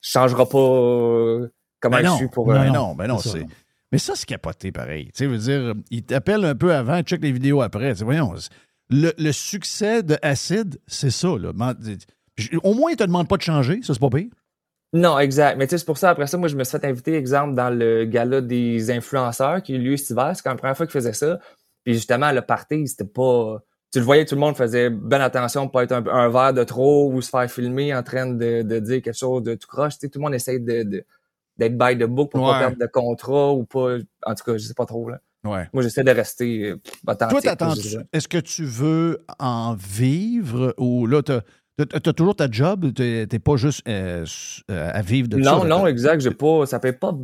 je 0.00 0.10
changerai 0.10 0.44
pas 0.46 0.58
euh, 0.58 1.48
comment 1.80 1.96
Ben 1.96 2.02
je 2.02 2.08
non, 2.08 2.16
suis 2.16 2.28
pour... 2.28 2.46
ben 2.48 2.62
euh, 2.68 2.70
non, 2.70 2.94
ben 2.94 3.06
non, 3.06 3.18
c'est 3.18 3.28
ça. 3.28 3.38
c'est. 3.38 3.46
Mais 3.92 3.98
ça, 3.98 4.12
c'est 4.16 4.26
capoté 4.26 4.70
pareil. 4.70 5.06
Tu 5.06 5.12
sais, 5.14 5.26
veut 5.26 5.38
dire, 5.38 5.74
il 5.90 6.02
t'appelle 6.04 6.44
un 6.44 6.54
peu 6.54 6.74
avant, 6.74 7.00
check 7.02 7.22
les 7.22 7.32
vidéos 7.32 7.62
après. 7.62 7.92
Tu 7.92 7.98
sais, 8.00 8.04
voyons, 8.04 8.36
c'est- 8.36 8.50
le, 8.90 9.12
le 9.18 9.32
succès 9.32 10.02
de 10.02 10.16
Acid, 10.22 10.80
c'est 10.86 11.10
ça. 11.10 11.28
Là. 11.38 11.52
Au 12.62 12.74
moins, 12.74 12.90
il 12.90 12.96
te 12.96 13.04
demande 13.04 13.28
pas 13.28 13.36
de 13.36 13.42
changer, 13.42 13.80
ça, 13.82 13.94
c'est 13.94 14.00
pas 14.00 14.10
pire. 14.10 14.30
Non, 14.94 15.18
exact. 15.18 15.58
Mais 15.58 15.66
tu 15.66 15.72
sais, 15.72 15.78
c'est 15.78 15.84
pour 15.84 15.98
ça, 15.98 16.10
après 16.10 16.26
ça, 16.26 16.38
moi, 16.38 16.48
je 16.48 16.56
me 16.56 16.64
suis 16.64 16.78
fait 16.78 16.86
inviter, 16.86 17.14
exemple, 17.14 17.54
dans 17.54 17.68
le 17.68 18.04
gala 18.06 18.40
des 18.40 18.90
influenceurs 18.90 19.62
qui 19.62 19.74
a 19.74 19.76
eu 19.76 19.80
lieu 19.80 19.96
cet 19.98 20.10
hiver. 20.10 20.32
C'est 20.34 20.42
quand 20.42 20.50
la 20.50 20.56
première 20.56 20.76
fois 20.76 20.86
qu'ils 20.86 20.94
faisaient 20.94 21.12
ça. 21.12 21.38
Puis 21.84 21.94
justement, 21.94 22.32
le 22.32 22.40
party, 22.40 22.86
c'était 22.86 23.04
pas... 23.04 23.62
Tu 23.92 23.98
le 23.98 24.04
voyais, 24.04 24.24
tout 24.24 24.34
le 24.34 24.40
monde 24.40 24.56
faisait 24.56 24.88
bonne 24.90 25.20
attention 25.20 25.62
pour 25.64 25.72
pas 25.72 25.82
être 25.84 25.92
un, 25.92 26.06
un 26.06 26.28
verre 26.28 26.54
de 26.54 26.64
trop 26.64 27.12
ou 27.12 27.20
se 27.20 27.28
faire 27.30 27.50
filmer 27.50 27.94
en 27.94 28.02
train 28.02 28.26
de, 28.26 28.62
de 28.62 28.78
dire 28.78 29.02
quelque 29.02 29.16
chose 29.16 29.42
de 29.42 29.54
tout 29.54 29.66
croche. 29.68 29.94
Tu 29.94 30.00
sais, 30.00 30.08
tout 30.08 30.18
le 30.18 30.24
monde 30.24 30.34
essaye 30.34 30.60
de, 30.60 30.82
de- 30.82 31.04
d'être 31.56 31.76
by 31.76 31.96
the 31.98 32.04
book 32.04 32.30
pour 32.30 32.42
Ouais. 32.42 32.52
pas 32.52 32.58
perdre 32.60 32.78
de 32.78 32.86
contrat 32.86 33.52
ou 33.52 33.64
pas... 33.64 33.96
En 34.24 34.34
tout 34.34 34.44
cas, 34.44 34.56
je 34.56 34.64
sais 34.64 34.74
pas 34.74 34.86
trop, 34.86 35.10
là. 35.10 35.20
Ouais. 35.44 35.68
Moi, 35.72 35.82
j'essaie 35.82 36.04
de 36.04 36.10
rester 36.10 36.70
euh, 36.70 36.76
authentique. 37.06 37.56
Toi, 37.58 38.02
est-ce 38.12 38.28
que 38.28 38.38
tu 38.38 38.64
veux 38.64 39.24
en 39.38 39.74
vivre 39.74 40.74
ou 40.78 41.06
là, 41.06 41.22
t'as 41.22 41.40
as, 41.78 42.12
toujours 42.12 42.34
ta 42.34 42.50
job, 42.50 42.92
t'es 42.92 43.26
t'es 43.28 43.38
pas 43.38 43.56
juste 43.56 43.82
euh, 43.88 44.24
euh, 44.70 44.90
à 44.92 45.00
vivre 45.02 45.28
de 45.28 45.42
ça? 45.42 45.50
Non, 45.52 45.62
là, 45.62 45.68
non, 45.68 45.82
t'as- 45.82 45.90
exact. 45.90 46.20
J'ai 46.20 46.32
pas... 46.32 46.66
Ça 46.66 46.80
fait 46.80 46.92
pas... 46.92 47.14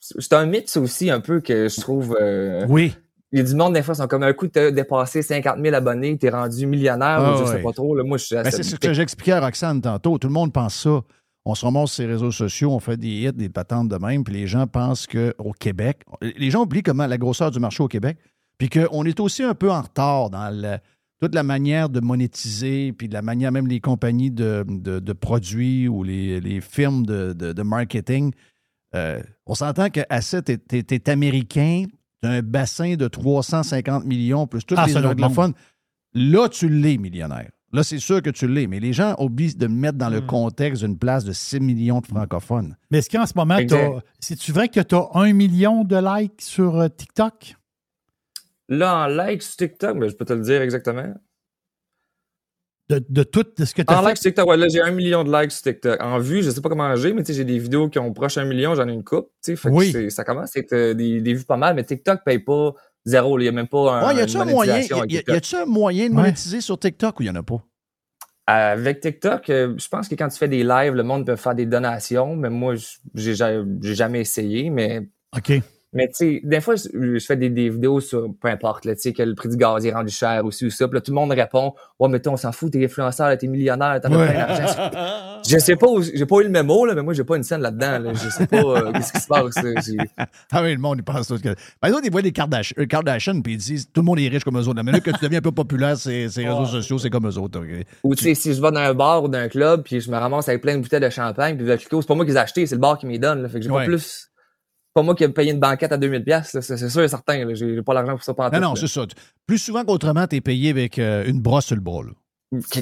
C'est 0.00 0.32
un 0.32 0.46
mythe, 0.46 0.68
ça 0.68 0.80
aussi, 0.80 1.10
un 1.10 1.20
peu, 1.20 1.40
que 1.40 1.68
je 1.68 1.80
trouve... 1.80 2.16
euh, 2.20 2.64
Oui. 2.68 2.94
Il 3.34 3.38
y 3.38 3.40
a 3.42 3.44
du 3.44 3.54
monde, 3.54 3.72
des 3.72 3.82
fois, 3.82 3.94
sont 3.94 4.06
comme 4.08 4.24
un 4.24 4.32
coup, 4.34 4.46
t'as 4.46 4.70
dépassé 4.70 5.22
50 5.22 5.56
000 5.62 5.74
abonnés, 5.74 6.18
t'es 6.18 6.28
rendu 6.28 6.66
millionnaire, 6.66 7.18
Ah 7.20 7.34
ou 7.34 7.46
je 7.46 7.50
sais 7.52 7.62
pas 7.62 7.72
trop. 7.72 7.94
Là, 7.96 8.02
moi, 8.04 8.18
je 8.18 8.24
suis 8.24 8.34
Ben, 8.36 8.50
c'est 8.50 8.62
ce 8.62 8.76
que 8.76 8.92
j'expliquais 8.92 9.32
à 9.32 9.40
Roxane 9.40 9.80
tantôt. 9.80 10.18
Tout 10.18 10.28
le 10.28 10.34
monde 10.34 10.52
pense 10.52 10.74
ça. 10.74 11.02
On 11.44 11.54
se 11.54 11.66
remonte 11.66 11.88
sur 11.88 12.04
les 12.06 12.12
réseaux 12.12 12.30
sociaux, 12.30 12.70
on 12.72 12.78
fait 12.80 12.96
des 12.96 13.08
hits, 13.26 13.32
des 13.32 13.48
patentes 13.48 13.88
de 13.88 13.96
même, 13.96 14.22
puis 14.22 14.32
les 14.34 14.46
gens 14.46 14.66
pensent 14.66 15.06
qu'au 15.08 15.52
Québec, 15.58 16.02
les 16.36 16.50
gens 16.50 16.62
oublient 16.62 16.82
comment 16.84 17.06
la 17.06 17.18
grosseur 17.18 17.50
du 17.50 17.58
marché 17.58 17.82
au 17.82 17.88
Québec, 17.88 18.16
puis 18.58 18.68
qu'on 18.68 19.04
est 19.04 19.18
aussi 19.18 19.42
un 19.42 19.54
peu 19.54 19.70
en 19.70 19.82
retard 19.82 20.30
dans 20.30 20.50
le- 20.54 20.78
toute 21.20 21.34
la 21.34 21.42
manière 21.42 21.88
de 21.88 22.00
monétiser, 22.00 22.92
puis 22.92 23.08
de 23.08 23.14
la 23.14 23.22
manière, 23.22 23.50
même 23.52 23.66
les 23.66 23.80
compagnies 23.80 24.30
de, 24.30 24.64
de- 24.68 25.00
de 25.00 25.12
produits 25.12 25.88
ou 25.88 26.02
les, 26.04 26.40
les 26.40 26.60
firmes 26.60 27.04
de, 27.06 27.62
marketing. 27.62 28.32
Euh, 28.94 29.20
on 29.46 29.54
s'entend 29.54 29.88
que 29.90 30.00
Asset 30.10 30.44
est, 30.48 30.72
est- 30.72 30.92
est 30.92 31.08
américain, 31.08 31.84
t'as 32.20 32.30
un 32.30 32.42
bassin 32.42 32.94
de 32.94 33.08
350 33.08 34.04
millions, 34.04 34.46
plus 34.46 34.64
tous 34.64 34.74
Ah, 34.78 34.86
les 34.86 34.92
anglophones. 35.12 35.54
Là, 36.14 36.48
tu 36.48 36.68
l'es, 36.68 36.98
millionnaire. 36.98 37.50
Là, 37.74 37.82
c'est 37.82 37.98
sûr 37.98 38.20
que 38.20 38.28
tu 38.30 38.46
l'es, 38.46 38.66
mais 38.66 38.80
les 38.80 38.92
gens 38.92 39.14
oublient 39.18 39.54
de 39.54 39.66
mettre 39.66 39.96
dans 39.96 40.10
le 40.10 40.20
Hmm. 40.20 40.26
contexte 40.26 40.84
d'une 40.84 40.98
place 40.98 41.24
de 41.24 41.32
6 41.32 41.58
millions 41.60 42.00
de 42.00 42.06
francophones. 42.06 42.76
Mais 42.90 42.98
est-ce 42.98 43.08
qu'en 43.08 43.24
ce 43.24 43.32
moment, 43.34 43.56
c'est-tu 44.20 44.52
vrai 44.52 44.68
que 44.68 44.80
tu 44.80 44.94
as 44.94 45.08
un 45.14 45.32
million 45.32 45.82
de 45.84 45.96
likes 45.96 46.42
sur 46.42 46.78
euh, 46.78 46.88
TikTok? 46.88 47.56
Là, 48.68 49.04
en 49.04 49.06
like 49.06 49.42
sur 49.42 49.56
TikTok, 49.56 49.98
ben, 49.98 50.08
je 50.10 50.14
peux 50.14 50.24
te 50.26 50.32
le 50.34 50.42
dire 50.42 50.60
exactement. 50.60 51.14
De, 52.90 53.02
de 53.08 53.22
tout 53.22 53.44
de 53.56 53.64
ce 53.64 53.74
que 53.74 53.80
tu 53.80 53.92
as 53.92 53.98
En 53.98 54.02
fait? 54.02 54.08
like 54.08 54.16
sur 54.18 54.24
TikTok, 54.24 54.48
ouais, 54.48 54.56
là, 54.58 54.68
j'ai 54.68 54.82
un 54.82 54.90
million 54.90 55.24
de 55.24 55.32
likes 55.32 55.52
sur 55.52 55.62
TikTok. 55.62 56.02
En 56.02 56.18
vue, 56.18 56.42
je 56.42 56.50
sais 56.50 56.60
pas 56.60 56.68
comment 56.68 56.94
j'ai, 56.96 57.12
mais 57.14 57.22
tu 57.22 57.28
sais, 57.32 57.38
j'ai 57.38 57.44
des 57.44 57.58
vidéos 57.58 57.88
qui 57.88 57.98
ont 57.98 58.12
proche 58.12 58.36
un 58.36 58.44
million, 58.44 58.74
j'en 58.74 58.86
ai 58.88 58.92
une 58.92 59.04
coupe. 59.04 59.30
Fait 59.44 59.56
Oui. 59.70 60.10
ça 60.10 60.24
commence 60.24 60.54
à 60.56 60.60
être 60.60 60.72
euh, 60.74 60.92
des, 60.94 61.22
des 61.22 61.32
vues 61.34 61.44
pas 61.44 61.56
mal, 61.56 61.74
mais 61.74 61.84
TikTok 61.84 62.20
paye 62.24 62.38
pas 62.40 62.74
zéro. 63.04 63.38
Il 63.38 63.44
y 63.44 63.48
a 63.48 63.52
même 63.52 63.68
pas 63.68 63.92
un. 64.00 64.06
Ouais, 64.08 64.16
y 64.16 64.20
a-tu 64.20 64.36
un 64.36 64.44
moyen, 64.44 64.76
y 64.76 64.78
a- 64.80 64.82
TikTok. 64.82 65.10
y 65.10 65.30
a-tu 65.36 65.56
un 65.56 65.64
moyen 65.66 66.08
de 66.08 66.14
Ouais. 66.14 66.22
monétiser 66.22 66.60
sur 66.60 66.78
TikTok 66.78 67.20
ou 67.20 67.22
il 67.22 67.26
n'y 67.26 67.30
en 67.30 67.40
a 67.40 67.42
pas? 67.42 67.62
Avec 68.46 69.00
TikTok, 69.00 69.48
euh, 69.50 69.74
je 69.78 69.88
pense 69.88 70.08
que 70.08 70.14
quand 70.16 70.28
tu 70.28 70.36
fais 70.36 70.48
des 70.48 70.64
lives, 70.64 70.94
le 70.94 71.04
monde 71.04 71.24
peut 71.24 71.36
faire 71.36 71.54
des 71.54 71.64
donations, 71.66 72.34
mais 72.34 72.50
moi, 72.50 72.74
j'ai 73.14 73.34
jamais 73.94 74.20
essayé, 74.20 74.68
mais. 74.70 75.08
OK. 75.36 75.52
Mais 75.94 76.08
tu 76.08 76.14
sais, 76.14 76.40
des 76.42 76.60
fois, 76.62 76.74
je, 76.76 77.18
je 77.18 77.24
fais 77.26 77.36
des, 77.36 77.50
des 77.50 77.68
vidéos 77.68 78.00
sur 78.00 78.28
peu 78.40 78.48
importe, 78.48 78.82
tu 78.84 78.94
sais, 78.96 79.12
que 79.12 79.22
le 79.22 79.34
prix 79.34 79.50
du 79.50 79.56
gaz 79.58 79.84
est 79.84 79.92
rendu 79.92 80.10
cher 80.10 80.42
aussi 80.44 80.64
ou 80.66 80.70
ça. 80.70 80.88
Puis 80.88 80.94
là, 80.94 81.00
tout 81.02 81.10
le 81.10 81.16
monde 81.16 81.32
répond 81.32 81.74
Ouais, 81.98 82.08
mais 82.08 82.18
toi, 82.20 82.32
on 82.32 82.36
s'en 82.36 82.50
fout, 82.50 82.72
t'es 82.72 82.82
influenceur, 82.84 83.28
là, 83.28 83.36
t'es 83.36 83.46
millionnaire, 83.46 84.00
t'en 84.00 84.10
as 84.12 84.16
Ouais. 84.16 84.28
plein 84.32 84.46
d'argent. 84.46 84.90
je 85.48 85.58
sais 85.58 85.76
pas, 85.76 85.86
j'ai 86.14 86.24
pas 86.26 86.36
eu 86.40 86.44
le 86.44 86.48
mémo, 86.48 86.86
là, 86.86 86.94
mais 86.94 87.02
moi, 87.02 87.12
j'ai 87.12 87.24
pas 87.24 87.36
une 87.36 87.42
scène 87.42 87.60
là-dedans. 87.60 87.98
Là. 87.98 88.12
Je 88.14 88.28
sais 88.30 88.46
pas 88.46 88.56
euh, 88.56 88.92
qu'est-ce 88.92 89.12
qui 89.12 89.20
se 89.20 89.26
passe. 89.28 89.54
Ah 90.50 90.62
oui, 90.62 90.72
le 90.74 90.78
monde, 90.80 90.98
il 91.00 91.04
pense 91.04 91.28
tout. 91.28 91.36
que- 91.38 91.54
Par 91.80 91.88
exemple, 91.88 92.06
ils 92.06 92.12
voient 92.12 92.22
des 92.22 92.32
Kardashian, 92.32 92.74
euh, 92.80 92.86
Kardashian, 92.86 93.40
puis 93.42 93.52
ils 93.54 93.58
disent 93.58 93.86
tout 93.92 94.00
le 94.00 94.06
monde 94.06 94.18
est 94.18 94.28
riche 94.28 94.44
comme 94.44 94.56
eux 94.58 94.62
autres. 94.66 94.76
La 94.76 94.82
minute 94.82 95.02
que 95.04 95.10
tu 95.10 95.22
deviens 95.22 95.40
un 95.40 95.42
peu 95.42 95.52
populaire, 95.52 95.96
c'est 95.96 96.28
ces 96.28 96.46
réseaux 96.48 96.66
sociaux, 96.66 96.98
c'est 96.98 97.10
comme 97.10 97.28
eux 97.28 97.38
autres. 97.38 97.60
OK? 97.60 97.66
Ou 98.04 98.14
tu 98.14 98.24
sais, 98.24 98.34
si 98.34 98.54
je 98.54 98.62
vais 98.62 98.70
dans 98.70 98.80
un 98.80 98.94
bar 98.94 99.24
ou 99.24 99.28
dans 99.28 99.38
un 99.38 99.48
club, 99.48 99.82
puis 99.82 100.00
je 100.00 100.10
me 100.10 100.16
ramasse 100.16 100.48
avec 100.48 100.62
plein 100.62 100.76
de 100.76 100.80
bouteilles 100.82 101.00
de 101.00 101.10
champagne, 101.10 101.56
puis 101.56 101.66
c'est 101.68 102.06
pas 102.06 102.14
moi 102.14 102.24
qui 102.24 102.30
les 102.30 102.36
ai 102.36 102.40
achetées, 102.40 102.66
c'est 102.66 102.76
le 102.76 102.80
bar 102.80 102.96
qui 102.98 103.06
me 103.06 103.12
les 103.12 103.18
donne. 103.18 103.42
Là. 103.42 103.48
Fait 103.48 103.58
que 103.58 103.64
j'ai 103.64 103.70
Ouais. 103.70 103.80
pas 103.80 103.86
plus. 103.86 104.28
C'est 104.94 105.00
pas 105.00 105.04
moi 105.04 105.14
qui 105.14 105.24
ai 105.24 105.28
payé 105.30 105.52
une 105.52 105.58
banquette 105.58 105.90
à 105.92 105.96
2000 105.96 106.22
pièces, 106.22 106.50
c'est 106.60 106.76
c'est 106.76 106.88
sûr 106.90 107.02
et 107.02 107.08
certain. 107.08 107.54
J'ai 107.54 107.80
pas 107.80 107.94
l'argent 107.94 108.12
pour 108.12 108.22
ça 108.22 108.34
pendant 108.34 108.60
Non, 108.60 108.68
non, 108.68 108.76
c'est 108.76 108.88
ça. 108.88 109.06
Plus 109.46 109.56
souvent 109.56 109.84
qu'autrement, 109.86 110.26
tu 110.26 110.36
es 110.36 110.42
payé 110.42 110.68
avec 110.68 110.98
euh, 110.98 111.24
une 111.26 111.40
brosse 111.40 111.64
sur 111.64 111.76
le 111.76 111.80
bras. 111.80 112.02
là. 112.02 112.10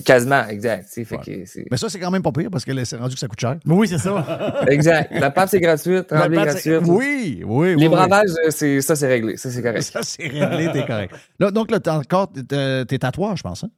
Quasiment, 0.05 0.49
exact. 0.49 0.89
que 0.93 1.65
Mais 1.71 1.77
ça, 1.77 1.89
c'est 1.89 2.01
quand 2.01 2.11
même 2.11 2.23
pas 2.23 2.33
pire 2.33 2.51
parce 2.51 2.65
que 2.65 2.85
c'est 2.85 2.97
rendu 2.97 3.15
que 3.15 3.21
ça 3.21 3.29
coûte 3.29 3.39
cher. 3.39 3.57
Oui, 3.65 3.87
c'est 3.87 3.99
ça. 3.99 4.65
Exact. 4.69 5.13
La 5.13 5.31
pape, 5.31 5.49
c'est 5.49 5.61
gratuit. 5.61 6.05
Tremblay, 6.05 6.39
La 6.39 6.47
pâte, 6.47 6.59
c'est- 6.59 6.71
gratuite. 6.71 6.91
Oui, 6.93 7.43
oui, 7.47 7.75
oui. 7.75 7.81
Les 7.81 7.89
bravages, 7.89 8.31
euh, 8.45 8.81
ça, 8.81 8.97
c'est 8.97 9.07
réglé. 9.07 9.37
Ça, 9.37 9.49
c'est 9.49 9.63
correct. 9.63 9.83
Ça, 9.83 10.01
c'est 10.03 10.27
réglé, 10.27 10.71
t'es 10.73 10.85
correct. 10.85 11.15
Là, 11.39 11.53
donc, 11.53 11.71
là, 11.71 11.79
t'as 11.79 11.99
encore 11.99 12.33
tes 12.33 12.85
tes 12.87 12.99
tatouages, 12.99 13.39
je 13.39 13.43
pense. 13.45 13.63
Hein? 13.63 13.71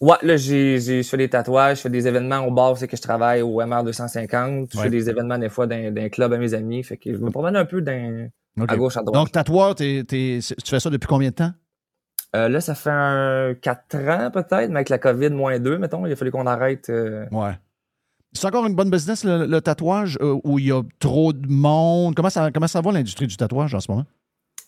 Ouais, 0.00 0.16
là, 0.22 0.36
j'ai, 0.36 0.78
j'ai, 0.80 1.02
je 1.02 1.08
fais 1.08 1.16
des 1.16 1.28
tatouages, 1.28 1.78
je 1.78 1.82
fais 1.82 1.90
des 1.90 2.06
événements 2.06 2.40
au 2.40 2.50
bar, 2.50 2.76
c'est 2.76 2.86
que 2.88 2.96
je 2.96 3.02
travaille 3.02 3.40
au 3.42 3.64
MR 3.64 3.82
250. 3.84 4.70
Je 4.72 4.76
Ouais. 4.76 4.84
fais 4.84 4.90
des 4.90 5.08
événements, 5.08 5.38
des 5.38 5.48
fois, 5.48 5.66
dans, 5.66 5.94
dans 5.94 6.02
un 6.02 6.08
club 6.08 6.32
à 6.32 6.38
mes 6.38 6.52
amis. 6.54 6.82
Fait 6.82 6.96
que 6.96 7.12
je 7.14 7.18
me 7.18 7.30
promène 7.30 7.56
un 7.56 7.64
peu 7.64 7.80
dans, 7.80 8.28
OK. 8.60 8.70
à 8.72 8.76
gauche, 8.76 8.96
à 8.96 9.00
droite. 9.02 9.14
Donc, 9.14 9.32
tatoueur, 9.32 9.74
t'es- 9.74 10.04
t'es- 10.06 10.40
tu 10.42 10.70
fais 10.70 10.80
ça 10.80 10.90
depuis 10.90 11.06
combien 11.06 11.30
de 11.30 11.34
temps? 11.34 11.52
Euh, 12.34 12.48
là, 12.48 12.60
ça 12.60 12.74
fait 12.74 12.90
un 12.92 13.54
4 13.60 13.96
ans, 13.96 14.30
peut-être, 14.30 14.68
mais 14.68 14.76
avec 14.76 14.90
la 14.90 14.98
COVID, 14.98 15.30
moins 15.30 15.58
2, 15.58 15.78
mettons. 15.78 16.04
Il 16.04 16.12
a 16.12 16.16
fallu 16.16 16.30
qu'on 16.30 16.46
arrête. 16.46 16.90
euh, 16.90 17.24
Ouais. 17.30 17.52
C'est 18.32 18.46
encore 18.46 18.66
une 18.66 18.74
bonne 18.74 18.90
business, 18.90 19.24
le, 19.24 19.46
le 19.46 19.60
tatouage, 19.62 20.18
euh, 20.20 20.38
où 20.44 20.58
il 20.58 20.66
y 20.66 20.72
a 20.72 20.82
trop 20.98 21.32
de 21.32 21.46
monde? 21.48 22.14
Comment 22.14 22.28
ça, 22.28 22.50
comment 22.52 22.66
ça 22.66 22.82
va, 22.82 22.92
l'industrie 22.92 23.26
du 23.26 23.36
tatouage 23.38 23.74
en 23.74 23.80
ce 23.80 23.90
moment? 23.90 24.04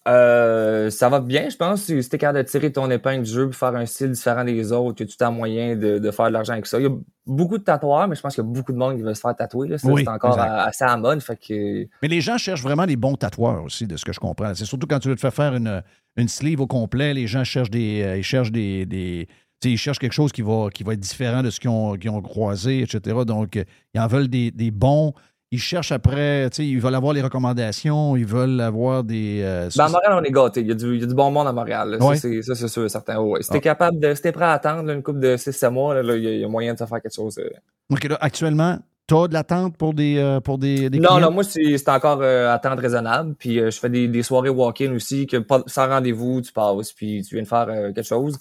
Euh, 0.08 0.88
ça 0.90 1.08
va 1.08 1.20
bien, 1.20 1.48
je 1.50 1.56
pense. 1.56 1.82
Si 1.84 2.08
t'es 2.08 2.18
capable 2.18 2.38
de 2.44 2.48
tirer 2.48 2.72
ton 2.72 2.90
épingle 2.90 3.24
du 3.24 3.30
jeu 3.30 3.46
pour 3.46 3.54
faire 3.56 3.74
un 3.76 3.84
style 3.84 4.10
différent 4.12 4.42
des 4.44 4.72
autres, 4.72 5.04
tu 5.04 5.16
as 5.20 5.30
moyen 5.30 5.76
de, 5.76 5.98
de 5.98 6.10
faire 6.10 6.28
de 6.28 6.32
l'argent 6.32 6.54
avec 6.54 6.66
ça. 6.66 6.78
Il 6.78 6.84
y 6.84 6.86
a 6.86 6.96
beaucoup 7.26 7.58
de 7.58 7.62
tatoueurs, 7.64 8.08
mais 8.08 8.16
je 8.16 8.22
pense 8.22 8.34
qu'il 8.34 8.42
y 8.42 8.46
a 8.46 8.50
beaucoup 8.50 8.72
de 8.72 8.78
monde 8.78 8.96
qui 8.96 9.02
veut 9.02 9.12
se 9.12 9.20
faire 9.20 9.36
tatouer. 9.36 9.68
Là. 9.68 9.78
Ça, 9.78 9.88
Oui, 9.88 10.02
c'est 10.04 10.10
encore 10.10 10.38
à- 10.38 10.62
assez 10.64 10.84
à 10.84 10.88
la 10.88 10.96
mode. 10.96 11.20
Fait 11.20 11.36
que... 11.36 11.86
Mais 12.02 12.08
les 12.08 12.20
gens 12.22 12.38
cherchent 12.38 12.62
vraiment 12.62 12.86
des 12.86 12.96
bons 12.96 13.16
tatoueurs 13.16 13.62
aussi, 13.64 13.86
de 13.86 13.96
ce 13.96 14.04
que 14.04 14.12
je 14.12 14.20
comprends. 14.20 14.54
C'est 14.54 14.64
surtout 14.64 14.86
quand 14.86 14.98
tu 14.98 15.08
veux 15.08 15.14
te 15.16 15.20
faire 15.20 15.34
faire 15.34 15.54
une, 15.54 15.82
une 16.16 16.28
sleeve 16.28 16.60
au 16.60 16.66
complet, 16.66 17.12
les 17.12 17.26
gens 17.26 17.44
cherchent 17.44 17.70
des. 17.70 18.02
euh, 18.02 18.16
ils 18.16 18.22
cherchent 18.22 18.52
des. 18.52 19.28
ils 19.64 19.76
cherchent 19.78 19.98
quelque 19.98 20.12
chose 20.12 20.32
qui 20.32 20.40
va, 20.42 20.68
qui 20.72 20.84
va 20.84 20.94
être 20.94 21.00
différent 21.00 21.42
de 21.42 21.50
ce 21.50 21.60
qu'ils 21.60 21.70
ont, 21.70 21.92
ont 21.92 22.22
croisé, 22.22 22.80
etc. 22.80 23.14
Donc, 23.26 23.56
euh, 23.56 23.64
ils 23.92 24.00
en 24.00 24.06
veulent 24.06 24.28
des, 24.28 24.50
des 24.52 24.70
bons. 24.70 25.12
Ils 25.50 25.58
cherchent 25.60 25.92
après, 25.92 26.50
tu 26.50 26.56
sais, 26.56 26.66
ils 26.68 26.78
veulent 26.78 26.94
avoir 26.94 27.14
les 27.14 27.22
recommandations, 27.22 28.16
ils 28.16 28.26
veulent 28.26 28.60
avoir 28.60 29.02
des. 29.02 29.40
euh, 29.42 29.70
Ben, 29.76 29.84
à 29.86 29.88
Montréal, 29.88 30.18
on 30.20 30.22
est 30.22 30.30
gâtés. 30.30 30.60
Il 30.60 30.68
y, 30.68 30.72
a 30.72 30.74
du, 30.74 30.94
il 30.96 31.00
y 31.00 31.04
a 31.04 31.06
du 31.06 31.14
bon 31.14 31.30
monde 31.30 31.46
à 31.48 31.52
Montréal. 31.52 31.90
là. 31.92 32.04
Ouais. 32.04 32.16
Ça, 32.16 32.54
c'est, 32.54 32.68
sûr 32.68 32.90
certain. 32.90 33.18
Ouais. 33.18 33.42
Si 33.42 33.48
t'es 33.48 33.56
Ah. 33.56 33.60
capable 33.60 33.98
de. 33.98 34.12
Si 34.14 34.20
t'es 34.20 34.32
prêt 34.32 34.44
à 34.44 34.52
attendre 34.52 34.82
là, 34.82 34.92
une 34.92 35.02
couple 35.02 35.20
de 35.20 35.36
6-7 35.38 35.70
mois, 35.70 35.98
il 36.02 36.06
y, 36.22 36.26
a- 36.26 36.32
il 36.34 36.40
y 36.40 36.44
a 36.44 36.48
moyen 36.48 36.74
de 36.74 36.78
se 36.78 36.84
faire 36.84 37.00
quelque 37.00 37.14
chose. 37.14 37.38
euh. 37.38 37.48
OK, 37.90 38.04
là, 38.04 38.18
actuellement, 38.20 38.78
tu 39.06 39.14
as 39.16 39.26
de 39.28 39.32
l'attente 39.32 39.74
pour 39.78 39.94
des, 39.94 40.18
euh, 40.18 40.40
pour 40.40 40.58
des, 40.58 40.90
des 40.90 40.98
Non, 40.98 41.14
clients? 41.14 41.20
non, 41.20 41.30
moi, 41.30 41.44
c'est, 41.44 41.88
encore 41.88 42.20
euh, 42.20 42.52
attente 42.52 42.78
raisonnable. 42.78 43.34
Puis 43.38 43.58
euh, 43.58 43.70
je 43.70 43.78
fais 43.78 43.88
des, 43.88 44.06
des 44.06 44.22
soirées 44.22 44.50
walk-in 44.50 44.92
aussi, 44.92 45.26
que 45.26 45.38
sans 45.66 45.88
rendez-vous, 45.88 46.42
tu 46.42 46.52
passes, 46.52 46.92
puis 46.92 47.22
tu 47.26 47.36
viens 47.36 47.44
de 47.44 47.48
faire 47.48 47.68
euh, 47.70 47.90
quelque 47.94 48.02
chose. 48.06 48.38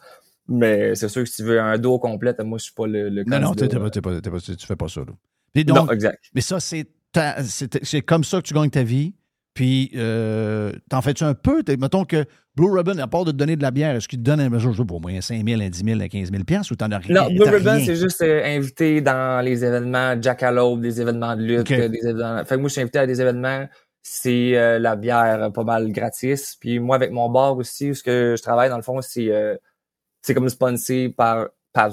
Mais 0.50 0.94
c'est 0.96 1.08
sûr 1.08 1.24
que 1.24 1.30
si 1.30 1.38
tu 1.38 1.44
veux 1.44 1.62
un 1.62 1.78
dos 1.78 2.00
complet, 2.00 2.36
moi, 2.44 2.58
je 2.58 2.66
suis 2.66 2.74
pas 2.74 2.86
le, 2.88 3.08
le 3.08 3.24
Non, 3.26 3.40
non, 3.40 3.54
t'es 3.54 3.70
pas, 3.70 3.80
pas- 3.90 4.02
pas- 4.22 4.40
tu 4.42 4.66
fais 4.68 4.76
pas 4.76 4.90
ça. 4.90 5.02
Là. 5.02 5.64
Donc, 5.64 5.76
Non, 5.88 5.92
exact. 5.92 6.20
Mais 6.36 6.42
ça, 6.42 6.60
c'est 6.60 6.86
c'est 7.14 8.02
comme 8.02 8.24
ça 8.24 8.42
que 8.42 8.48
tu 8.48 8.54
gagnes 8.54 8.70
ta 8.70 8.84
vie. 8.84 9.14
Puis, 9.54 9.92
euh, 9.96 10.72
t'en 10.88 11.02
fais-tu 11.02 11.24
un 11.24 11.34
peu? 11.34 11.64
Mettons 11.80 12.06
que 12.06 12.26
Blue 12.56 12.72
Ribbon, 12.72 13.00
à 13.00 13.08
part 13.08 13.26
de 13.26 13.32
te 13.32 13.38
donner 13.38 13.56
de 13.56 13.64
la 13.64 13.72
bière, 13.72 13.96
est-ce 13.96 14.08
qu'il 14.08 14.20
te 14.20 14.24
donne 14.24 14.40
un 14.40 14.60
jour 14.60 14.86
pour 14.86 15.02
moins 15.02 15.20
5 15.20 15.44
000, 15.48 15.62
un 15.62 15.70
10 15.70 15.84
000, 15.84 16.00
un 16.00 16.08
15 16.08 16.30
000 16.32 16.44
piastres, 16.44 16.72
ou 16.74 16.76
t'en 16.76 16.92
as 16.92 17.00
rien? 17.00 17.24
Non, 17.24 17.34
Blue 17.34 17.50
Ribbon, 17.50 17.80
c'est 17.84 17.96
juste 17.96 18.22
euh, 18.22 18.44
invité 18.46 19.02
dans 19.02 19.44
les 19.44 19.66
événements 19.66 20.22
Jackalope, 20.22 20.82
des 20.82 21.02
événements 21.02 21.36
de 21.36 21.42
lutte, 21.42 21.72
euh, 21.72 21.90
des 21.90 21.98
événements. 21.98 22.46
Fait 22.46 22.54
que 22.54 22.60
moi, 22.60 22.68
je 22.68 22.74
suis 22.74 22.82
invité 22.82 23.00
à 23.00 23.08
des 23.08 23.20
événements. 23.20 23.68
C'est 24.04 24.56
euh, 24.56 24.78
la 24.78 24.96
bière 24.96 25.52
pas 25.52 25.64
mal 25.64 25.92
gratis. 25.92 26.56
Puis 26.60 26.78
moi, 26.78 26.96
avec 26.96 27.12
mon 27.12 27.28
bar 27.28 27.58
aussi, 27.58 27.96
ce 27.96 28.04
que 28.04 28.36
je 28.38 28.44
travaille, 28.44 28.70
dans 28.70 28.78
le 28.78 28.84
fond, 28.84 29.02
c'est 29.02 29.32
c'est 30.22 30.36
comme 30.36 30.50
sponsé 30.50 31.10
par 31.10 31.48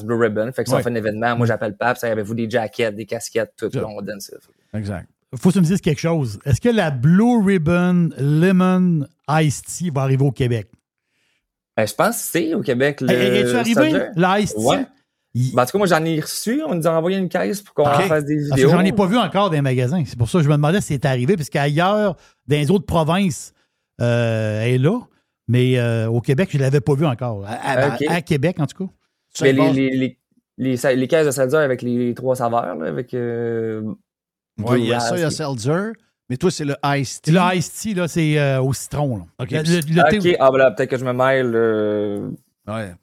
Blue 0.04 0.16
Ribbon. 0.16 0.52
Fait 0.52 0.64
que 0.64 0.68
si 0.68 0.74
Ouais. 0.74 0.80
on 0.80 0.84
fait 0.84 0.90
un 0.90 0.94
événement, 0.96 1.34
moi, 1.36 1.46
j'appelle 1.46 1.76
Pabst, 1.76 2.02
ça 2.02 2.08
avez-vous 2.10 2.34
des 2.34 2.48
jackets, 2.48 2.92
des 2.92 3.06
casquettes, 3.06 3.52
tout, 3.56 3.70
là, 3.72 3.86
on 3.86 4.02
donne 4.02 4.20
ça. 4.20 4.36
Exact. 4.74 5.08
Faut 5.36 5.48
que 5.48 5.54
tu 5.54 5.60
me 5.60 5.64
dises 5.64 5.80
quelque 5.80 6.00
chose. 6.00 6.38
Est-ce 6.44 6.60
que 6.60 6.68
la 6.68 6.90
Blue 6.90 7.44
Ribbon 7.44 8.10
Lemon 8.18 9.06
Iced 9.28 9.64
Tea 9.66 9.90
va 9.90 10.02
arriver 10.02 10.24
au 10.24 10.30
Québec? 10.30 10.68
Ben, 11.76 11.86
je 11.86 11.94
pense 11.94 12.16
que 12.16 12.22
c'est 12.22 12.54
au 12.54 12.60
Québec. 12.60 13.00
Le 13.00 13.10
Es-tu 13.10 13.56
arrivé, 13.56 13.74
Soldier. 13.74 14.06
l'Ice 14.14 14.54
Tea? 14.54 14.64
Ouais. 14.64 14.86
Ben, 15.34 15.62
en 15.62 15.66
tout 15.66 15.72
cas, 15.72 15.78
moi, 15.78 15.86
j'en 15.88 16.04
ai 16.04 16.20
reçu. 16.20 16.62
On 16.68 16.76
nous 16.76 16.86
a 16.86 16.90
envoyé 16.96 17.18
une 17.18 17.28
caisse 17.28 17.60
pour 17.62 17.74
qu'on 17.74 17.82
Ok. 17.82 18.02
fasse 18.02 18.24
des 18.24 18.36
vidéos. 18.36 18.70
j'en 18.70 18.80
ai 18.84 18.92
pas 18.92 19.06
vu 19.06 19.16
encore 19.18 19.48
dans 19.50 19.56
les 19.56 19.60
magasins. 19.62 20.04
C'est 20.06 20.16
pour 20.16 20.28
ça 20.28 20.38
que 20.38 20.44
je 20.44 20.48
me 20.48 20.54
demandais 20.54 20.80
si 20.80 20.88
c'était 20.88 21.08
arrivé, 21.08 21.36
parce 21.36 21.50
qu'ailleurs, 21.50 22.16
dans 22.46 22.56
les 22.56 22.70
autres 22.70 22.86
provinces, 22.86 23.52
euh, 24.00 24.62
elle 24.62 24.74
est 24.74 24.78
là. 24.78 25.00
Mais 25.48 25.78
euh, 25.78 26.06
au 26.08 26.20
Québec, 26.20 26.48
je 26.52 26.58
ne 26.58 26.62
l'avais 26.62 26.80
pas 26.80 26.94
vu 26.94 27.04
encore. 27.06 27.44
À, 27.44 27.96
à- 28.12 28.22
Québec, 28.22 28.56
en 28.60 28.66
tout 28.66 28.86
cas. 28.86 28.92
Mais 29.42 29.52
les, 29.52 29.72
les, 29.72 29.90
les, 29.90 30.18
les, 30.58 30.76
sa- 30.76 30.94
les 30.94 31.08
caisses 31.08 31.26
de 31.26 31.32
Seltzer 31.32 31.56
avec 31.58 31.82
les 31.82 32.14
trois 32.14 32.36
saveurs, 32.36 32.76
là, 32.76 32.86
avec. 32.86 33.12
Euh, 33.14 33.82
Ouais, 34.58 34.80
il 34.80 34.86
y 34.86 34.92
a 34.92 35.00
ça, 35.00 35.16
il 35.16 35.20
y 35.20 35.24
a. 35.24 35.30
Seltzer, 35.30 35.92
mais 36.30 36.36
toi, 36.36 36.50
c'est 36.50 36.64
le 36.64 36.76
Ice 36.96 37.20
Tea. 37.20 37.32
Le 37.32 37.56
Ice 37.56 37.72
Tea, 37.72 37.94
là, 37.94 38.08
c'est 38.08 38.38
euh, 38.38 38.62
au 38.62 38.72
citron. 38.72 39.18
Là. 39.18 39.24
OK. 39.40 39.50
Le- 39.50 39.58
le- 39.62 40.02
le 40.02 40.20
thé- 40.20 40.32
ok, 40.32 40.36
ah, 40.40 40.50
ben 40.50 40.58
là, 40.58 40.70
peut-être 40.70 40.90
que 40.90 40.98
je 40.98 41.04
me 41.04 41.12
mêle. 41.12 41.52
euh, 41.54 42.30
Ouais. 42.66 42.94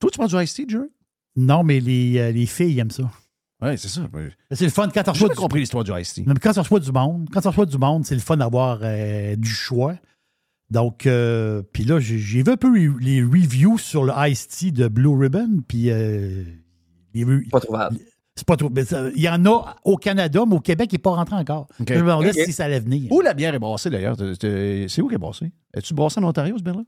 Toi, 0.00 0.10
tu 0.10 0.18
prends 0.18 0.26
du 0.26 0.36
Ice 0.42 0.54
Tea, 0.54 0.66
Jerry? 0.68 0.88
Non, 1.36 1.62
mais 1.62 1.80
les, 1.80 2.18
euh, 2.18 2.32
les 2.32 2.46
filles 2.46 2.78
aiment 2.80 2.90
ça. 2.90 3.10
Oui, 3.62 3.76
c'est 3.76 3.88
ça. 3.88 4.02
C'est 4.52 4.64
le 4.64 4.70
fun 4.70 4.88
quand 4.88 5.02
tu 5.02 5.04
J'ai 5.06 5.10
reçois 5.10 5.28
pas 5.28 5.34
du... 5.34 5.40
compris 5.40 5.60
l'histoire 5.60 5.84
du 5.84 5.92
Ice 6.00 6.14
Tea. 6.14 6.24
Mais 6.26 6.34
quand 6.34 6.52
tu 6.52 6.58
reçois 6.60 6.80
du 6.80 6.92
monde, 6.92 7.28
quand 7.32 7.40
du 7.66 7.78
monde, 7.78 8.04
c'est 8.06 8.14
le 8.14 8.20
fun 8.20 8.36
d'avoir 8.38 8.80
euh, 8.82 9.36
du 9.36 9.50
choix. 9.50 9.96
Donc, 10.70 11.06
euh, 11.06 11.62
puis 11.72 11.84
là, 11.84 11.98
j'ai 11.98 12.18
j'ai 12.18 12.42
vu 12.42 12.52
un 12.52 12.56
peu 12.56 12.72
les, 13.00 13.22
reviews 13.22 13.76
sur 13.76 14.04
le 14.04 14.12
Ice 14.28 14.46
Tea 14.48 14.72
de 14.72 14.88
Blue 14.88 15.14
Ribbon, 15.16 15.62
puis 15.66 15.90
euh, 15.90 16.44
Pas 17.50 17.60
trouvable. 17.60 17.98
C'est 18.40 18.46
pas 18.46 18.56
trop. 18.56 18.70
Il 19.14 19.20
y 19.22 19.28
en 19.28 19.44
a 19.44 19.76
au 19.84 19.96
Canada, 19.98 20.44
mais 20.48 20.56
au 20.56 20.60
Québec, 20.60 20.88
il 20.92 20.94
n'est 20.94 20.98
pas 21.02 21.10
rentré 21.10 21.36
encore. 21.36 21.66
Je 21.78 21.92
me 21.94 21.98
demandais 22.00 22.32
si 22.32 22.52
ça 22.54 22.64
allait 22.64 22.80
venir. 22.80 23.12
Où 23.12 23.20
la 23.20 23.34
bière 23.34 23.54
est 23.54 23.58
brassée, 23.58 23.90
d'ailleurs? 23.90 24.16
C'est 24.16 25.02
où 25.02 25.08
qu'elle 25.08 25.16
est 25.16 25.18
brassée? 25.18 25.52
Es-tu 25.74 25.92
brassée 25.92 26.20
en 26.20 26.24
Ontario, 26.24 26.56
ce 26.56 26.62
bière-là? 26.62 26.84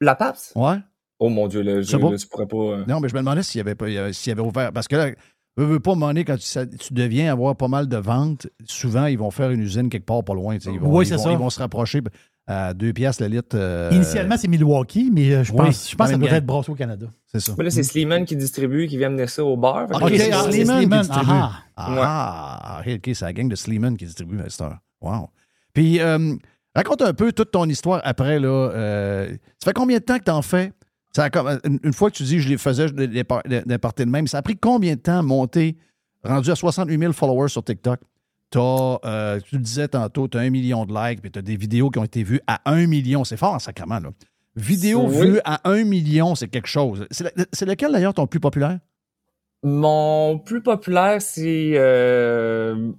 La 0.00 0.14
PAPS? 0.14 0.54
Ouais. 0.56 0.76
Oh 1.18 1.28
mon 1.28 1.46
Dieu, 1.46 1.60
là, 1.60 1.82
je, 1.82 1.94
tu 2.16 2.26
pourrais 2.26 2.46
pas. 2.46 2.56
euh, 2.56 2.84
Non, 2.88 3.00
mais 3.00 3.10
je 3.10 3.14
me 3.14 3.20
demandais 3.20 3.42
s'il 3.42 3.58
y 3.58 3.60
avait, 3.60 3.74
pas- 3.74 3.88
il 3.88 3.94
y 3.94 3.98
avait- 3.98 4.14
s'il 4.14 4.30
y 4.30 4.32
avait 4.32 4.40
ouvert. 4.40 4.72
Parce 4.72 4.88
que 4.88 4.96
là, 4.96 5.10
veux, 5.58 5.66
veux 5.66 5.80
pas, 5.80 5.92
quand 5.92 6.36
tu, 6.36 6.40
ça- 6.46 6.66
tu 6.66 6.94
deviens 6.94 7.30
avoir 7.30 7.54
pas 7.54 7.68
mal 7.68 7.86
de 7.86 7.96
ventes, 7.98 8.46
souvent, 8.64 9.04
ils 9.06 9.18
vont 9.18 9.30
faire 9.30 9.50
une 9.50 9.60
usine 9.60 9.90
quelque 9.90 10.06
part 10.06 10.24
pas 10.24 10.32
loin. 10.34 10.56
Ils 10.56 10.80
vont, 10.80 10.88
Oui, 10.90 11.04
ils 11.04 11.08
c'est 11.08 11.16
vont- 11.16 11.22
ça. 11.22 11.32
Ils 11.32 11.38
vont 11.38 11.50
se 11.50 11.60
rapprocher 11.60 12.00
à 12.46 12.74
deux 12.74 12.92
piastres 12.92 13.22
le 13.22 13.28
litre. 13.28 13.54
euh, 13.54 13.90
Initialement, 13.92 14.36
c'est 14.36 14.48
Milwaukee, 14.48 15.10
mais 15.12 15.32
euh, 15.32 15.44
je 15.44 15.52
oui, 15.52 15.58
pense, 15.58 15.90
je 15.90 15.96
pense 15.96 16.08
que 16.08 16.12
ça 16.14 16.18
gang. 16.18 16.34
être 16.34 16.46
brassé 16.46 16.70
au 16.70 16.74
Canada. 16.74 17.06
C'est 17.26 17.40
ça. 17.40 17.54
Mais 17.56 17.64
là, 17.64 17.70
c'est 17.70 17.82
Sleeman 17.82 18.24
qui 18.24 18.36
distribue, 18.36 18.86
qui 18.86 18.98
vient 18.98 19.08
mener 19.10 19.26
ça 19.26 19.44
au 19.44 19.56
bar. 19.56 19.88
OK, 19.90 20.12
Sleeman 20.16 21.06
ah 21.10 21.62
Ah, 21.76 22.82
OK, 22.86 22.92
OK, 22.96 23.10
c'est 23.14 23.24
la 23.24 23.32
gang 23.32 23.48
de 23.48 23.56
Sleeman 23.56 23.96
qui 23.96 24.04
distribue 24.04 24.38
heure. 24.38 24.78
Wow. 25.00 25.30
Puis, 25.72 26.00
euh, 26.00 26.34
raconte 26.74 27.02
un 27.02 27.14
peu 27.14 27.32
toute 27.32 27.50
ton 27.50 27.68
histoire 27.68 28.00
après. 28.04 28.38
Là, 28.38 28.48
euh, 28.48 29.28
ça 29.58 29.70
fait 29.70 29.72
combien 29.72 29.98
de 29.98 30.04
temps 30.04 30.18
que 30.18 30.24
tu 30.24 30.30
en 30.30 30.42
fais? 30.42 30.72
Ça 31.16 31.24
a 31.32 31.58
une, 31.64 31.78
une 31.82 31.92
fois 31.92 32.10
que 32.10 32.16
tu 32.16 32.24
dis 32.24 32.40
je 32.40 32.48
les 32.48 32.58
faisais 32.58 32.90
des 32.90 33.24
parties 33.24 34.04
de 34.04 34.10
même, 34.10 34.26
ça 34.26 34.38
a 34.38 34.42
pris 34.42 34.56
combien 34.56 34.94
de 34.96 35.00
temps 35.00 35.18
à 35.18 35.22
monter, 35.22 35.76
rendu 36.24 36.50
à 36.50 36.56
68 36.56 36.98
000 36.98 37.12
followers 37.12 37.48
sur 37.48 37.62
TikTok? 37.62 38.00
T'as, 38.50 38.98
euh, 39.04 39.40
tu 39.40 39.56
le 39.56 39.62
disais 39.62 39.88
tantôt, 39.88 40.28
tu 40.28 40.38
as 40.38 40.42
un 40.42 40.50
million 40.50 40.84
de 40.86 40.94
likes, 40.94 41.20
puis 41.20 41.30
tu 41.30 41.38
as 41.38 41.42
des 41.42 41.56
vidéos 41.56 41.90
qui 41.90 41.98
ont 41.98 42.04
été 42.04 42.22
vues 42.22 42.40
à 42.46 42.60
un 42.70 42.86
million. 42.86 43.24
C'est 43.24 43.36
fort 43.36 43.54
en 43.54 43.58
sacrement, 43.58 43.98
là. 43.98 44.10
Vidéos 44.56 45.06
Oui. 45.08 45.26
vues 45.26 45.40
à 45.44 45.68
un 45.68 45.82
million, 45.84 46.36
c'est 46.36 46.46
quelque 46.46 46.68
chose. 46.68 47.06
C'est, 47.10 47.66
lequel, 47.66 47.90
d'ailleurs, 47.90 48.14
ton 48.14 48.28
plus 48.28 48.38
populaire? 48.38 48.78
Mon 49.64 50.38
plus 50.38 50.62
populaire, 50.62 51.20
c'est. 51.20 51.72
Euh... 51.74 52.92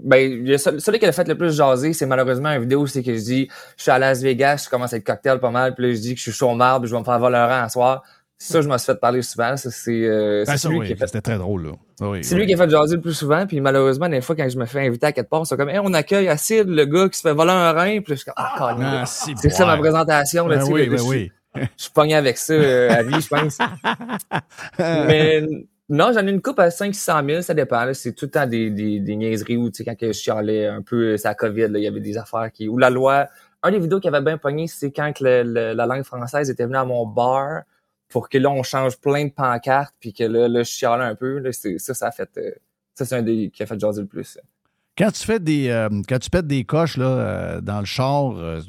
Ben, 0.00 0.56
celui 0.58 0.98
qui 0.98 1.06
a 1.06 1.12
fait 1.12 1.28
le 1.28 1.36
plus 1.36 1.54
jaser, 1.54 1.92
c'est 1.92 2.06
malheureusement 2.06 2.50
une 2.50 2.62
vidéo, 2.62 2.86
c'est 2.86 3.04
que 3.04 3.14
je 3.14 3.20
dis, 3.22 3.48
je 3.76 3.82
suis 3.82 3.90
à 3.92 3.98
Las 4.00 4.20
Vegas, 4.20 4.64
je 4.64 4.70
commence 4.70 4.92
à 4.92 4.96
être 4.96 5.04
cocktail 5.04 5.38
pas 5.38 5.50
mal, 5.50 5.74
puis 5.74 5.86
là, 5.86 5.94
je 5.94 6.00
dis 6.00 6.14
que 6.14 6.18
je 6.18 6.22
suis 6.22 6.32
chaud 6.32 6.48
au 6.50 6.54
marbre, 6.56 6.86
je 6.86 6.92
vais 6.92 6.98
me 6.98 7.04
faire 7.04 7.20
voler 7.20 7.36
un 7.36 7.68
soir. 7.68 8.02
Ça, 8.42 8.62
je 8.62 8.68
m'en 8.68 8.78
suis 8.78 8.86
fait 8.86 8.98
parler 8.98 9.20
souvent. 9.20 9.54
C'est 9.56 9.68
euh, 9.90 10.46
celui 10.56 10.78
oui, 10.78 10.86
qui 10.86 10.92
a 10.94 10.96
fait 10.96 11.06
C'était 11.08 11.20
très 11.20 11.36
drôle, 11.36 11.66
là. 11.66 11.72
Ah 12.00 12.08
oui, 12.08 12.24
C'est 12.24 12.34
oui. 12.34 12.40
lui 12.40 12.46
qui 12.46 12.54
a 12.54 12.56
fait 12.56 12.70
jaser 12.70 12.96
le 12.96 13.02
plus 13.02 13.12
souvent, 13.12 13.46
puis 13.46 13.60
malheureusement, 13.60 14.08
des 14.08 14.22
fois, 14.22 14.34
quand 14.34 14.48
je 14.48 14.56
me 14.58 14.64
fais 14.64 14.86
inviter 14.86 15.06
à 15.08 15.12
quelque 15.12 15.28
part, 15.28 15.46
c'est 15.46 15.58
comme, 15.58 15.68
Hey, 15.68 15.78
on 15.82 15.92
accueille 15.92 16.26
Acide, 16.28 16.66
le 16.68 16.86
gars 16.86 17.10
qui 17.10 17.18
se 17.18 17.22
fait 17.22 17.34
voler 17.34 17.50
un 17.50 17.72
rein, 17.72 18.00
puis 18.00 18.14
je 18.14 18.14
suis 18.14 18.24
comme, 18.24 18.34
ah, 18.38 18.54
Ah, 18.58 19.04
c'est 19.06 19.50
ça 19.50 19.66
ma 19.66 19.76
présentation, 19.76 20.48
là, 20.48 20.56
Ben 20.56 20.64
oui, 20.72 20.86
là, 20.86 20.90
ben 20.92 20.98
je, 20.98 21.02
oui. 21.04 21.30
je 21.54 21.60
suis 21.76 21.90
pogné 21.92 22.14
avec 22.14 22.38
ça 22.38 22.54
euh, 22.54 22.88
à 22.90 23.02
vie, 23.02 23.20
je 23.20 23.28
pense. 23.28 23.58
Mais 24.78 25.42
non, 25.90 26.10
j'en 26.14 26.26
ai 26.26 26.30
une 26.30 26.40
coupe 26.40 26.60
à 26.60 26.70
500 26.70 27.20
000, 27.26 27.42
ça 27.42 27.52
dépend, 27.52 27.92
c'est 27.92 28.12
tout 28.14 28.24
le 28.26 28.30
temps 28.30 28.46
des, 28.46 28.70
des, 28.70 29.00
des 29.00 29.16
niaiseries 29.16 29.56
où, 29.58 29.70
tu 29.70 29.82
sais, 29.82 29.84
quand 29.84 29.94
je 30.00 30.12
chialais 30.12 30.66
un 30.66 30.80
peu, 30.82 31.16
c'est 31.18 31.28
la 31.28 31.34
COVID, 31.34 31.66
il 31.74 31.80
y 31.82 31.86
avait 31.86 32.00
des 32.00 32.16
affaires 32.16 32.50
qui, 32.52 32.68
ou 32.68 32.78
la 32.78 32.88
loi, 32.90 33.26
un 33.62 33.70
des 33.70 33.78
vidéos 33.78 34.00
qui 34.00 34.08
avait 34.08 34.22
bien 34.22 34.38
pogné, 34.38 34.66
c'est 34.66 34.90
quand 34.92 35.12
que 35.12 35.24
le- 35.24 35.42
le- 35.42 35.72
la 35.74 35.84
langue 35.86 36.04
française 36.04 36.48
était 36.48 36.64
venue 36.64 36.76
à 36.78 36.84
mon 36.86 37.04
bar, 37.06 37.62
pour 38.10 38.28
que 38.28 38.36
là, 38.38 38.50
on 38.50 38.62
change 38.62 38.98
plein 38.98 39.24
de 39.26 39.30
pancartes, 39.32 39.94
puis 40.00 40.12
que 40.12 40.24
là, 40.24 40.48
là 40.48 40.62
je 40.62 40.70
chialais 40.70 41.04
un 41.04 41.14
peu. 41.14 41.38
Là, 41.38 41.52
c'est- 41.52 41.78
ça, 41.78 41.94
ça 41.94 42.08
a 42.08 42.10
fait. 42.10 42.28
euh, 42.36 42.50
ça, 42.94 43.04
c'est 43.06 43.14
un 43.16 43.22
des 43.22 43.50
qui 43.50 43.62
a 43.62 43.66
fait 43.66 43.78
jaser 43.80 44.02
le 44.02 44.06
plus. 44.08 44.38
Quand 44.98 45.10
tu 45.12 45.24
fais 45.24 45.40
des. 45.40 45.68
euh, 45.68 45.88
quand 46.08 46.18
tu 46.18 46.28
pètes 46.28 46.46
des 46.46 46.64
coches 46.64 46.96
là, 46.98 47.06
euh, 47.06 47.60
dans 47.60 47.78
le 47.80 47.86
char, 47.86 48.36
euh, 48.36 48.60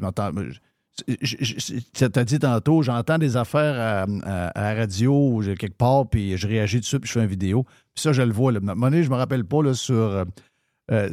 tu 1.94 2.26
dit 2.26 2.40
tantôt, 2.40 2.82
j'entends 2.84 3.18
des 3.18 3.38
affaires 3.38 3.76
à, 3.80 4.04
à- 4.24 4.48
à 4.50 4.74
la 4.74 4.80
radio 4.82 5.42
quelque 5.58 5.76
part, 5.78 6.08
puis 6.08 6.38
je 6.38 6.48
réagis 6.48 6.80
dessus, 6.80 7.00
puis 7.00 7.08
je 7.08 7.14
fais 7.14 7.22
une 7.22 7.28
vidéo. 7.30 7.64
Puis 7.94 8.04
ça, 8.04 8.14
je 8.14 8.22
le 8.22 8.32
vois. 8.32 8.52
Là. 8.52 8.60
À 8.60 8.62
un 8.62 8.76
moment 8.76 8.90
donné, 8.90 9.04
je 9.04 9.10
me 9.10 9.16
rappelle 9.16 9.46
pas 9.46 9.64
là, 9.64 9.74
sur. 9.74 10.26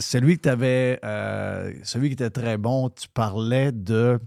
celui 0.00 0.36
que 0.36 0.42
tu 0.42 0.48
avais. 0.48 1.00
celui 1.84 2.08
qui 2.08 2.14
était 2.14 2.30
très 2.30 2.58
bon, 2.58 2.90
tu 2.90 3.08
parlais 3.12 3.72
de. 3.72 4.18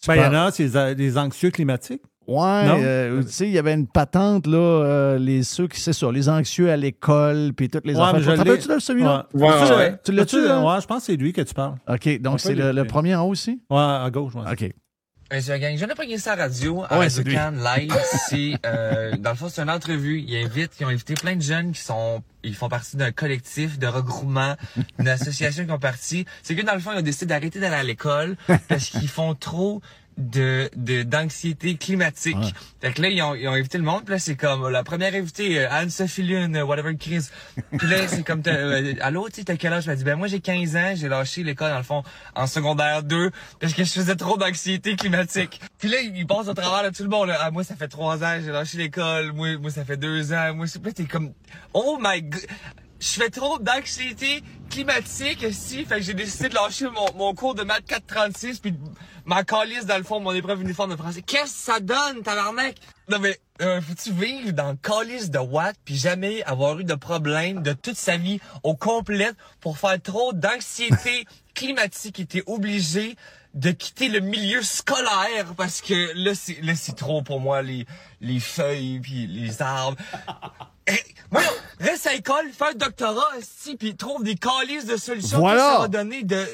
tu 0.00 0.06
Ben, 0.08 0.14
il 0.16 0.22
y 0.22 0.26
en 0.26 0.34
a, 0.34 0.50
c'est 0.50 0.68
les, 0.68 0.94
les 0.94 1.18
anxieux 1.18 1.50
climatiques. 1.50 2.02
Ouais, 2.28 2.40
euh, 2.44 3.22
tu 3.22 3.28
sais, 3.32 3.46
il 3.46 3.52
y 3.52 3.58
avait 3.58 3.74
une 3.74 3.86
patente, 3.88 4.46
là, 4.46 4.56
euh, 4.58 5.18
les, 5.18 5.42
ceux 5.42 5.66
qui, 5.66 5.80
c'est 5.80 5.92
ça, 5.92 6.10
les 6.12 6.28
anxieux 6.28 6.70
à 6.70 6.76
l'école, 6.76 7.52
puis 7.56 7.68
toutes 7.68 7.84
les 7.86 7.94
Ouais, 7.94 8.00
affaires. 8.02 8.14
mais 8.14 8.20
Tu 8.20 8.62
je 8.62 8.68
l'ai. 8.68 8.74
de 8.76 8.78
celui-là? 8.80 9.26
Ouais. 9.34 9.48
Ouais, 9.48 9.66
Tu- 9.66 9.72
ouais. 9.74 9.94
Tu 10.04 10.12
l'as-tu, 10.12 10.44
là? 10.46 10.60
Ouais, 10.60 10.80
je 10.80 10.86
pense 10.86 10.98
que 11.00 11.04
c'est 11.06 11.16
lui 11.16 11.32
que 11.32 11.42
tu 11.42 11.52
parles. 11.54 11.74
OK, 11.88 12.06
On 12.06 12.22
donc 12.22 12.40
c'est 12.40 12.54
le, 12.54 12.84
premier 12.84 13.14
en 13.16 13.24
haut 13.26 13.30
aussi? 13.30 13.60
Ouais, 13.70 13.78
à 13.78 14.08
gauche. 14.12 14.34
ouais. 14.34 14.50
OK. 14.50 14.70
Monsieur 15.34 15.56
Gang, 15.56 15.74
je 15.78 15.86
n'ai 15.86 15.94
pas 15.94 16.02
gagné 16.02 16.18
ça 16.18 16.34
à 16.34 16.36
la 16.36 16.42
radio, 16.42 16.82
à 16.90 16.98
Ouais, 16.98 17.08
Radio. 17.08 17.24
Cannes 17.32 17.58
live. 17.64 17.94
C'est, 18.28 18.52
euh, 18.66 19.16
dans 19.16 19.30
le 19.30 19.36
fond, 19.36 19.48
c'est 19.48 19.62
une 19.62 19.70
entrevue. 19.70 20.20
Ils 20.28 20.44
invitent, 20.44 20.72
ils 20.78 20.84
ont 20.84 20.90
invité 20.90 21.14
plein 21.14 21.36
de 21.36 21.40
jeunes 21.40 21.72
qui 21.72 21.80
sont, 21.80 22.22
ils 22.44 22.54
font 22.54 22.68
partie 22.68 22.98
d'un 22.98 23.12
collectif 23.12 23.78
de 23.78 23.86
regroupement, 23.86 24.56
d'une 24.98 25.08
association 25.08 25.64
qui 25.64 25.70
ont 25.72 25.78
parti. 25.78 26.26
C'est 26.42 26.54
que 26.54 26.60
dans 26.60 26.74
le 26.74 26.80
fond, 26.80 26.90
ils 26.94 26.98
ont 26.98 27.02
décidé 27.02 27.24
d'arrêter 27.26 27.60
d'aller 27.60 27.76
à 27.76 27.82
l'école 27.82 28.36
parce 28.68 28.90
qu'ils 28.90 29.08
font 29.08 29.34
trop 29.34 29.80
de, 30.18 30.70
de, 30.76 31.02
d'anxiété 31.02 31.76
climatique. 31.76 32.36
Ouais. 32.36 32.52
Fait 32.80 32.92
que 32.92 33.02
là, 33.02 33.08
ils 33.08 33.22
ont, 33.22 33.34
ils 33.34 33.48
ont 33.48 33.52
invité 33.52 33.78
le 33.78 33.84
monde. 33.84 34.04
Puis 34.04 34.14
là, 34.14 34.18
c'est 34.18 34.36
comme, 34.36 34.68
la 34.68 34.84
première 34.84 35.14
invitée, 35.14 35.60
euh, 35.60 35.70
Anne-Sophie 35.70 36.22
Lune, 36.22 36.56
euh, 36.56 36.64
whatever 36.64 36.94
Chris. 36.96 37.28
Puis 37.78 37.88
là, 37.88 38.08
c'est 38.08 38.24
comme, 38.24 38.42
euh, 38.46 38.94
allô, 39.00 39.28
tu 39.28 39.44
t'as 39.44 39.56
quel 39.56 39.72
âge? 39.72 39.84
Je 39.84 39.90
me 39.90 39.96
dit, 39.96 40.04
ben, 40.04 40.16
moi, 40.16 40.26
j'ai 40.26 40.40
15 40.40 40.76
ans, 40.76 40.92
j'ai 40.94 41.08
lâché 41.08 41.42
l'école, 41.42 41.70
dans 41.70 41.78
le 41.78 41.82
fond, 41.82 42.02
en 42.34 42.46
secondaire 42.46 43.02
2, 43.02 43.30
parce 43.60 43.74
que 43.74 43.84
je 43.84 43.92
faisais 43.92 44.16
trop 44.16 44.36
d'anxiété 44.36 44.96
climatique. 44.96 45.60
Puis 45.78 45.88
là, 45.88 46.00
ils 46.00 46.26
passent 46.26 46.48
au 46.48 46.54
travers 46.54 46.90
de 46.90 46.96
tout 46.96 47.02
le 47.02 47.08
monde, 47.08 47.28
là. 47.28 47.38
Ah, 47.40 47.50
moi, 47.50 47.64
ça 47.64 47.76
fait 47.76 47.88
3 47.88 48.22
ans, 48.22 48.38
j'ai 48.44 48.52
lâché 48.52 48.78
l'école. 48.78 49.32
Moi, 49.32 49.58
moi, 49.58 49.70
ça 49.70 49.84
fait 49.84 49.96
2 49.96 50.32
ans. 50.32 50.54
Moi, 50.54 50.66
c'est, 50.66 50.84
là, 50.84 50.92
t'es 50.92 51.04
comme, 51.04 51.32
oh 51.72 51.98
my 52.00 52.22
god. 52.22 52.40
Je 53.02 53.20
fais 53.20 53.30
trop 53.30 53.58
d'anxiété 53.58 54.44
climatique, 54.70 55.44
si, 55.52 55.84
fait 55.84 55.96
que 55.96 56.02
j'ai 56.02 56.14
décidé 56.14 56.48
de 56.50 56.54
lâcher 56.54 56.86
mon, 56.88 57.12
mon 57.16 57.34
cours 57.34 57.56
de 57.56 57.64
maths 57.64 57.84
436 57.84 58.60
puis 58.60 58.74
ma 59.24 59.42
calice 59.42 59.86
dans 59.86 59.96
le 59.96 60.04
fond, 60.04 60.20
mon 60.20 60.32
épreuve 60.32 60.62
uniforme 60.62 60.92
de 60.92 60.96
français. 60.96 61.20
Qu'est-ce 61.20 61.66
que 61.66 61.72
ça 61.72 61.80
donne, 61.80 62.22
tabarnak? 62.22 62.76
Non 63.08 63.18
mais, 63.18 63.40
euh, 63.60 63.80
faut-tu 63.80 64.12
vivre 64.12 64.52
dans 64.52 64.70
le 64.70 64.76
calice 64.76 65.32
de 65.32 65.40
Watt 65.40 65.74
puis 65.84 65.96
jamais 65.96 66.44
avoir 66.44 66.78
eu 66.78 66.84
de 66.84 66.94
problème 66.94 67.60
de 67.64 67.72
toute 67.72 67.96
sa 67.96 68.16
vie 68.16 68.38
au 68.62 68.76
complet 68.76 69.32
pour 69.58 69.78
faire 69.78 70.00
trop 70.00 70.32
d'anxiété 70.32 71.26
climatique 71.54 72.20
était 72.20 72.44
obligé 72.46 73.16
de 73.54 73.72
quitter 73.72 74.10
le 74.10 74.20
milieu 74.20 74.62
scolaire 74.62 75.54
parce 75.56 75.80
que 75.80 76.12
là 76.14 76.36
c'est 76.36 76.62
là 76.62 76.76
c'est 76.76 76.94
trop 76.94 77.20
pour 77.22 77.40
moi 77.40 77.62
les 77.62 77.84
les 78.20 78.38
feuilles 78.38 79.00
puis 79.00 79.26
les 79.26 79.60
arbres. 79.60 79.96
Eh, 80.88 80.92
voyons, 81.30 81.48
reste 81.80 82.06
à 82.06 82.12
l'école, 82.14 82.46
fais 82.52 82.70
un 82.72 82.74
doctorat 82.74 83.36
aussi 83.38 83.76
puis 83.76 83.94
trouve 83.94 84.24
des 84.24 84.34
calices 84.34 84.86
de 84.86 84.96
solutions 84.96 85.38
Voilà. 85.38 85.60
que 85.60 85.72
ça 85.74 85.78
va 85.80 85.88
donner 85.88 86.22
de 86.24 86.44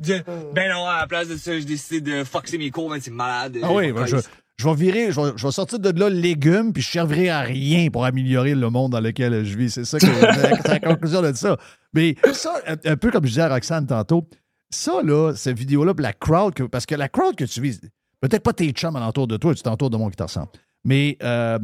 de 0.00 0.22
ben 0.54 0.70
non 0.70 0.86
à 0.86 0.98
la 1.00 1.06
place 1.06 1.26
de 1.28 1.36
ça 1.36 1.58
j'ai 1.58 1.64
décidé 1.64 2.00
de 2.00 2.22
foxer 2.24 2.58
mes 2.58 2.70
cours 2.70 2.90
ben 2.90 3.00
c'est 3.00 3.10
malade. 3.10 3.58
Ah 3.62 3.72
oui, 3.72 3.90
ben, 3.92 4.06
je, 4.06 4.16
je 4.58 4.68
vais 4.68 4.74
virer, 4.74 5.10
je 5.12 5.20
vais, 5.20 5.32
je 5.36 5.46
vais 5.46 5.52
sortir 5.52 5.78
de 5.78 5.90
là 5.98 6.08
légumes, 6.08 6.72
puis 6.72 6.82
je 6.82 6.90
servirai 6.90 7.30
à 7.30 7.40
rien 7.40 7.88
pour 7.90 8.04
améliorer 8.04 8.54
le 8.54 8.70
monde 8.70 8.92
dans 8.92 9.00
lequel 9.00 9.44
je 9.44 9.56
vis. 9.56 9.70
C'est 9.70 9.84
ça 9.84 9.98
que 9.98 10.06
c'est 10.06 10.68
la 10.68 10.80
conclusion 10.80 11.22
de 11.22 11.32
ça. 11.32 11.56
Mais 11.94 12.14
ça, 12.32 12.60
un, 12.84 12.96
peu 12.96 13.10
comme 13.10 13.24
je 13.24 13.28
disais 13.30 13.42
à 13.42 13.48
Roxane 13.48 13.86
tantôt, 13.86 14.28
ça, 14.70 15.00
là, 15.02 15.32
cette 15.34 15.58
vidéo-là, 15.58 15.94
puis 15.94 16.02
la 16.02 16.12
crowd, 16.12 16.54
que- 16.54 16.64
parce 16.64 16.86
que 16.86 16.94
la 16.94 17.08
crowd 17.08 17.34
que 17.36 17.44
tu 17.44 17.60
vis, 17.60 17.80
peut-être 18.20 18.42
pas 18.42 18.52
tes 18.52 18.70
chums 18.72 18.94
alentour 18.96 19.26
de 19.26 19.36
toi, 19.36 19.54
tu 19.54 19.62
t'entoures 19.62 19.90
de 19.90 19.96
monde 19.96 20.10
qui 20.10 20.16
te 20.16 20.22
ressemble, 20.24 20.48
mais 20.84 21.16
euh, 21.22 21.58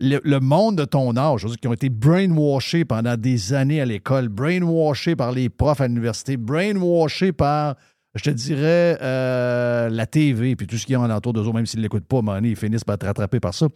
le, 0.00 0.40
monde 0.40 0.76
de 0.76 0.84
ton 0.84 1.16
âge, 1.16 1.46
qui 1.60 1.68
ont 1.68 1.72
été 1.72 1.88
brainwashés 1.88 2.84
pendant 2.84 3.16
des 3.16 3.52
années 3.52 3.80
à 3.80 3.84
l'école, 3.84 4.28
brainwashés 4.28 5.16
par 5.16 5.32
les 5.32 5.48
profs 5.48 5.80
à 5.80 5.88
l'université, 5.88 6.36
brainwashés 6.36 7.32
par, 7.32 7.76
je 8.14 8.24
te 8.24 8.30
dirais, 8.30 8.98
euh, 9.02 9.88
la 9.90 10.06
TV, 10.06 10.56
puis 10.56 10.66
tout 10.66 10.78
ce 10.78 10.86
qui 10.86 10.94
est 10.94 10.96
alentour 10.96 11.32
d'eux 11.32 11.42
autres, 11.42 11.54
même 11.54 11.66
s'ils 11.66 11.80
ne 11.80 11.84
l'écoutent 11.84 12.06
pas, 12.06 12.22
donné, 12.22 12.50
ils 12.50 12.56
finissent 12.56 12.84
par 12.84 12.94
être 12.94 13.06
rattrapés 13.06 13.40
par 13.40 13.54
ça. 13.54 13.66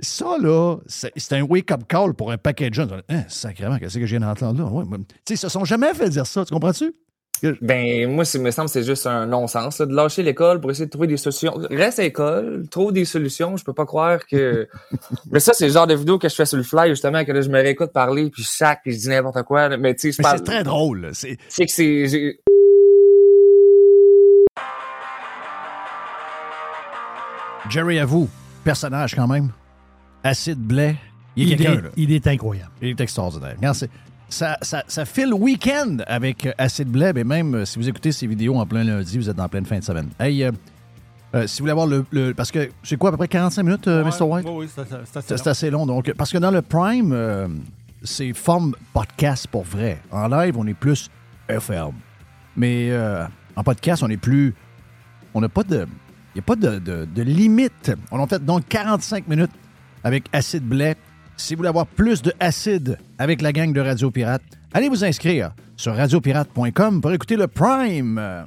Ça, 0.00 0.36
là, 0.40 0.76
c'est 0.86 1.32
un 1.34 1.42
wake-up 1.42 1.84
call 1.86 2.14
pour 2.14 2.32
un 2.32 2.36
paquet 2.36 2.68
de 2.68 2.74
jeunes. 2.74 3.02
Hein, 3.08 3.22
sacrément, 3.28 3.78
qu'est-ce 3.78 3.98
que 3.98 4.06
je 4.06 4.16
viens 4.16 4.26
d'entendre 4.26 4.64
là? 4.64 4.68
Ouais, 4.68 4.84
mais, 4.88 4.98
ils 5.30 5.38
se 5.38 5.48
sont 5.48 5.64
jamais 5.64 5.94
fait 5.94 6.10
dire 6.10 6.26
ça, 6.26 6.44
tu 6.44 6.52
comprends-tu? 6.52 6.92
Ben, 7.60 8.08
moi, 8.10 8.24
il 8.32 8.40
me 8.40 8.50
semble 8.50 8.68
que 8.68 8.72
c'est 8.72 8.84
juste 8.84 9.06
un 9.06 9.26
non-sens, 9.26 9.78
là, 9.78 9.84
de 9.86 9.94
lâcher 9.94 10.22
l'école 10.22 10.60
pour 10.60 10.70
essayer 10.70 10.86
de 10.86 10.90
trouver 10.90 11.08
des 11.08 11.16
solutions. 11.18 11.54
Reste 11.70 11.98
à 11.98 12.02
l'école, 12.02 12.66
trouve 12.70 12.92
des 12.92 13.04
solutions. 13.04 13.56
Je 13.56 13.64
peux 13.64 13.74
pas 13.74 13.84
croire 13.84 14.24
que. 14.26 14.66
Mais 15.30 15.40
ça, 15.40 15.52
c'est 15.52 15.66
le 15.66 15.72
genre 15.72 15.86
de 15.86 15.94
vidéo 15.94 16.18
que 16.18 16.28
je 16.28 16.34
fais 16.34 16.46
sur 16.46 16.56
le 16.56 16.62
fly, 16.62 16.88
justement, 16.90 17.22
que 17.24 17.32
là, 17.32 17.42
je 17.42 17.50
me 17.50 17.60
réécoute 17.60 17.92
parler, 17.92 18.30
puis 18.30 18.42
je 18.44 18.48
sac, 18.48 18.80
puis 18.82 18.92
je 18.94 18.98
dis 18.98 19.08
n'importe 19.08 19.42
quoi. 19.42 19.68
là. 19.68 19.76
Mais 19.76 19.94
tu 19.94 20.00
sais, 20.00 20.12
je 20.12 20.16
Mais 20.20 20.22
parle. 20.22 20.38
c'est 20.38 20.44
très 20.44 20.62
drôle. 20.64 21.10
C'est 21.12 21.36
C'est 21.48 21.66
que 21.66 21.72
c'est. 21.72 22.08
j'ai- 22.08 22.40
Jerry, 27.70 27.98
à 27.98 28.04
vous, 28.06 28.28
personnage 28.62 29.14
quand 29.14 29.26
même. 29.26 29.50
Acide 30.22 30.58
Blais. 30.58 30.96
Il 31.36 31.52
est 31.52 31.56
Il 31.56 31.66
est- 31.66 31.80
il 31.96 32.12
est 32.12 32.26
incroyable. 32.28 32.70
Il 32.80 32.88
est 32.90 33.00
extraordinaire. 33.00 33.56
C'est- 33.74 33.90
ça, 34.34 34.58
ça, 34.62 34.82
ça 34.88 35.04
file 35.04 35.32
week-end 35.32 35.98
avec 36.06 36.46
euh, 36.46 36.52
Acid 36.58 36.88
Blais, 36.88 37.12
mais 37.12 37.24
même 37.24 37.54
euh, 37.54 37.64
si 37.64 37.78
vous 37.78 37.88
écoutez 37.88 38.12
ces 38.12 38.26
vidéos 38.26 38.56
en 38.56 38.66
plein 38.66 38.84
lundi, 38.84 39.16
vous 39.18 39.30
êtes 39.30 39.38
en 39.40 39.48
pleine 39.48 39.64
fin 39.64 39.78
de 39.78 39.84
semaine. 39.84 40.08
Hey, 40.18 40.42
euh, 40.42 40.50
euh, 41.34 41.46
si 41.46 41.58
vous 41.58 41.62
voulez 41.64 41.72
avoir 41.72 41.86
le, 41.86 42.04
le- 42.10 42.34
Parce 42.34 42.50
que 42.50 42.68
c'est 42.82 42.96
quoi, 42.96 43.08
à 43.10 43.12
peu 43.12 43.18
près 43.18 43.28
45 43.28 43.62
minutes, 43.62 43.88
euh, 43.88 44.04
Mr. 44.04 44.22
White? 44.22 44.46
Oui, 44.48 44.52
oui, 44.56 44.68
c'est 44.74 44.80
assez 44.82 44.94
long. 44.94 45.04
c'est 45.36 45.46
assez 45.46 45.70
long. 45.70 45.86
Donc, 45.86 46.12
parce 46.14 46.30
que 46.30 46.38
dans 46.38 46.50
le 46.50 46.62
Prime, 46.62 47.60
c'est 48.02 48.32
forme 48.32 48.74
podcast 48.92 49.46
pour 49.48 49.64
vrai. 49.64 50.00
En 50.10 50.28
live, 50.28 50.56
on 50.58 50.66
est 50.66 50.74
plus 50.74 51.10
FM. 51.48 51.92
Mais 52.56 52.88
euh, 52.90 53.24
en 53.56 53.64
podcast, 53.64 54.02
on 54.02 54.08
est 54.08 54.16
plus. 54.16 54.54
On 55.32 55.40
n'a 55.40 55.48
pas 55.48 55.62
de. 55.64 55.86
Il 56.34 56.38
n'y 56.38 56.40
a 56.40 56.42
pas 56.42 56.56
de, 56.56 56.78
de- 56.78 57.04
de 57.12 57.22
limite. 57.22 57.92
On 58.10 58.22
a 58.22 58.26
fait 58.26 58.44
donc 58.44 58.66
45 58.68 59.26
minutes 59.28 59.50
avec 60.04 60.24
Acide 60.32 60.64
Blais. 60.64 60.96
Si 61.36 61.54
vous 61.54 61.58
voulez 61.58 61.68
avoir 61.68 61.86
plus 61.86 62.22
de 62.22 62.32
acide 62.40 62.98
avec 63.18 63.42
la 63.42 63.52
gang 63.52 63.72
de 63.72 63.80
Radio 63.80 64.10
Pirate, 64.10 64.42
allez 64.72 64.88
vous 64.88 65.04
inscrire 65.04 65.52
sur 65.76 65.94
radiopirate.com 65.94 67.00
pour 67.00 67.12
écouter 67.12 67.36
le 67.36 67.48
Prime. 67.48 68.46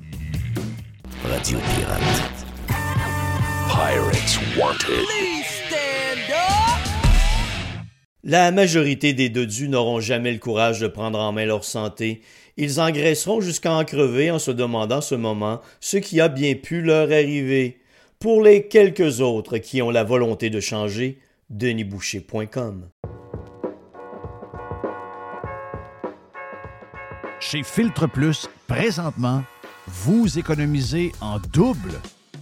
Radio 1.24 1.60
Pirate. 1.60 2.46
Pirates 3.68 4.40
Wanted. 4.58 5.06
La 8.24 8.52
majorité 8.52 9.14
des 9.14 9.30
dodus 9.30 9.70
n'auront 9.70 10.02
jamais 10.02 10.34
le 10.34 10.40
courage 10.40 10.82
de 10.82 10.88
prendre 10.88 11.18
en 11.18 11.32
main 11.32 11.46
leur 11.46 11.64
santé. 11.64 12.22
Ils 12.58 12.82
engraisseront 12.82 13.40
jusqu'à 13.40 13.72
en 13.72 13.86
crever 13.86 14.32
en 14.32 14.40
se 14.40 14.52
demandant 14.52 15.00
ce 15.00 15.16
moment 15.16 15.62
ce 15.80 15.96
qui 15.96 16.20
a 16.20 16.28
bien 16.28 16.56
pu 16.56 16.82
leur 16.82 17.10
arriver. 17.10 17.78
Pour 18.20 18.42
les 18.42 18.68
quelques 18.68 19.22
autres 19.22 19.60
qui 19.60 19.82
ont 19.82 19.92
la 19.92 20.04
volonté 20.04 20.50
de 20.50 20.60
changer, 20.60 21.20
denisboucher.com. 21.50 22.90
Chez 27.40 27.64
Filtre 27.64 28.08
Plus, 28.08 28.50
présentement, 28.68 29.44
vous 29.88 30.38
économisez 30.38 31.12
en 31.22 31.40
double. 31.54 31.94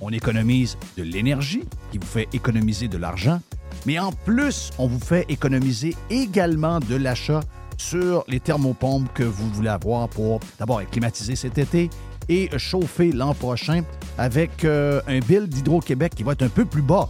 On 0.02 0.10
économise 0.10 0.78
de 0.98 1.04
l'énergie, 1.04 1.64
qui 1.92 1.98
vous 1.98 2.08
fait 2.08 2.28
économiser 2.34 2.88
de 2.88 2.98
l'argent, 2.98 3.40
mais 3.86 4.00
en 4.00 4.12
plus, 4.12 4.72
on 4.78 4.88
vous 4.88 5.00
fait 5.00 5.26
économiser 5.30 5.96
également 6.10 6.80
de 6.80 6.96
l'achat 6.96 7.42
sur 7.78 8.24
les 8.28 8.40
thermopompes 8.40 9.12
que 9.14 9.24
vous 9.24 9.50
voulez 9.50 9.70
avoir 9.70 10.10
pour 10.10 10.40
d'abord 10.60 10.82
être 10.82 10.92
climatisé 10.92 11.36
cet 11.36 11.58
été 11.58 11.90
et 12.30 12.50
chauffer 12.58 13.12
l'an 13.12 13.34
prochain 13.34 13.84
avec 14.18 14.66
euh, 14.66 15.02
un 15.08 15.20
bill 15.20 15.48
d'Hydro-Québec 15.48 16.14
qui 16.16 16.24
va 16.24 16.32
être 16.32 16.44
un 16.44 16.50
peu 16.50 16.66
plus 16.66 16.82
bas. 16.82 17.10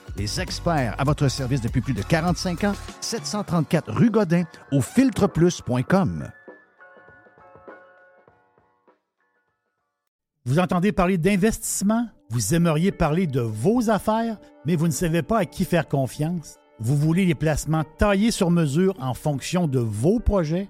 les 0.21 0.39
experts 0.39 0.93
à 0.99 1.03
votre 1.03 1.27
service 1.29 1.61
depuis 1.61 1.81
plus 1.81 1.95
de 1.95 2.03
45 2.03 2.65
ans, 2.65 2.73
734 3.01 3.91
rue 3.91 4.11
Godin 4.11 4.43
au 4.71 4.79
filtreplus.com. 4.79 6.29
Vous 10.45 10.59
entendez 10.59 10.91
parler 10.91 11.17
d'investissement? 11.17 12.07
Vous 12.29 12.53
aimeriez 12.53 12.91
parler 12.91 13.25
de 13.25 13.41
vos 13.41 13.89
affaires, 13.89 14.37
mais 14.65 14.75
vous 14.75 14.87
ne 14.87 14.91
savez 14.91 15.23
pas 15.23 15.39
à 15.39 15.45
qui 15.45 15.65
faire 15.65 15.87
confiance? 15.87 16.57
Vous 16.79 16.95
voulez 16.95 17.25
les 17.25 17.35
placements 17.35 17.83
taillés 17.97 18.31
sur 18.31 18.51
mesure 18.51 18.95
en 18.99 19.15
fonction 19.15 19.67
de 19.67 19.79
vos 19.79 20.19
projets? 20.19 20.69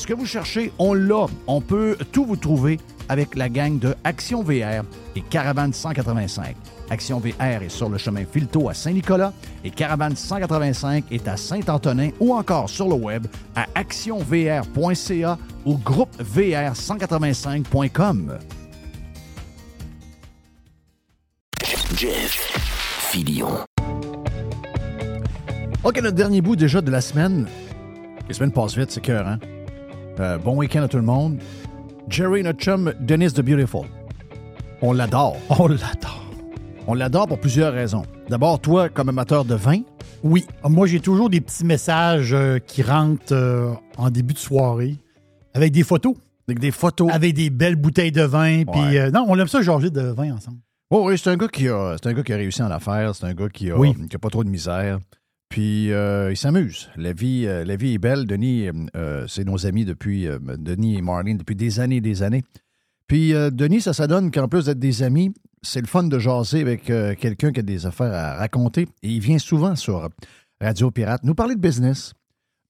ce 0.00 0.06
que 0.06 0.14
vous 0.14 0.24
cherchez, 0.24 0.72
on 0.78 0.94
l'a. 0.94 1.26
On 1.46 1.60
peut 1.60 1.94
tout 2.10 2.24
vous 2.24 2.36
trouver 2.36 2.80
avec 3.10 3.36
la 3.36 3.50
gang 3.50 3.78
de 3.78 3.94
Action 4.02 4.42
VR 4.42 4.82
et 5.14 5.20
Caravane 5.20 5.74
185. 5.74 6.56
Action 6.88 7.20
VR 7.20 7.62
est 7.62 7.68
sur 7.68 7.90
le 7.90 7.98
chemin 7.98 8.24
Filto 8.24 8.70
à 8.70 8.74
Saint-Nicolas 8.74 9.34
et 9.62 9.70
Caravane 9.70 10.16
185 10.16 11.04
est 11.10 11.28
à 11.28 11.36
Saint-Antonin 11.36 12.08
ou 12.18 12.34
encore 12.34 12.70
sur 12.70 12.88
le 12.88 12.94
web 12.94 13.26
à 13.54 13.66
actionvr.ca 13.74 15.38
ou 15.66 15.76
groupevr185.com. 15.76 18.38
Jeff 21.94 22.56
Filion. 23.10 23.50
OK, 25.84 26.00
notre 26.00 26.16
dernier 26.16 26.40
bout 26.40 26.56
déjà 26.56 26.80
de 26.80 26.90
la 26.90 27.02
semaine. 27.02 27.46
Les 28.28 28.34
semaines 28.34 28.52
passent 28.52 28.78
vite, 28.78 28.90
c'est 28.90 29.02
cœur, 29.02 29.28
hein? 29.28 29.38
Euh, 30.20 30.36
bon 30.36 30.54
week-end 30.56 30.82
à 30.82 30.88
tout 30.88 30.98
le 30.98 31.02
monde. 31.02 31.38
Jerry, 32.08 32.42
notre 32.42 32.58
chum, 32.58 32.92
Dennis 33.00 33.32
the 33.32 33.40
Beautiful. 33.40 33.86
On 34.82 34.92
l'adore. 34.92 35.38
On 35.48 35.66
l'adore. 35.66 36.26
On 36.86 36.92
l'adore 36.92 37.26
pour 37.26 37.40
plusieurs 37.40 37.72
raisons. 37.72 38.02
D'abord, 38.28 38.60
toi, 38.60 38.90
comme 38.90 39.08
amateur 39.08 39.46
de 39.46 39.54
vin? 39.54 39.80
Oui. 40.22 40.46
Moi, 40.62 40.86
j'ai 40.86 41.00
toujours 41.00 41.30
des 41.30 41.40
petits 41.40 41.64
messages 41.64 42.34
euh, 42.34 42.58
qui 42.58 42.82
rentrent 42.82 43.32
euh, 43.32 43.72
en 43.96 44.10
début 44.10 44.34
de 44.34 44.38
soirée 44.38 44.98
avec 45.54 45.72
des 45.72 45.84
photos. 45.84 46.14
Avec 46.46 46.58
des 46.58 46.70
photos. 46.70 47.10
Avec 47.10 47.32
des 47.32 47.48
belles 47.48 47.76
bouteilles 47.76 48.12
de 48.12 48.22
vin. 48.22 48.64
Puis, 48.64 48.98
non, 49.14 49.24
on 49.26 49.38
aime 49.38 49.48
ça, 49.48 49.62
jaser 49.62 49.88
de 49.88 50.02
vin 50.02 50.34
ensemble. 50.34 50.58
Oh, 50.90 51.04
oui, 51.06 51.16
c'est 51.16 51.30
un, 51.30 51.36
gars 51.36 51.48
qui 51.48 51.68
a, 51.68 51.96
c'est 51.96 52.10
un 52.10 52.12
gars 52.12 52.22
qui 52.22 52.32
a 52.34 52.36
réussi 52.36 52.62
en 52.62 52.70
affaires. 52.70 53.14
C'est 53.14 53.24
un 53.24 53.32
gars 53.32 53.48
qui 53.48 53.70
a, 53.70 53.78
Oui. 53.78 53.94
qui 54.08 54.16
a 54.16 54.18
pas 54.18 54.28
trop 54.28 54.44
de 54.44 54.50
misère. 54.50 54.98
Puis, 55.50 55.92
euh, 55.92 56.30
il 56.30 56.36
s'amuse. 56.36 56.88
La 56.96 57.12
vie, 57.12 57.44
euh, 57.46 57.64
la 57.64 57.76
vie 57.76 57.94
est 57.94 57.98
belle. 57.98 58.24
Denis, 58.24 58.68
euh, 58.68 58.72
euh, 58.96 59.24
c'est 59.28 59.44
nos 59.44 59.66
amis 59.66 59.84
depuis, 59.84 60.26
Denis 60.58 60.96
et 60.96 61.02
Marlene, 61.02 61.36
depuis 61.36 61.56
des 61.56 61.80
années 61.80 61.96
et 61.96 62.00
des 62.00 62.22
années. 62.22 62.44
Puis, 63.08 63.32
Denis, 63.32 63.80
ça, 63.80 63.92
ça 63.92 64.06
donne 64.06 64.30
qu'en 64.30 64.46
plus 64.46 64.66
d'être 64.66 64.78
des 64.78 65.02
amis, 65.02 65.34
c'est 65.62 65.80
le 65.80 65.88
fun 65.88 66.04
de 66.04 66.18
jaser 66.18 66.60
avec 66.60 66.84
quelqu'un 66.84 67.50
qui 67.50 67.58
a 67.58 67.62
des 67.64 67.84
affaires 67.84 68.14
à 68.14 68.36
raconter. 68.36 68.82
Et 69.02 69.08
il 69.08 69.20
vient 69.20 69.38
souvent 69.38 69.74
sur 69.74 70.08
Radio 70.60 70.92
Pirate 70.92 71.24
nous 71.24 71.34
parler 71.34 71.56
de 71.56 71.60
business, 71.60 72.14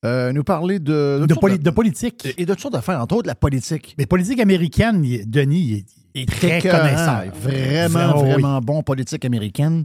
euh, 0.06 0.32
nous 0.32 0.42
parler 0.42 0.78
de... 0.78 1.26
De, 1.28 1.34
poli- 1.34 1.58
de 1.58 1.70
politique. 1.70 2.26
Et 2.38 2.46
de 2.46 2.52
toutes 2.54 2.62
sortes 2.62 2.72
d'affaires, 2.72 3.02
entre 3.02 3.16
autres 3.16 3.26
la 3.28 3.34
politique. 3.34 3.94
Mais 3.98 4.06
politique 4.06 4.40
américaine, 4.40 5.02
Denis 5.26 5.60
il 5.60 5.74
est, 5.74 5.86
il 6.14 6.22
est 6.22 6.26
très 6.26 6.60
connaissant. 6.62 7.20
Vraiment, 7.42 8.22
oui. 8.22 8.30
vraiment 8.32 8.60
bon 8.62 8.82
politique 8.82 9.26
américaine. 9.26 9.84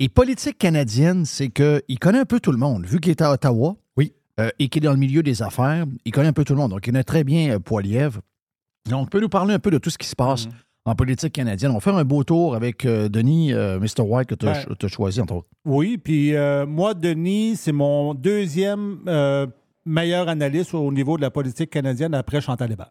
Et 0.00 0.08
politique 0.08 0.58
canadienne, 0.58 1.24
c'est 1.24 1.48
qu'il 1.48 1.98
connaît 2.00 2.18
un 2.20 2.24
peu 2.24 2.40
tout 2.40 2.52
le 2.52 2.58
monde. 2.58 2.84
Vu 2.86 2.98
qu'il 3.00 3.10
est 3.10 3.22
à 3.22 3.30
Ottawa 3.32 3.76
oui. 3.96 4.12
euh, 4.40 4.48
et 4.58 4.68
qu'il 4.68 4.82
est 4.84 4.86
dans 4.86 4.92
le 4.92 4.98
milieu 4.98 5.22
des 5.22 5.42
affaires, 5.42 5.84
il 6.04 6.12
connaît 6.12 6.28
un 6.28 6.32
peu 6.32 6.44
tout 6.44 6.54
le 6.54 6.58
monde. 6.58 6.70
Donc, 6.70 6.80
il 6.86 6.90
connaît 6.90 7.04
très 7.04 7.22
bien 7.24 7.54
euh, 7.54 7.58
Poilievre. 7.58 8.20
Donc, 8.90 9.10
peut 9.10 9.20
nous 9.20 9.28
parler 9.28 9.54
un 9.54 9.58
peu 9.60 9.70
de 9.70 9.78
tout 9.78 9.90
ce 9.90 9.98
qui 9.98 10.08
se 10.08 10.16
passe 10.16 10.46
Mhm. 10.46 10.52
en 10.86 10.94
politique 10.96 11.32
canadienne. 11.34 11.70
On 11.70 11.74
va 11.74 11.80
faire 11.80 11.94
un 11.96 12.04
beau 12.04 12.24
tour 12.24 12.56
avec 12.56 12.84
euh, 12.84 13.08
Denis, 13.08 13.52
euh, 13.52 13.78
Mr. 13.78 14.00
White, 14.02 14.28
que 14.28 14.34
tu 14.34 14.48
as 14.48 14.64
Ben, 14.66 14.88
choisi, 14.88 15.20
entre 15.20 15.34
autres. 15.36 15.48
Oui, 15.64 15.98
puis 15.98 16.34
euh, 16.34 16.66
moi, 16.66 16.94
Denis, 16.94 17.54
c'est 17.56 17.70
mon 17.72 18.14
deuxième 18.14 18.98
euh, 19.06 19.46
meilleur 19.86 20.28
analyste 20.28 20.74
au 20.74 20.90
niveau 20.90 21.16
de 21.16 21.22
la 21.22 21.30
politique 21.30 21.70
canadienne 21.70 22.14
après 22.14 22.40
Chantal 22.40 22.72
Hébert. 22.72 22.90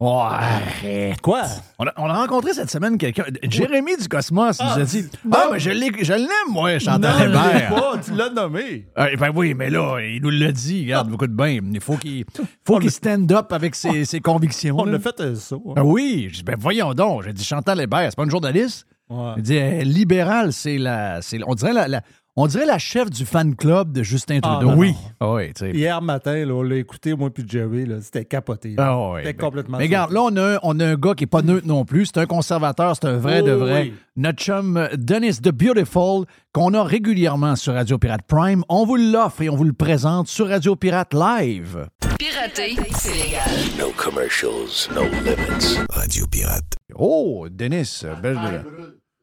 Oh, 0.00 0.18
arrête. 0.18 1.20
Quoi? 1.20 1.42
On 1.78 1.86
a, 1.86 1.92
on 1.96 2.06
a 2.10 2.14
rencontré 2.14 2.52
cette 2.52 2.68
semaine 2.70 2.98
quelqu'un. 2.98 3.24
Jérémy 3.48 3.96
du 3.96 4.08
Cosmos 4.08 4.58
nous 4.60 4.66
Ah, 4.68 4.74
a 4.74 4.82
dit 4.84 5.06
non. 5.24 5.30
Ah, 5.32 5.48
mais 5.52 5.60
je 5.60 5.70
l'ai- 5.70 5.92
je 6.04 6.12
l'aime, 6.12 6.28
moi, 6.50 6.78
Chantal 6.80 7.30
non, 7.30 7.40
Hébert. 7.40 7.74
pas, 7.74 7.98
tu 8.04 8.12
l'as 8.12 8.28
nommé. 8.30 8.86
Ah, 8.96 9.06
ben 9.18 9.30
oui, 9.34 9.54
mais 9.54 9.70
là, 9.70 9.98
il 10.00 10.20
nous 10.20 10.30
l'a 10.30 10.50
dit, 10.50 10.82
regarde, 10.82 11.08
beaucoup 11.08 11.28
de 11.28 11.32
bain. 11.32 11.58
Il 11.72 11.80
faut 11.80 11.96
qu'il 11.96 12.24
faut 12.66 12.80
qu'il 12.80 12.90
stand 12.90 13.30
up 13.32 13.52
avec 13.52 13.76
ses, 13.76 14.04
ses 14.04 14.20
convictions. 14.20 14.76
On 14.78 14.84
là. 14.84 14.96
a 14.96 15.00
fait 15.00 15.20
un 15.20 15.36
saut. 15.36 15.62
hein. 15.68 15.74
Ah 15.76 15.84
oui, 15.84 16.28
je 16.30 16.38
dis, 16.38 16.42
ben 16.42 16.56
voyons 16.58 16.92
donc. 16.92 17.22
J'ai 17.22 17.32
dit 17.32 17.44
Chantal 17.44 17.80
Hébert, 17.80 18.06
c'est 18.10 18.16
pas 18.16 18.24
une 18.24 18.30
journaliste. 18.30 18.86
Ouais. 19.08 19.34
Il 19.36 19.42
dit 19.42 19.58
euh, 19.58 19.82
libérale, 19.84 20.52
c'est 20.52 20.76
la, 20.78 21.22
c'est, 21.22 21.38
on 21.46 21.54
dirait 21.54 21.72
la, 21.72 21.86
la- 21.88 22.02
on 22.36 22.46
dirait 22.48 22.66
la 22.66 22.78
chef 22.78 23.10
du 23.10 23.24
fan 23.24 23.54
club 23.54 23.92
de 23.92 24.02
Justin 24.02 24.40
Ah, 24.42 24.56
Trudeau. 24.58 24.72
non, 24.72 24.76
oui. 24.78 24.92
non. 24.92 24.96
Ah 25.20 25.32
oui. 25.34 25.52
Hier 25.72 26.02
matin, 26.02 26.44
là, 26.44 26.52
on 26.54 26.62
l'a 26.62 26.76
écouté, 26.76 27.14
moi 27.14 27.30
puis 27.30 27.44
Jerry, 27.46 27.86
là, 27.86 27.96
c'était 28.00 28.24
capoté. 28.24 28.74
Ah 28.78 28.82
là. 28.82 29.10
ouais, 29.12 29.20
c'était 29.22 29.32
ben- 29.34 29.44
complètement 29.46 29.78
Mais 29.78 29.84
regarde, 29.84 30.10
là, 30.12 30.20
on 30.22 30.36
a, 30.36 30.54
un, 30.54 30.58
on 30.64 30.80
a 30.80 30.86
un 30.86 30.94
gars 30.96 31.14
qui 31.14 31.22
n'est 31.22 31.28
pas 31.28 31.42
neutre 31.42 31.66
non 31.66 31.84
plus. 31.84 32.06
C'est 32.06 32.18
un 32.18 32.26
conservateur, 32.26 32.96
c'est 32.96 33.06
un 33.06 33.18
vrai 33.18 33.40
Oh, 33.42 33.46
de 33.46 33.52
vrai. 33.52 33.82
oui. 33.84 33.94
Notre 34.16 34.38
chum 34.42 34.76
euh, 34.76 34.88
Dennis 34.96 35.38
The 35.42 35.50
Beautiful, 35.50 36.24
qu'on 36.52 36.74
a 36.74 36.82
régulièrement 36.82 37.56
sur 37.56 37.74
Radio 37.74 37.98
Pirate 37.98 38.22
Prime. 38.26 38.64
On 38.68 38.84
vous 38.84 38.96
l'offre 38.96 39.42
et 39.42 39.48
on 39.48 39.56
vous 39.56 39.64
le 39.64 39.72
présente 39.72 40.26
sur 40.28 40.48
Radio 40.48 40.74
Pirate 40.76 41.14
Live. 41.14 41.88
Pirater, 42.18 42.76
c'est 42.92 43.12
légal. 43.14 43.42
No 43.78 43.90
commercials, 43.96 44.88
no 44.94 45.02
limits. 45.02 45.78
Radio 45.90 46.26
Pirate. 46.26 46.64
Oh, 46.96 47.46
Dennis, 47.50 48.04
belle. 48.22 48.64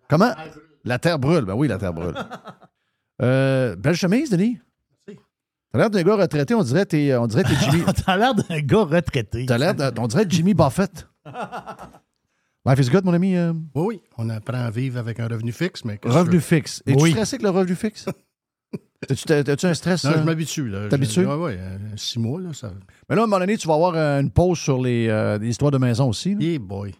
Comment? 0.09 0.31
La 0.83 0.97
terre 0.99 1.19
brûle. 1.19 1.45
Ben 1.45 1.53
oui, 1.55 1.67
la 1.67 1.77
terre 1.77 1.93
brûle. 1.93 2.13
Euh, 3.21 3.75
belle 3.75 3.95
chemise, 3.95 4.29
Denis. 4.29 4.59
T'as 5.73 5.77
l'air 5.79 5.89
d'un 5.89 6.03
gars 6.03 6.15
retraité, 6.15 6.53
on 6.53 6.63
dirait 6.63 6.85
t'es, 6.85 7.15
on 7.15 7.27
dirait 7.27 7.43
t'es 7.43 7.55
Jimmy. 7.55 7.83
T'as 8.05 8.17
l'air 8.17 8.35
d'un 8.35 8.59
gars 8.59 8.83
retraité. 8.83 9.45
T'as 9.45 9.57
l'air, 9.57 9.73
on 9.99 10.07
dirait 10.07 10.25
Jimmy 10.27 10.53
Buffett. 10.53 11.07
Life 12.65 12.79
is 12.79 12.89
good, 12.91 13.05
mon 13.05 13.13
ami. 13.13 13.35
euh, 13.35 13.53
Oui, 13.73 13.85
oui, 13.87 14.01
on 14.17 14.29
apprend 14.29 14.59
à 14.65 14.69
vivre 14.69 14.99
avec 14.99 15.19
un 15.19 15.27
revenu 15.27 15.51
fixe, 15.51 15.83
mais... 15.85 15.97
qu'est-ce 15.97 16.13
revenu 16.13 16.39
fixe. 16.41 16.83
Es-tu 16.85 17.01
Oui. 17.01 17.11
stressé 17.11 17.35
avec 17.35 17.43
le 17.43 17.49
revenu 17.51 17.75
fixe? 17.75 18.05
T'as-tu, 19.07 19.23
t'as- 19.25 19.43
t'as-tu 19.43 19.65
un 19.65 19.73
stress? 19.73 20.03
Non, 20.03 20.11
euh? 20.11 20.17
je 20.19 20.23
m'habitue. 20.23 20.67
là. 20.69 20.87
T'habitues? 20.89 21.25
Oui, 21.25 21.33
oui, 21.37 21.53
six 21.95 22.19
mois, 22.19 22.39
là, 22.39 22.53
ça... 22.53 22.71
Mais 23.09 23.15
là, 23.15 23.21
à 23.21 23.23
un 23.23 23.27
moment 23.27 23.39
donné, 23.39 23.57
tu 23.57 23.67
vas 23.67 23.73
avoir 23.73 23.95
euh, 23.95 24.19
une 24.21 24.29
pause 24.29 24.59
sur 24.59 24.79
les, 24.81 25.07
euh, 25.07 25.39
les 25.39 25.47
histoires 25.47 25.71
de 25.71 25.77
maison 25.79 26.07
aussi. 26.09 26.35
là. 26.35 26.41
Hey 26.45 26.59
boy. 26.59 26.93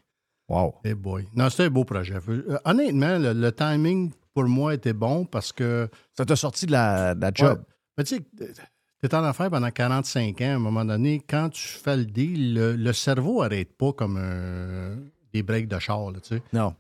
Wow. 0.50 0.76
Hey 0.84 0.96
boy. 0.96 1.28
Non, 1.36 1.50
c'était 1.52 1.66
un 1.66 1.70
beau 1.70 1.84
projet. 1.84 2.16
Euh, 2.28 2.58
honnêtement, 2.66 3.20
le, 3.20 3.34
le 3.34 3.52
timing 3.52 4.12
pour 4.34 4.46
moi 4.46 4.74
était 4.74 4.94
bon 4.94 5.26
parce 5.26 5.52
que... 5.52 5.90
Ça 6.18 6.26
t'a 6.26 6.36
sorti 6.36 6.66
de 6.66 6.72
la, 6.72 7.16
de 7.16 7.22
la 7.22 7.32
job. 7.34 7.60
Ouais. 7.60 7.66
Mais 7.98 8.04
tu 8.04 8.16
sais, 8.16 8.54
t'es 9.02 9.16
en 9.16 9.24
affaires 9.24 9.50
pendant 9.50 9.70
45 9.72 10.40
ans. 10.42 10.46
À 10.46 10.54
un 10.56 10.60
moment 10.60 10.86
donné, 10.86 11.22
quand 11.28 11.50
tu 11.50 11.68
fais 11.68 11.98
le 11.98 12.06
deal, 12.06 12.54
le, 12.54 12.76
le 12.76 12.94
cerveau 12.94 13.42
n'arrête 13.42 13.76
pas 13.78 13.94
comme 13.94 14.18
un- 14.18 14.98
des 15.34 15.44
breaks 15.44 15.68
de 15.68 15.80
char, 15.80 16.12
tu 16.14 16.20
sais. 16.24 16.44
Non. 16.54 16.76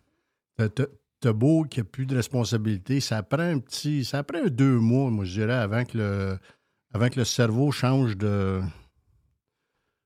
T'as- 0.58 1.34
beau 1.34 1.64
qu'il 1.66 1.84
n'y 1.84 1.88
a 1.88 1.92
plus 1.92 2.06
de 2.08 2.16
responsabilité, 2.16 3.00
ça 3.00 3.22
prend 3.24 3.40
un 3.44 3.60
petit... 3.60 4.04
Ça 4.06 4.24
prend 4.24 4.44
deux 4.48 4.80
mois, 4.80 5.10
moi, 5.12 5.24
je 5.26 5.34
dirais, 5.40 5.54
avant 5.54 5.86
que 5.86 5.98
le, 5.98 6.40
avant 6.94 7.10
que 7.10 7.20
le 7.20 7.26
cerveau 7.26 7.72
change 7.72 8.18
de... 8.18 8.60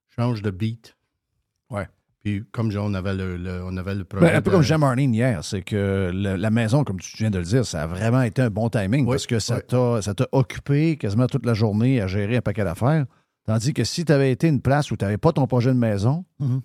change 0.09 0.41
de 0.41 0.51
beat. 0.51 0.95
Ouais. 1.69 1.87
Puis 2.25 2.43
comme 2.51 2.71
on 2.75 2.93
avait 2.95 3.13
le, 3.13 3.37
le- 3.37 3.61
on 3.63 3.77
avait 3.77 3.93
le. 3.93 4.03
Ben, 4.03 4.35
un 4.35 4.41
peu 4.41 4.49
de- 4.51 4.67
comme 4.67 4.79
Marlene 4.79 5.13
hier, 5.13 5.43
c'est 5.43 5.61
que 5.61 6.09
le- 6.11 6.35
la 6.35 6.49
maison, 6.49 6.83
comme 6.83 6.99
tu 6.99 7.15
viens 7.17 7.29
de 7.29 7.37
le 7.37 7.43
dire, 7.45 7.63
ça 7.67 7.83
a 7.83 7.87
vraiment 7.87 8.23
été 8.23 8.41
un 8.41 8.49
bon 8.49 8.67
timing 8.67 9.05
parce 9.05 9.27
que 9.27 9.37
ça 9.37 9.61
t'a 9.61 10.27
occupé 10.31 10.97
quasiment 10.97 11.27
toute 11.27 11.45
la 11.45 11.53
journée 11.53 12.01
à 12.01 12.07
gérer 12.07 12.37
un 12.37 12.41
paquet 12.41 12.63
d'affaires. 12.63 13.05
Tandis 13.45 13.73
que 13.75 13.83
si 13.83 14.05
tu 14.05 14.11
avais 14.11 14.31
été 14.31 14.47
une 14.47 14.59
place 14.59 14.89
où 14.89 14.97
tu 14.97 15.05
n'avais 15.05 15.19
pas 15.19 15.33
ton 15.33 15.45
projet 15.45 15.69
de 15.71 15.77
maison, 15.77 16.25
Mhm. 16.39 16.61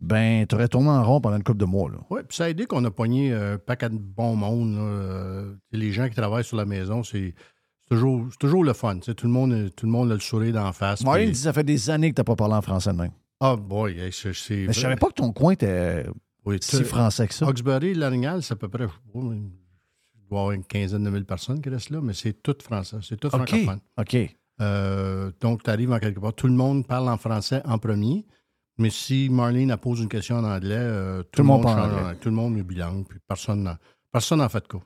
ben, 0.00 0.46
tu 0.46 0.54
aurais 0.54 0.68
tourné 0.68 0.88
en 0.88 1.04
rond 1.04 1.20
pendant 1.20 1.36
une 1.36 1.42
couple 1.42 1.58
de 1.60 1.66
mois. 1.66 1.90
Là. 1.90 1.98
Oui, 2.08 2.22
puis 2.26 2.34
ça 2.36 2.44
a 2.44 2.48
aidé 2.48 2.64
qu'on 2.64 2.82
a 2.86 2.90
pogné 2.90 3.34
un 3.34 3.58
paquet 3.58 3.90
de 3.90 3.98
bon 3.98 4.34
monde. 4.36 4.74
Euh, 4.78 5.52
les 5.70 5.92
gens 5.92 6.08
qui 6.08 6.14
travaillent 6.14 6.44
sur 6.44 6.56
la 6.56 6.64
maison, 6.64 7.02
c'est 7.02 7.34
toujours, 7.90 8.64
le 8.64 8.72
fun. 8.72 8.98
Tout 9.00 9.14
le, 9.26 9.28
monde, 9.32 9.70
tout 9.76 9.84
le 9.84 9.92
monde 9.92 10.10
a 10.10 10.14
le 10.14 10.20
sourire 10.20 10.54
d'en 10.54 10.72
face. 10.72 11.02
Puis- 11.24 11.32
dit 11.32 11.38
ça 11.38 11.52
fait 11.52 11.62
des 11.62 11.90
années 11.90 12.08
que 12.08 12.14
tu 12.14 12.20
n'as 12.20 12.24
pas 12.24 12.36
parlé 12.36 12.54
en 12.54 12.62
français 12.62 12.90
de 12.92 12.96
même. 12.96 13.10
Ah, 13.46 13.56
boy, 13.56 13.98
hey, 13.98 14.10
c'est. 14.12 14.32
c'est 14.32 14.64
Mais 14.66 14.72
je 14.72 14.80
savais 14.80 14.96
pas 14.96 15.08
que 15.08 15.14
ton 15.14 15.32
coin 15.32 15.52
était 15.52 16.06
Oui, 16.46 16.58
si 16.62 16.82
français 16.84 17.28
que 17.28 17.34
ça. 17.34 17.46
Hawkesbury, 17.46 17.92
Larignal, 17.94 18.42
c'est 18.42 18.54
à 18.54 18.56
peu 18.56 18.68
près. 18.68 18.86
je 18.86 19.12
doit 19.12 19.34
y 19.34 19.38
avoir 20.30 20.50
une 20.52 20.64
quinzaine 20.64 21.04
de 21.04 21.10
mille 21.10 21.26
personnes 21.26 21.60
qui 21.60 21.68
restent 21.68 21.90
là, 21.90 22.00
mais 22.00 22.14
c'est 22.14 22.42
tout 22.42 22.56
français. 22.62 22.96
C'est 23.02 23.18
tout 23.20 23.26
OK. 23.28 23.32
francophone. 23.46 23.80
OK. 23.98 24.16
Euh, 24.60 25.30
donc, 25.40 25.62
tu 25.62 25.70
arrives 25.70 25.92
en 25.92 25.98
quelque 25.98 26.20
part. 26.20 26.32
Tout 26.32 26.46
le 26.46 26.54
monde 26.54 26.86
parle 26.86 27.08
en 27.08 27.18
français 27.18 27.60
en 27.66 27.76
premier. 27.78 28.24
Mais 28.78 28.90
si 28.90 29.28
Marlene 29.28 29.70
elle 29.70 29.76
pose 29.76 30.00
une 30.00 30.08
question 30.08 30.36
en 30.36 30.44
anglais, 30.44 30.74
euh, 30.78 31.22
tout, 31.30 31.42
le 31.42 31.46
monde, 31.46 31.62
parle 31.62 31.78
change 31.90 31.92
anglais. 31.92 32.10
en- 32.12 32.14
Tout 32.16 32.28
le 32.30 32.34
monde 32.34 32.56
est 32.58 32.62
bilingue, 32.62 33.06
puis 33.06 33.18
personne 33.28 33.62
n'en 33.62 33.76
personne 34.10 34.38
n'en 34.38 34.48
fait 34.48 34.62
de 34.62 34.66
cas. 34.68 34.84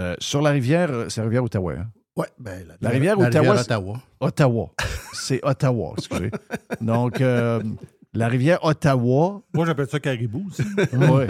Euh, 0.00 0.16
sur 0.20 0.40
la 0.42 0.50
rivière, 0.50 0.90
euh, 0.90 1.08
c'est 1.08 1.20
la 1.20 1.24
rivière 1.26 1.44
Ottawa. 1.44 1.74
hein? 1.74 1.90
Ouais, 2.20 2.28
ben, 2.38 2.66
la, 2.68 2.74
La 2.80 2.88
rivière 2.90 3.16
la 3.16 3.26
Ottawa. 3.28 3.40
rivière 3.40 3.54
c'est- 3.64 3.72
Ottawa. 3.72 4.00
Ottawa. 4.20 4.70
C'est 5.12 5.40
Ottawa, 5.44 5.94
excusez. 5.98 6.30
Donc, 6.80 7.20
euh, 7.20 7.62
La 8.12 8.28
rivière 8.28 8.62
Ottawa. 8.64 9.42
Moi, 9.54 9.66
j'appelle 9.66 9.88
ça 9.88 10.00
caribou. 10.00 10.46
aussi. 10.48 10.62
Ouais. 10.94 11.26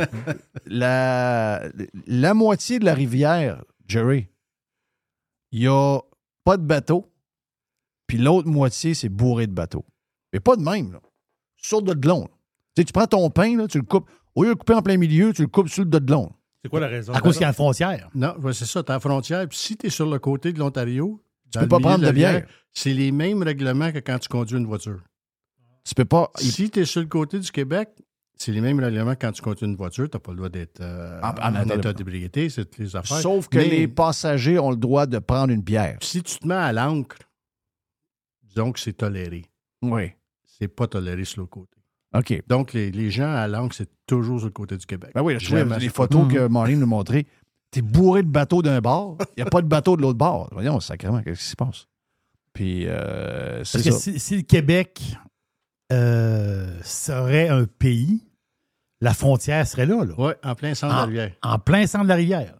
la, 0.66 1.62
la 2.06 2.34
moitié 2.34 2.78
de 2.78 2.84
la 2.84 2.94
rivière, 2.94 3.62
Jerry, 3.86 4.28
il 5.52 5.60
n'y 5.60 5.66
a 5.68 6.00
pas 6.44 6.56
de 6.56 6.62
bateau. 6.62 7.10
Puis 8.06 8.18
l'autre 8.18 8.48
moitié, 8.48 8.94
c'est 8.94 9.08
bourré 9.08 9.46
de 9.46 9.52
bateaux. 9.52 9.84
Mais 10.32 10.40
pas 10.40 10.56
de 10.56 10.62
même, 10.62 10.92
là. 10.92 11.00
Sur 11.56 11.80
le 11.82 11.94
delon. 11.94 12.22
là. 12.22 12.28
Tu 12.74 12.80
sais, 12.80 12.84
tu 12.84 12.92
prends 12.92 13.06
ton 13.06 13.28
pain, 13.30 13.56
là, 13.56 13.66
tu 13.68 13.78
le 13.78 13.84
coupes. 13.84 14.08
Au 14.34 14.42
lieu 14.42 14.48
de 14.48 14.52
le 14.52 14.56
couper 14.58 14.74
en 14.74 14.82
plein 14.82 14.96
milieu, 14.96 15.32
tu 15.32 15.42
le 15.42 15.48
coupes 15.48 15.68
sur 15.68 15.84
le 15.84 15.90
delon. 15.90 16.32
C'est 16.62 16.68
quoi 16.68 16.80
la 16.80 16.88
raison? 16.88 17.12
À 17.12 17.20
cause 17.20 17.34
qu'il 17.34 17.42
y 17.42 17.44
a 17.44 17.48
la 17.48 17.52
frontière. 17.54 18.08
Non, 18.14 18.36
ouais, 18.40 18.52
c'est 18.52 18.66
ça, 18.66 18.82
tu 18.82 18.90
as 18.92 18.96
la 18.96 19.00
frontière. 19.00 19.48
Puis 19.48 19.58
si 19.58 19.76
tu 19.76 19.86
es 19.86 19.90
sur 19.90 20.08
le 20.10 20.18
côté 20.18 20.52
de 20.52 20.58
l'Ontario, 20.58 21.22
Tu 21.52 21.58
peux 21.58 21.68
pas 21.68 21.80
prendre 21.80 22.00
de 22.00 22.06
la 22.06 22.12
bière. 22.12 22.46
C'est 22.72 22.92
les 22.94 23.10
mêmes 23.12 23.42
règlements 23.42 23.90
que 23.92 23.98
quand 23.98 24.18
tu 24.18 24.28
conduis 24.28 24.56
une 24.58 24.66
voiture. 24.66 25.00
Tu 25.84 25.94
peux 25.94 26.04
pas. 26.04 26.30
Si 26.36 26.70
tu 26.70 26.80
es 26.80 26.84
sur 26.84 27.00
le 27.00 27.06
côté 27.08 27.38
du 27.40 27.50
Québec, 27.50 27.88
c'est 28.36 28.52
les 28.52 28.60
mêmes 28.60 28.78
règlements 28.78 29.14
que 29.14 29.20
quand 29.26 29.32
tu 29.32 29.42
conduis 29.42 29.66
une 29.66 29.74
voiture. 29.76 30.08
Tu 30.08 30.16
n'as 30.16 30.20
pas 30.20 30.30
le 30.32 30.36
droit 30.36 30.48
d'être 30.50 30.80
euh, 30.80 31.20
En- 31.22 31.28
en, 31.30 31.56
en 31.56 31.68
état 31.68 31.92
d'ébriété, 31.92 32.48
c'est 32.50 32.64
toutes 32.66 32.78
les 32.78 32.94
affaires. 32.94 33.18
Sauf 33.18 33.48
que 33.48 33.56
Mais 33.58 33.68
les 33.68 33.88
passagers 33.88 34.58
ont 34.58 34.70
le 34.70 34.76
droit 34.76 35.06
de 35.06 35.18
prendre 35.18 35.52
une 35.52 35.62
bière. 35.62 35.98
Si 36.02 36.22
tu 36.22 36.38
te 36.38 36.46
mets 36.46 36.54
à 36.54 36.72
l'encre, 36.72 37.16
disons 38.44 38.70
que 38.72 38.78
c'est 38.80 38.92
toléré. 38.92 39.46
Oui. 39.82 40.12
C'est 40.44 40.68
pas 40.68 40.86
toléré 40.86 41.24
sur 41.24 41.40
le 41.40 41.46
côté. 41.46 41.78
OK. 42.14 42.42
Donc, 42.48 42.72
les, 42.72 42.90
les 42.90 43.10
gens 43.10 43.32
à 43.32 43.46
l'encre, 43.46 43.74
c'est 43.74 43.88
toujours 44.06 44.38
sur 44.40 44.48
le 44.48 44.52
côté 44.52 44.76
du 44.76 44.86
Québec. 44.86 45.12
Ben 45.14 45.22
oui, 45.22 45.36
je 45.38 45.56
les 45.56 45.88
photos 45.88 46.24
côté. 46.24 46.34
que 46.36 46.46
Maureen 46.48 46.80
nous 46.80 46.86
montrait. 46.86 47.26
T'es 47.70 47.82
bourré 47.82 48.22
de 48.24 48.28
bateaux 48.28 48.62
d'un 48.62 48.80
bord, 48.80 49.16
il 49.36 49.42
n'y 49.44 49.46
a 49.46 49.50
pas 49.50 49.62
de 49.62 49.68
bateau 49.68 49.96
de 49.96 50.02
l'autre 50.02 50.18
bord. 50.18 50.48
Voyons, 50.50 50.80
sacrément, 50.80 51.22
qu'est-ce 51.22 51.40
qui 51.40 51.46
se 51.50 51.56
passe? 51.56 51.86
Puis, 52.52 52.86
euh, 52.88 53.62
c'est 53.62 53.78
Parce 53.78 53.84
que 53.84 53.90
ça. 53.92 53.98
si, 53.98 54.18
si 54.18 54.36
le 54.38 54.42
Québec 54.42 55.00
euh, 55.92 56.76
serait 56.82 57.48
un 57.48 57.64
pays, 57.66 58.24
la 59.00 59.14
frontière 59.14 59.66
serait 59.68 59.86
là. 59.86 60.04
là. 60.04 60.14
Oui, 60.18 60.32
en 60.42 60.54
plein 60.56 60.74
centre 60.74 60.94
de 60.94 60.98
la 60.98 61.06
rivière. 61.06 61.32
en 61.42 61.58
plein 61.60 61.86
centre 61.86 62.04
de 62.04 62.08
la 62.08 62.14
rivière. 62.16 62.54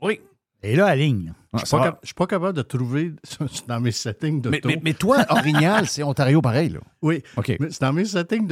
Oui. 0.00 0.20
Et 0.62 0.76
là, 0.76 0.86
à 0.86 0.94
ligne. 0.94 1.32
Je 1.54 1.58
suis 1.64 1.70
pas, 1.76 1.98
je 2.02 2.06
suis 2.08 2.14
pas 2.14 2.26
capable 2.26 2.56
de 2.56 2.62
trouver 2.62 3.12
dans 3.66 3.80
mes 3.80 3.90
settings 3.92 4.36
Mais, 4.48 4.60
d'auto. 4.60 4.68
mais- 4.68 4.80
mais 4.84 4.94
toi, 4.94 5.24
Orignal, 5.30 5.86
c'est 5.88 6.02
Ontario 6.02 6.40
pareil, 6.42 6.68
là. 6.68 6.80
Oui. 7.02 7.22
OK. 7.36 7.56
Mais 7.58 7.70
c'est 7.70 7.80
dans 7.80 7.92
mes 7.92 8.04
settings 8.04 8.46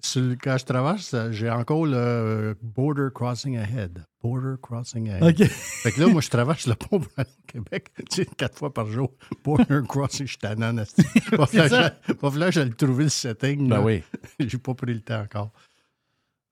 sur 0.00 0.22
le- 0.22 0.36
quand 0.40 0.56
je 0.56 0.64
traverse, 0.64 1.12
euh, 1.12 1.32
j'ai 1.32 1.50
encore 1.50 1.84
le 1.86 1.96
euh, 1.96 2.54
Border 2.62 3.08
Crossing 3.14 3.58
Ahead. 3.58 4.04
Border 4.22 4.54
Crossing 4.62 5.10
Ahead. 5.10 5.22
OK. 5.40 5.46
Fait 5.82 5.92
que 5.92 6.00
là, 6.00 6.06
moi, 6.06 6.20
je 6.22 6.30
traverse 6.30 6.66
le 6.66 6.74
pont 6.76 7.00
pour 7.00 7.12
aller 7.16 7.28
au 7.28 7.46
Québec, 7.52 7.88
tu 8.10 8.22
sais, 8.22 8.26
quatre 8.36 8.56
fois 8.56 8.72
par 8.72 8.86
jour. 8.86 9.12
Border 9.44 9.80
Crossing, 9.86 10.26
je 10.26 10.38
asti. 10.78 11.02
Va 11.32 11.46
falloir 11.46 12.50
le 12.64 12.70
trouver, 12.74 13.04
le 13.04 13.10
setting. 13.10 13.68
Ben 13.68 13.76
là. 13.76 13.82
oui. 13.82 14.02
J'ai 14.38 14.58
pas 14.58 14.74
pris 14.74 14.94
le 14.94 15.00
temps 15.00 15.20
encore. 15.20 15.50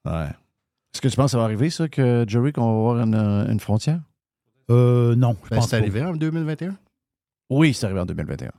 Ouais. 0.04 0.28
Est-ce 0.92 1.00
que 1.00 1.08
tu 1.08 1.16
penses 1.16 1.26
que 1.26 1.30
ça 1.32 1.38
va 1.38 1.44
arriver, 1.44 1.70
ça, 1.70 1.88
que 1.88 2.24
Jerry, 2.26 2.52
qu'on 2.52 2.62
va 2.64 2.70
avoir 2.78 2.98
une, 3.06 3.14
euh, 3.14 3.50
une 3.52 3.60
frontière? 3.60 4.00
Euh, 4.70 5.14
non, 5.16 5.36
je 5.44 5.48
Ben, 5.50 5.56
pense 5.56 5.70
c'est 5.70 5.76
pas. 5.76 5.82
arrivé 5.82 6.02
en 6.02 6.14
2021? 6.14 6.76
Oui, 7.50 7.72
c'est 7.74 7.86
arrivé 7.86 8.00
en 8.00 8.06
2021. 8.06 8.52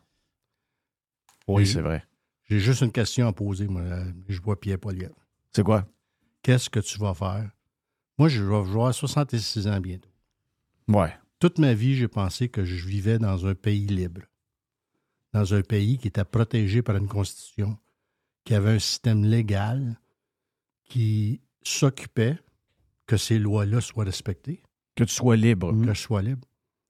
Oui, 1.48 1.65
J'ai- 1.65 1.73
c'est 1.73 1.81
vrai. 1.81 2.06
J'ai 2.45 2.60
juste 2.60 2.81
une 2.81 2.91
question 2.91 3.27
à 3.27 3.34
poser, 3.34 3.68
moi. 3.68 3.81
euh, 3.81 4.11
Je 4.27 4.41
vois 4.41 4.60
Pierre 4.60 4.80
Poliette. 4.80 5.14
C'est 5.53 5.64
quoi? 5.64 5.86
Qu'est-ce 6.41 6.69
que 6.69 6.80
tu 6.80 6.98
vas 6.99 7.14
faire? 7.14 7.52
Moi, 8.18 8.30
je 8.30 8.44
vais 8.44 8.56
avoir 8.56 8.94
66 8.94 9.68
ans 9.68 9.80
bientôt. 9.80 10.10
Ouais. 10.88 11.14
Toute 11.40 11.60
ma 11.60 11.73
vie, 11.73 11.95
j'ai 11.95 12.07
pensé 12.07 12.49
que 12.49 12.65
je 12.65 12.86
vivais 12.88 13.19
dans 13.19 13.45
un 13.45 13.56
pays 13.56 13.86
libre. 13.86 14.22
Dans 15.34 15.53
un 15.53 15.61
pays 15.61 15.98
qui 15.99 16.07
était 16.07 16.26
protégé 16.26 16.81
par 16.81 16.95
une 16.98 17.07
constitution, 17.07 17.77
qui 18.44 18.56
avait 18.56 18.72
un 18.72 18.80
système 18.80 19.23
légal, 19.23 19.99
qui 20.86 21.40
s'occupait 21.61 22.38
que 23.06 23.15
ces 23.15 23.38
lois-là 23.38 23.80
soient 23.80 24.03
respectées, 24.06 24.64
Que 24.99 25.03
tu 25.05 25.13
sois 25.13 25.35
libre. 25.35 25.71
que 25.85 25.93
je 25.93 25.99
sois 26.01 26.21
libre. 26.21 26.45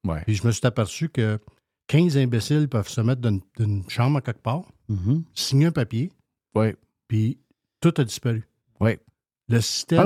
Ouais. 0.05 0.21
Puis 0.25 0.35
je 0.35 0.45
me 0.47 0.51
suis 0.51 0.65
aperçu 0.65 1.09
que 1.09 1.39
15 1.87 2.17
imbéciles 2.17 2.67
peuvent 2.67 2.87
se 2.89 3.01
mettre 3.01 3.21
dans 3.21 3.39
une, 3.59 3.83
chambre 3.89 4.17
à 4.17 4.21
quelque 4.21 4.41
part, 4.41 4.63
Mhm. 4.87 5.23
signer 5.33 5.67
un 5.67 5.71
papier, 5.71 6.11
Ouais. 6.55 6.75
puis 7.07 7.37
tout 7.81 7.93
a 7.97 8.03
disparu. 8.03 8.47
Ouais. 8.79 8.99
Le 9.47 9.61
système. 9.61 10.03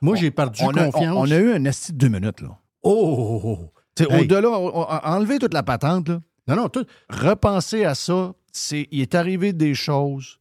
Moi, 0.00 0.16
j'ai 0.16 0.30
perdu 0.30 0.60
on 0.62 0.70
a, 0.70 0.90
confiance. 0.90 1.16
on- 1.16 1.20
on 1.22 1.30
a 1.30 1.36
eu 1.38 1.52
un 1.52 1.64
esti 1.64 1.92
de 1.92 1.98
deux 1.98 2.08
minutes, 2.08 2.40
là. 2.40 2.58
Oh, 2.82 3.16
oh, 3.18 3.40
oh. 3.44 3.72
Tu 3.96 4.04
sais, 4.04 4.12
Hey. 4.12 4.22
Au-delà, 4.22 4.50
enlever 4.50 5.38
toute 5.38 5.54
la 5.54 5.62
patente, 5.62 6.08
là. 6.08 6.20
Non, 6.48 6.56
non, 6.56 6.68
tout. 6.68 6.84
Repenser 7.08 7.84
à 7.84 7.94
ça, 7.94 8.34
c'est 8.52 8.86
il 8.90 9.00
est 9.00 9.14
arrivé 9.14 9.52
des 9.52 9.74
choses 9.74 10.38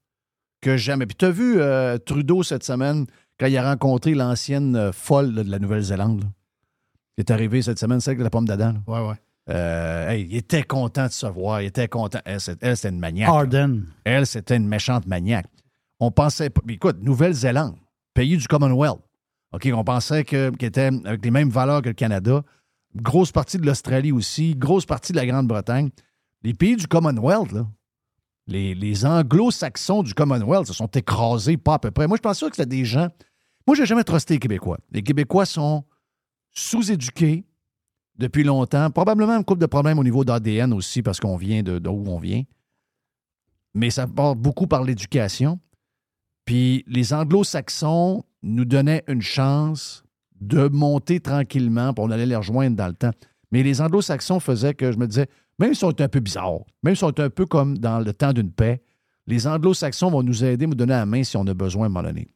que 0.62 0.78
jamais. 0.78 1.06
Puis 1.06 1.16
tu 1.16 1.26
as 1.26 1.32
vu 1.32 1.60
euh, 1.60 1.98
Trudeau 1.98 2.44
cette 2.44 2.64
semaine, 2.64 3.06
quand 3.40 3.48
il 3.48 3.58
a 3.58 3.70
rencontré 3.70 4.14
l'ancienne 4.14 4.76
euh, 4.76 4.92
folle 4.92 5.34
là, 5.34 5.44
de 5.44 5.50
la 5.52 5.60
Nouvelle-Zélande. 5.60 6.26
Il 7.18 7.22
est 7.22 7.32
arrivé 7.32 7.62
cette 7.62 7.80
semaine, 7.80 8.00
celle 8.00 8.14
avec 8.14 8.24
la 8.24 8.30
pomme 8.30 8.48
d'Adam. 8.48 8.76
Ouais, 8.88 9.00
ouais. 9.08 9.16
Euh, 9.50 10.10
hey, 10.10 10.26
il 10.30 10.38
était 10.38 10.64
content 10.64 11.06
de 11.08 11.12
se 11.12 11.26
voir. 11.28 11.62
Il 11.62 11.66
était 11.66 11.88
content. 11.88 12.20
Elle, 12.26 12.40
c'était 12.40 12.90
une 12.90 13.00
maniaque. 13.00 13.30
Arden. 13.30 13.84
Elle, 14.04 14.26
c'était 14.26 14.56
une 14.56 14.68
méchante 14.68 15.06
maniaque. 15.06 15.48
On 16.00 16.12
pensait 16.12 16.50
Écoute, 16.70 16.98
Nouvelle-Zélande, 17.02 17.76
pays 18.14 18.38
du 18.38 18.48
Commonwealth. 18.48 19.00
OK, 19.52 19.70
on 19.74 19.84
pensait 19.84 20.24
que- 20.24 20.50
qu'il 20.52 20.68
était 20.68 20.90
avec 21.06 21.24
les 21.24 21.32
mêmes 21.32 21.50
valeurs 21.50 21.82
que 21.82 21.90
le 21.90 21.94
Canada. 21.94 22.42
Grosse 22.96 23.32
partie 23.32 23.58
de 23.58 23.66
l'Australie 23.66 24.12
aussi, 24.12 24.56
grosse 24.56 24.86
partie 24.86 25.12
de 25.12 25.18
la 25.18 25.26
Grande-Bretagne. 25.26 25.90
Les 26.44 26.54
pays 26.54 26.76
du 26.76 26.88
Commonwealth, 26.88 27.52
là, 27.52 27.66
les, 28.48 28.76
les 28.76 29.06
anglo-saxons 29.06 30.04
du 30.04 30.14
Commonwealth 30.14 30.68
se 30.68 30.74
sont 30.74 30.88
écrasés 30.88 31.58
pas 31.58 31.76
à 31.76 31.80
peu 31.80 31.92
près. 31.92 32.08
Moi, 32.08 32.18
je 32.18 32.22
pense 32.22 32.40
que 32.40 32.48
c'était 32.52 32.66
des 32.66 32.86
gens. 32.86 33.08
Moi, 33.68 33.76
j'ai 33.76 33.86
jamais 33.86 34.04
trusté 34.04 34.34
les 34.36 34.40
Québécois. 34.40 34.78
Les 34.92 35.02
Québécois 35.04 35.46
sont 35.46 35.84
sous-éduqués 36.54 37.46
depuis 38.18 38.44
longtemps. 38.44 38.90
Probablement 38.92 39.38
une 39.38 39.44
couple 39.44 39.62
de 39.62 39.66
problèmes 39.66 40.00
au 40.00 40.04
niveau 40.04 40.24
d'ADN 40.24 40.74
aussi, 40.74 41.02
parce 41.02 41.20
qu'on 41.20 41.38
vient 41.38 41.64
de, 41.64 41.80
d'où 41.80 42.04
on 42.08 42.20
vient. 42.20 42.44
Mais 43.74 43.90
ça 43.90 44.08
part 44.08 44.36
beaucoup 44.36 44.68
par 44.68 44.84
l'éducation. 44.84 45.60
Puis 46.46 46.84
les 46.88 47.14
anglo-saxons 47.14 48.24
nous 48.44 48.66
donnaient 48.66 49.04
une 49.08 49.22
chance 49.22 50.04
de 50.42 50.68
monter 50.68 51.20
tranquillement, 51.20 51.94
puis 51.94 52.04
on 52.06 52.12
allait 52.12 52.26
les 52.26 52.36
rejoindre 52.36 52.76
dans 52.76 52.88
le 52.88 52.94
temps. 52.94 53.12
Mais 53.52 53.64
les 53.64 53.82
anglo-saxons 53.82 54.40
faisaient 54.40 54.74
que 54.74 54.92
je 54.92 54.98
me 54.98 55.08
disais, 55.08 55.28
même 55.60 55.74
si 55.74 55.86
on 55.86 55.90
un 55.90 56.08
peu 56.08 56.20
bizarre, 56.20 56.60
même 56.82 56.96
si 56.96 57.04
on 57.04 57.14
un 57.16 57.30
peu 57.30 57.46
comme 57.46 57.78
dans 57.78 58.00
le 58.00 58.14
temps 58.14 58.34
d'une 58.34 58.52
paix, 58.52 58.82
les 59.26 59.48
anglo-saxons 59.48 60.10
vont 60.10 60.24
nous 60.24 60.44
aider, 60.44 60.68
nous 60.68 60.76
donner 60.76 60.94
la 60.94 61.06
main 61.06 61.24
si 61.24 61.38
on 61.38 61.48
a 61.48 61.54
besoin 61.54 61.84
à 61.84 61.86
un 61.86 61.90
moment 61.90 62.08
donné. 62.08 62.28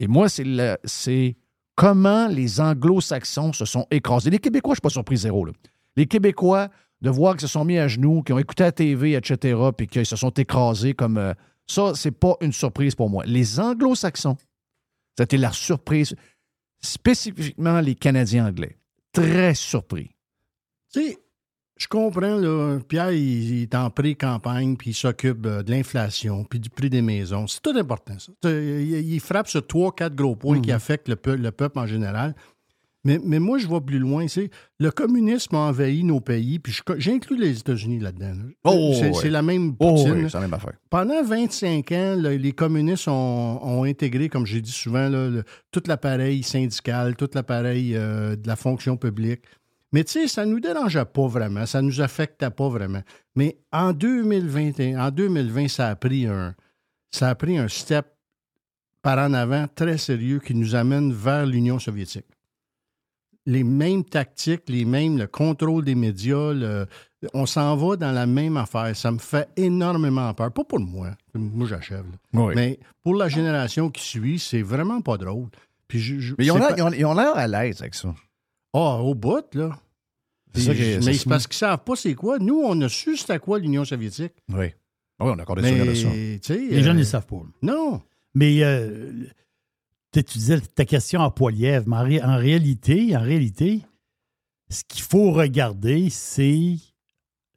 Et 0.00 0.08
moi, 0.08 0.28
c'est 0.28 1.36
comment 1.78 2.26
les 2.26 2.60
anglo-saxons 2.60 3.52
se 3.52 3.64
sont 3.64 3.86
écrasés? 3.92 4.30
Les 4.30 4.40
Québécois, 4.40 4.72
je 4.72 4.72
ne 4.72 4.76
suis 4.76 4.82
pas 4.82 4.90
surpris 4.90 5.16
zéro. 5.16 5.44
là. 5.44 5.52
Les 5.96 6.06
Québécois, 6.06 6.70
de 7.02 7.08
voir 7.08 7.34
qu'ils 7.34 7.42
se 7.42 7.46
sont 7.46 7.64
mis 7.64 7.78
à 7.78 7.86
genoux, 7.86 8.24
qu'ils 8.24 8.34
ont 8.34 8.38
écouté 8.40 8.64
la 8.64 8.72
TV, 8.72 9.12
etc., 9.12 9.56
puis 9.76 9.86
qu'ils 9.86 10.04
se 10.04 10.16
sont 10.16 10.30
écrasés 10.30 10.94
comme... 10.94 11.18
euh, 11.18 11.34
ça, 11.68 11.92
c'est 11.94 12.10
pas 12.10 12.34
une 12.40 12.52
surprise 12.52 12.96
pour 12.96 13.08
moi. 13.08 13.24
Les 13.26 13.60
anglo-saxons, 13.60 14.36
c'était 15.16 15.36
la 15.36 15.52
surprise, 15.52 16.16
spécifiquement 16.80 17.80
les 17.80 17.94
Canadiens 17.94 18.48
anglais. 18.48 18.76
Très 19.12 19.54
surpris. 19.54 20.10
Tu 20.92 21.00
sais, 21.00 21.18
je 21.78 21.88
comprends, 21.88 22.36
là, 22.36 22.78
Pierre, 22.88 23.12
il, 23.12 23.50
il 23.58 23.62
est 23.62 23.74
en 23.74 23.88
pré-campagne, 23.90 24.76
puis 24.76 24.90
il 24.90 24.94
s'occupe 24.94 25.46
euh, 25.46 25.62
de 25.62 25.70
l'inflation, 25.70 26.44
puis 26.44 26.58
du 26.60 26.70
prix 26.70 26.90
des 26.90 27.02
maisons. 27.02 27.46
C'est 27.46 27.62
tout 27.62 27.76
important, 27.76 28.14
ça. 28.18 28.32
Il, 28.50 28.90
il 29.12 29.20
frappe 29.20 29.48
sur 29.48 29.66
trois, 29.66 29.92
quatre 29.94 30.14
gros 30.14 30.36
points 30.36 30.60
qui 30.60 30.72
affectent 30.72 31.08
le, 31.08 31.16
peu- 31.16 31.36
le 31.36 31.50
peuple 31.52 31.78
en 31.78 31.86
général. 31.86 32.34
Mais, 33.04 33.20
mais 33.24 33.38
moi, 33.38 33.58
je 33.58 33.68
vais 33.68 33.80
plus 33.80 34.00
loin. 34.00 34.26
C'est 34.26 34.50
le 34.80 34.90
communisme 34.90 35.54
a 35.54 35.58
envahi 35.60 36.02
nos 36.02 36.20
pays, 36.20 36.58
puis 36.58 36.76
j'inclus 36.98 37.38
les 37.38 37.58
États-Unis 37.60 38.00
là-dedans. 38.00 38.32
là. 38.34 38.42
Oh, 38.64 38.90
c'est 38.94 39.06
ouais. 39.06 39.12
c'est 39.14 39.30
la 39.30 39.40
même 39.40 39.74
Oh, 39.78 40.04
oui, 40.04 40.26
la 40.34 40.40
même 40.40 40.52
affaire. 40.52 40.72
Pendant 40.90 41.22
25 41.22 41.92
ans, 41.92 42.16
là, 42.18 42.34
les 42.36 42.52
communistes 42.52 43.06
ont, 43.06 43.60
ont 43.62 43.84
intégré, 43.84 44.28
comme 44.28 44.44
j'ai 44.46 44.60
dit 44.60 44.72
souvent, 44.72 45.08
là, 45.08 45.28
le- 45.30 45.44
tout 45.70 45.82
l'appareil 45.86 46.42
syndical, 46.42 47.14
tout 47.14 47.30
l'appareil 47.34 47.92
euh, 47.94 48.34
de 48.34 48.46
la 48.48 48.56
fonction 48.56 48.96
publique. 48.96 49.42
Mais 49.92 50.04
tu 50.04 50.12
sais, 50.12 50.28
ça 50.28 50.44
ne 50.44 50.50
nous 50.52 50.60
dérangeait 50.60 51.04
pas 51.06 51.26
vraiment, 51.26 51.64
ça 51.66 51.80
ne 51.80 51.86
nous 51.86 52.00
affectait 52.00 52.50
pas 52.50 52.68
vraiment. 52.68 53.02
Mais 53.34 53.58
en 53.72 53.92
2021, 53.92 55.06
en 55.06 55.10
2020, 55.10 55.68
ça 55.68 55.88
a 55.88 55.96
pris 55.96 56.26
un, 56.26 56.54
ça 57.10 57.30
a 57.30 57.34
pris 57.34 57.56
un 57.56 57.68
step 57.68 58.06
par 59.00 59.18
en 59.18 59.32
avant 59.32 59.66
très 59.74 59.96
sérieux 59.96 60.40
qui 60.40 60.54
nous 60.54 60.74
amène 60.74 61.12
vers 61.12 61.46
l'Union 61.46 61.78
soviétique. 61.78 62.26
Les 63.46 63.64
mêmes 63.64 64.04
tactiques, 64.04 64.64
les 64.68 64.84
mêmes, 64.84 65.16
le 65.16 65.26
contrôle 65.26 65.82
des 65.82 65.94
médias, 65.94 66.52
le- 66.52 66.86
on 67.32 67.46
s'en 67.46 67.74
va 67.76 67.96
dans 67.96 68.12
la 68.12 68.26
même 68.26 68.58
affaire. 68.58 68.94
Ça 68.94 69.10
me 69.10 69.16
fait 69.18 69.48
énormément 69.56 70.34
peur. 70.34 70.52
Pas 70.52 70.64
pour 70.64 70.80
moi, 70.80 71.12
moi 71.32 71.66
j'achève. 71.66 72.04
Oui. 72.34 72.52
Mais 72.54 72.78
pour 73.02 73.14
la 73.14 73.30
génération 73.30 73.88
qui 73.90 74.02
suit, 74.04 74.38
c'est 74.38 74.60
vraiment 74.60 75.00
pas 75.00 75.16
drôle. 75.16 75.48
Puis 75.86 75.98
je- 75.98 76.18
je- 76.18 76.34
Mais 76.36 76.44
ils 76.44 77.06
ont 77.06 77.14
l'air 77.14 77.36
à 77.38 77.46
l'aise 77.48 77.80
avec 77.80 77.94
ça. 77.94 78.14
Ah, 78.74 78.98
au 79.02 79.14
bout, 79.14 79.54
là. 79.54 79.78
C'est 80.54 80.60
ça 80.62 80.74
c'est 80.74 81.04
mais 81.04 81.12
c'est 81.12 81.28
parce 81.28 81.46
qu'ils 81.46 81.56
savent 81.58 81.84
pas 81.84 81.94
c'est 81.94 82.14
quoi. 82.14 82.38
Nous, 82.38 82.58
on 82.64 82.80
a 82.80 82.88
su 82.88 83.16
c'était 83.16 83.38
quoi 83.38 83.58
l'Union 83.58 83.84
soviétique. 83.84 84.32
Oui. 84.48 84.66
Ah 85.18 85.26
oui, 85.26 85.32
on 85.34 85.38
a 85.38 85.42
encore 85.42 85.56
des 85.56 85.62
Mais, 85.62 85.70
souvenirs 85.70 85.86
de 85.92 85.94
ça. 85.94 86.54
Les 86.54 86.82
jeunes 86.82 86.90
euh, 86.90 86.94
ne 86.94 86.98
le 87.00 87.04
savent 87.04 87.26
pas. 87.26 87.42
Non. 87.62 88.00
Mais 88.34 88.62
euh, 88.62 89.12
tu 90.12 90.22
disais 90.22 90.60
ta 90.60 90.84
question 90.84 91.22
à 91.22 91.30
poilièvre, 91.30 91.86
mais 91.88 91.96
en, 91.96 92.02
ré- 92.04 92.22
en 92.22 92.36
réalité, 92.38 93.16
en 93.16 93.20
réalité, 93.22 93.82
ce 94.70 94.84
qu'il 94.84 95.02
faut 95.02 95.32
regarder, 95.32 96.08
c'est 96.10 96.76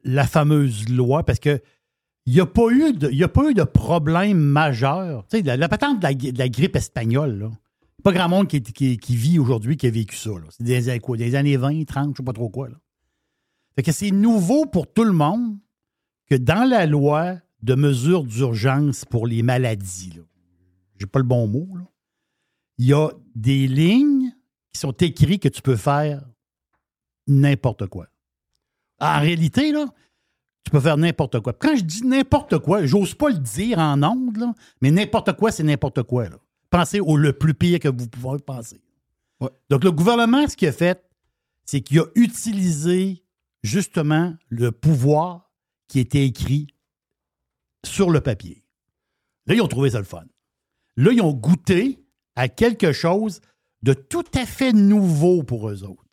la 0.04 0.26
fameuse 0.28 0.90
loi, 0.90 1.24
parce 1.24 1.40
que 1.40 1.62
il 2.26 2.34
n'y 2.34 2.40
a, 2.40 2.46
pas 2.46 2.70
eu 2.70 2.94
de- 2.94 3.10
y 3.12 3.24
a 3.24 3.28
pas 3.28 3.50
eu 3.50 3.54
de 3.54 3.64
problème 3.64 4.38
majeur. 4.40 5.26
Tu 5.28 5.38
sais, 5.38 5.44
la, 5.44 5.58
la 5.58 5.70
patente 5.70 6.00
de 6.00 6.04
la, 6.04 6.14
de 6.14 6.38
la 6.38 6.50
grippe 6.50 6.76
espagnole, 6.76 7.40
là, 7.40 7.52
pas 8.02 8.12
grand 8.12 8.30
monde 8.30 8.48
qui, 8.48 9.16
vit 9.16 9.40
aujourd'hui 9.40 9.78
qui 9.78 9.88
a 9.88 9.92
vécu 9.92 10.16
ça. 10.16 10.32
C'est 10.50 10.64
des, 10.64 11.00
quoi, 11.00 11.18
des 11.18 11.36
années 11.36 11.58
20, 11.58 11.86
30, 11.86 12.12
je 12.14 12.18
sais 12.18 12.24
pas 12.24 12.34
trop 12.34 12.50
quoi. 12.50 12.70
Là. 12.70 12.76
Fait 13.76 13.84
que 13.84 13.92
c'est 13.92 14.12
nouveau 14.12 14.66
pour 14.66 14.92
tout 14.92 15.04
le 15.04 15.14
monde 15.14 15.58
que 16.30 16.36
dans 16.36 16.68
la 16.68 16.86
loi 16.86 17.36
de 17.62 17.76
mesures 17.76 18.24
d'urgence 18.24 19.06
pour 19.06 19.28
les 19.28 19.44
maladies, 19.44 20.20
j'ai 21.00 21.06
pas 21.06 21.20
le 21.20 21.26
bon 21.26 21.48
mot, 21.48 21.68
là, 21.76 21.86
il 22.78 22.88
y 22.88 22.94
a 22.94 23.10
des 23.36 23.68
lignes 23.68 24.32
qui 24.74 24.80
sont 24.80 24.92
écrites 24.92 25.44
que 25.44 25.50
tu 25.50 25.62
peux 25.62 25.76
faire 25.76 26.24
n'importe 27.28 27.88
quoi. 27.88 28.08
En 29.00 29.20
réalité, 29.20 29.72
là, 29.72 29.86
tu 30.64 30.72
peux 30.72 30.80
faire 30.80 30.98
n'importe 30.98 31.40
quoi. 31.40 31.54
Quand 31.54 31.76
je 31.76 31.84
dis 31.84 32.06
n'importe 32.06 32.60
quoi, 32.60 32.86
j'ose 32.86 33.14
pas 33.14 33.30
le 33.30 33.38
dire 33.38 33.80
en 33.80 34.02
ondes, 34.04 34.54
mais 34.82 34.92
n'importe 34.92 35.34
quoi, 35.34 35.52
c'est 35.52 35.64
n'importe 35.64 36.04
quoi. 36.04 36.30
Là. 36.30 36.38
Pensez 36.72 37.00
au 37.00 37.18
le 37.18 37.34
plus 37.34 37.54
pire 37.54 37.80
que 37.80 37.90
vous 37.90 38.08
pouvez 38.08 38.40
penser. 38.40 38.82
Donc, 39.70 39.84
le 39.84 39.92
gouvernement, 39.92 40.48
ce 40.48 40.56
qu'il 40.56 40.68
a 40.68 40.72
fait, 40.72 41.04
c'est 41.66 41.82
qu'il 41.82 42.00
a 42.00 42.06
utilisé 42.16 43.24
justement 43.62 44.34
le 44.50 44.72
pouvoir 44.72 45.52
qui 45.88 46.00
était 46.00 46.26
écrit 46.26 46.68
sur 47.86 48.10
le 48.10 48.22
papier. 48.22 48.64
Là, 49.46 49.56
ils 49.56 49.62
ont 49.62 49.68
trouvé 49.68 49.92
ça 49.92 50.00
le 50.00 50.06
fun. 50.06 50.26
Là, 50.96 51.12
ils 51.12 51.22
ont 51.22 51.34
goûté 51.34 52.04
à 52.36 52.48
quelque 52.48 52.94
chose 52.94 53.42
de 53.84 53.94
tout 53.94 54.26
à 54.34 54.46
fait 54.46 54.74
nouveau 54.74 55.44
pour 55.44 55.70
eux 55.70 55.84
autres. 55.84 56.06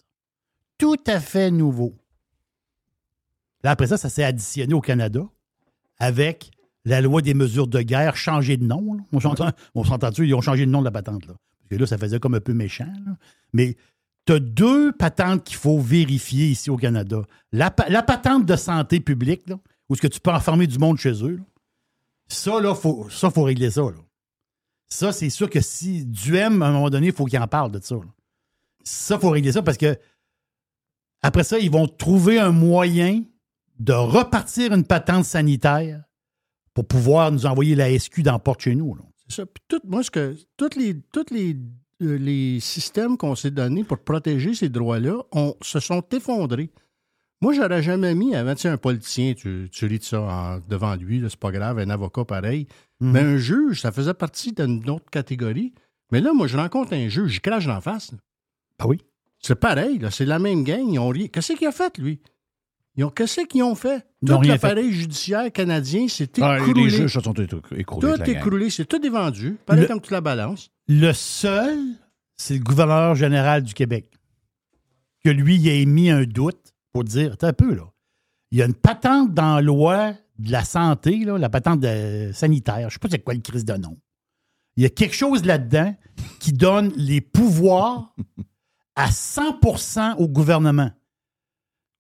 Tout 0.78 1.00
à 1.06 1.20
fait 1.20 1.50
nouveau. 1.50 1.96
Là, 3.62 3.70
après 3.70 3.88
ça, 3.88 3.96
ça 3.96 4.08
s'est 4.08 4.24
additionné 4.24 4.74
au 4.74 4.80
Canada 4.80 5.28
avec 5.98 6.50
la 6.88 7.00
loi 7.00 7.22
des 7.22 7.34
mesures 7.34 7.66
de 7.68 7.80
guerre 7.82 8.16
changée 8.16 8.56
de 8.56 8.64
nom. 8.64 8.94
là. 8.94 9.02
On 9.12 9.20
s'entend- 9.20 9.50
on 9.74 9.84
s'entend-tu? 9.84 10.26
Ils 10.26 10.34
ont 10.34 10.40
changé 10.40 10.66
de 10.66 10.70
nom 10.70 10.80
de 10.80 10.84
la 10.84 10.90
patente. 10.90 11.26
Là. 11.26 11.34
Parce 11.34 11.68
que 11.70 11.74
là, 11.76 11.86
ça 11.86 11.98
faisait 11.98 12.18
comme 12.20 12.34
un 12.34 12.40
peu 12.40 12.54
méchant. 12.54 12.92
là. 13.06 13.16
Mais 13.52 13.76
tu 14.26 14.32
as 14.34 14.38
deux 14.40 14.92
patentes 14.92 15.44
qu'il 15.44 15.56
faut 15.56 15.78
vérifier 15.78 16.46
ici 16.48 16.70
au 16.70 16.76
Canada. 16.76 17.22
La, 17.52 17.70
pa- 17.70 17.88
la 17.88 18.02
patente 18.02 18.44
de 18.46 18.56
santé 18.56 19.00
publique, 19.00 19.48
là, 19.48 19.58
où 19.88 19.94
est-ce 19.94 20.02
que 20.02 20.06
tu 20.06 20.20
peux 20.20 20.30
enfermer 20.30 20.66
du 20.66 20.78
monde 20.78 20.98
chez 20.98 21.24
eux. 21.24 21.40
Ça, 22.28 22.60
là, 22.60 22.74
faut, 22.74 23.08
ça, 23.08 23.30
faut 23.30 23.44
régler 23.44 23.70
ça. 23.70 23.82
Ça, 24.90 25.12
c'est 25.12 25.30
sûr 25.30 25.48
que 25.48 25.60
si 25.60 26.04
Duhem, 26.04 26.62
à 26.62 26.66
un 26.68 26.72
moment 26.72 26.90
donné, 26.90 27.06
il 27.08 27.12
faut 27.12 27.24
qu'il 27.24 27.38
en 27.38 27.46
parle 27.48 27.70
de 27.72 27.80
ça. 27.82 27.96
Ça, 28.84 29.14
il 29.16 29.20
faut 29.20 29.30
régler 29.30 29.52
ça 29.52 29.62
parce 29.62 29.78
que 29.78 29.96
après 31.22 31.44
ça, 31.44 31.58
ils 31.58 31.70
vont 31.70 31.86
trouver 31.88 32.38
un 32.38 32.52
moyen 32.52 33.22
de 33.78 33.92
repartir 33.92 34.72
une 34.72 34.84
patente 34.84 35.24
sanitaire 35.24 36.02
pour 36.78 36.86
pouvoir 36.86 37.32
nous 37.32 37.44
envoyer 37.44 37.74
la 37.74 37.98
SQ 37.98 38.20
dans 38.22 38.34
la 38.34 38.38
porte 38.38 38.60
chez 38.60 38.76
nous. 38.76 38.96
C'est 39.26 39.34
ça. 39.40 39.46
Puis 39.46 39.64
tout, 39.66 39.80
moi, 39.84 40.04
ce 40.04 40.12
que 40.12 40.36
tous 40.56 40.76
les, 40.78 40.94
toutes 41.12 41.32
les, 41.32 41.56
euh, 42.02 42.16
les 42.18 42.60
systèmes 42.60 43.16
qu'on 43.16 43.34
s'est 43.34 43.50
donnés 43.50 43.82
pour 43.82 43.98
protéger 43.98 44.54
ces 44.54 44.68
droits-là 44.68 45.20
se 45.60 45.80
sont 45.80 46.04
effondrés. 46.12 46.70
Moi, 47.40 47.52
j'aurais 47.52 47.82
jamais 47.82 48.14
mis 48.14 48.36
avant, 48.36 48.54
tu 48.54 48.60
sais, 48.62 48.68
un 48.68 48.76
politicien, 48.76 49.34
tu, 49.34 49.68
tu 49.72 49.88
de 49.88 50.00
ça 50.04 50.20
en- 50.20 50.60
devant 50.68 50.94
lui, 50.94 51.20
c'est 51.28 51.36
pas 51.36 51.50
grave, 51.50 51.80
un 51.80 51.90
avocat 51.90 52.24
pareil. 52.24 52.68
Mhm. 53.00 53.10
Mais 53.10 53.20
un 53.22 53.36
juge, 53.38 53.80
ça 53.80 53.90
faisait 53.90 54.14
partie 54.14 54.52
d'une 54.52 54.88
autre 54.88 55.10
catégorie. 55.10 55.74
Mais 56.12 56.20
là, 56.20 56.32
moi, 56.32 56.46
je 56.46 56.56
rencontre 56.56 56.92
un 56.94 57.08
juge, 57.08 57.32
je 57.32 57.40
crache 57.40 57.66
d'en 57.66 57.80
face. 57.80 58.12
là. 58.12 58.18
Ah 58.78 58.86
oui? 58.86 58.98
C'est 59.40 59.58
pareil, 59.58 60.00
c'est 60.12 60.26
la 60.26 60.38
même 60.38 60.62
gang. 60.62 60.86
Ils 60.88 61.00
ont 61.00 61.08
rien. 61.08 61.26
Qu'est-ce 61.26 61.54
qu'il 61.54 61.66
a 61.66 61.72
fait, 61.72 61.98
lui? 61.98 62.20
Qu'est-ce 63.16 63.40
qu'ils 63.46 63.64
ont 63.64 63.74
fait? 63.74 64.06
Tout 64.26 64.40
l'appareil 64.42 64.92
judiciaire 64.92 65.52
canadien 65.52 66.08
s'est 66.08 66.28
Ah, 66.40 66.58
écroulé. 66.58 66.84
les 66.84 66.90
juges 66.90 67.18
sont 67.20 67.32
écroulés. 67.34 67.84
Tout 67.84 68.22
écroulé, 68.30 68.70
c'est 68.70 68.84
tout 68.84 69.04
est 69.04 69.08
vendu. 69.10 69.56
Pareil 69.64 69.86
comme 69.86 70.00
tu 70.00 70.12
la 70.12 70.20
balances. 70.20 70.70
Le 70.88 71.12
seul, 71.12 71.78
c'est 72.36 72.54
le 72.54 72.60
gouverneur 72.64 73.14
général 73.14 73.62
du 73.62 73.74
Québec. 73.74 74.10
Que 75.24 75.30
lui, 75.30 75.56
il 75.56 75.68
a 75.68 75.72
émis 75.74 76.10
un 76.10 76.24
doute 76.24 76.74
pour 76.92 77.04
dire, 77.04 77.32
attends 77.34 77.48
un 77.48 77.52
peu, 77.52 77.74
là. 77.74 77.84
Il 78.50 78.58
y 78.58 78.62
a 78.62 78.66
une 78.66 78.74
patente 78.74 79.34
dans 79.34 79.56
la 79.56 79.60
loi 79.60 80.14
de 80.38 80.50
la 80.52 80.64
santé, 80.64 81.24
là, 81.24 81.36
la 81.38 81.50
patente 81.50 81.80
de- 81.80 82.30
sanitaire. 82.32 82.78
Je 82.78 82.84
ne 82.86 82.90
sais 82.90 82.98
pas 82.98 83.08
c'est 83.10 83.18
quoi 83.18 83.34
le 83.34 83.40
crise 83.40 83.64
de 83.64 83.74
nom. 83.74 83.98
Il 84.76 84.82
y 84.82 84.86
a 84.86 84.90
quelque 84.90 85.14
chose 85.14 85.44
là-dedans 85.44 85.94
qui 86.40 86.52
donne 86.52 86.92
les 86.96 87.20
pouvoirs 87.20 88.14
à 88.96 89.10
100% 89.10 90.14
au 90.18 90.28
gouvernement. 90.28 90.90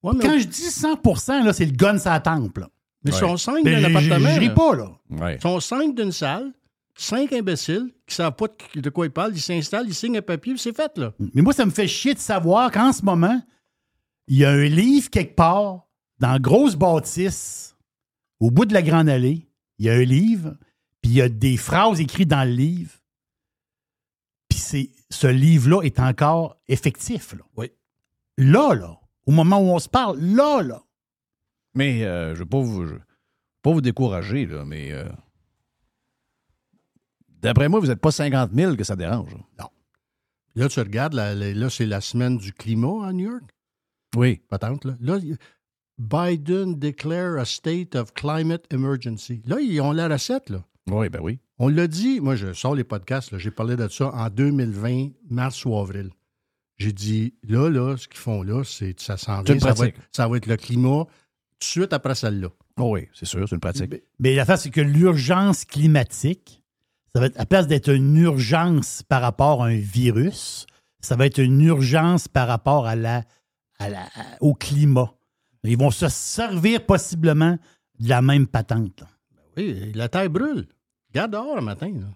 Mais- 0.02 0.24
Quand 0.24 0.38
je 0.38 0.46
dis 0.46 0.70
100 0.70 1.44
là, 1.44 1.52
c'est 1.52 1.64
le 1.66 1.72
gun 1.72 1.98
temple. 1.98 2.60
là. 2.60 2.68
Mais 3.04 3.10
ils 3.12 3.14
sont 3.14 3.36
cinq 3.36 3.64
Mais 3.64 3.72
dans 3.72 3.78
je- 3.78 3.82
l'appartement. 3.94 4.28
Je 4.34 4.40
ris 4.40 4.54
pas, 4.54 4.74
là. 4.74 5.32
Ils 5.34 5.40
sont 5.40 5.60
cinq 5.60 5.94
d'une 5.94 6.12
salle, 6.12 6.52
cinq 6.94 7.32
imbéciles 7.32 7.92
qui 8.06 8.12
ne 8.12 8.14
savent 8.14 8.34
pas 8.34 8.46
de, 8.74 8.90
quoi 8.90 9.06
ils 9.06 9.10
parlent. 9.12 9.32
Ils 9.34 9.40
s'installent, 9.40 9.86
ils 9.86 9.94
signent 9.94 10.18
un 10.18 10.22
papier, 10.22 10.54
puis 10.54 10.60
c'est 10.62 10.76
fait, 10.76 10.96
là. 10.98 11.12
Mais 11.34 11.42
moi, 11.42 11.52
ça 11.52 11.64
me 11.64 11.70
fait 11.70 11.86
chier 11.86 12.14
de 12.14 12.18
savoir 12.18 12.70
qu'en 12.70 12.92
ce 12.92 13.04
moment, 13.04 13.40
il 14.26 14.36
y 14.38 14.44
a 14.44 14.50
un 14.50 14.64
livre 14.64 15.10
quelque 15.10 15.34
part, 15.36 15.86
dans 16.18 16.32
la 16.32 16.38
grosse 16.40 16.74
bâtisse, 16.74 17.76
au 18.40 18.50
bout 18.50 18.64
de 18.66 18.74
la 18.74 18.82
grande 18.82 19.08
allée. 19.08 19.46
Il 19.78 19.86
y 19.86 19.90
a 19.90 19.94
un 19.94 20.02
livre, 20.04 20.56
puis 21.00 21.12
il 21.12 21.16
y 21.16 21.22
a 21.22 21.28
des 21.28 21.56
phrases 21.56 22.00
écrites 22.00 22.28
dans 22.28 22.44
le 22.44 22.54
livre. 22.54 22.90
Puis 24.48 24.58
c'est- 24.58 24.90
ce 25.10 25.26
livre-là 25.28 25.82
est 25.82 26.00
encore 26.00 26.56
effectif. 26.68 27.32
Là. 27.34 27.44
Oui. 27.56 27.70
Là, 28.36 28.74
là, 28.74 28.98
au 29.28 29.30
moment 29.30 29.58
où 29.58 29.74
on 29.74 29.78
se 29.78 29.90
parle, 29.90 30.18
là, 30.18 30.62
là. 30.62 30.82
Mais 31.74 32.02
euh, 32.04 32.28
je 32.28 32.32
ne 32.32 32.38
veux 32.38 32.46
pas 32.46 32.60
vous, 32.60 32.86
je 32.86 32.94
veux 32.94 33.00
pas 33.60 33.72
vous 33.72 33.82
décourager, 33.82 34.46
là, 34.46 34.64
mais 34.64 34.90
euh, 34.92 35.06
d'après 37.28 37.68
moi, 37.68 37.78
vous 37.78 37.88
n'êtes 37.88 38.00
pas 38.00 38.10
50 38.10 38.52
000 38.54 38.76
que 38.76 38.84
ça 38.84 38.96
dérange. 38.96 39.36
Non. 39.58 39.68
Là, 40.54 40.68
tu 40.70 40.80
regardes, 40.80 41.12
là, 41.12 41.34
là, 41.34 41.52
là, 41.52 41.68
c'est 41.68 41.84
la 41.84 42.00
semaine 42.00 42.38
du 42.38 42.54
climat 42.54 43.06
à 43.06 43.12
New 43.12 43.30
York? 43.30 43.44
Oui. 44.16 44.40
Patente, 44.48 44.86
là. 44.86 44.96
Là, 44.98 45.18
Biden 45.98 46.78
declare 46.78 47.38
a 47.38 47.44
state 47.44 47.96
of 47.96 48.14
climate 48.14 48.64
emergency. 48.72 49.42
Là, 49.44 49.60
ils 49.60 49.78
ont 49.82 49.92
la 49.92 50.08
recette, 50.08 50.48
là. 50.48 50.64
Oui, 50.90 51.10
ben 51.10 51.20
oui. 51.20 51.38
On 51.58 51.68
l'a 51.68 51.86
dit, 51.86 52.20
moi, 52.20 52.34
je 52.34 52.54
sors 52.54 52.74
les 52.74 52.84
podcasts, 52.84 53.32
là, 53.32 53.38
j'ai 53.38 53.50
parlé 53.50 53.76
de 53.76 53.88
ça 53.88 54.10
en 54.10 54.30
2020, 54.30 55.10
mars 55.28 55.66
ou 55.66 55.76
avril. 55.76 56.12
J'ai 56.78 56.92
dit, 56.92 57.34
là, 57.46 57.68
là, 57.68 57.96
ce 57.96 58.06
qu'ils 58.08 58.20
font 58.20 58.42
là, 58.42 58.62
c'est 58.64 58.98
ça 59.00 59.16
s'en 59.16 59.38
C'est 59.38 59.44
vient, 59.46 59.54
une 59.54 59.60
ça 59.60 59.68
va, 59.68 59.74
pratique. 59.74 59.96
être, 59.96 60.04
ça 60.12 60.28
va 60.28 60.36
être 60.36 60.46
le 60.46 60.56
climat 60.56 61.04
tout 61.04 61.58
de 61.60 61.64
suite 61.64 61.92
après 61.92 62.14
celle-là. 62.14 62.48
Oh 62.78 62.92
oui, 62.94 63.08
c'est 63.12 63.26
sûr, 63.26 63.48
c'est 63.48 63.56
une 63.56 63.60
pratique. 63.60 63.92
Mais 64.20 64.34
l'affaire, 64.36 64.58
c'est 64.58 64.70
que 64.70 64.80
l'urgence 64.80 65.64
climatique, 65.64 66.62
ça 67.12 67.20
va 67.20 67.26
être, 67.26 67.40
à 67.40 67.46
place 67.46 67.66
d'être 67.66 67.88
une 67.92 68.16
urgence 68.16 69.02
par 69.02 69.22
rapport 69.22 69.64
à 69.64 69.66
un 69.68 69.76
virus, 69.78 70.66
ça 71.00 71.16
va 71.16 71.26
être 71.26 71.38
une 71.38 71.60
urgence 71.62 72.28
par 72.28 72.46
rapport 72.46 72.86
à 72.86 72.94
la, 72.94 73.24
à 73.80 73.88
la- 73.88 74.08
au 74.40 74.54
climat. 74.54 75.12
Ils 75.64 75.76
vont 75.76 75.90
se 75.90 76.08
servir 76.08 76.86
possiblement 76.86 77.58
de 77.98 78.08
la 78.08 78.22
même 78.22 78.46
patente. 78.46 79.02
Oui, 79.56 79.90
la 79.94 80.08
terre 80.08 80.30
brûle. 80.30 80.68
Regarde 81.08 81.32
dehors 81.32 81.56
le 81.56 81.62
matin. 81.62 81.90
là. 81.92 82.06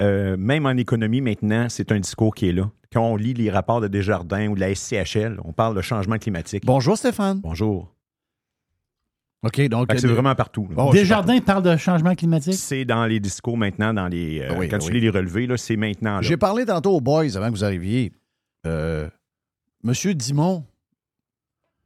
Euh, 0.00 0.36
même 0.38 0.64
en 0.64 0.70
économie, 0.76 1.20
maintenant, 1.20 1.68
c'est 1.68 1.92
un 1.92 2.00
discours 2.00 2.34
qui 2.34 2.48
est 2.48 2.52
là. 2.52 2.70
Quand 2.92 3.02
on 3.02 3.16
lit 3.16 3.34
les 3.34 3.50
rapports 3.50 3.80
de 3.80 3.88
Desjardins 3.88 4.48
ou 4.48 4.54
de 4.54 4.60
la 4.60 4.74
SCHL, 4.74 5.40
on 5.44 5.52
parle 5.52 5.76
de 5.76 5.82
changement 5.82 6.16
climatique. 6.18 6.64
Bonjour, 6.64 6.96
Stéphane. 6.96 7.40
Bonjour. 7.40 7.94
OK, 9.42 9.60
donc. 9.68 9.88
Que 9.88 9.98
c'est 9.98 10.06
euh, 10.06 10.12
vraiment 10.12 10.34
partout. 10.34 10.68
c'est 10.92 10.98
Desjardins 10.98 11.38
parle 11.40 11.62
de 11.62 11.76
changement 11.76 12.14
climatique? 12.14 12.54
C'est 12.54 12.84
dans 12.84 13.04
les 13.06 13.20
discours 13.20 13.56
maintenant, 13.56 13.92
dans 13.94 14.08
les, 14.08 14.40
euh, 14.40 14.54
oui, 14.58 14.68
quand 14.68 14.76
ah 14.76 14.80
tu 14.80 14.88
oui. 14.88 14.94
lis 14.94 15.00
les 15.00 15.10
relevés, 15.10 15.46
là, 15.46 15.56
c'est 15.56 15.76
maintenant. 15.76 16.16
là. 16.16 16.22
J'ai 16.22 16.36
parlé 16.36 16.64
tantôt 16.64 16.96
aux 16.96 17.00
boys 17.00 17.36
avant 17.36 17.46
que 17.46 17.52
vous 17.52 17.64
arriviez. 17.64 18.12
Euh, 18.66 19.08
Monsieur 19.84 20.14
Dimon, 20.14 20.64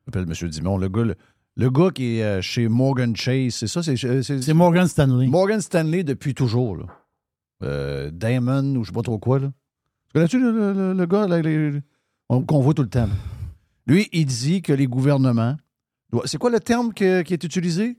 j'appelle 0.06 0.26
Monsieur 0.26 0.48
Dimon, 0.48 0.78
le 0.78 0.88
gars, 0.88 1.02
le, 1.02 1.14
le 1.56 1.70
gars 1.70 1.90
qui 1.90 2.18
est 2.18 2.24
euh, 2.24 2.40
chez 2.40 2.68
Morgan 2.68 3.14
Chase, 3.14 3.54
c'est 3.54 3.66
ça? 3.66 3.82
C'est, 3.82 3.96
C'est 3.96 4.54
Morgan 4.54 4.86
Stanley. 4.86 5.26
Morgan 5.26 5.60
Stanley 5.60 6.04
depuis 6.04 6.32
toujours. 6.32 6.76
Là. 6.76 6.84
Euh, 7.62 8.10
Damon 8.10 8.76
ou 8.76 8.84
je 8.84 8.88
sais 8.88 8.94
pas 8.94 9.02
trop 9.02 9.18
quoi. 9.18 9.38
Là. 9.38 9.52
Tu 10.12 10.18
connais-tu 10.18 10.38
le, 10.40 10.92
le- 10.94 11.06
gars 11.06 11.26
qu'on 12.46 12.60
voit 12.60 12.74
tout 12.74 12.82
le 12.82 12.88
temps? 12.88 13.08
Lui, 13.86 14.08
il 14.12 14.26
dit 14.26 14.60
que 14.62 14.72
les 14.72 14.86
gouvernements. 14.86 15.56
C'est 16.26 16.36
quoi 16.38 16.50
le 16.50 16.60
terme 16.60 16.92
qui 16.92 17.04
est 17.04 17.44
utilisé? 17.44 17.96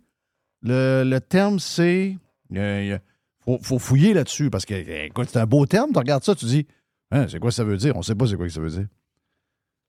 Le, 0.61 1.17
terme, 1.19 1.59
c'est. 1.59 2.17
Il 2.51 3.01
faut, 3.39 3.57
faut 3.61 3.79
fouiller 3.79 4.13
là-dessus 4.13 4.49
parce 4.49 4.65
que, 4.65 4.75
écoute, 5.05 5.29
c'est 5.31 5.39
un 5.39 5.45
beau 5.45 5.65
terme. 5.65 5.91
Tu 5.91 5.97
regardes 5.97 6.23
ça, 6.23 6.35
tu 6.35 6.45
dis, 6.45 6.67
Hein, 7.11 7.27
c'est 7.29 7.39
quoi 7.39 7.51
ça 7.51 7.63
veut 7.63 7.77
dire? 7.77 7.95
On 7.95 7.99
ne 7.99 8.03
sait 8.03 8.15
pas 8.15 8.25
c'est 8.25 8.35
quoi 8.35 8.47
que 8.47 8.51
ça 8.51 8.59
veut 8.61 8.71
dire. 8.71 8.87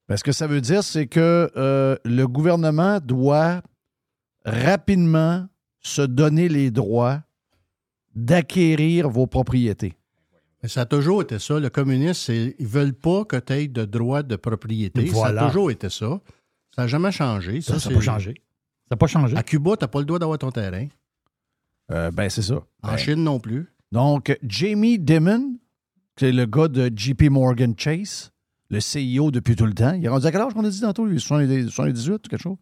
Ben, 0.07 0.15
ce 0.15 0.23
que 0.23 0.31
ça 0.31 0.45
veut 0.45 0.61
dire, 0.61 0.83
c'est 0.83 1.07
que 1.07 1.51
euh, 1.55 1.95
le 2.05 2.27
gouvernement 2.27 2.99
doit 2.99 3.63
rapidement 4.45 5.47
se 5.81 6.03
donner 6.03 6.49
les 6.49 6.69
droits 6.69 7.23
d'acquérir 8.13 9.09
vos 9.09 9.25
propriétés. 9.25 9.93
Ça 10.67 10.81
a 10.81 10.85
toujours 10.85 11.21
été 11.21 11.39
ça. 11.39 11.59
Le 11.59 11.69
communiste, 11.69 12.21
c'est- 12.23 12.55
ils 12.59 12.67
veulent 12.67 12.93
pas 12.93 13.25
que 13.25 13.37
tu 13.37 13.53
aies 13.53 13.67
de 13.67 13.85
droit 13.85 14.23
de 14.23 14.35
propriété. 14.35 15.01
Ça 15.07 15.27
a 15.27 15.47
toujours 15.47 15.71
été 15.71 15.89
ça. 15.89 16.19
Ça 16.75 16.83
n'a 16.83 16.87
jamais 16.87 17.11
changé. 17.11 17.61
Ça, 17.61 17.73
n'a 17.75 17.79
pas 17.95 18.01
changé. 18.01 18.33
Ça 18.33 18.87
n'a 18.91 18.97
pas 18.97 19.07
changé. 19.07 19.35
À 19.37 19.43
Cuba, 19.43 19.75
tu 19.77 19.83
n'as 19.83 19.87
pas 19.87 19.99
le 19.99 20.05
droit 20.05 20.19
d'avoir 20.19 20.37
ton 20.37 20.51
terrain. 20.51 20.87
Euh, 21.91 22.11
ben, 22.11 22.29
c'est 22.29 22.41
ça. 22.41 22.55
En 22.83 22.89
Ben, 22.91 22.97
Chine 22.97 23.23
non 23.23 23.39
plus. 23.39 23.67
Donc, 23.91 24.37
Jamie 24.43 24.99
Dimon, 24.99 25.57
c'est 26.19 26.31
le 26.31 26.45
gars 26.45 26.67
de 26.67 26.91
JP 26.95 27.29
Morgan 27.29 27.73
Chase, 27.77 28.31
le 28.69 28.79
CEO 28.79 29.31
depuis 29.31 29.55
tout 29.55 29.65
le 29.65 29.73
temps. 29.73 29.93
Il 29.93 30.03
est 30.05 30.09
rendu 30.09 30.25
à 30.25 30.31
quel 30.31 30.41
âge 30.41 30.53
qu'on 30.53 30.65
a 30.65 30.69
dit 30.69 30.81
tantôt? 30.81 31.05
lui? 31.05 31.19
70 31.19 31.69
78 31.69 32.13
ou 32.13 32.29
quelque 32.29 32.41
chose? 32.41 32.57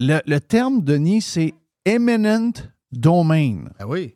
Le, 0.00 0.20
le 0.26 0.38
terme, 0.40 0.82
Denis, 0.82 1.20
c'est 1.22 1.54
eminent 1.84 2.52
domain. 2.92 3.64
Ah 3.78 3.86
oui. 3.86 4.14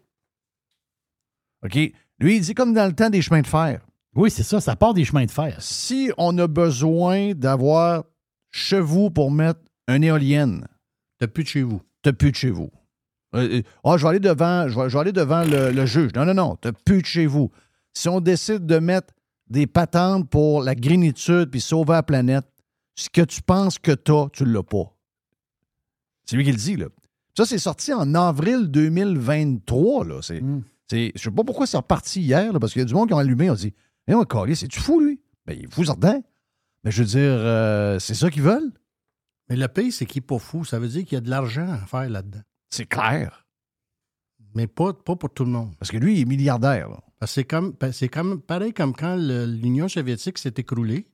OK? 1.65 1.79
Lui, 2.21 2.37
il 2.37 2.41
dit 2.41 2.55
comme 2.55 2.75
dans 2.75 2.87
le 2.87 2.93
temps 2.95 3.11
des 3.11 3.23
chemins 3.23 3.43
de 3.43 3.47
fer. 3.47 3.81
Oui, 4.15 4.31
c'est 4.31 4.43
ça, 4.43 4.61
ça 4.61 4.75
part 4.75 4.95
des 4.95 5.05
chemins 5.05 5.25
de 5.27 5.31
fer. 5.31 5.57
Si 5.61 6.11
on 6.19 6.37
a 6.39 6.47
besoin 6.47 7.33
d'avoir 7.35 8.05
chez 8.51 8.81
vous 8.81 9.11
pour 9.11 9.31
mettre 9.31 9.61
une 9.87 10.03
éolienne, 10.03 10.67
t'as 11.19 11.29
plus 11.29 11.45
de 11.45 11.49
chez 11.49 11.63
vous. 11.63 11.81
T'as 12.03 12.13
plus 12.13 12.31
de 12.33 12.37
chez 12.37 12.51
vous. 12.51 12.71
Euh, 13.35 13.63
Ah, 13.85 13.97
je 13.97 14.03
vais 14.03 14.09
aller 14.09 14.21
devant, 14.21 14.69
je 14.69 14.79
vais, 14.79 14.89
je 14.89 14.95
vais 14.95 15.01
aller 15.01 15.13
devant 15.13 15.45
le, 15.45 15.71
le 15.71 15.87
juge. 15.87 16.11
Non, 16.15 16.25
non, 16.25 16.35
non, 16.35 16.57
t'as 16.57 16.73
plus 16.73 17.03
de 17.03 17.07
chez 17.07 17.27
vous. 17.27 17.51
Si 17.93 18.09
on 18.09 18.21
décide 18.21 18.67
de 18.67 18.79
mettre 18.79 19.15
des 19.51 19.67
patentes 19.67 20.29
pour 20.29 20.63
la 20.63 20.75
grénitude 20.75 21.51
puis 21.51 21.61
sauver 21.61 21.93
la 21.93 22.03
planète, 22.03 22.47
ce 22.97 23.09
que 23.11 23.23
tu 23.23 23.43
penses 23.43 23.79
que 23.79 23.93
t'as, 23.93 24.29
tu 24.33 24.45
l'as 24.45 24.63
pas. 24.63 24.95
C'est 26.25 26.37
lui 26.37 26.45
qui 26.45 26.51
le 26.53 26.57
dit, 26.59 26.77
là. 26.77 26.87
Ça, 27.37 27.47
c'est 27.47 27.59
sorti 27.59 27.93
en 27.93 28.15
avril 28.15 28.69
2023, 28.69 30.05
là. 30.05 30.19
C'est, 30.23 30.41
c'est, 30.41 30.43
je 30.91 31.11
sais 31.23 31.31
pas 31.31 31.45
pourquoi 31.45 31.67
c'est 31.67 31.77
reparti 31.77 32.21
hier, 32.23 32.53
là, 32.53 32.59
parce 32.59 32.73
qu'il 32.73 32.81
y 32.81 32.85
a 32.85 32.87
du 32.87 32.95
monde 32.95 33.09
qui 33.09 33.15
ont 33.15 33.19
allumé, 33.19 33.51
on 33.51 33.55
dit 33.55 33.75
Eh, 34.07 34.15
mon 34.15 34.25
collier, 34.25 34.55
c'est-tu 34.55 34.81
fou, 34.81 35.01
lui? 35.01 35.21
Ben, 35.47 35.57
il 35.59 35.65
est 35.65 35.73
fou, 35.75 35.85
certain. 35.85 36.21
Mais 36.85 36.91
je 36.91 37.03
veux 37.03 37.09
dire, 37.09 37.21
euh, 37.23 37.99
c'est 37.99 38.15
ça 38.15 38.31
qu'ils 38.31 38.43
veulent. 38.43 38.73
Mais 39.49 39.57
le 39.57 39.69
pays, 39.69 39.93
c'est 39.93 40.07
qu'il 40.07 40.21
n'est 40.23 40.27
pas 40.27 40.39
fou. 40.39 40.65
Ça 40.65 40.79
veut 40.79 40.89
dire 40.89 41.05
qu'il 41.05 41.15
y 41.15 41.17
a 41.17 41.21
de 41.21 41.31
l'argent 41.31 41.69
à 41.71 41.79
faire 41.87 42.09
là-dedans. 42.09 42.41
C'est 42.71 42.87
clair. 42.87 43.47
Mais 44.55 44.67
pas, 44.67 44.93
pas 44.93 45.17
pour 45.17 45.31
tout 45.33 45.45
le 45.45 45.51
monde. 45.51 45.75
Parce 45.79 45.91
que 45.91 45.97
lui, 45.97 46.15
il 46.17 46.21
est 46.21 46.25
milliardaire. 46.25 46.89
c'est 47.27 47.45
comme, 47.45 47.75
c'est 47.93 48.09
comme 48.09 48.41
pareil 48.41 48.73
comme 48.73 48.95
quand 48.95 49.17
l'Union 49.17 49.89
soviétique 49.89 50.39
s'est 50.39 50.55
écroulée. 50.57 51.09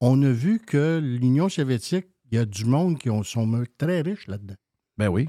On 0.00 0.22
a 0.22 0.30
vu 0.30 0.60
que 0.60 0.98
l'Union 1.02 1.48
soviétique, 1.48 2.06
il 2.30 2.36
y 2.36 2.38
a 2.40 2.44
du 2.44 2.64
monde 2.64 2.98
qui 2.98 3.10
ont- 3.10 3.22
sont 3.24 3.64
très 3.78 4.00
riches 4.02 4.26
là-dedans. 4.28 4.54
Ben 4.96 5.08
oui. 5.08 5.28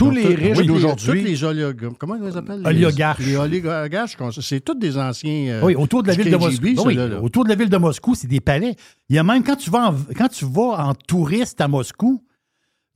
Tous 0.00 0.10
les 0.10 0.34
riches 0.34 0.56
oui, 0.58 0.62
les- 0.62 0.66
d'aujourd'hui- 0.66 1.36
Tous 1.36 1.50
les. 1.52 1.72
Comment 1.98 2.14
on 2.20 2.26
les 2.26 2.36
appelle? 2.36 2.60
Les- 2.62 2.66
Oligarches. 2.86 3.24
Les 3.24 3.36
oligarches. 3.36 4.16
C'est 4.40 4.60
tous 4.60 4.74
des 4.74 4.96
anciens. 4.98 5.48
euh, 5.54 5.60
Oui, 5.62 5.74
autour 5.74 6.02
de 6.02 6.08
la 6.08 6.14
ville 6.14 6.30
de 6.30 6.36
Moscou. 6.36 6.66
Oui, 6.86 6.98
autour 7.22 7.44
de 7.44 7.48
la 7.50 7.54
ville 7.54 7.68
de 7.68 7.76
Moscou, 7.76 8.14
c'est 8.14 8.26
des 8.28 8.40
palais. 8.40 8.74
Il 9.08 9.16
y 9.16 9.18
a 9.18 9.22
même 9.22 9.42
quand 9.44 9.56
tu 9.56 9.70
vas 9.70 9.90
en, 9.90 9.94
quand 10.16 10.28
tu 10.28 10.44
vas 10.46 10.86
en 10.86 10.94
touriste 10.94 11.60
à 11.60 11.68
Moscou, 11.68 12.24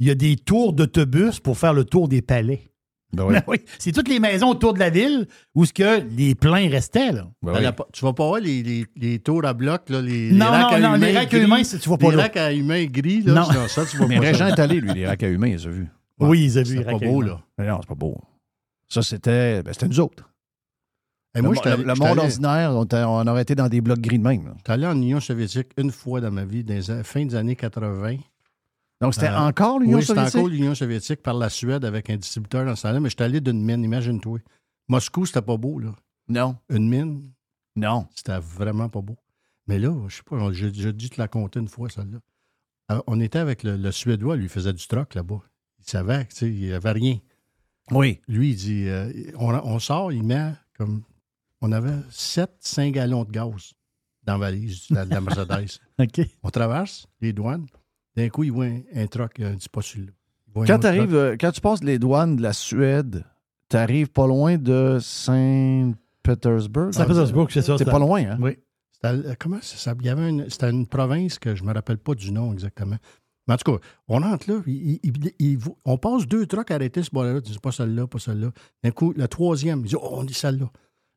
il 0.01 0.09
y 0.09 0.10
a 0.10 0.14
des 0.14 0.36
tours 0.36 0.72
d'autobus 0.72 1.40
pour 1.40 1.56
faire 1.59 1.72
le 1.74 1.85
tour 1.85 2.09
des 2.09 2.22
palais. 2.22 2.70
Ben 3.12 3.24
oui. 3.26 3.35
Ben 3.35 3.43
oui, 3.47 3.59
c'est 3.78 3.93
toutes 3.93 4.09
les 4.09 4.18
maisons 4.18 4.48
autour 4.48 4.74
de 4.74 4.81
la 4.81 4.90
ville 4.90 5.28
où 5.55 5.64
ce 5.64 5.72
que 5.72 6.02
les 6.16 6.35
pleins 6.35 6.68
restaient 6.68 7.12
là. 7.12 7.28
À 7.55 7.60
la 7.60 7.70
po- 7.72 7.86
tu 7.93 8.05
vas 8.05 8.12
pas 8.12 8.26
voir 8.26 8.40
les, 8.40 8.62
les- 8.64 8.86
les 8.97 9.18
tours 9.20 9.44
à 9.44 9.52
bloc, 9.55 9.82
là, 9.89 10.01
les, 10.02 10.32
Non, 10.32 10.47
les 10.47 10.51
racks 10.51 10.62
non, 10.62 10.76
à 10.76 10.81
non, 10.81 10.93
les 10.94 11.10
humains 11.10 11.18
racks 11.20 11.35
à 11.35 11.36
gris. 11.39 11.44
humains, 11.47 11.62
tu 11.62 11.89
vas 11.89 11.97
pas 11.97 12.10
Les 12.10 12.16
là. 12.16 12.22
racks 12.24 12.36
à 12.36 12.52
humains 12.52 12.85
gris, 12.86 13.22
là, 13.22 13.35
Non. 13.35 13.68
ça, 13.68 13.85
tu 13.86 13.98
vas 13.98 14.09
Mais 14.09 14.16
pas 14.16 14.22
Régent 14.22 14.47
est 14.48 14.59
allé, 14.59 14.81
lui, 14.81 14.93
les 14.94 15.06
racks 15.06 15.22
à 15.22 15.28
humains, 15.28 15.47
il 15.48 15.56
les 15.56 15.66
a 15.66 15.70
Oui, 16.20 16.45
ils 16.45 16.59
ont 16.59 16.62
vu 16.62 16.77
C'était 16.78 16.93
les 16.93 16.99
pas 16.99 17.07
beau, 17.07 17.23
là. 17.23 17.41
Mais 17.59 17.66
non, 17.69 17.78
c'est 17.81 17.89
pas 17.89 17.95
beau. 17.95 18.20
Ça, 18.89 19.03
c'était 19.03 19.62
ben, 19.62 19.73
c'était 19.73 19.89
nous 19.89 20.01
autres. 20.01 20.31
Et 21.36 21.41
moi, 21.43 21.55
le, 21.55 21.61
allé- 21.73 21.82
le- 21.82 21.89
le 21.89 21.95
monde 21.95 22.09
allé- 22.19 22.20
ordinaire, 22.20 22.70
on, 23.11 23.27
aurait 23.27 23.43
été 23.43 23.55
dans 23.57 23.69
des 23.69 23.81
blocs 23.81 23.99
gris 24.01 24.19
de 24.19 24.23
même. 24.23 24.55
J'étais 24.59 24.73
allé 24.73 24.86
en 24.86 24.95
Union 24.97 25.19
soviétique 25.19 25.70
une 25.77 25.91
fois 25.91 26.20
dans 26.20 26.31
ma 26.31 26.45
vie, 26.45 26.62
dans 26.62 26.74
les 26.74 26.91
a- 26.91 27.03
fin 27.03 27.24
des 27.27 27.35
années 27.35 27.57
80. 27.57 28.19
Donc, 29.01 29.15
c'était 29.15 29.28
Euh, 29.28 29.39
encore 29.41 29.81
l'Union 29.81 29.99
oui, 29.99 30.03
c'était 30.05 30.15
soviétique? 30.15 30.39
encore 30.39 30.49
l'Union 30.49 30.74
soviétique 30.77 31.23
par 31.23 31.35
la 31.35 31.49
Suède 31.49 31.85
avec 31.85 32.09
un 32.11 32.16
distributeur 32.16 32.65
dans 32.65 32.77
ce 32.77 32.82
temps-là, 32.82 33.01
mais 33.01 33.11
j'étais 33.11 33.24
allé 33.24 33.41
d'une 33.41 33.65
mine, 33.65 33.82
imagine-toi. 33.82 34.39
Moscou, 34.89 35.27
c'était 35.27 35.43
pas 35.43 35.57
beau, 35.57 35.81
là. 35.81 35.91
Non. 36.28 36.57
Une 36.70 36.89
mine? 36.89 37.32
Non. 37.74 38.07
C'était 38.15 38.39
vraiment 38.39 38.89
pas 38.89 39.01
beau. 39.01 39.16
Mais 39.66 39.81
là, 39.81 39.93
je 40.09 40.16
sais 40.16 40.23
pas, 40.23 40.53
j'ai 40.53 40.70
dû 40.93 41.11
te 41.11 41.20
la 41.20 41.27
compter 41.27 41.59
une 41.59 41.69
fois, 41.69 41.89
celle-là. 41.91 42.19
Euh, 42.93 43.03
on 43.09 43.19
était 43.19 43.39
avec 43.41 43.62
le, 43.65 43.77
le 43.77 43.91
Suédois, 43.91 44.36
lui, 44.36 44.45
il 44.45 44.49
faisait 44.51 44.73
du 44.73 44.86
troc 44.86 45.15
là-bas. 45.15 45.41
Il 45.86 45.90
savait, 45.90 46.24
tu 46.27 46.36
sais, 46.36 46.47
il 46.51 46.61
n'y 46.61 46.73
avait 46.73 46.93
rien. 46.93 47.19
Oui. 47.90 48.20
Lui, 48.28 48.51
il 48.51 48.56
dit, 48.56 48.89
euh, 48.89 49.12
on, 49.36 49.52
on 49.55 49.78
sort, 49.78 50.12
il 50.12 50.23
met 50.23 50.52
comme, 50.78 51.02
on 51.61 51.70
avait 51.73 51.97
7, 52.11 52.51
5 52.61 52.93
gallons 52.94 53.24
de 53.24 53.31
gaz 53.31 53.73
dans 54.23 54.35
la 54.35 54.39
valise 54.39 54.89
de 54.89 54.94
la, 54.94 55.05
de 55.05 55.11
la 55.11 55.20
Mercedes. 55.20 55.78
OK. 56.01 56.20
On 56.43 56.51
traverse 56.51 57.06
les 57.20 57.32
douanes. 57.32 57.66
D'un 58.16 58.28
coup, 58.31 58.44
il 58.44 58.52
voit 58.52 58.65
un, 58.66 58.81
un 58.94 59.06
truck, 59.06 59.32
il 59.39 59.56
dit 59.56 59.69
pas 59.69 59.82
celui-là. 59.82 60.12
Quand, 60.66 60.85
euh, 60.85 61.36
quand 61.39 61.51
tu 61.51 61.61
passes 61.61 61.82
les 61.82 61.98
douanes 61.98 62.36
de 62.36 62.43
la 62.43 62.52
Suède, 62.52 63.24
tu 63.69 63.77
arrives 63.77 64.09
pas 64.11 64.27
loin 64.27 64.56
de 64.56 64.98
Saint-Pétersbourg? 65.01 66.94
Saint-Pétersbourg, 66.94 67.48
c'est 67.51 67.62
ça, 67.62 67.77
C'est 67.78 67.85
pas 67.85 67.98
loin, 67.98 68.23
hein? 68.24 68.39
Oui. 68.40 68.59
À- 69.02 69.36
comment 69.39 69.59
ça 69.61 69.77
s'appelle? 69.77 70.05
Il 70.05 70.06
y 70.06 70.11
avait 70.11 70.28
une, 70.31 70.48
c'était 70.48 70.70
une 70.70 70.86
province 70.86 71.39
que 71.39 71.55
je 71.55 71.62
ne 71.62 71.69
me 71.69 71.74
rappelle 71.74 71.98
pas 71.98 72.15
du 72.15 72.31
nom 72.32 72.52
exactement. 72.52 72.97
Mais 73.46 73.54
en 73.54 73.56
tout 73.58 73.72
cas, 73.72 73.78
on 74.08 74.22
entre 74.22 74.50
là, 74.50 74.62
il- 74.66 74.92
il- 74.92 75.00
il- 75.02 75.32
il- 75.38 75.58
on 75.84 75.98
passe 75.98 76.26
deux 76.26 76.46
trucks 76.46 76.70
arrêtés 76.70 77.02
ce 77.02 77.10
bord-là. 77.10 77.40
Tu 77.42 77.52
dis 77.52 77.58
pas 77.58 77.72
celle-là, 77.72 78.06
pas 78.06 78.18
celle-là. 78.18 78.52
D'un 78.82 78.90
coup, 78.90 79.12
le 79.16 79.28
troisième, 79.28 79.80
il 79.80 79.88
dit 79.88 79.96
Oh, 79.96 80.08
on 80.12 80.24
dit 80.24 80.32
celle-là. 80.34 80.70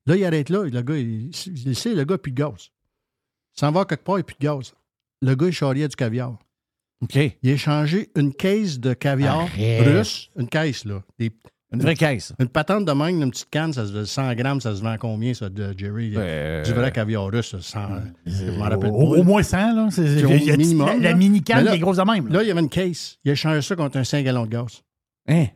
Là, 0.07 0.15
il 0.15 0.23
arrête 0.25 0.49
là, 0.49 0.65
et 0.65 0.69
le 0.69 0.81
gars, 0.81 0.97
il, 0.97 1.33
sait, 1.75 1.93
le 1.93 2.03
gars 2.05 2.17
plus 2.17 2.31
de 2.31 2.37
gaz. 2.37 2.69
Il 3.55 3.59
s'en 3.59 3.71
va 3.71 3.85
quelque 3.85 4.03
part, 4.03 4.15
il 4.17 4.19
n'a 4.19 4.23
plus 4.23 4.35
de 4.39 4.45
gaz. 4.45 4.73
Le 5.21 5.35
gars, 5.35 5.47
il 5.47 5.53
charriait 5.53 5.87
du 5.87 5.95
caviar. 5.95 6.37
OK. 7.01 7.15
Il 7.15 7.49
a 7.49 7.53
échangé 7.53 8.09
une 8.15 8.33
caisse 8.33 8.79
de 8.79 8.93
caviar 8.93 9.39
Arrête. 9.39 9.85
russe, 9.85 10.29
une 10.37 10.47
caisse, 10.49 10.85
là. 10.85 11.03
Des- 11.19 11.31
Une 11.73 11.81
vraie 11.81 11.95
caisse. 11.95 12.31
Une 12.39 12.47
patente 12.47 12.85
de 12.85 12.91
même, 12.93 13.21
une 13.21 13.29
petite 13.29 13.49
canne, 13.49 13.73
ça 13.73 13.85
se 13.85 14.05
100 14.05 14.33
grammes, 14.35 14.61
ça 14.61 14.73
se 14.73 14.81
vend 14.81 14.95
combien, 14.97 15.33
ça, 15.33 15.49
de 15.49 15.73
Jerry? 15.77 16.11
Ben, 16.11 16.63
du 16.63 16.71
vrai 16.71 16.93
caviar 16.93 17.25
russe, 17.27 17.51
ça, 17.51 17.59
100, 17.61 17.79
je 18.25 18.51
m'en 18.51 18.63
rappelle 18.63 18.89
Au, 18.91 19.11
pas. 19.13 19.19
au 19.19 19.23
moins 19.23 19.43
100, 19.43 19.73
là. 19.75 19.87
C'est, 19.91 20.07
C'est 20.07 20.13
il 20.13 20.19
y 20.19 20.23
a- 20.23 20.27
au 20.27 20.31
il 20.31 20.43
y 20.45 20.51
a- 20.51 20.57
minimum, 20.57 21.01
la, 21.01 21.13
mini-canne 21.13 21.57
Mais 21.57 21.63
là- 21.65 21.71
qui 21.71 21.77
est 21.77 21.81
grosse 21.81 21.97
de 21.97 22.03
même. 22.09 22.29
Là, 22.29 22.41
il 22.41 22.47
y 22.47 22.51
avait 22.51 22.61
une 22.61 22.69
caisse. 22.69 23.17
Il 23.25 23.29
a 23.29 23.33
échangé 23.33 23.61
ça 23.61 23.75
contre 23.75 23.97
un 23.97 24.05
5 24.05 24.23
gallons 24.23 24.45
de 24.45 24.49
gaz. 24.51 24.81
Hein? 25.27 25.47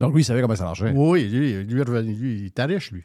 Donc, 0.00 0.14
lui, 0.14 0.22
il 0.22 0.24
savait 0.24 0.42
comment 0.42 0.56
ça 0.56 0.64
marchait. 0.64 0.90
Oui, 0.94 1.28
lui, 1.28 1.62
lui, 1.62 2.40
il 2.40 2.46
était 2.46 2.64
riche, 2.64 2.90
lui. 2.90 3.04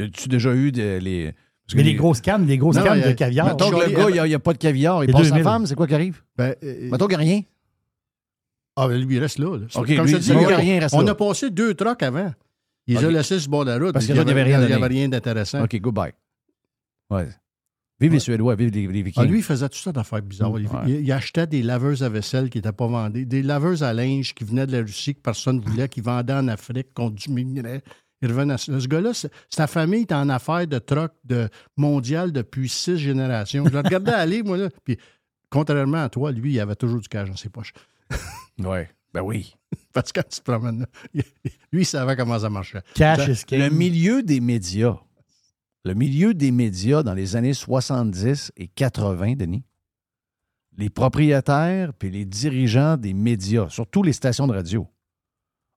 As-tu 0.00 0.28
déjà 0.28 0.54
eu 0.54 0.70
de- 0.70 0.98
les. 0.98 1.32
parce 1.66 1.74
Mais 1.74 1.82
que 1.82 1.86
les 1.88 1.94
grosses 1.94 2.20
cannes, 2.20 2.46
les 2.46 2.56
grosses 2.58 2.76
Non, 2.76 2.84
cannes 2.84 3.02
a- 3.02 3.08
de 3.08 3.12
caviar. 3.14 3.46
Mettons 3.48 3.70
que 3.70 3.90
le 3.90 3.96
gars, 3.96 4.24
il 4.24 4.28
n'y 4.28 4.34
a, 4.34 4.38
pas 4.38 4.52
de 4.52 4.58
caviar, 4.58 5.02
il 5.04 5.10
Et 5.10 5.12
passe 5.12 5.22
sa 5.24 5.28
2000. 5.30 5.42
femme, 5.44 5.66
c'est 5.66 5.74
quoi 5.74 5.86
qui 5.88 5.94
arrive? 5.94 6.22
Ben, 6.36 6.54
euh, 6.62 6.88
Mettons 6.90 7.06
qu'il 7.08 7.18
n'y 7.18 7.24
a 7.24 7.26
rien. 7.26 7.42
Ah, 8.76 8.88
ben, 8.88 9.00
lui, 9.00 9.16
il 9.16 9.18
reste 9.20 9.38
là. 9.38 9.56
là. 9.58 9.66
OK, 9.74 9.96
Comme 9.96 10.06
lui, 10.06 10.12
je 10.12 10.16
te 10.16 10.22
dis, 10.22 10.30
lui, 10.30 10.36
on, 10.38 10.48
il 10.50 10.54
rien, 10.54 10.80
reste 10.80 10.94
on 10.94 11.02
là. 11.02 11.12
a 11.12 11.14
passé 11.14 11.50
deux 11.50 11.74
trucks 11.74 12.02
avant. 12.02 12.32
Ils 12.86 12.98
ont 13.04 13.08
laissé 13.08 13.38
sur 13.38 13.48
le 13.48 13.50
bord 13.50 13.64
de 13.64 13.70
la 13.70 13.78
route. 13.78 13.92
Parce 13.92 14.04
Il 14.06 14.14
qu'il 14.14 14.24
n'y 14.24 14.30
avait 14.30 14.86
rien 14.86 15.08
d'intéressant. 15.08 15.62
OK, 15.64 15.76
goodbye. 15.80 16.12
Ouais. 17.10 17.28
Vive 18.00 18.12
les 18.12 18.18
Suédois, 18.18 18.56
vive 18.56 18.70
les, 18.72 18.86
les 18.88 19.02
Vikings. 19.02 19.22
Ah, 19.22 19.26
lui, 19.26 19.38
il 19.38 19.42
faisait 19.44 19.68
tout 19.68 19.78
ça 19.78 19.92
d'affaires 19.92 20.20
bizarres. 20.20 20.58
Il, 20.58 20.66
Ouais. 20.66 20.80
il- 20.88 21.00
il 21.02 21.12
achetait 21.12 21.46
des 21.46 21.62
laveuses 21.62 22.02
à 22.02 22.08
vaisselle 22.08 22.50
qui 22.50 22.58
n'étaient 22.58 22.72
pas 22.72 22.88
vendues, 22.88 23.24
des 23.24 23.40
laveuses 23.42 23.82
à 23.84 23.92
linge 23.94 24.34
qui 24.34 24.42
venaient 24.44 24.66
de 24.66 24.72
la 24.72 24.80
Russie, 24.82 25.14
que 25.14 25.20
personne 25.20 25.56
ne 25.56 25.60
voulait, 25.62 25.88
qui 25.88 26.00
vendaient 26.00 26.32
en 26.34 26.48
Afrique 26.48 26.88
du 27.12 27.30
minerai. 27.30 27.82
Il 28.20 28.28
revenait 28.28 28.54
à. 28.54 28.58
Ce 28.58 28.86
gars-là, 28.88 29.12
sa 29.48 29.66
famille 29.68 30.02
était 30.02 30.14
en 30.14 30.28
affaires 30.28 30.66
de 30.66 30.78
troc 30.78 31.12
de 31.24 31.48
mondial 31.76 32.32
depuis 32.32 32.68
six 32.68 32.96
générations. 32.98 33.64
Je 33.66 33.70
le 33.70 33.78
regardais 33.78 34.12
aller, 34.12 34.42
moi, 34.42 34.56
là. 34.56 34.68
Puis, 34.82 34.98
contrairement 35.48 36.02
à 36.02 36.08
toi, 36.08 36.32
lui, 36.32 36.52
il 36.54 36.60
avait 36.60 36.74
toujours 36.76 37.00
du 37.00 37.08
cash 37.08 37.28
dans 37.30 37.36
ses 37.36 37.48
poches. 37.48 37.72
Ouais. 38.58 38.88
Ben 39.12 39.22
oui. 39.22 39.54
Parce 39.92 40.12
que 40.12 40.20
quand 40.20 40.28
tu 40.28 40.40
te 40.40 40.44
promènes 40.50 40.80
là, 40.80 40.86
lui, 41.72 41.82
il 41.82 41.86
savait 41.86 42.16
comment 42.16 42.38
ça 42.38 42.50
marchait. 42.50 42.80
Cash 42.94 43.28
is 43.28 43.44
king. 43.44 43.60
Le 43.60 43.70
milieu 43.70 44.22
des 44.22 44.40
médias. 44.40 44.98
Le 45.84 45.94
milieu 45.94 46.34
des 46.34 46.50
médias 46.50 47.02
dans 47.02 47.14
les 47.14 47.36
années 47.36 47.54
70 47.54 48.52
et 48.56 48.68
80, 48.68 49.34
Denis. 49.34 49.64
Les 50.76 50.90
propriétaires 50.90 51.92
puis 51.94 52.10
les 52.10 52.24
dirigeants 52.24 52.96
des 52.96 53.12
médias, 53.12 53.68
surtout 53.68 54.02
les 54.02 54.12
stations 54.12 54.46
de 54.46 54.54
radio, 54.54 54.88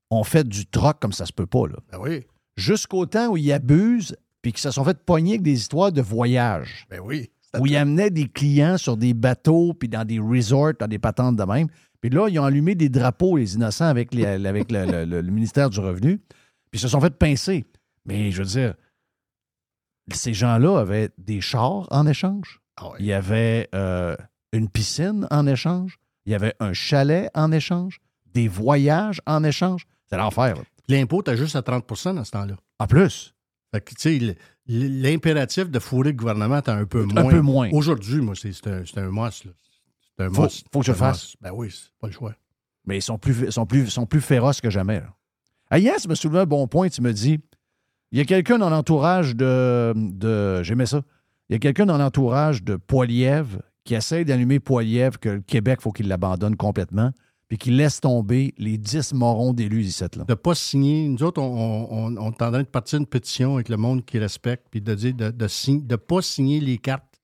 ont 0.09 0.23
fait 0.23 0.47
du 0.47 0.65
troc 0.65 0.99
comme 0.99 1.11
ça 1.11 1.25
se 1.25 1.33
peut 1.33 1.45
pas. 1.45 1.67
Là. 1.67 1.75
Ben 1.91 1.99
oui. 1.99 2.25
Jusqu'au 2.55 3.05
temps 3.05 3.27
où 3.27 3.37
ils 3.37 3.51
abusent 3.51 4.15
puis 4.41 4.53
qu'ils 4.53 4.61
se 4.61 4.71
sont 4.71 4.83
fait 4.83 4.97
pogner 4.97 5.31
avec 5.31 5.43
des 5.43 5.53
histoires 5.53 5.91
de 5.91 6.01
voyage. 6.01 6.87
Ben 6.89 6.99
oui. 7.03 7.29
Où 7.59 7.65
ils 7.65 7.75
amenaient 7.75 8.09
des 8.09 8.27
clients 8.27 8.77
sur 8.77 8.97
des 8.97 9.13
bateaux 9.13 9.73
puis 9.73 9.89
dans 9.89 10.05
des 10.05 10.19
resorts, 10.19 10.73
dans 10.79 10.87
des 10.87 10.99
patentes 10.99 11.35
de 11.35 11.43
même. 11.43 11.67
Puis 12.01 12.09
là, 12.09 12.27
ils 12.29 12.39
ont 12.39 12.43
allumé 12.45 12.75
des 12.75 12.89
drapeaux, 12.89 13.37
les 13.37 13.55
innocents, 13.55 13.85
avec, 13.87 14.13
les- 14.13 14.25
avec 14.45 14.71
le, 14.71 14.85
le- 14.85 15.05
le- 15.05 15.21
le 15.21 15.31
ministère 15.31 15.69
du 15.69 15.79
Revenu. 15.79 16.17
Puis 16.19 16.73
ils 16.73 16.79
se 16.79 16.87
sont 16.87 17.01
fait 17.01 17.09
pincer. 17.17 17.65
Mais 18.05 18.31
je 18.31 18.39
veux 18.39 18.47
dire, 18.47 18.73
ces 20.13 20.33
gens-là 20.33 20.77
avaient 20.79 21.09
des 21.17 21.41
chars 21.41 21.87
en 21.91 22.07
échange. 22.07 22.61
Ah 22.77 22.91
Il 22.99 23.05
y 23.05 23.13
avait 23.13 23.67
euh, 23.75 24.15
une 24.53 24.69
piscine 24.69 25.27
en 25.31 25.47
échange. 25.47 25.97
Il 26.25 26.31
y 26.31 26.35
avait 26.35 26.53
un 26.59 26.73
chalet 26.73 27.29
en 27.33 27.51
échange. 27.51 27.99
Des 28.33 28.47
voyages 28.47 29.21
en 29.25 29.43
échange. 29.43 29.87
C'est 30.09 30.17
l'enfer. 30.17 30.55
L'impôt, 30.87 31.21
t'as 31.21 31.35
juste 31.35 31.55
à 31.55 31.61
30% 31.61 32.15
dans 32.15 32.23
ce 32.23 32.31
temps-là. 32.31 32.55
En 32.79 32.87
plus. 32.87 33.33
Fait 33.73 33.81
que, 33.81 33.93
tu 33.95 34.19
sais, 34.19 34.37
l'impératif 34.67 35.69
de 35.69 35.79
fourrer 35.79 36.11
le 36.11 36.17
gouvernement, 36.17 36.61
t'as 36.61 36.75
un 36.75 36.85
peu 36.85 37.03
moins. 37.03 37.25
Un 37.25 37.29
peu 37.29 37.41
moins. 37.41 37.69
Aujourd'hui, 37.71 38.21
moi, 38.21 38.35
c'est 38.35 38.67
un, 38.67 38.83
un 38.95 39.09
must. 39.11 39.45
Un 40.19 40.29
Faut- 40.29 40.43
must. 40.43 40.65
faut 40.71 40.79
que 40.79 40.85
je 40.85 40.93
fasse. 40.93 41.35
Ben 41.41 41.51
oui, 41.53 41.69
c'est 41.71 41.91
pas 41.99 42.07
le 42.07 42.13
choix. 42.13 42.33
Mais 42.85 42.97
ils 42.97 43.01
sont 43.01 43.17
plus, 43.17 43.51
sont 43.51 43.65
plus, 43.65 43.87
sont 43.89 44.05
plus 44.05 44.21
féroces 44.21 44.61
que 44.61 44.69
jamais. 44.69 44.99
là. 44.99 45.13
Ah, 45.69 45.79
tu 45.79 46.07
me 46.07 46.15
soulevais 46.15 46.39
un 46.39 46.45
bon 46.45 46.67
point. 46.67 46.87
Tu 46.89 47.01
me 47.01 47.11
dis 47.13 47.39
il 48.11 48.17
y 48.17 48.21
a 48.21 48.25
quelqu'un 48.25 48.57
dans 48.57 48.69
l'entourage 48.69 49.35
de. 49.35 49.93
de 49.95 50.63
J'aimais 50.63 50.85
ça. 50.85 51.01
Il 51.49 51.53
y 51.53 51.55
a 51.55 51.59
quelqu'un 51.59 51.85
dans 51.85 51.97
l'entourage 51.97 52.63
de 52.63 52.75
Poilièvre 52.77 53.61
qui 53.83 53.95
essaie 53.95 54.25
d'allumer 54.25 54.59
Poilièvre 54.59 55.19
que 55.19 55.29
le 55.29 55.41
Québec, 55.41 55.81
faut 55.81 55.91
qu'il 55.91 56.07
l'abandonne 56.09 56.55
complètement, 56.57 57.11
puis 57.47 57.57
qu'il 57.57 57.77
laisse 57.77 58.01
tomber 58.01 58.53
les 58.57 58.77
10 58.77 59.13
morons 59.13 59.53
d'élus 59.53 59.83
ici. 59.83 60.03
Là. 60.15 60.25
De 60.25 60.33
pas 60.33 60.55
signer. 60.55 61.07
Nous 61.07 61.23
autres, 61.23 61.41
on, 61.41 61.45
on, 61.45 61.87
on, 61.89 62.17
on 62.17 62.31
est 62.31 62.41
en 62.41 62.51
train 62.51 62.63
de 62.63 62.67
partir 62.67 62.99
une 62.99 63.05
pétition 63.05 63.55
avec 63.55 63.69
le 63.69 63.77
monde 63.77 64.03
qui 64.05 64.19
respecte, 64.19 64.67
puis 64.71 64.81
de 64.81 64.93
dire 64.95 65.13
de 65.13 65.29
de, 65.31 65.47
de 65.85 65.95
pas 65.95 66.21
signer 66.21 66.59
les 66.59 66.77
cartes. 66.77 67.16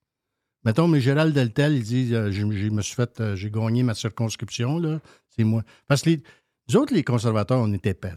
Mettons, 0.65 0.87
mais 0.87 1.01
Gérald 1.01 1.33
Deltel, 1.33 1.73
il 1.75 1.83
dit 1.83 2.15
euh, 2.15 2.31
j'ai- 2.31 2.49
j'ai- 2.51 2.69
me 2.69 2.81
suis 2.81 2.95
fait, 2.95 3.19
euh, 3.19 3.35
j'ai 3.35 3.51
gagné 3.51 3.83
ma 3.83 3.93
circonscription, 3.93 4.79
là. 4.79 4.99
C'est 5.35 5.43
moi. 5.43 5.63
Parce 5.87 6.01
que 6.03 6.11
les, 6.11 6.75
autres, 6.75 6.93
les 6.93 7.03
conservateurs, 7.03 7.59
on 7.59 7.73
était 7.73 7.93
pas. 7.93 8.13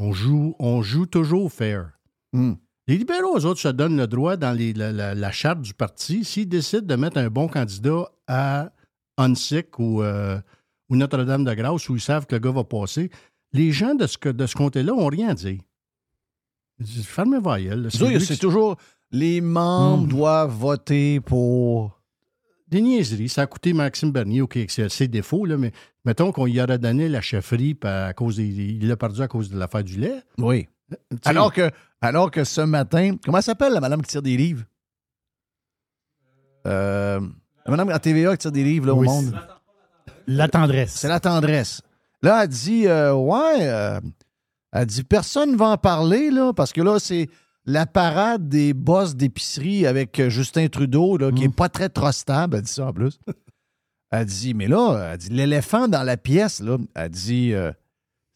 On 0.00 0.12
joue, 0.12 0.54
on 0.58 0.80
joue 0.82 1.06
toujours 1.06 1.52
fair. 1.52 1.90
Hmm. 2.32 2.54
Les 2.88 2.96
libéraux, 2.98 3.38
eux 3.38 3.44
autres, 3.46 3.60
se 3.60 3.68
donnent 3.68 3.96
le 3.96 4.06
droit 4.06 4.36
dans 4.36 4.52
les- 4.56 4.72
la, 4.72 4.90
la- 4.90 5.14
la 5.14 5.30
charte 5.32 5.60
du 5.60 5.74
parti, 5.74 6.24
s'ils 6.24 6.48
décident 6.48 6.86
de 6.86 6.96
mettre 6.96 7.18
un 7.18 7.28
bon 7.28 7.46
candidat 7.48 8.10
à 8.26 8.72
Hunsick 9.18 9.78
ou, 9.78 10.02
euh, 10.02 10.40
ou 10.88 10.96
Notre-Dame-de-Grâce, 10.96 11.88
où 11.90 11.94
ils 11.96 12.00
savent 12.00 12.26
que 12.26 12.34
le 12.36 12.40
gars 12.40 12.50
va 12.50 12.64
passer, 12.64 13.10
les 13.52 13.70
gens 13.70 13.94
de 13.94 14.06
ce, 14.06 14.16
que- 14.18 14.30
de 14.30 14.46
ce 14.46 14.54
comté-là 14.54 14.92
n'ont 14.92 15.06
rien 15.08 15.28
à 15.28 15.34
dire. 15.34 15.60
Ils 16.78 16.86
disent, 16.86 17.06
Fermez 17.06 17.38
là. 17.40 17.90
C'est 18.20 18.38
toujours 18.38 18.76
les 19.12 19.40
membres 19.40 20.04
Hmm. 20.06 20.08
doivent 20.08 20.50
voter 20.56 21.20
pour. 21.20 22.00
Des 22.68 22.80
niaiseries. 22.80 23.28
Ça 23.28 23.42
a 23.42 23.46
coûté 23.46 23.74
Maxime 23.74 24.10
Bernier, 24.12 24.40
OK, 24.40 24.58
c'est 24.68 24.88
ses 24.88 25.06
défauts, 25.06 25.44
là, 25.44 25.58
mais 25.58 25.72
mettons 26.06 26.32
qu'on 26.32 26.46
y 26.46 26.58
aurait 26.60 26.78
donné 26.78 27.06
la 27.10 27.20
chefferie 27.20 27.76
à 27.82 28.14
cause 28.14 28.36
des- 28.36 28.44
il 28.46 28.88
l'a 28.88 28.96
perdu 28.96 29.20
à 29.20 29.28
cause 29.28 29.50
de 29.50 29.58
l'affaire 29.58 29.84
du 29.84 29.98
lait. 29.98 30.22
Oui. 30.38 30.66
Sais, 30.90 30.96
Alors 31.24 31.52
que, 31.52 31.70
alors 32.00 32.30
que 32.30 32.44
ce 32.44 32.62
matin, 32.62 33.16
comment 33.22 33.36
elle 33.38 33.44
s'appelle 33.44 33.74
la 33.74 33.80
madame 33.80 34.00
qui 34.00 34.08
tire 34.08 34.22
des 34.22 34.36
livres? 34.38 34.64
Euh, 36.66 37.20
la 37.66 37.70
madame 37.70 37.88
à 37.90 37.98
TVA 37.98 38.32
qui 38.32 38.38
tire 38.38 38.52
des 38.52 38.64
livres 38.64 38.86
là, 38.86 38.94
Oui, 38.94 39.06
au 39.06 39.10
monde. 39.10 39.38
La 40.26 40.48
tendresse. 40.48 40.92
C'est 40.94 41.08
la 41.08 41.20
tendresse. 41.20 41.82
Là, 42.22 42.42
elle 42.44 42.48
dit 42.48 42.86
euh, 42.86 43.12
Ouais, 43.14 43.58
euh, 43.68 44.00
elle 44.72 44.86
dit 44.86 45.02
personne 45.02 45.52
ne 45.52 45.56
va 45.56 45.66
en 45.70 45.76
parler, 45.76 46.30
là, 46.30 46.52
parce 46.52 46.72
que 46.72 46.80
là, 46.80 46.98
c'est 46.98 47.28
la 47.64 47.86
parade 47.86 48.48
des 48.48 48.72
boss 48.74 49.14
d'épicerie 49.16 49.86
avec 49.86 50.18
euh, 50.20 50.28
Justin 50.30 50.66
Trudeau, 50.68 51.16
là, 51.16 51.30
qui 51.32 51.42
n'est 51.42 51.48
pas 51.48 51.68
très 51.68 51.88
trustable. 51.88 52.56
Elle 52.56 52.62
dit 52.62 52.72
ça 52.72 52.86
en 52.86 52.92
plus. 52.92 53.18
Elle 54.10 54.26
dit 54.26 54.52
Mais 54.54 54.66
là, 54.68 55.10
elle 55.12 55.18
dit 55.18 55.30
l'éléphant 55.30 55.88
dans 55.88 56.02
la 56.02 56.18
pièce, 56.18 56.60
là, 56.60 56.76
elle 56.94 57.08
dit 57.08 57.54
euh, 57.54 57.72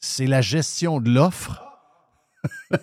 c'est 0.00 0.26
la 0.26 0.40
gestion 0.40 1.00
de 1.00 1.10
l'offre. 1.10 1.62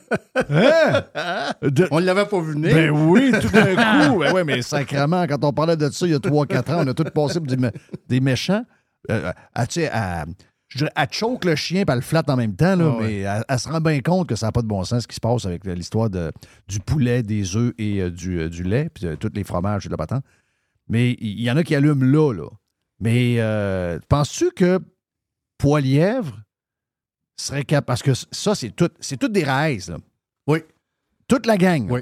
Hein? 1.15 1.53
De- 1.61 1.87
On 1.91 1.99
ne 1.99 2.05
l'avait 2.05 2.25
pas 2.25 2.39
vu 2.41 2.53
venir. 2.53 2.73
ben 2.75 2.89
oui, 2.91 3.31
tout 3.41 3.49
d'un 3.49 3.75
coup. 4.09 4.19
Ben 4.19 4.33
oui, 4.33 4.41
mais 4.45 4.61
sacrément, 4.61 5.25
quand 5.27 5.43
on 5.43 5.53
parlait 5.53 5.77
de 5.77 5.89
ça 5.89 6.05
il 6.05 6.11
y 6.11 6.15
a 6.15 6.19
3-4 6.19 6.71
ans, 6.73 6.83
on 6.83 6.87
a 6.87 6.93
tout 6.93 7.03
passé 7.05 7.39
pour 7.39 7.47
des, 7.47 7.55
mé- 7.57 7.73
des 8.07 8.19
méchants. 8.19 8.65
Euh, 9.09 9.31
elle, 9.55 9.67
tu 9.67 9.81
sais, 9.81 9.91
elle, 9.93 10.25
je 10.73 10.79
dirais, 10.79 10.91
elle 10.95 11.07
choque 11.11 11.45
le 11.45 11.55
chien 11.55 11.81
et 11.81 11.85
elle 11.87 11.95
le 11.95 12.01
flatte 12.01 12.29
en 12.31 12.35
même 12.35 12.55
temps, 12.55 12.75
là, 12.75 12.91
Ah 12.95 12.97
ouais. 12.97 13.07
mais 13.07 13.19
elle, 13.19 13.43
elle 13.47 13.59
se 13.59 13.69
rend 13.69 13.79
bien 13.79 14.01
compte 14.01 14.27
que 14.27 14.35
ça 14.35 14.47
n'a 14.47 14.51
pas 14.51 14.63
de 14.63 14.67
bon 14.67 14.83
sens 14.83 15.03
ce 15.03 15.07
qui 15.07 15.13
se 15.15 15.19
passe 15.19 15.45
avec 15.45 15.63
l'histoire 15.65 16.09
de, 16.09 16.31
du 16.67 16.79
poulet, 16.79 17.21
des 17.21 17.55
œufs 17.55 17.73
et 17.77 18.01
euh, 18.01 18.09
du, 18.09 18.39
euh, 18.39 18.49
du 18.49 18.63
lait, 18.63 18.89
puis 18.91 19.05
euh, 19.05 19.15
tous 19.15 19.29
les 19.35 19.43
fromages 19.43 19.85
et 19.85 19.89
la 19.89 19.97
patente. 19.97 20.23
Mais 20.87 21.11
il 21.19 21.39
y, 21.39 21.51
en 21.51 21.57
a 21.57 21.63
qui 21.63 21.75
allument 21.75 22.03
là, 22.03 22.33
là. 22.33 22.49
Mais 22.99 23.35
euh, 23.37 23.99
penses-tu 24.09 24.51
que 24.51 24.79
Poilièvre 25.57 26.41
serait 27.37 27.63
capable. 27.63 27.85
Parce 27.85 28.03
que 28.03 28.13
ça, 28.13 28.55
c'est 28.55 28.71
tout, 28.71 28.89
c'est 28.99 29.17
toutes 29.17 29.31
des 29.31 29.43
raïs, 29.43 29.89
là. 29.89 29.97
Oui. 30.47 30.59
Toute 31.27 31.45
la 31.45 31.57
gang. 31.57 31.87
Oui. 31.89 32.01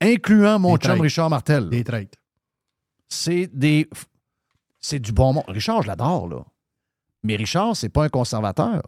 Incluant 0.00 0.58
mon 0.58 0.76
Des 0.76 0.86
chum. 0.88 1.00
Richard 1.00 1.30
Martel. 1.30 1.68
Des 1.70 1.84
traites. 1.84 2.16
C'est 3.08 3.46
des. 3.52 3.88
C'est 4.80 4.98
du 4.98 5.12
bon 5.12 5.32
monde. 5.32 5.44
Richard, 5.48 5.82
je 5.82 5.88
l'adore, 5.88 6.28
là. 6.28 6.44
Mais 7.22 7.36
Richard, 7.36 7.76
c'est 7.76 7.88
pas 7.88 8.04
un 8.04 8.08
conservateur. 8.08 8.82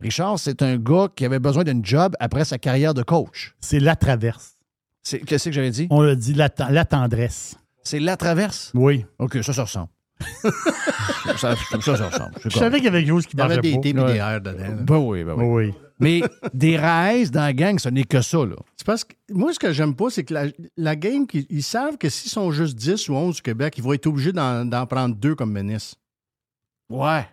Richard, 0.00 0.38
c'est 0.38 0.62
un 0.62 0.76
gars 0.76 1.08
qui 1.14 1.24
avait 1.24 1.38
besoin 1.38 1.64
d'une 1.64 1.84
job 1.84 2.14
après 2.20 2.44
sa 2.44 2.58
carrière 2.58 2.92
de 2.94 3.02
coach. 3.02 3.54
C'est 3.60 3.80
la 3.80 3.96
traverse. 3.96 4.54
C'est, 5.02 5.20
qu'est-ce 5.20 5.46
que 5.46 5.52
j'avais 5.52 5.70
dit? 5.70 5.86
On 5.90 6.02
l'a 6.02 6.14
dit, 6.16 6.34
la, 6.34 6.48
ten- 6.50 6.68
la 6.70 6.84
tendresse. 6.84 7.56
C'est 7.82 8.00
la 8.00 8.16
traverse? 8.16 8.72
Oui. 8.74 9.06
OK, 9.18 9.38
ça, 9.42 9.52
ça 9.52 9.62
ressemble. 9.62 9.88
ça, 10.42 10.50
ça, 11.36 11.54
ça, 11.80 11.96
ça 11.96 12.08
ressemble. 12.08 12.32
Je 12.44 12.48
savais 12.50 12.76
qu'il 12.78 12.86
y 12.86 12.88
avait 12.88 13.00
quelque 13.04 13.08
chose 13.10 13.26
qui 13.26 13.36
Il 13.36 13.38
y 13.38 13.42
avait 13.42 13.56
marchait 13.56 13.78
des 13.78 13.92
Ouais. 14.00 14.12
des 14.14 14.20
R 14.20 14.40
dedans. 14.40 14.76
Ben 14.82 14.96
oui, 14.98 15.24
ben 15.24 15.34
oui. 15.36 15.44
Oui. 15.68 15.74
Mais 15.98 16.20
des 16.52 16.76
raïs 16.76 17.30
dans 17.30 17.40
la 17.42 17.52
gang, 17.54 17.78
ce 17.78 17.88
n'est 17.88 18.04
que 18.04 18.20
ça, 18.20 18.38
là. 18.44 18.56
C'est 18.76 18.84
parce 18.86 19.04
que 19.04 19.14
moi, 19.30 19.52
ce 19.54 19.58
que 19.58 19.72
j'aime 19.72 19.94
pas, 19.94 20.10
c'est 20.10 20.24
que 20.24 20.34
la, 20.34 20.46
la 20.76 20.96
game, 20.96 21.26
ils 21.32 21.62
savent 21.62 21.96
que 21.96 22.08
s'ils 22.10 22.30
sont 22.30 22.50
juste 22.50 22.74
10 22.76 23.08
ou 23.08 23.14
11 23.14 23.38
au 23.38 23.42
Québec, 23.42 23.74
ils 23.78 23.84
vont 23.84 23.92
être 23.94 24.06
obligés 24.06 24.32
d'en 24.32 24.64
d'en 24.66 24.86
prendre 24.86 25.14
deux 25.16 25.34
comme 25.34 25.52
ministre. 25.52 25.96
Ouais. 26.90 27.26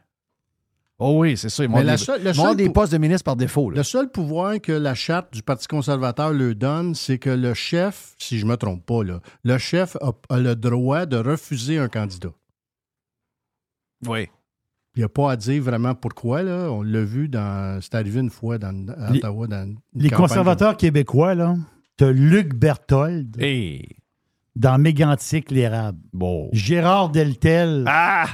Oh 0.99 1.20
oui, 1.20 1.36
c'est 1.38 1.49
ça. 1.49 1.64
Ils 1.64 1.70
Mais 1.70 1.84
la 1.84 1.98
seule- 1.98 2.24
le 2.24 2.34
seul 2.34 2.56
des 2.56 2.68
pou- 2.68 2.74
postes 2.74 2.94
de 2.94 2.98
ministre 2.99 3.24
par 3.26 3.36
défaut. 3.36 3.70
Là. 3.72 3.78
Le 3.78 3.84
seul 3.84 4.10
pouvoir 4.11 4.61
que 4.61 4.72
la 4.72 4.94
charte 4.94 5.34
du 5.34 5.41
Parti 5.41 5.68
conservateur 5.68 6.32
leur 6.32 6.56
donne, 6.56 6.94
c'est 6.95 7.18
que 7.18 7.32
le 7.32 7.53
chef, 7.53 8.14
si 8.20 8.38
je 8.40 8.45
me 8.45 8.56
trompe 8.56 8.86
pas, 8.86 9.03
là, 9.03 9.20
le 9.44 9.57
chef 9.57 9.98
a, 10.02 10.11
a 10.30 10.40
le 10.40 10.56
droit 10.56 11.06
de 11.06 11.18
refuser 11.18 11.78
un 11.80 11.90
candidat. 11.90 12.30
Oui. 14.07 14.28
Il 14.95 14.99
n'y 14.99 15.03
a 15.03 15.10
pas 15.10 15.32
à 15.32 15.36
dire 15.36 15.64
vraiment 15.64 15.95
pourquoi. 15.95 16.44
Là. 16.44 16.70
On 16.72 16.84
l'a 16.84 17.03
vu 17.03 17.28
dans. 17.28 17.82
C'est 17.82 17.95
arrivé 17.95 18.20
une 18.20 18.30
fois 18.30 18.60
dans, 18.60 18.88
à 18.95 19.10
Les- 19.11 19.18
Ottawa. 19.20 19.48
Dans 19.48 19.64
une 19.65 19.78
Les 19.95 20.10
campagne. 20.10 20.28
conservateurs 20.28 20.78
québécois, 20.78 21.34
là, 21.34 21.56
t'as 21.98 22.11
Luc 22.11 22.53
Berthold 22.53 23.36
Hey. 23.41 23.98
dans 24.56 24.78
Mégantic, 24.80 25.49
l'érable. 25.49 25.98
Bon. 26.14 26.49
Gérard 26.53 27.10
Deltel, 27.10 27.86
Ah! 27.88 28.28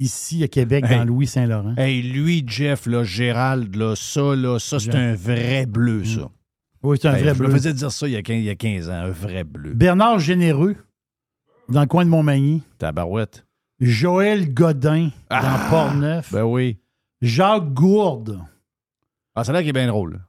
Ici 0.00 0.42
à 0.42 0.48
Québec, 0.48 0.84
Hey. 0.88 0.98
dans 0.98 1.04
Louis-Saint-Laurent. 1.04 1.74
Hey, 1.76 2.02
lui, 2.02 2.42
Jeff, 2.46 2.86
là, 2.86 3.04
Gérald, 3.04 3.74
là, 3.76 3.94
ça, 3.94 4.34
là, 4.34 4.58
ça, 4.58 4.78
c'est 4.80 4.94
un 4.94 5.14
vrai 5.14 5.66
bleu, 5.66 6.04
ça. 6.04 6.28
Oui, 6.82 6.98
c'est 7.00 7.08
un 7.08 7.14
Hey, 7.14 7.22
vrai 7.22 7.34
je 7.34 7.42
me 7.42 7.46
bleu. 7.48 7.56
faisais 7.56 7.72
dire 7.74 7.92
ça 7.92 8.08
il 8.08 8.12
y, 8.12 8.16
a 8.16 8.22
15, 8.22 8.36
il 8.38 8.44
y 8.44 8.50
a 8.50 8.54
15 8.56 8.88
ans, 8.88 8.94
un 8.94 9.10
vrai 9.10 9.44
bleu. 9.44 9.74
Bernard 9.74 10.18
Généreux, 10.18 10.76
dans 11.68 11.82
le 11.82 11.86
coin 11.86 12.04
de 12.04 12.10
Montmagny. 12.10 12.62
Tabarouette. 12.78 13.46
Joël 13.80 14.52
Godin, 14.52 15.10
Ah! 15.30 15.42
dans 15.42 15.70
Port-Neuf. 15.70 16.32
Ben 16.32 16.42
oui. 16.44 16.78
Jacques 17.22 17.72
Gourde. 17.72 18.40
Ah, 19.34 19.44
c'est 19.44 19.52
là 19.52 19.62
qui 19.62 19.68
est 19.68 19.72
bien 19.74 19.86
drôle. 19.86 20.20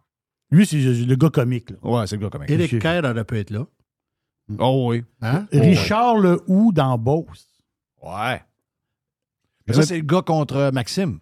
Lui, 0.52 0.66
c'est 0.66 0.78
le 0.78 1.16
gars 1.16 1.30
comique. 1.30 1.70
là. 1.72 1.78
Ouais, 1.84 2.08
c'est 2.08 2.18
le 2.18 2.22
gars 2.24 2.30
comme 2.30 2.44
Éric 2.48 2.80
Kerr 2.80 3.02
aurait 3.06 3.24
pu 3.24 3.38
être 3.40 3.50
là. 3.50 3.66
Oh 4.60 4.88
oui. 4.90 5.04
Hein? 5.22 5.48
Richard 5.54 6.18
Lehoux 6.18 6.72
dans 6.74 6.98
Beauce. 6.98 7.48
Ouais. 8.04 8.42
Mais 9.72 9.82
ça, 9.82 9.88
c'est 9.88 9.98
le 9.98 10.04
gars 10.04 10.22
contre 10.22 10.70
Maxime. 10.74 11.20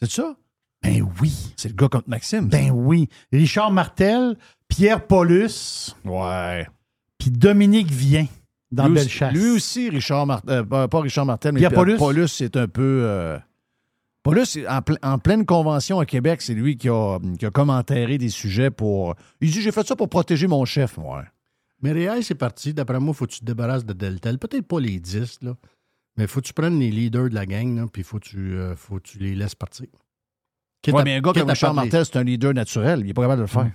C'est 0.00 0.10
ça? 0.10 0.36
Ben 0.82 1.06
oui. 1.20 1.32
C'est 1.56 1.68
le 1.68 1.74
gars 1.74 1.88
contre 1.88 2.08
Maxime. 2.08 2.48
Ben 2.48 2.70
oui. 2.70 3.08
Richard 3.32 3.70
Martel, 3.72 4.36
Pierre 4.68 5.06
Paulus, 5.06 5.94
Ouais. 6.04 6.66
puis 7.18 7.30
Dominique 7.30 7.90
Vien 7.90 8.26
dans 8.70 8.84
lui, 8.88 8.94
aussi, 8.96 9.04
Bellechasse. 9.06 9.32
lui 9.34 9.50
aussi, 9.50 9.90
Richard 9.90 10.26
Martel, 10.26 10.64
pas 10.66 10.86
pas 10.88 11.00
Richard 11.00 11.24
Martel, 11.26 11.52
mais 11.52 11.60
Pierre 11.60 11.70
Pierre 11.70 11.96
Paulus. 11.98 12.28
c'est 12.28 12.56
un 12.56 12.68
peu. 12.68 13.00
euh, 13.04 13.38
Paulus, 14.22 14.44
c'est 14.46 14.66
en, 14.68 14.80
ple- 14.80 14.98
en 15.02 15.18
pleine 15.18 15.46
convention 15.46 16.00
à 16.00 16.04
Québec, 16.06 16.42
c'est 16.42 16.52
lui 16.54 16.76
qui 16.76 16.88
a, 16.88 17.18
qui 17.38 17.46
a 17.46 17.50
comme 17.50 17.70
enterré 17.70 18.18
des 18.18 18.28
sujets 18.28 18.70
pour. 18.70 19.14
Il 19.40 19.50
dit 19.50 19.62
J'ai 19.62 19.72
fait 19.72 19.86
ça 19.86 19.94
pour 19.96 20.08
protéger 20.08 20.46
mon 20.48 20.64
chef, 20.64 20.98
moi. 20.98 21.24
Mais 21.82 21.92
Réal, 21.92 22.24
c'est 22.24 22.34
parti. 22.34 22.74
D'après 22.74 22.98
moi, 22.98 23.12
il 23.14 23.16
faut 23.16 23.26
que 23.26 23.32
tu 23.32 23.40
te 23.40 23.44
débarrasses 23.44 23.84
de 23.84 23.92
Deltel. 23.92 24.38
Peut-être 24.38 24.66
pas 24.66 24.80
les 24.80 24.98
10, 24.98 25.38
là. 25.42 25.54
Mais 26.16 26.24
il 26.24 26.28
faut 26.28 26.40
que 26.40 26.46
tu 26.46 26.52
prennes 26.52 26.78
les 26.78 26.90
leaders 26.90 27.28
de 27.28 27.34
la 27.34 27.46
gang, 27.46 27.88
puis 27.90 28.02
il 28.02 28.04
faut, 28.04 28.18
que 28.18 28.24
tu, 28.28 28.54
euh, 28.54 28.74
faut 28.76 28.96
que 28.96 29.02
tu 29.08 29.18
les 29.18 29.34
laisses 29.34 29.54
partir. 29.54 29.86
Mais 31.04 31.16
un 31.16 31.20
gars 31.20 31.32
comme 31.32 31.50
Richard. 31.50 31.74
Martel, 31.74 32.04
c'est 32.04 32.16
un 32.16 32.24
leader 32.24 32.54
naturel. 32.54 33.00
Il 33.00 33.06
n'est 33.06 33.14
pas 33.14 33.22
capable 33.22 33.38
de 33.38 33.42
le 33.42 33.48
faire. 33.48 33.70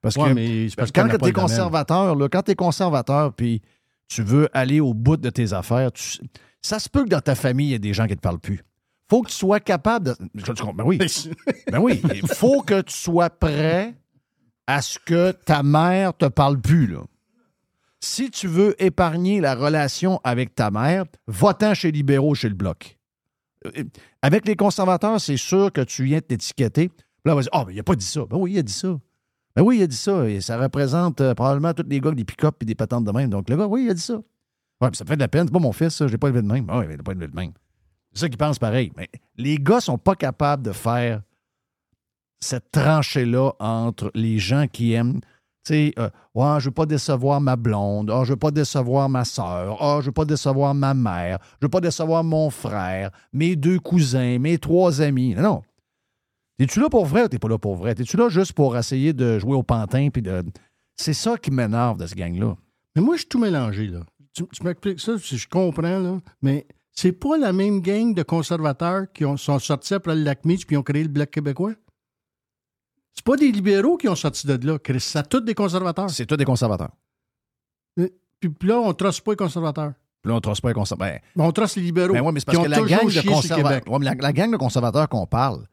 Parce 0.00 0.16
Ouais, 0.16 0.28
que, 0.30 0.34
mais 0.34 0.68
c'est 0.68 0.76
parce 0.76 0.90
quand 0.92 1.02
pas 1.08 1.18
tu 1.18 1.24
es 1.28 1.32
conservateur, 1.32 2.16
là, 2.16 2.28
quand 2.28 2.42
tu 2.42 2.50
es 2.52 2.54
conservateur, 2.54 3.32
puis 3.34 3.62
tu 4.08 4.22
veux 4.22 4.48
aller 4.52 4.80
au 4.80 4.94
bout 4.94 5.16
de 5.16 5.30
tes 5.30 5.52
affaires, 5.52 5.92
tu- 5.92 6.18
ça 6.60 6.78
se 6.78 6.88
peut 6.88 7.04
que 7.04 7.08
dans 7.08 7.20
ta 7.20 7.34
famille, 7.34 7.68
il 7.68 7.70
y 7.70 7.74
ait 7.74 7.78
des 7.78 7.94
gens 7.94 8.04
qui 8.04 8.10
ne 8.12 8.16
te 8.16 8.20
parlent 8.20 8.38
plus. 8.40 8.62
faut 9.10 9.22
que 9.22 9.28
tu 9.28 9.36
sois 9.36 9.60
capable 9.60 10.06
de. 10.06 10.16
Ben 10.74 10.84
oui. 10.84 10.98
ben 11.70 11.78
oui. 11.78 12.00
Il 12.14 12.26
faut 12.28 12.62
que 12.62 12.80
tu 12.80 12.94
sois 12.94 13.28
prêt 13.30 13.94
à 14.66 14.80
ce 14.80 14.98
que 14.98 15.32
ta 15.32 15.62
mère 15.62 16.16
te 16.16 16.26
parle 16.26 16.60
plus, 16.60 16.86
là. 16.86 17.00
Si 18.04 18.32
tu 18.32 18.48
veux 18.48 18.74
épargner 18.82 19.40
la 19.40 19.54
relation 19.54 20.20
avec 20.24 20.56
ta 20.56 20.72
mère, 20.72 21.04
va-t'en 21.28 21.72
chez 21.72 21.92
libéraux, 21.92 22.34
chez 22.34 22.48
le 22.48 22.56
Bloc. 22.56 22.98
Euh, 23.64 23.84
Avec 24.22 24.46
les 24.48 24.56
conservateurs, 24.56 25.20
c'est 25.20 25.36
sûr 25.36 25.72
que 25.72 25.82
tu 25.82 26.02
viens 26.02 26.20
t'étiqueter. 26.20 26.90
là, 27.24 27.32
on 27.32 27.36
va 27.36 27.42
dire, 27.42 27.50
mais 27.68 27.74
il 27.74 27.76
n'a 27.76 27.82
pas 27.84 27.94
dit 27.94 28.04
ça. 28.04 28.26
Ben 28.28 28.36
oui, 28.38 28.54
il 28.54 28.58
a 28.58 28.62
dit 28.62 28.72
ça. 28.72 28.98
Ben 29.54 29.62
oui, 29.62 29.78
il 29.78 29.82
a 29.84 29.86
dit 29.86 29.96
ça. 29.96 30.28
Et 30.28 30.40
ça 30.40 30.58
représente 30.58 31.20
euh, 31.20 31.32
probablement 31.34 31.72
tous 31.74 31.84
les 31.88 32.00
gars 32.00 32.10
des 32.10 32.24
pick-up 32.24 32.56
et 32.60 32.64
des 32.64 32.74
patentes 32.74 33.04
de 33.04 33.12
même. 33.12 33.30
Donc, 33.30 33.48
le 33.48 33.56
gars, 33.56 33.66
oui, 33.66 33.84
il 33.84 33.90
a 33.90 33.94
dit 33.94 34.02
ça. 34.02 34.14
Ouais, 34.80 34.90
puis 34.90 34.96
ça 34.96 35.04
fait 35.04 35.14
de 35.14 35.20
la 35.20 35.28
peine. 35.28 35.46
C'est 35.46 35.52
pas 35.52 35.60
mon 35.60 35.72
fils, 35.72 35.94
ça. 35.94 36.08
Je 36.08 36.12
l'ai 36.12 36.18
pas 36.18 36.26
élevé 36.28 36.42
de 36.42 36.48
même. 36.52 36.66
Ah, 36.68 36.80
oui, 36.80 36.86
il 36.90 36.96
l'a 36.96 37.02
pas 37.04 37.12
élevé 37.12 37.28
de 37.28 37.36
même. 37.36 37.52
C'est 38.12 38.22
ça 38.22 38.28
qu'ils 38.28 38.36
pensent 38.38 38.58
pareil. 38.58 38.90
Mais 38.96 39.08
les 39.36 39.58
gars 39.58 39.80
sont 39.80 39.98
pas 39.98 40.16
capables 40.16 40.64
de 40.64 40.72
faire 40.72 41.22
cette 42.40 42.72
tranchée-là 42.72 43.52
entre 43.60 44.10
les 44.16 44.40
gens 44.40 44.66
qui 44.66 44.92
aiment. 44.92 45.20
Tu 45.64 45.74
sais, 45.74 45.94
euh, 45.98 46.10
ouais, 46.34 46.58
je 46.58 46.66
veux 46.66 46.72
pas 46.72 46.86
décevoir 46.86 47.40
ma 47.40 47.54
blonde, 47.54 48.10
ah, 48.10 48.24
je 48.24 48.30
veux 48.30 48.38
pas 48.38 48.50
décevoir 48.50 49.08
ma 49.08 49.24
soeur, 49.24 49.76
ah, 49.80 49.98
je 50.00 50.06
veux 50.06 50.12
pas 50.12 50.24
décevoir 50.24 50.74
ma 50.74 50.92
mère, 50.92 51.38
je 51.60 51.66
veux 51.66 51.70
pas 51.70 51.80
décevoir 51.80 52.24
mon 52.24 52.50
frère, 52.50 53.10
mes 53.32 53.54
deux 53.54 53.78
cousins, 53.78 54.38
mes 54.40 54.58
trois 54.58 55.00
amis. 55.00 55.34
Non, 55.36 55.42
non. 55.42 55.62
Es-tu 56.58 56.80
là 56.80 56.88
pour 56.88 57.06
vrai 57.06 57.24
ou 57.24 57.28
t'es 57.28 57.38
pas 57.38 57.48
là 57.48 57.58
pour 57.58 57.76
vrai? 57.76 57.92
Es-tu 57.92 58.16
là 58.16 58.28
juste 58.28 58.52
pour 58.54 58.76
essayer 58.76 59.12
de 59.12 59.38
jouer 59.38 59.54
au 59.54 59.62
pantin? 59.62 60.08
Puis 60.12 60.22
de... 60.22 60.44
C'est 60.96 61.14
ça 61.14 61.36
qui 61.36 61.50
m'énerve 61.50 61.98
de 61.98 62.06
ce 62.06 62.14
gang-là. 62.14 62.56
Mais 62.94 63.02
moi, 63.02 63.14
je 63.14 63.20
suis 63.20 63.28
tout 63.28 63.38
mélangé, 63.38 63.86
là. 63.86 64.00
Tu, 64.34 64.44
m'expliques 64.62 65.00
ça, 65.00 65.16
je 65.16 65.46
comprends, 65.46 65.98
là, 65.98 66.18
mais 66.40 66.66
c'est 66.92 67.12
pas 67.12 67.36
la 67.36 67.52
même 67.52 67.80
gang 67.80 68.14
de 68.14 68.22
conservateurs 68.22 69.10
qui 69.12 69.24
ont, 69.24 69.36
sont 69.36 69.58
sortis 69.58 69.94
après 69.94 70.14
le 70.14 70.22
lac 70.22 70.44
Meach 70.44 70.66
puis 70.66 70.76
ont 70.76 70.82
créé 70.82 71.02
le 71.02 71.08
Bloc 71.08 71.30
québécois? 71.30 71.72
C'est 73.14 73.24
pas 73.24 73.36
des 73.36 73.52
libéraux 73.52 73.96
qui 73.96 74.08
ont 74.08 74.14
sorti 74.16 74.46
de 74.46 74.66
là. 74.66 74.78
Chris, 74.78 75.00
C'est 75.00 75.28
tous 75.28 75.40
des 75.40 75.54
conservateurs. 75.54 76.10
C'est 76.10 76.26
tous 76.26 76.36
des 76.36 76.44
conservateurs. 76.44 76.90
Mais- 77.96 78.12
Puis, 78.40 78.48
puis 78.50 78.68
là, 78.68 78.78
on 78.80 78.92
trosse 78.94 79.20
pas 79.20 79.32
les 79.32 79.36
conservateurs. 79.36 79.92
Puis 80.22 80.30
Là, 80.30 80.36
on 80.36 80.40
trosse 80.40 80.60
pas 80.60 80.68
les 80.68 80.74
conservateurs. 80.74 81.14
Ben, 81.14 81.20
Mais 81.36 81.44
on 81.44 81.52
trosse 81.52 81.76
les 81.76 81.82
libéraux. 81.82 82.12
Ben 82.14 82.22
ouais, 82.22 82.32
mais 82.32 82.40
c'est 82.40 82.46
parce 82.46 82.58
qui 82.58 82.64
que 82.64 82.68
ont 82.68 82.70
la 82.70 82.88
gang, 82.88 83.04
de 83.06 83.10
chié 83.10 83.20
sur 83.22 83.30
le 83.30 83.36
conserva- 83.36 83.56
Québec. 83.68 83.84
Ouais, 83.88 83.98
mais 83.98 84.04
la, 84.06 84.14
la 84.14 84.32
gang 84.32 84.50
de 84.50 84.56
conservateurs 84.56 85.08
qu'on 85.08 85.26
parle, 85.26 85.66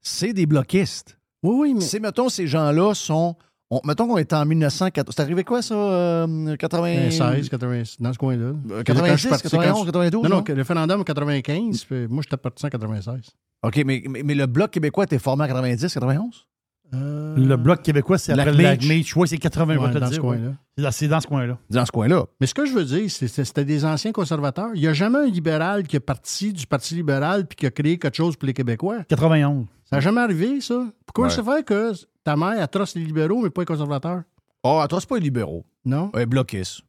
c'est 0.00 0.32
des 0.32 0.46
bloquistes. 0.46 1.18
Oui, 1.42 1.54
oui, 1.58 1.74
mais. 1.74 1.80
C'est, 1.82 2.00
mettons, 2.00 2.28
ces 2.28 2.46
gens-là 2.46 2.94
sont. 2.94 3.36
on- 3.70 3.80
mettons 3.84 4.06
qu'on 4.08 4.16
est 4.16 4.32
en 4.32 4.46
1980. 4.46 5.12
C'est 5.14 5.22
arrivé 5.22 5.44
quoi, 5.44 5.60
ça? 5.60 5.74
euh, 5.74 6.56
80... 6.56 7.10
16, 7.10 7.48
80, 7.48 7.82
dans 8.00 8.12
ce 8.12 8.18
coin-là. 8.18 8.44
Euh, 8.70 8.82
Quand 8.86 8.94
je 8.94 8.98
suis 9.16 9.28
86, 9.28 9.28
parti- 9.28 9.42
quand 9.50 9.50
91, 9.58 9.80
je- 9.80 9.86
92, 9.86 10.22
Non, 10.22 10.28
non, 10.36 10.44
le 10.46 10.54
référendum 10.54 11.00
en 11.00 11.04
95, 11.04 11.84
puis 11.84 12.06
moi, 12.08 12.22
j'étais 12.22 12.36
parti 12.36 12.64
en 12.64 12.68
96. 12.70 13.20
OK, 13.64 13.76
mais, 13.84 14.02
mais, 14.08 14.22
mais 14.22 14.34
le 14.34 14.46
Bloc 14.46 14.70
québécois 14.70 15.04
était 15.04 15.18
formé 15.18 15.44
en 15.44 15.48
90, 15.48 15.92
91? 15.92 16.46
Le 16.92 17.56
Bloc 17.56 17.82
québécois, 17.82 18.16
c'est 18.18 18.32
après 18.32 18.52
Lac 18.52 18.82
Meach. 18.84 19.14
Oui, 19.16 19.26
c'est 19.28 19.38
80, 19.38 19.74
je 19.74 19.78
vais 19.80 19.84
Ouais, 19.86 20.00
dans 20.00 20.06
ce 20.06 20.12
ouais. 20.14 20.18
coin-là. 20.18 20.52
C'est 20.76 20.82
dans- 20.82 20.90
C'est 20.90 21.08
dans 21.08 21.20
ce 21.20 21.26
coin-là. 21.26 21.58
Dans 21.70 21.84
ce 21.86 21.90
coin-là. 21.92 22.26
Mais 22.40 22.46
ce 22.46 22.54
que 22.54 22.64
je 22.66 22.72
veux 22.72 22.84
dire, 22.84 23.10
c'est 23.10 23.26
que 23.34 23.44
c'était 23.44 23.64
des 23.64 23.84
anciens 23.84 24.12
conservateurs. 24.12 24.70
Il 24.74 24.80
n'y 24.80 24.86
a 24.86 24.92
jamais 24.92 25.18
un 25.18 25.26
libéral 25.26 25.86
qui 25.86 25.96
est 25.96 26.00
parti 26.00 26.52
du 26.52 26.66
Parti 26.66 26.94
libéral 26.94 27.46
puis 27.46 27.56
qui 27.56 27.66
a 27.66 27.70
créé 27.70 27.98
quelque 27.98 28.14
chose 28.16 28.36
pour 28.36 28.46
les 28.46 28.54
Québécois. 28.54 29.02
91. 29.08 29.66
Ça 29.84 29.96
n'a 29.96 30.00
jamais 30.00 30.20
arrivé, 30.20 30.60
ça. 30.60 30.86
Pourquoi 31.04 31.26
Ouais. 31.26 31.30
ça 31.30 31.42
fait 31.42 31.64
que 31.64 31.92
ta 32.24 32.36
mère, 32.36 32.54
elle 32.60 32.68
trosse 32.68 32.94
les 32.94 33.04
libéraux, 33.04 33.42
mais 33.42 33.50
pas 33.50 33.62
les 33.62 33.66
conservateurs? 33.66 34.22
Oh, 34.62 34.78
attends, 34.82 35.00
c'est 35.00 35.08
pas 35.08 35.16
les 35.16 35.22
libéraux. 35.22 35.64
Non? 35.84 36.10
Elle 36.14 36.22
est 36.22 36.26
bloquiste. 36.26 36.80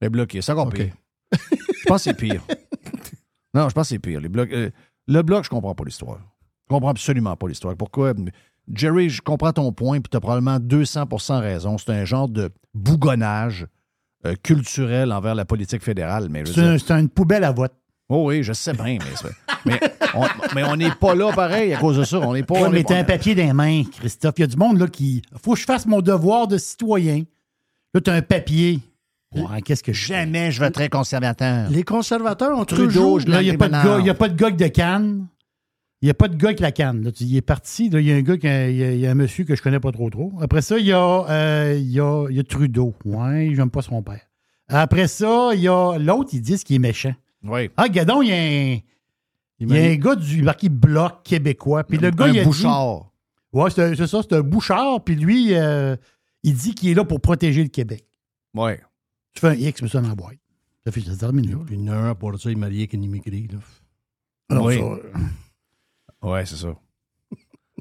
Elle 0.00 0.06
est 0.06 0.10
bloquiste. 0.10 0.46
C'est 0.46 0.52
encore 0.52 0.68
OK. 0.68 0.74
pire. 0.74 0.92
Je 1.32 1.84
pense 1.86 1.98
que 2.04 2.10
c'est 2.10 2.14
pire. 2.14 2.42
non, 3.54 3.68
je 3.68 3.74
pense 3.74 3.88
que 3.88 3.94
c'est 3.94 3.98
pire. 3.98 4.20
Les 4.20 4.28
blocs, 4.28 4.50
euh, 4.52 4.70
le 5.08 5.22
bloc, 5.22 5.44
je 5.44 5.50
comprends 5.50 5.74
pas 5.74 5.84
l'histoire. 5.84 6.18
Je 6.68 6.74
comprends 6.74 6.90
absolument 6.90 7.34
pas 7.36 7.48
l'histoire. 7.48 7.74
Pourquoi? 7.76 8.12
Jerry, 8.72 9.08
je 9.10 9.20
comprends 9.22 9.52
ton 9.52 9.72
point, 9.72 10.00
puis 10.00 10.08
tu 10.10 10.16
as 10.16 10.20
probablement 10.20 10.58
200% 10.58 11.40
raison. 11.40 11.76
C'est 11.78 11.90
un 11.92 12.04
genre 12.04 12.28
de 12.28 12.50
bougonnage 12.74 13.66
euh, 14.26 14.34
culturel 14.42 15.12
envers 15.12 15.34
la 15.34 15.44
politique 15.44 15.82
fédérale. 15.82 16.28
Mais, 16.30 16.44
C'est 16.46 16.60
un- 16.60 16.76
dire- 16.76 16.96
une 16.96 17.08
poubelle 17.08 17.44
à 17.44 17.52
vote. 17.52 17.72
Oh 18.08 18.26
oui, 18.28 18.42
je 18.42 18.52
sais 18.52 18.72
bien, 18.72 18.98
mais, 18.98 19.16
c'est- 19.16 19.28
mais 19.64 19.80
on 20.14 20.24
mais 20.54 20.64
on 20.64 20.74
n'est 20.76 20.90
pas 20.90 21.14
là 21.14 21.32
pareil 21.32 21.72
à 21.72 21.78
cause 21.78 21.96
de 21.96 22.04
ça. 22.04 22.18
On 22.18 22.32
n'est 22.34 22.42
pas. 22.42 22.54
Ouais, 22.54 22.64
on 22.66 22.70
mais 22.70 22.78
n'est 22.78 22.84
t'as 22.84 22.94
pas- 22.94 23.00
un 23.00 23.04
papier 23.04 23.34
dans 23.36 23.44
les 23.46 23.52
mains, 23.52 23.84
Christophe. 23.84 24.34
Il 24.38 24.40
y 24.40 24.44
a 24.44 24.46
du 24.48 24.56
monde 24.56 24.78
là 24.78 24.88
qui. 24.88 25.22
Faut 25.42 25.54
que 25.54 25.60
je 25.60 25.64
fasse 25.64 25.86
mon 25.86 26.00
devoir 26.00 26.48
de 26.48 26.58
citoyen. 26.58 27.22
Là, 27.94 28.00
t'as 28.00 28.14
un 28.14 28.22
papier. 28.22 28.80
Ouais, 29.32 29.62
qu'est-ce 29.62 29.82
que? 29.84 29.92
Jamais 29.92 30.50
je 30.50 30.60
voterai 30.60 30.88
conservateur. 30.88 31.70
Les 31.70 31.84
conservateurs 31.84 32.58
ont 32.58 32.64
Trudeau, 32.64 32.86
toujours... 32.86 33.18
Là, 33.28 33.42
il 33.42 33.44
n'y 33.44 33.50
a, 33.54 33.56
pas 34.14 34.28
de 34.28 34.34
gars- 34.36 34.50
de 34.50 34.66
canne. 34.66 35.26
Il 36.02 36.06
n'y 36.06 36.10
a 36.10 36.14
pas 36.14 36.28
de 36.28 36.36
gars 36.36 36.48
avec 36.48 36.60
la 36.60 36.72
canne. 36.72 37.02
Là, 37.04 37.10
il 37.20 37.36
est 37.36 37.42
parti. 37.42 37.90
là, 37.90 38.00
Il 38.00 38.06
y 38.06 38.12
a 38.12 38.16
un 38.16 38.22
gars, 38.22 38.38
qui 38.38 38.48
a- 38.48 38.70
il 38.70 38.76
y 38.76 38.84
a, 38.84 38.92
il 38.92 39.00
y 39.00 39.06
a 39.06 39.10
un 39.10 39.14
monsieur 39.14 39.44
que 39.44 39.54
je 39.54 39.62
connais 39.62 39.80
pas 39.80 39.92
trop 39.92 40.08
trop. 40.08 40.32
Après 40.40 40.62
ça, 40.62 40.78
il 40.78 40.86
y 40.86 40.92
a, 40.92 41.26
euh, 41.28 41.76
il 41.78 41.90
y 41.90 42.00
a, 42.00 42.26
il 42.30 42.36
y 42.36 42.40
a 42.40 42.42
Trudeau. 42.44 42.94
Ouais, 43.04 43.50
j'aime 43.54 43.70
pas 43.70 43.82
son 43.82 44.02
père. 44.02 44.20
Après 44.68 45.08
ça, 45.08 45.50
il 45.54 45.60
y 45.60 45.68
a 45.68 45.98
l'autre, 45.98 46.30
ils 46.32 46.40
disent 46.40 46.64
qu'il 46.64 46.76
est 46.76 46.80
méchant. 46.80 47.14
Oui. 47.42 47.70
Ah, 47.76 47.88
Gadon, 47.88 48.22
il 48.22 48.28
y 48.28 48.32
a 48.32 48.36
un, 48.36 48.78
il 49.58 49.68
y 49.74 49.78
a 49.78 49.90
un 49.92 49.96
gars 49.96 50.14
du 50.16 50.42
marqué 50.42 50.68
Bloc 50.70 51.22
québécois. 51.22 51.84
Puis 51.84 51.98
le 51.98 52.10
gars, 52.10 52.26
un 52.26 52.32
il 52.32 52.40
a 52.40 52.44
bouchard. 52.44 53.10
Dit, 53.52 53.58
ouais, 53.60 53.70
c'est 53.70 54.06
ça, 54.06 54.20
c'est 54.22 54.32
un 54.36 54.40
bouchard. 54.42 55.04
Puis 55.04 55.16
lui, 55.16 55.54
euh, 55.54 55.96
il 56.42 56.54
dit 56.54 56.74
qu'il 56.74 56.88
est 56.90 56.94
là 56.94 57.04
pour 57.04 57.20
protéger 57.20 57.62
le 57.62 57.68
Québec. 57.68 58.04
Oui. 58.54 58.72
Tu 59.34 59.40
fais 59.40 59.48
un 59.48 59.54
X, 59.54 59.82
mais 59.82 59.88
ça 59.88 60.00
dans 60.00 60.08
la 60.08 60.14
boîte. 60.14 60.38
Ça 60.86 60.92
fait 60.92 61.02
ça 61.02 61.14
termine. 61.14 61.44
Puis 61.66 61.76
il 61.76 61.84
y 61.84 61.90
en 61.90 61.92
a 61.92 61.96
un, 61.96 62.14
pour 62.14 62.38
ça, 62.40 62.48
il 62.48 62.52
est 62.52 62.60
marié 62.60 62.78
avec 62.80 62.94
une 62.94 63.04
immigrée. 63.04 63.48
Là. 63.52 63.58
Alors, 64.48 64.64
Oui. 64.64 64.78
ça, 64.78 64.84
Oui, 66.22 66.40
c'est 66.46 66.56
ça. 66.56 66.74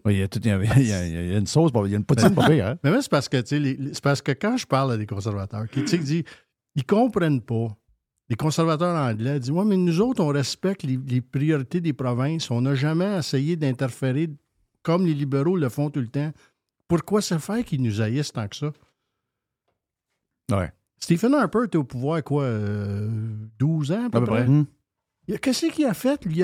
Oui, 0.06 0.14
il 0.16 0.20
y 0.20 0.24
a, 0.24 0.28
tout- 0.30 0.40
il 0.42 0.48
y 0.48 0.52
a- 0.52 0.64
il 0.80 0.88
y 0.88 0.94
a- 0.94 1.06
il 1.08 1.32
y 1.32 1.36
a 1.36 1.38
une 1.38 1.46
sauce, 1.48 1.72
pas- 1.74 1.82
il 1.86 1.92
y 1.92 1.94
a 1.94 1.98
une 1.98 2.06
poutine 2.06 2.34
pas 2.34 2.48
pire, 2.48 2.68
hein? 2.68 2.78
Mais 2.84 3.02
c'est 3.02 3.10
parce 3.12 3.28
que, 3.28 3.44
c'est 3.46 4.02
parce 4.02 4.22
que 4.22 4.32
quand 4.32 4.56
je 4.56 4.66
parle 4.66 4.94
à 4.94 4.98
des 4.98 5.06
conservateurs, 5.06 5.68
qui, 5.70 5.84
disent, 5.84 6.24
ils 6.76 6.86
comprennent 6.86 7.42
pas. 7.42 7.68
Les 8.30 8.36
conservateurs 8.38 8.96
anglais 8.96 9.40
disent, 9.40 9.52
ouais, 9.52 9.66
mais 9.66 9.76
nous 9.76 10.00
autres, 10.00 10.24
on 10.24 10.28
respecte 10.30 10.84
les, 10.84 10.98
les 11.08 11.20
priorités 11.20 11.82
des 11.82 11.94
provinces. 11.94 12.50
On 12.52 12.62
n'a 12.62 12.76
jamais 12.76 13.18
essayé 13.18 13.56
d'interférer 13.58 14.30
comme 14.84 15.06
les 15.06 15.14
libéraux 15.16 15.58
le 15.58 15.68
font 15.68 15.90
tout 15.90 16.00
le 16.00 16.08
temps. 16.08 16.32
Pourquoi 16.88 17.22
ça 17.22 17.38
fait 17.40 17.64
qu'ils 17.66 17.82
nous 17.82 18.00
haïssent 18.02 18.32
tant 18.32 18.48
que 18.48 18.56
ça? 18.56 18.72
Ouais. 20.52 20.72
Stephen 21.00 21.34
Harper 21.34 21.66
était 21.66 21.78
au 21.78 21.84
pouvoir, 21.84 22.24
quoi, 22.24 22.44
euh, 22.44 23.10
12 23.58 23.92
ans 23.92 24.06
à 24.06 24.10
peu, 24.10 24.18
À 24.18 24.22
peu 24.22 24.28
près? 24.28 24.48
a- 25.34 25.38
Qu'est-ce 25.40 25.66
qu'il 25.68 25.86
a 25.86 25.94
fait? 25.94 26.24
lui? 26.26 26.44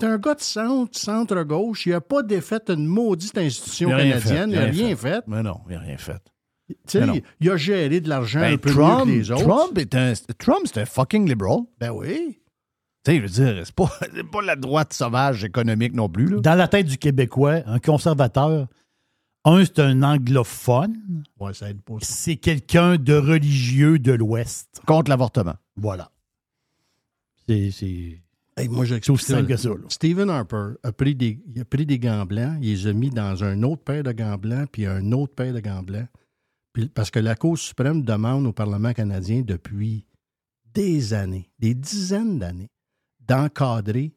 C'est 0.00 0.06
un 0.06 0.18
gars 0.18 0.34
de 0.34 0.40
centre, 0.40 0.98
centre-gauche. 0.98 1.86
Il 1.86 1.92
n'a 1.92 2.00
pas 2.00 2.22
défait 2.22 2.60
une 2.68 2.86
maudite 2.86 3.38
institution 3.38 3.90
Il 3.90 3.96
canadienne. 3.96 4.50
fait, 4.50 4.56
il 4.56 4.60
n'a 4.60 4.64
rien 4.86 4.96
fait. 4.96 5.24
Mais 5.26 5.42
non, 5.42 5.60
il 5.68 5.74
n'a 5.74 5.80
rien 5.80 5.98
fait. 5.98 6.20
Tu 6.68 6.74
sais, 6.86 7.00
il, 7.14 7.22
il 7.40 7.50
a 7.50 7.56
géré 7.56 8.00
de 8.00 8.08
l'argent 8.08 8.40
Ben, 8.40 8.54
un 8.54 8.56
peu 8.56 8.70
Trump, 8.70 9.06
mieux 9.06 9.12
que 9.12 9.18
les 9.18 9.30
autres. 9.30 9.42
Trump, 9.44 9.78
est 9.78 9.94
un, 9.94 10.12
Trump, 10.38 10.60
c'est 10.64 10.80
un 10.80 10.86
fucking 10.86 11.28
liberal. 11.28 11.58
Ben 11.78 11.90
oui. 11.90 12.40
Tu 13.04 13.12
sais, 13.12 13.16
je 13.18 13.22
veux 13.22 13.28
dire, 13.54 13.62
c'est 13.66 13.74
pas, 13.74 13.90
c'est 14.14 14.30
pas 14.30 14.40
la 14.42 14.56
droite 14.56 14.92
sauvage 14.94 15.44
économique 15.44 15.92
non 15.94 16.08
plus. 16.08 16.26
Là. 16.28 16.40
Dans 16.40 16.54
la 16.54 16.66
tête 16.68 16.86
du 16.86 16.96
Québécois, 16.96 17.60
un 17.66 17.78
conservateur, 17.78 18.66
un, 19.44 19.64
c'est 19.64 19.78
un 19.78 20.02
anglophone. 20.02 21.22
Ouais, 21.38 21.52
ça 21.52 21.68
aide 21.68 21.82
pas. 21.82 21.94
ça. 22.00 22.06
C'est 22.14 22.36
quelqu'un 22.36 22.96
de 22.96 23.12
religieux 23.14 23.98
de 23.98 24.12
l'Ouest. 24.12 24.80
Contre 24.86 25.10
l'avortement. 25.10 25.54
Voilà. 25.76 26.10
C'est. 27.46 28.22
Hey, 28.56 28.68
moi, 28.68 28.84
j'explique 28.84 29.14
aussi 29.16 29.26
simple 29.32 29.48
que 29.48 29.56
ça. 29.56 29.68
là. 29.70 29.74
Stephen 29.88 30.30
Harper 30.30 30.74
a 30.84 30.92
pris, 30.92 31.14
des, 31.16 31.40
il 31.54 31.60
a 31.60 31.64
pris 31.64 31.86
des 31.86 31.98
gants 31.98 32.24
blancs, 32.24 32.56
il 32.62 32.70
les 32.70 32.86
a 32.86 32.92
mis 32.92 33.10
dans 33.10 33.42
un 33.42 33.62
autre 33.64 33.82
paire 33.82 34.04
de 34.04 34.12
gants 34.12 34.38
blancs, 34.38 34.68
puis 34.70 34.86
un 34.86 35.10
autre 35.12 35.34
paire 35.34 35.52
de 35.52 35.60
gants 35.60 35.82
blancs. 35.82 36.06
Puis- 36.72 36.88
parce 36.88 37.10
que 37.10 37.18
la 37.18 37.34
Cour 37.34 37.58
suprême 37.58 38.02
demande 38.02 38.46
au 38.46 38.52
Parlement 38.52 38.92
canadien 38.92 39.42
depuis 39.42 40.06
des 40.72 41.14
années, 41.14 41.50
des 41.58 41.74
dizaines 41.74 42.38
d'années, 42.38 42.70
d'encadrer 43.26 44.12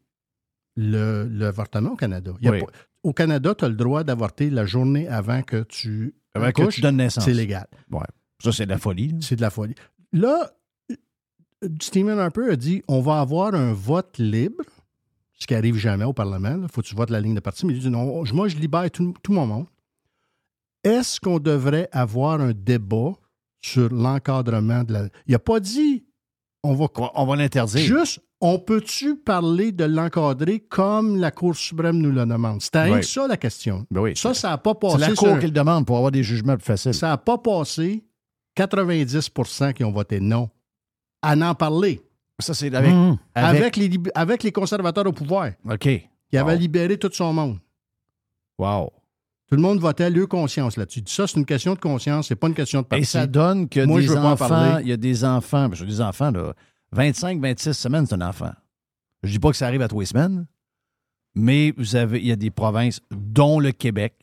le- 0.76 1.28
l'avortement 1.32 1.92
au 1.92 1.96
Canada. 1.96 2.32
Il 2.40 2.46
y 2.46 2.48
a 2.50 2.52
Oui. 2.52 2.60
pas- 2.60 2.72
au 3.04 3.14
Canada, 3.14 3.56
tu 3.56 3.66
as 3.66 3.70
le 3.70 3.76
droit 3.76 4.04
d'avorter 4.04 4.50
la 4.50 4.66
journée 4.66 5.08
avant 5.08 5.42
que 5.42 5.64
tu 5.64 6.14
Avant 6.36 6.52
que 6.52 6.70
tu 6.70 6.82
donnes 6.82 6.98
naissance. 6.98 7.26
C'est 7.26 7.34
légal. 7.34 7.66
Ouais. 7.90 8.02
Ça, 8.44 8.52
c'est 8.52 8.66
de 8.66 8.72
la 8.72 8.78
folie. 8.78 9.16
C'est 9.22 9.36
de 9.36 9.42
la 9.42 9.50
folie. 9.50 9.74
Là, 10.14 10.52
Stephen 11.82 12.20
Harper 12.20 12.52
a 12.52 12.56
dit 12.56 12.84
on 12.88 13.02
va 13.02 13.20
avoir 13.20 13.56
un 13.56 13.74
vote 13.74 14.18
libre, 14.18 14.64
ce 15.34 15.48
qui 15.48 15.56
arrive 15.56 15.78
jamais 15.78 16.06
au 16.06 16.14
Parlement. 16.14 16.60
Il 16.62 16.68
faut 16.70 16.82
que 16.82 16.88
tu 16.88 16.96
votes 16.96 17.10
la 17.10 17.20
ligne 17.20 17.36
de 17.36 17.40
parti. 17.40 17.66
Mais 17.66 17.74
il 17.74 17.80
dit 17.80 17.90
non, 17.90 18.24
moi, 18.34 18.48
je 18.48 18.58
libère 18.58 18.90
tout, 18.92 19.14
tout 19.24 19.32
mon 19.34 19.46
monde. 19.46 19.66
Est-ce 20.84 21.20
qu'on 21.20 21.40
devrait 21.40 21.90
avoir 21.92 22.40
un 22.42 22.54
débat 22.54 23.14
sur 23.60 23.92
l'encadrement 23.94 24.84
de 24.84 24.94
la. 24.94 25.04
Il 25.26 25.32
n'a 25.32 25.40
pas 25.40 25.60
dit 25.60 26.06
on 26.64 26.74
va. 26.76 26.88
On 27.16 27.26
va 27.26 27.36
l'interdire. 27.36 27.80
Juste, 27.82 28.22
on 28.40 28.60
peut-tu 28.60 29.16
parler 29.16 29.72
de 29.72 29.84
l'encadrer 29.84 30.60
comme 30.60 31.18
la 31.18 31.32
Cour 31.32 31.56
suprême 31.56 31.98
nous 31.98 32.12
le 32.12 32.26
demande? 32.26 32.62
C'était 32.62 32.92
Oui. 32.92 33.04
ça 33.04 33.28
la 33.28 33.38
question. 33.38 33.86
Ben 33.90 34.02
oui. 34.02 34.14
Ça, 34.16 34.34
ça 34.34 34.50
n'a 34.50 34.58
pas 34.60 34.76
passé. 34.76 34.98
C'est 35.00 35.10
la 35.10 35.16
Cour 35.16 35.40
qui 35.40 35.48
le 35.48 35.52
demande 35.52 35.88
pour 35.88 35.98
avoir 35.98 36.12
des 36.12 36.24
jugements 36.24 36.56
plus 36.56 36.66
faciles. 36.66 36.94
ça 36.94 37.08
n'a 37.08 37.18
pas 37.18 37.40
passé 37.40 38.04
90% 38.56 39.74
qui 39.74 39.84
ont 39.84 39.92
voté 39.92 40.20
non 40.20 40.50
à 41.22 41.36
n'en 41.36 41.56
parler. 41.56 42.02
Ça, 42.40 42.54
c'est 42.54 42.74
avec. 42.74 42.92
Hum. 42.92 43.18
Avec, 43.34 43.62
avec- 43.62 43.76
les, 43.78 43.88
lib- 43.90 44.12
avec 44.14 44.44
les 44.44 44.52
conservateurs 44.52 45.06
au 45.08 45.12
pouvoir, 45.12 45.52
OK. 45.70 45.80
qui 46.30 46.38
avaient 46.38 46.54
Wow. 46.54 46.60
libéré 46.60 46.98
tout 46.98 47.10
son 47.12 47.34
monde. 47.34 47.58
Wow. 48.58 48.92
Tout 49.50 49.56
le 49.56 49.62
monde 49.62 49.80
votait 49.80 50.04
à 50.06 50.10
leur 50.10 50.28
conscience 50.28 50.76
là-dessus. 50.78 51.04
Ça, 51.08 51.26
c'est 51.26 51.38
une 51.40 51.46
question 51.46 51.74
de 51.74 51.80
conscience, 51.80 52.28
c'est 52.28 52.36
pas 52.36 52.48
une 52.48 52.54
question 52.54 52.82
de 52.82 52.86
parti. 52.88 53.04
Et 53.04 53.06
ça 53.06 53.26
donne 53.28 53.70
que 53.70 53.86
Moi, 53.86 54.02
des 54.02 54.08
je 54.08 54.12
veux 54.12 54.18
enfants, 54.18 54.78
il 54.80 54.88
y 54.90 54.92
a 54.92 54.98
des 54.98 55.24
enfants, 55.24 55.70
que 55.70 55.86
des 55.86 56.02
enfants, 56.02 56.32
là, 56.32 56.54
25, 56.92 57.40
26 57.40 57.74
semaines, 57.74 58.06
c'est 58.06 58.16
un 58.16 58.22
enfant. 58.28 58.52
Je 59.24 59.32
dis 59.32 59.40
pas 59.40 59.50
que 59.52 59.56
ça 59.58 59.68
arrive 59.68 59.82
à 59.82 59.88
les 60.00 60.06
semaines, 60.06 60.46
Mais 61.34 61.72
vous 61.78 61.96
avez, 61.96 62.20
il 62.20 62.28
y 62.28 62.32
a 62.32 62.36
des 62.36 62.50
provinces, 62.52 63.00
dont 63.12 63.60
le 63.60 63.72
Québec, 63.72 64.16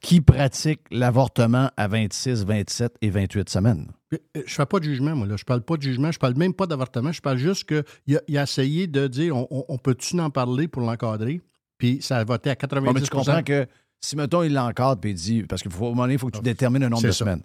qui 0.00 0.20
pratiquent 0.20 0.86
l'avortement 0.90 1.70
à 1.76 1.86
26, 1.88 2.44
27 2.44 2.96
et 3.02 3.10
28 3.10 3.48
semaines? 3.50 3.88
Euh, 4.14 4.18
Je 4.46 4.54
fais 4.54 4.64
pas 4.66 4.78
de 4.78 4.84
jugement, 4.84 5.14
moi. 5.14 5.26
Là. 5.26 5.36
Je 5.36 5.44
parle 5.44 5.60
pas 5.62 5.76
de 5.76 5.82
jugement. 5.82 6.10
Je 6.10 6.18
parle 6.18 6.34
même 6.36 6.54
pas 6.54 6.66
d'avortement. 6.66 7.12
Je 7.12 7.20
parle 7.20 7.36
juste 7.36 7.64
qu'il 7.68 8.16
a, 8.16 8.20
il 8.26 8.38
a 8.38 8.42
essayé 8.44 8.86
de 8.86 9.06
dire 9.08 9.36
on, 9.36 9.46
on- 9.50 9.64
on 9.68 9.78
peut-tu 9.78 10.18
en 10.18 10.30
parler 10.30 10.68
pour 10.68 10.82
l'encadrer? 10.82 11.40
Puis 11.78 11.98
ça 12.00 12.16
a 12.18 12.24
voté 12.24 12.50
à 12.50 12.56
90 12.56 12.86
Bon, 12.86 12.92
mais 12.94 13.00
tu 13.02 13.10
comprends 13.10 13.42
que 13.42 13.66
si, 14.00 14.16
mettons, 14.16 14.42
il 14.42 14.54
l'encadre 14.54 15.00
et 15.04 15.10
il 15.10 15.14
dit, 15.14 15.42
parce 15.42 15.60
qu'il 15.62 15.70
faut, 15.70 15.86
un 15.86 15.90
moment 15.90 16.02
donné, 16.02 16.14
il 16.14 16.18
faut 16.18 16.28
que 16.28 16.36
tu 16.38 16.42
détermines 16.42 16.82
un 16.84 16.88
nombre 16.88 17.02
de 17.02 17.10
ça. 17.10 17.18
semaines. 17.18 17.42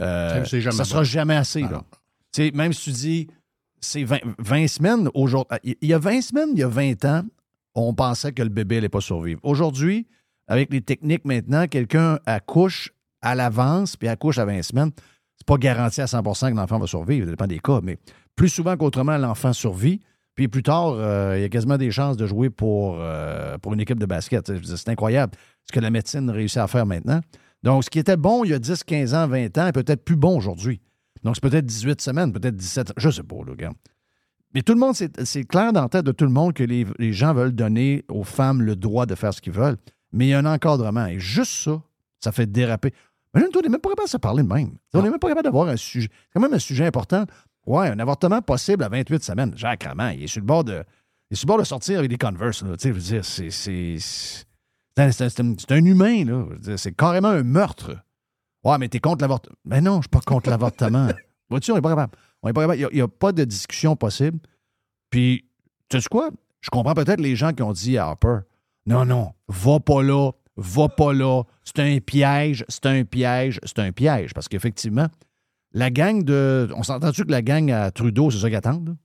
Euh, 0.00 0.44
ça 0.44 0.70
bon. 0.70 0.84
sera 0.84 1.04
jamais 1.04 1.36
assez. 1.36 1.60
là. 1.60 1.82
Sais, 2.32 2.50
même 2.52 2.72
si 2.72 2.84
tu 2.84 2.90
dis, 2.92 3.26
c'est 3.80 4.04
20, 4.04 4.18
20 4.38 4.68
semaines, 4.68 5.08
aujourd'hui, 5.14 5.76
il 5.80 5.88
y 5.88 5.94
a 5.94 5.98
20 5.98 6.20
semaines, 6.22 6.48
il 6.52 6.58
y 6.58 6.62
a 6.62 6.68
20 6.68 7.04
ans, 7.06 7.22
on 7.74 7.94
pensait 7.94 8.32
que 8.32 8.42
le 8.42 8.48
bébé 8.48 8.76
n'allait 8.76 8.88
pas 8.88 9.00
survivre. 9.00 9.40
Aujourd'hui, 9.42 10.06
avec 10.48 10.72
les 10.72 10.80
techniques 10.80 11.24
maintenant, 11.24 11.66
quelqu'un 11.66 12.18
accouche 12.26 12.92
à 13.22 13.34
l'avance 13.34 13.96
puis 13.96 14.08
accouche 14.08 14.38
à 14.38 14.44
20 14.44 14.62
semaines. 14.62 14.90
C'est 15.36 15.46
pas 15.46 15.56
garanti 15.56 16.00
à 16.00 16.06
100% 16.06 16.52
que 16.52 16.56
l'enfant 16.56 16.78
va 16.78 16.86
survivre, 16.86 17.26
ça 17.26 17.30
dépend 17.30 17.46
des 17.46 17.58
cas, 17.58 17.80
mais 17.82 17.98
plus 18.36 18.48
souvent 18.48 18.76
qu'autrement, 18.76 19.16
l'enfant 19.16 19.52
survit. 19.52 20.00
Puis 20.34 20.48
plus 20.48 20.62
tard, 20.62 20.90
euh, 20.90 21.34
il 21.38 21.40
y 21.40 21.44
a 21.44 21.48
quasiment 21.48 21.78
des 21.78 21.90
chances 21.90 22.18
de 22.18 22.26
jouer 22.26 22.50
pour, 22.50 22.98
euh, 23.00 23.56
pour 23.58 23.72
une 23.72 23.80
équipe 23.80 23.98
de 23.98 24.04
basket. 24.04 24.52
C'est 24.64 24.88
incroyable 24.90 25.32
ce 25.64 25.72
que 25.72 25.80
la 25.80 25.90
médecine 25.90 26.28
réussit 26.28 26.58
à 26.58 26.66
faire 26.66 26.84
maintenant. 26.84 27.20
Donc, 27.62 27.84
ce 27.84 27.90
qui 27.90 27.98
était 27.98 28.18
bon 28.18 28.44
il 28.44 28.50
y 28.50 28.54
a 28.54 28.58
10, 28.58 28.84
15 28.84 29.14
ans, 29.14 29.26
20 29.26 29.56
ans 29.58 29.66
est 29.66 29.72
peut-être 29.72 30.04
plus 30.04 30.16
bon 30.16 30.36
aujourd'hui. 30.36 30.80
Donc, 31.24 31.36
c'est 31.36 31.42
peut-être 31.42 31.64
18 31.64 32.00
semaines, 32.02 32.32
peut-être 32.32 32.54
17, 32.54 32.92
je 32.98 33.10
sais 33.10 33.22
pas, 33.22 33.36
là, 33.46 33.54
gars. 33.56 33.72
Mais 34.54 34.62
tout 34.62 34.74
le 34.74 34.78
monde, 34.78 34.94
c'est 34.94 35.24
c'est 35.24 35.44
clair 35.44 35.72
dans 35.72 35.82
la 35.82 35.88
tête 35.88 36.04
de 36.04 36.12
tout 36.12 36.24
le 36.24 36.30
monde 36.30 36.52
que 36.52 36.62
les, 36.62 36.86
les 36.98 37.12
gens 37.12 37.34
veulent 37.34 37.54
donner 37.54 38.04
aux 38.08 38.22
femmes 38.22 38.62
le 38.62 38.76
droit 38.76 39.06
de 39.06 39.14
faire 39.14 39.32
ce 39.34 39.40
qu'ils 39.40 39.52
veulent. 39.52 39.76
Mais 40.12 40.26
il 40.26 40.28
y 40.30 40.34
a 40.34 40.38
un 40.38 40.46
encadrement. 40.46 41.06
Et 41.06 41.18
juste 41.18 41.64
ça, 41.64 41.82
ça 42.20 42.32
fait 42.32 42.46
déraper. 42.46 42.92
Imagine-toi, 43.34 43.60
on 43.60 43.64
n'est 43.64 43.70
même 43.70 43.80
pas 43.80 43.90
capable 43.90 44.06
de 44.06 44.10
se 44.10 44.16
parler 44.16 44.42
de 44.42 44.48
même. 44.48 44.70
On 44.94 45.02
n'est 45.02 45.10
même 45.10 45.18
pas 45.18 45.28
capable 45.28 45.44
d'avoir 45.44 45.68
un 45.68 45.76
sujet. 45.76 46.08
C'est 46.10 46.34
quand 46.34 46.40
même 46.40 46.54
un 46.54 46.58
sujet 46.58 46.86
important. 46.86 47.26
Ouais, 47.66 47.88
un 47.88 47.98
avortement 47.98 48.40
possible 48.40 48.84
à 48.84 48.88
28 48.88 49.22
semaines. 49.22 49.52
Jacques 49.56 49.82
Raman, 49.82 50.14
il 50.14 50.24
est 50.24 50.26
sur 50.28 50.40
le 50.40 50.46
bord 50.46 50.64
de. 50.64 50.84
Il 51.30 51.34
est 51.34 51.36
sur 51.36 51.46
le 51.46 51.48
bord 51.48 51.58
de 51.58 51.64
sortir 51.64 51.98
avec 51.98 52.10
des 52.10 52.18
Converse. 52.18 52.64
C'est. 52.78 53.50
C'est 53.50 54.46
c'est 54.96 55.40
un, 55.40 55.84
humain, 55.84 56.24
là. 56.24 56.76
C'est 56.76 56.96
carrément 56.96 57.28
un 57.28 57.42
meurtre. 57.42 57.96
Ouais, 58.64 58.78
mais 58.78 58.88
t'es 58.88 58.98
contre 58.98 59.22
l'avortement. 59.22 59.54
Mais 59.66 59.80
non, 59.80 59.96
je 59.96 60.02
suis 60.02 60.08
pas 60.08 60.20
contre 60.20 60.48
l'avortement. 60.48 61.08
Vois-tu, 61.50 61.70
on 61.72 61.74
n'est 61.74 61.82
pas 61.82 61.90
capable. 61.90 62.12
On 62.42 62.48
est 62.48 62.52
pas 62.52 62.62
capable. 62.62 62.88
Il 62.92 62.96
n'y 62.96 63.00
a, 63.02 63.08
pas 63.08 63.32
de 63.32 63.44
discussion 63.44 63.94
possible. 63.94 64.38
Puis, 65.10 65.44
tu 65.88 66.00
sais 66.00 66.08
quoi? 66.10 66.30
Je 66.62 66.70
comprends 66.70 66.94
peut-être 66.94 67.20
les 67.20 67.36
gens 67.36 67.52
qui 67.52 67.62
ont 67.62 67.72
dit 67.72 67.98
à 67.98 68.06
Harper 68.06 68.38
Non, 68.86 69.04
non, 69.04 69.32
va 69.48 69.80
pas 69.80 70.02
là, 70.02 70.30
va 70.56 70.88
pas 70.88 71.12
là. 71.12 71.42
C'est 71.64 71.80
un 71.80 71.98
piège, 71.98 72.64
c'est 72.68 72.86
un 72.86 73.04
piège, 73.04 73.60
c'est 73.64 73.78
un 73.80 73.90
piège. 73.92 74.32
Parce 74.32 74.48
qu'effectivement, 74.48 75.08
la 75.72 75.90
gang 75.90 76.22
de. 76.22 76.68
On 76.76 76.82
s'entend-tu 76.82 77.24
que 77.24 77.30
la 77.32 77.42
gang 77.42 77.70
à 77.70 77.90
Trudeau, 77.90 78.30
c'est 78.30 78.38
ça 78.38 78.48
qu'ils 78.48 78.56
attendent? 78.56 78.96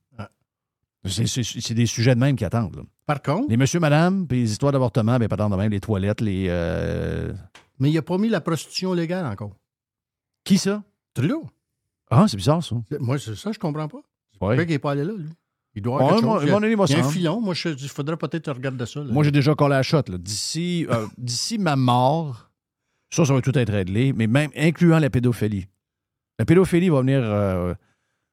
C'est- 1.04 1.74
des 1.74 1.86
sujets 1.86 2.14
de 2.14 2.20
même 2.20 2.36
qui 2.36 2.44
attendent. 2.44 2.76
là. 2.76 2.82
Par 3.06 3.20
contre. 3.22 3.48
Les 3.50 3.56
monsieur, 3.56 3.80
madame, 3.80 4.26
puis 4.28 4.42
les 4.42 4.52
histoires 4.52 4.70
d'avortement, 4.70 5.18
ben, 5.18 5.26
pas 5.26 5.36
tant 5.36 5.50
de 5.50 5.56
même, 5.56 5.70
les 5.72 5.80
toilettes, 5.80 6.20
les. 6.20 6.46
euh, 6.48 7.32
Mais 7.80 7.90
il 7.90 7.94
n'a 7.94 8.02
pas 8.02 8.18
mis 8.18 8.28
la 8.28 8.40
prostitution 8.40 8.92
légale 8.92 9.26
encore. 9.26 9.56
Qui 10.44 10.58
ça? 10.58 10.84
Trudeau. 11.12 11.44
Ah, 12.08 12.26
c'est 12.28 12.36
bizarre, 12.36 12.62
ça. 12.62 12.76
Moi, 13.00 13.18
c'est 13.18 13.34
ça, 13.34 13.50
je 13.50 13.58
comprends 13.58 13.88
pas. 13.88 13.98
C'est 14.32 14.44
Ouais. 14.46 14.56
qu'il 14.58 14.68
n'est 14.68 14.78
pas 14.78 14.92
allé 14.92 15.02
là, 15.02 15.12
lui. 15.16 15.28
Il 15.74 15.82
doit 15.82 15.96
Ouais, 15.96 16.02
avoir 16.02 16.14
quelque 16.16 16.24
moi- 16.26 16.34
chose. 16.36 16.44
Il 16.44 16.48
y 16.48 16.52
mon 16.52 16.62
a, 16.62 16.66
ami 16.66 16.74
va 16.74 16.84
il 16.88 16.90
y 16.92 16.94
a 16.94 16.98
un 16.98 17.02
s'en. 17.02 17.08
filon. 17.10 17.40
Moi, 17.40 17.54
je- 17.54 17.68
il 17.70 17.88
faudrait 17.88 18.16
peut-être 18.16 18.52
regarder 18.52 18.84
ça. 18.86 19.00
là. 19.02 19.12
Moi, 19.12 19.24
j'ai 19.24 19.30
déjà 19.30 19.54
collé 19.54 19.70
la 19.70 19.82
shot. 19.82 20.02
là. 20.08 20.18
D'ici 20.18 20.86
euh, 20.90 21.06
d'ici 21.18 21.58
ma 21.58 21.76
mort, 21.76 22.50
ça, 23.10 23.24
ça 23.24 23.32
va 23.32 23.40
tout 23.40 23.56
être 23.58 23.72
réglé, 23.72 24.12
mais 24.12 24.26
même 24.26 24.50
incluant 24.56 24.98
la 24.98 25.08
pédophilie. 25.10 25.66
La 26.38 26.44
pédophilie 26.44 26.88
va 26.90 27.00
venir. 27.00 27.20
euh, 27.22 27.74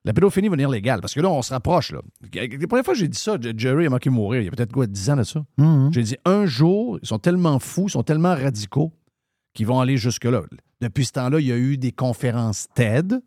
la 0.06 0.14
pédophilie 0.14 0.48
va 0.48 0.56
venir 0.56 0.70
légale, 0.70 1.02
parce 1.02 1.14
que 1.14 1.20
là, 1.20 1.30
on 1.30 1.42
se 1.42 1.54
rapproche. 1.54 1.92
Là. 1.92 2.02
La 2.34 2.68
première 2.68 2.86
fois 2.86 2.94
que 2.94 3.00
j'ai 3.00 3.08
dit 3.10 3.18
ça, 3.18 3.38
Jerry 3.56 3.86
a 3.86 3.90
manqué 3.90 4.10
mourir. 4.10 4.42
Il 4.42 4.46
y 4.46 4.48
a 4.48 4.52
peut-être 4.52 4.72
quoi, 4.72 4.88
10 4.88 5.10
ans 5.10 5.18
de 5.18 5.24
ça. 5.24 5.46
Mhm. 5.58 5.92
J'ai 5.94 6.04
dit 6.04 6.18
un 6.26 6.46
jour, 6.46 6.98
ils 7.02 7.08
sont 7.08 7.20
tellement 7.20 7.60
fous, 7.60 7.86
ils 7.88 7.92
sont 7.92 8.04
tellement 8.04 8.34
radicaux 8.36 8.94
qu'ils 9.54 9.68
vont 9.68 9.80
aller 9.82 9.98
jusque-là. 9.98 10.44
Depuis 10.82 11.06
ce 11.06 11.12
temps-là, 11.14 11.40
il 11.42 11.48
y 11.48 11.52
a 11.52 11.58
eu 11.58 11.78
des 11.78 11.92
conférences 11.92 12.68
TED. 12.74 13.22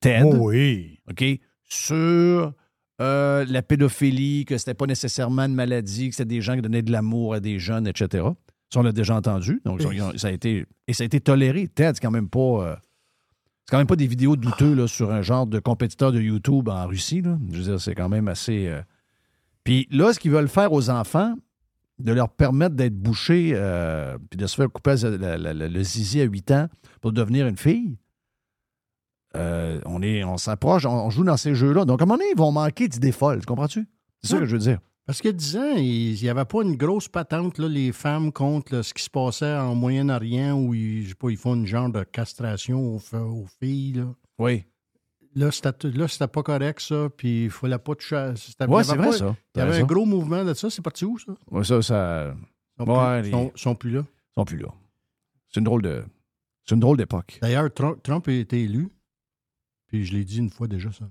TED. 0.00 0.24
Oh 0.26 0.48
oui. 0.48 0.98
OK? 1.08 1.24
Sur 1.68 2.52
euh, 3.00 3.44
la 3.48 3.62
pédophilie, 3.62 4.44
que 4.44 4.58
c'était 4.58 4.74
pas 4.74 4.86
nécessairement 4.86 5.42
une 5.42 5.54
maladie, 5.54 6.10
que 6.10 6.14
c'était 6.14 6.28
des 6.28 6.40
gens 6.40 6.54
qui 6.54 6.62
donnaient 6.62 6.82
de 6.82 6.92
l'amour 6.92 7.34
à 7.34 7.40
des 7.40 7.58
jeunes, 7.58 7.86
etc. 7.86 8.24
Ça, 8.72 8.80
on 8.80 8.82
l'a 8.82 8.92
déjà 8.92 9.16
entendu. 9.16 9.60
Donc, 9.64 9.80
ça 10.18 10.28
a 10.28 10.30
été, 10.30 10.66
et 10.86 10.92
ça 10.92 11.02
a 11.02 11.06
été 11.06 11.20
toléré. 11.20 11.68
TED, 11.68 11.94
c'est 11.96 12.00
quand 12.02 12.10
même 12.10 12.28
pas. 12.28 12.38
euh, 12.40 12.76
c'est 13.64 13.70
quand 13.72 13.78
même 13.78 13.86
pas 13.86 13.96
des 13.96 14.06
vidéos 14.06 14.36
douteux 14.36 14.74
là, 14.74 14.86
sur 14.88 15.10
un 15.12 15.22
genre 15.22 15.46
de 15.46 15.58
compétiteur 15.58 16.10
de 16.12 16.20
YouTube 16.20 16.68
en 16.68 16.86
Russie. 16.86 17.22
Je 17.24 17.56
veux 17.58 17.62
dire, 17.64 17.80
c'est 17.80 17.94
quand 17.94 18.08
même 18.08 18.28
assez. 18.28 18.66
euh, 18.68 18.82
Puis 19.64 19.86
là, 19.90 20.12
ce 20.12 20.18
qu'ils 20.20 20.30
veulent 20.32 20.48
faire 20.48 20.72
aux 20.72 20.90
enfants, 20.90 21.34
de 21.98 22.12
leur 22.12 22.28
permettre 22.28 22.74
d'être 22.74 22.96
bouchés, 22.96 23.52
puis 24.30 24.36
de 24.36 24.46
se 24.46 24.56
faire 24.56 24.68
couper 24.70 24.96
le 25.02 25.82
zizi 25.82 26.20
à 26.20 26.24
8 26.24 26.50
ans 26.50 26.68
pour 27.00 27.12
devenir 27.12 27.46
une 27.46 27.56
fille, 27.56 27.96
euh, 29.36 29.80
on 29.86 30.02
est, 30.02 30.24
on 30.24 30.36
s'approche, 30.36 30.84
on, 30.86 31.06
on 31.06 31.10
joue 31.10 31.24
dans 31.24 31.36
ces 31.36 31.54
jeux-là. 31.54 31.84
Donc, 31.84 32.00
à 32.00 32.04
un 32.04 32.06
moment 32.06 32.18
donné, 32.18 32.30
ils 32.34 32.38
vont 32.38 32.52
manquer 32.52 32.88
d'idées 32.88 33.12
folles. 33.12 33.40
Tu 33.40 33.46
comprends-tu? 33.46 33.86
C'est 34.22 34.30
ça 34.32 34.38
que 34.38 34.44
je 34.46 34.52
veux 34.56 34.60
dire. 34.62 34.78
Parce 35.04 35.20
a 35.34 35.36
10 35.36 35.56
ans, 35.56 35.72
il 35.76 36.14
n'y 36.14 36.28
avait 36.28 36.44
pas 36.44 36.62
une 36.62 36.76
grosse 36.76 37.08
patente, 37.08 37.58
là, 37.58 37.66
les 37.68 37.90
femmes 37.90 38.30
contre 38.30 38.74
là, 38.76 38.82
ce 38.84 38.94
qui 38.94 39.02
se 39.02 39.10
passait 39.10 39.52
en 39.52 39.74
Moyen-Orient 39.74 40.54
où 40.56 40.74
ils, 40.74 41.02
je 41.02 41.08
sais 41.08 41.14
pas, 41.16 41.28
ils 41.30 41.36
font 41.36 41.54
une 41.56 41.66
genre 41.66 41.90
de 41.90 42.04
castration 42.04 42.94
aux, 42.94 42.98
filles. 43.60 43.94
Là, 43.94 44.04
Oui. 44.38 44.64
là 45.34 45.50
c'était 46.06 46.28
pas 46.28 46.42
correct, 46.44 46.80
ça. 46.80 47.08
Puis 47.16 47.44
il 47.44 47.50
fallait 47.50 47.78
pas 47.78 47.96
toucher. 47.96 48.32
avait 48.74 48.84
c'est 48.84 48.96
vrai, 48.96 49.06
pas- 49.08 49.16
ça. 49.18 49.36
Il 49.56 49.58
y 49.58 49.62
avait 49.62 49.80
un 49.80 49.84
gros 49.84 50.04
mouvement 50.06 50.44
de 50.44 50.54
ça. 50.54 50.70
C'est 50.70 50.82
parti 50.82 51.04
où, 51.04 51.18
ça? 51.18 51.32
Ouais, 51.50 51.64
ça, 51.64 51.82
ça. 51.82 52.34
Ils 52.78 52.86
sont, 52.86 52.92
Ouais, 52.92 53.20
plus, 53.22 53.26
les- 53.26 53.30
sont- 53.32 53.52
sont 53.56 53.74
plus 53.74 53.90
là. 53.90 54.04
sont 54.36 54.44
plus 54.44 54.58
là. 54.58 54.68
C'est 55.48 55.58
une 55.58 55.64
drôle 55.64 55.82
de. 55.82 56.04
C'est 56.64 56.74
une 56.76 56.80
drôle 56.80 56.96
d'époque. 56.96 57.38
D'ailleurs, 57.42 57.74
Trump, 57.74 57.98
Trump 58.04 58.28
a 58.28 58.32
été 58.32 58.62
élu 58.62 58.88
puis 59.92 60.06
je 60.06 60.14
l'ai 60.14 60.24
dit 60.24 60.38
une 60.38 60.48
fois 60.48 60.68
déjà, 60.68 60.90
ça. 60.90 61.04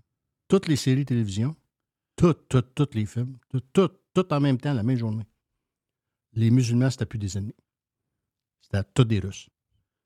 Toutes 0.47 0.67
les 0.67 0.75
séries 0.75 1.05
télévision, 1.05 1.55
toutes, 2.15 2.47
toutes, 2.49 2.73
toutes 2.73 2.95
les 2.95 3.05
films, 3.05 3.37
toutes, 3.47 3.71
toutes, 3.71 4.01
toutes 4.11 4.33
en 4.33 4.39
même 4.39 4.57
temps, 4.57 4.73
la 4.73 4.81
même 4.81 4.97
journée. 4.97 5.27
Les 6.33 6.49
musulmans, 6.49 6.89
c'était 6.89 7.05
plus 7.05 7.19
des 7.19 7.37
ennemis. 7.37 7.55
C'était 8.59 8.83
tous 8.95 9.03
des 9.03 9.19
Russes. 9.19 9.49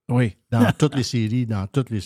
Oui. 0.09 0.35
Dans 0.51 0.69
toutes 0.77 0.95
les 0.95 1.03
séries, 1.03 1.45
dans 1.45 1.65
toutes 1.67 1.89
les, 1.89 2.01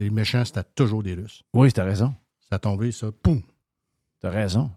les 0.00 0.08
méchants, 0.08 0.46
c'était 0.46 0.64
toujours 0.74 1.02
des 1.02 1.12
Russes. 1.12 1.42
Oui, 1.52 1.70
t'as 1.70 1.84
raison. 1.84 2.14
Ça 2.48 2.56
a 2.56 2.58
tombé, 2.58 2.92
ça, 2.92 3.12
poum. 3.12 3.42
T'as 4.20 4.30
raison. 4.30 4.70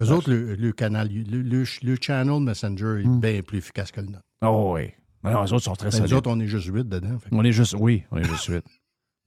Eux 0.00 0.06
ah, 0.10 0.12
autres, 0.12 0.30
le, 0.30 0.72
canal, 0.72 1.10
le, 1.10 1.96
channel 2.00 2.40
Messenger 2.40 3.00
est 3.02 3.08
hmm. 3.08 3.20
bien 3.20 3.42
plus 3.42 3.58
efficace 3.58 3.90
que 3.90 4.00
le 4.00 4.06
nôtre. 4.06 4.24
Oh 4.42 4.74
oui. 4.76 4.92
Non, 5.24 5.42
les 5.42 5.52
autres 5.52 5.64
sont 5.64 5.74
très 5.74 5.90
ben, 5.90 6.12
autres, 6.14 6.30
on 6.30 6.38
est 6.38 6.46
juste 6.46 6.68
8 6.68 6.88
dedans. 6.88 7.18
On 7.32 7.42
est 7.42 7.52
juste, 7.52 7.74
oui, 7.76 8.04
on 8.12 8.18
est 8.18 8.24
juste 8.24 8.46
8 8.46 8.64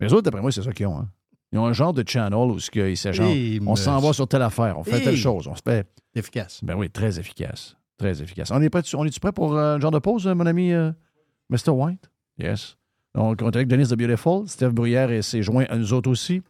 les 0.04 0.14
autres, 0.14 0.24
d'après 0.24 0.42
moi, 0.42 0.52
c'est 0.52 0.62
ça 0.64 0.72
qu'ils 0.72 0.88
ont. 0.88 0.98
hein. 1.00 1.10
Ils 1.52 1.60
ont 1.60 1.66
un 1.68 1.74
genre 1.74 1.94
de 1.94 2.04
channel 2.08 2.34
où 2.52 2.60
ce 2.60 2.72
qu'ils 2.72 2.98
s'échangent. 2.98 3.60
On 3.66 3.76
s'en 3.76 4.00
va 4.00 4.12
sur 4.14 4.28
telle 4.28 4.42
affaire, 4.42 4.78
on 4.80 4.84
fait 4.84 5.02
telle 5.02 5.16
chose, 5.18 5.48
on 5.48 5.56
se 5.56 5.62
fait. 5.64 5.88
Efficace. 6.16 6.60
Ben 6.64 6.76
oui, 6.76 6.90
très 6.90 7.20
efficace. 7.20 7.76
Très 7.98 8.22
efficace. 8.22 8.50
On 8.52 8.62
est 8.62 8.70
prêt, 8.70 8.82
on 8.96 9.06
prêt 9.22 9.32
pour 9.32 9.56
euh, 9.56 9.76
un 9.76 9.80
genre 9.80 9.92
de 9.92 10.00
pause, 10.00 10.26
mon 10.28 10.46
ami 10.48 10.72
euh, 10.74 10.92
Mr. 11.50 11.70
White? 11.70 12.10
Yes. 12.40 12.76
Donc, 13.16 13.40
on 13.44 13.52
est 13.52 13.56
avec 13.56 13.68
Denise 13.68 13.90
de 13.90 13.96
Beautiful. 13.96 14.48
Steph 14.48 14.70
Bruyère 14.70 15.12
et 15.12 15.22
s'est 15.22 15.44
joint 15.44 15.66
à 15.70 15.78
nous 15.78 15.94
autres 15.94 16.10
aussi. 16.10 16.42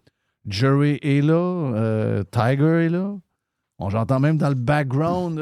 Jerry 0.48 1.00
est 1.02 1.22
là. 1.22 1.34
euh, 1.34 2.24
Tiger 2.32 2.86
est 2.86 2.90
là. 2.90 3.14
On 3.80 3.90
j'entends 3.90 4.20
même 4.22 4.38
dans 4.38 4.48
le 4.50 4.56
background 4.56 5.38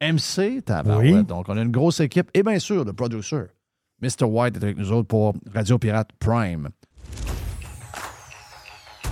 MC. 0.00 0.62
Oui. 0.86 1.24
Donc, 1.24 1.48
on 1.48 1.56
a 1.56 1.62
une 1.62 1.70
grosse 1.70 2.00
équipe. 2.00 2.30
Et 2.34 2.42
bien 2.42 2.58
sûr, 2.58 2.84
le 2.84 2.92
producer. 2.94 3.44
Mr. 4.00 4.24
White 4.24 4.56
est 4.56 4.64
avec 4.64 4.76
nous 4.78 4.92
autres 4.92 5.08
pour 5.08 5.34
Radio 5.52 5.78
Pirate 5.78 6.08
Prime. 6.18 6.68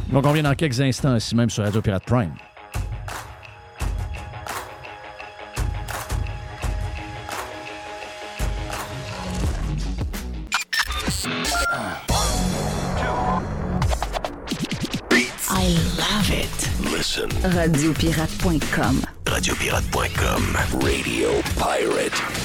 Donc, 0.09 0.27
on 0.27 0.33
vient 0.33 0.43
dans 0.43 0.55
quelques 0.55 0.81
instants 0.81 1.17
ici 1.17 1.35
même 1.35 1.51
sur 1.51 1.65
Radio 1.65 1.81
Pirate 1.81 2.05
Prime. 2.05 2.35
I 15.55 15.69
love 15.97 16.31
it. 16.31 16.51
Listen. 16.91 17.29
Radiopirate.com. 17.43 19.05
Radiopirate.com. 19.27 20.57
Radio 20.83 21.43
Pirate. 21.57 22.42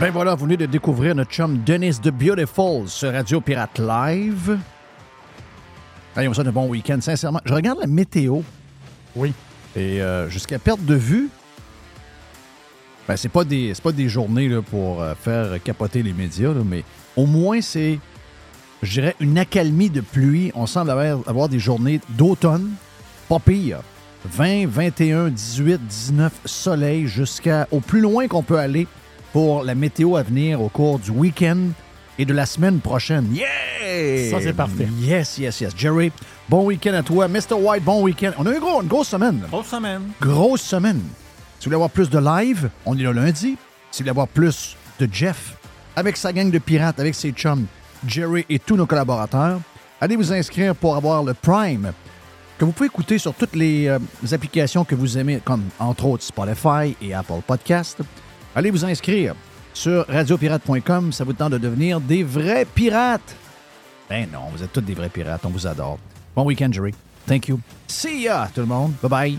Ben 0.00 0.12
voilà, 0.12 0.36
vous 0.36 0.44
venez 0.44 0.56
de 0.56 0.66
découvrir 0.66 1.12
notre 1.16 1.32
chum 1.32 1.58
Dennis 1.66 1.98
the 2.00 2.10
Beautiful 2.10 2.88
sur 2.88 3.12
Radio 3.12 3.40
Pirate 3.40 3.80
Live. 3.80 4.56
On 6.16 6.32
souhaite 6.32 6.46
un 6.46 6.52
bon 6.52 6.68
week-end. 6.68 7.00
Sincèrement, 7.00 7.40
je 7.44 7.52
regarde 7.52 7.80
la 7.80 7.88
météo. 7.88 8.42
Oui. 9.16 9.32
Et 9.74 10.00
euh, 10.00 10.28
jusqu'à 10.28 10.60
perte 10.60 10.84
de 10.84 10.94
vue, 10.94 11.30
ben, 13.08 13.16
c'est 13.16 13.28
pas 13.28 13.42
des 13.42 13.74
c'est 13.74 13.82
pas 13.82 13.90
des 13.90 14.08
journées 14.08 14.48
là, 14.48 14.62
pour 14.62 15.02
euh, 15.02 15.14
faire 15.16 15.60
capoter 15.64 16.04
les 16.04 16.12
médias, 16.12 16.54
là, 16.54 16.60
mais 16.64 16.84
au 17.16 17.26
moins 17.26 17.60
c'est, 17.60 17.98
je 18.84 18.92
dirais, 18.92 19.16
une 19.18 19.36
accalmie 19.36 19.90
de 19.90 20.00
pluie. 20.00 20.52
On 20.54 20.66
semble 20.66 20.92
avoir, 20.92 21.28
avoir 21.28 21.48
des 21.48 21.58
journées 21.58 22.00
d'automne, 22.10 22.70
pas 23.28 23.40
pire. 23.40 23.80
20, 24.26 24.68
21, 24.68 25.30
18, 25.30 25.80
19, 25.84 26.32
soleil 26.44 27.08
jusqu'à 27.08 27.66
au 27.72 27.80
plus 27.80 28.00
loin 28.00 28.28
qu'on 28.28 28.44
peut 28.44 28.58
aller 28.58 28.86
pour 29.32 29.62
la 29.62 29.74
météo 29.74 30.16
à 30.16 30.22
venir 30.22 30.60
au 30.62 30.68
cours 30.68 30.98
du 30.98 31.10
week-end 31.10 31.58
et 32.18 32.24
de 32.24 32.34
la 32.34 32.46
semaine 32.46 32.80
prochaine. 32.80 33.28
Yeah! 33.32 34.30
Ça, 34.30 34.40
c'est 34.40 34.52
parfait. 34.52 34.88
Yes, 35.00 35.38
yes, 35.38 35.60
yes. 35.60 35.72
Jerry, 35.76 36.12
bon 36.48 36.64
week-end 36.66 36.94
à 36.94 37.02
toi. 37.02 37.28
Mr. 37.28 37.54
White, 37.54 37.84
bon 37.84 38.02
week-end. 38.02 38.32
On 38.38 38.46
a 38.46 38.52
eu 38.52 38.60
gros, 38.60 38.82
une 38.82 38.88
grosse 38.88 39.08
semaine. 39.08 39.40
Grosse 39.50 39.68
semaine. 39.68 40.02
Grosse 40.20 40.62
semaine. 40.62 41.00
Si 41.58 41.64
vous 41.64 41.70
voulez 41.70 41.74
avoir 41.74 41.90
plus 41.90 42.10
de 42.10 42.18
live, 42.18 42.70
on 42.84 42.96
est 42.98 43.02
là 43.02 43.12
lundi. 43.12 43.56
Si 43.90 44.02
vous 44.02 44.04
voulez 44.04 44.10
avoir 44.10 44.28
plus 44.28 44.76
de 44.98 45.08
Jeff, 45.10 45.56
avec 45.96 46.16
sa 46.16 46.32
gang 46.32 46.50
de 46.50 46.58
pirates, 46.58 47.00
avec 47.00 47.14
ses 47.14 47.32
chums, 47.32 47.66
Jerry 48.06 48.44
et 48.48 48.58
tous 48.58 48.76
nos 48.76 48.86
collaborateurs, 48.86 49.60
allez 50.00 50.16
vous 50.16 50.32
inscrire 50.32 50.74
pour 50.74 50.96
avoir 50.96 51.22
le 51.22 51.34
Prime, 51.34 51.92
que 52.58 52.64
vous 52.64 52.72
pouvez 52.72 52.86
écouter 52.86 53.18
sur 53.18 53.34
toutes 53.34 53.56
les, 53.56 53.86
euh, 53.86 53.98
applications 54.32 54.84
que 54.84 54.94
vous 54.94 55.16
aimez, 55.18 55.40
comme 55.44 55.62
entre 55.78 56.04
autres 56.06 56.24
Spotify 56.24 56.96
et 57.00 57.14
Apple 57.14 57.40
Podcast. 57.46 57.98
Allez 58.54 58.70
vous 58.70 58.84
inscrire 58.84 59.34
sur 59.74 60.06
radiopirate.com. 60.08 61.12
Ça 61.12 61.24
vous 61.24 61.32
tente 61.32 61.52
de 61.52 61.58
devenir 61.58 62.00
des 62.00 62.22
vrais 62.22 62.64
pirates. 62.64 63.36
Ben 64.08 64.28
non, 64.32 64.48
vous 64.52 64.62
êtes 64.62 64.72
tous 64.72 64.80
des 64.80 64.94
vrais 64.94 65.08
pirates. 65.08 65.44
On 65.44 65.50
vous 65.50 65.66
adore. 65.66 65.98
Bon 66.34 66.44
week-end, 66.44 66.70
Jerry. 66.72 66.94
Thank 67.26 67.48
you. 67.48 67.60
See 67.86 68.22
ya, 68.22 68.48
tout 68.54 68.60
le 68.60 68.66
monde. 68.66 68.92
Bye-bye. 69.02 69.38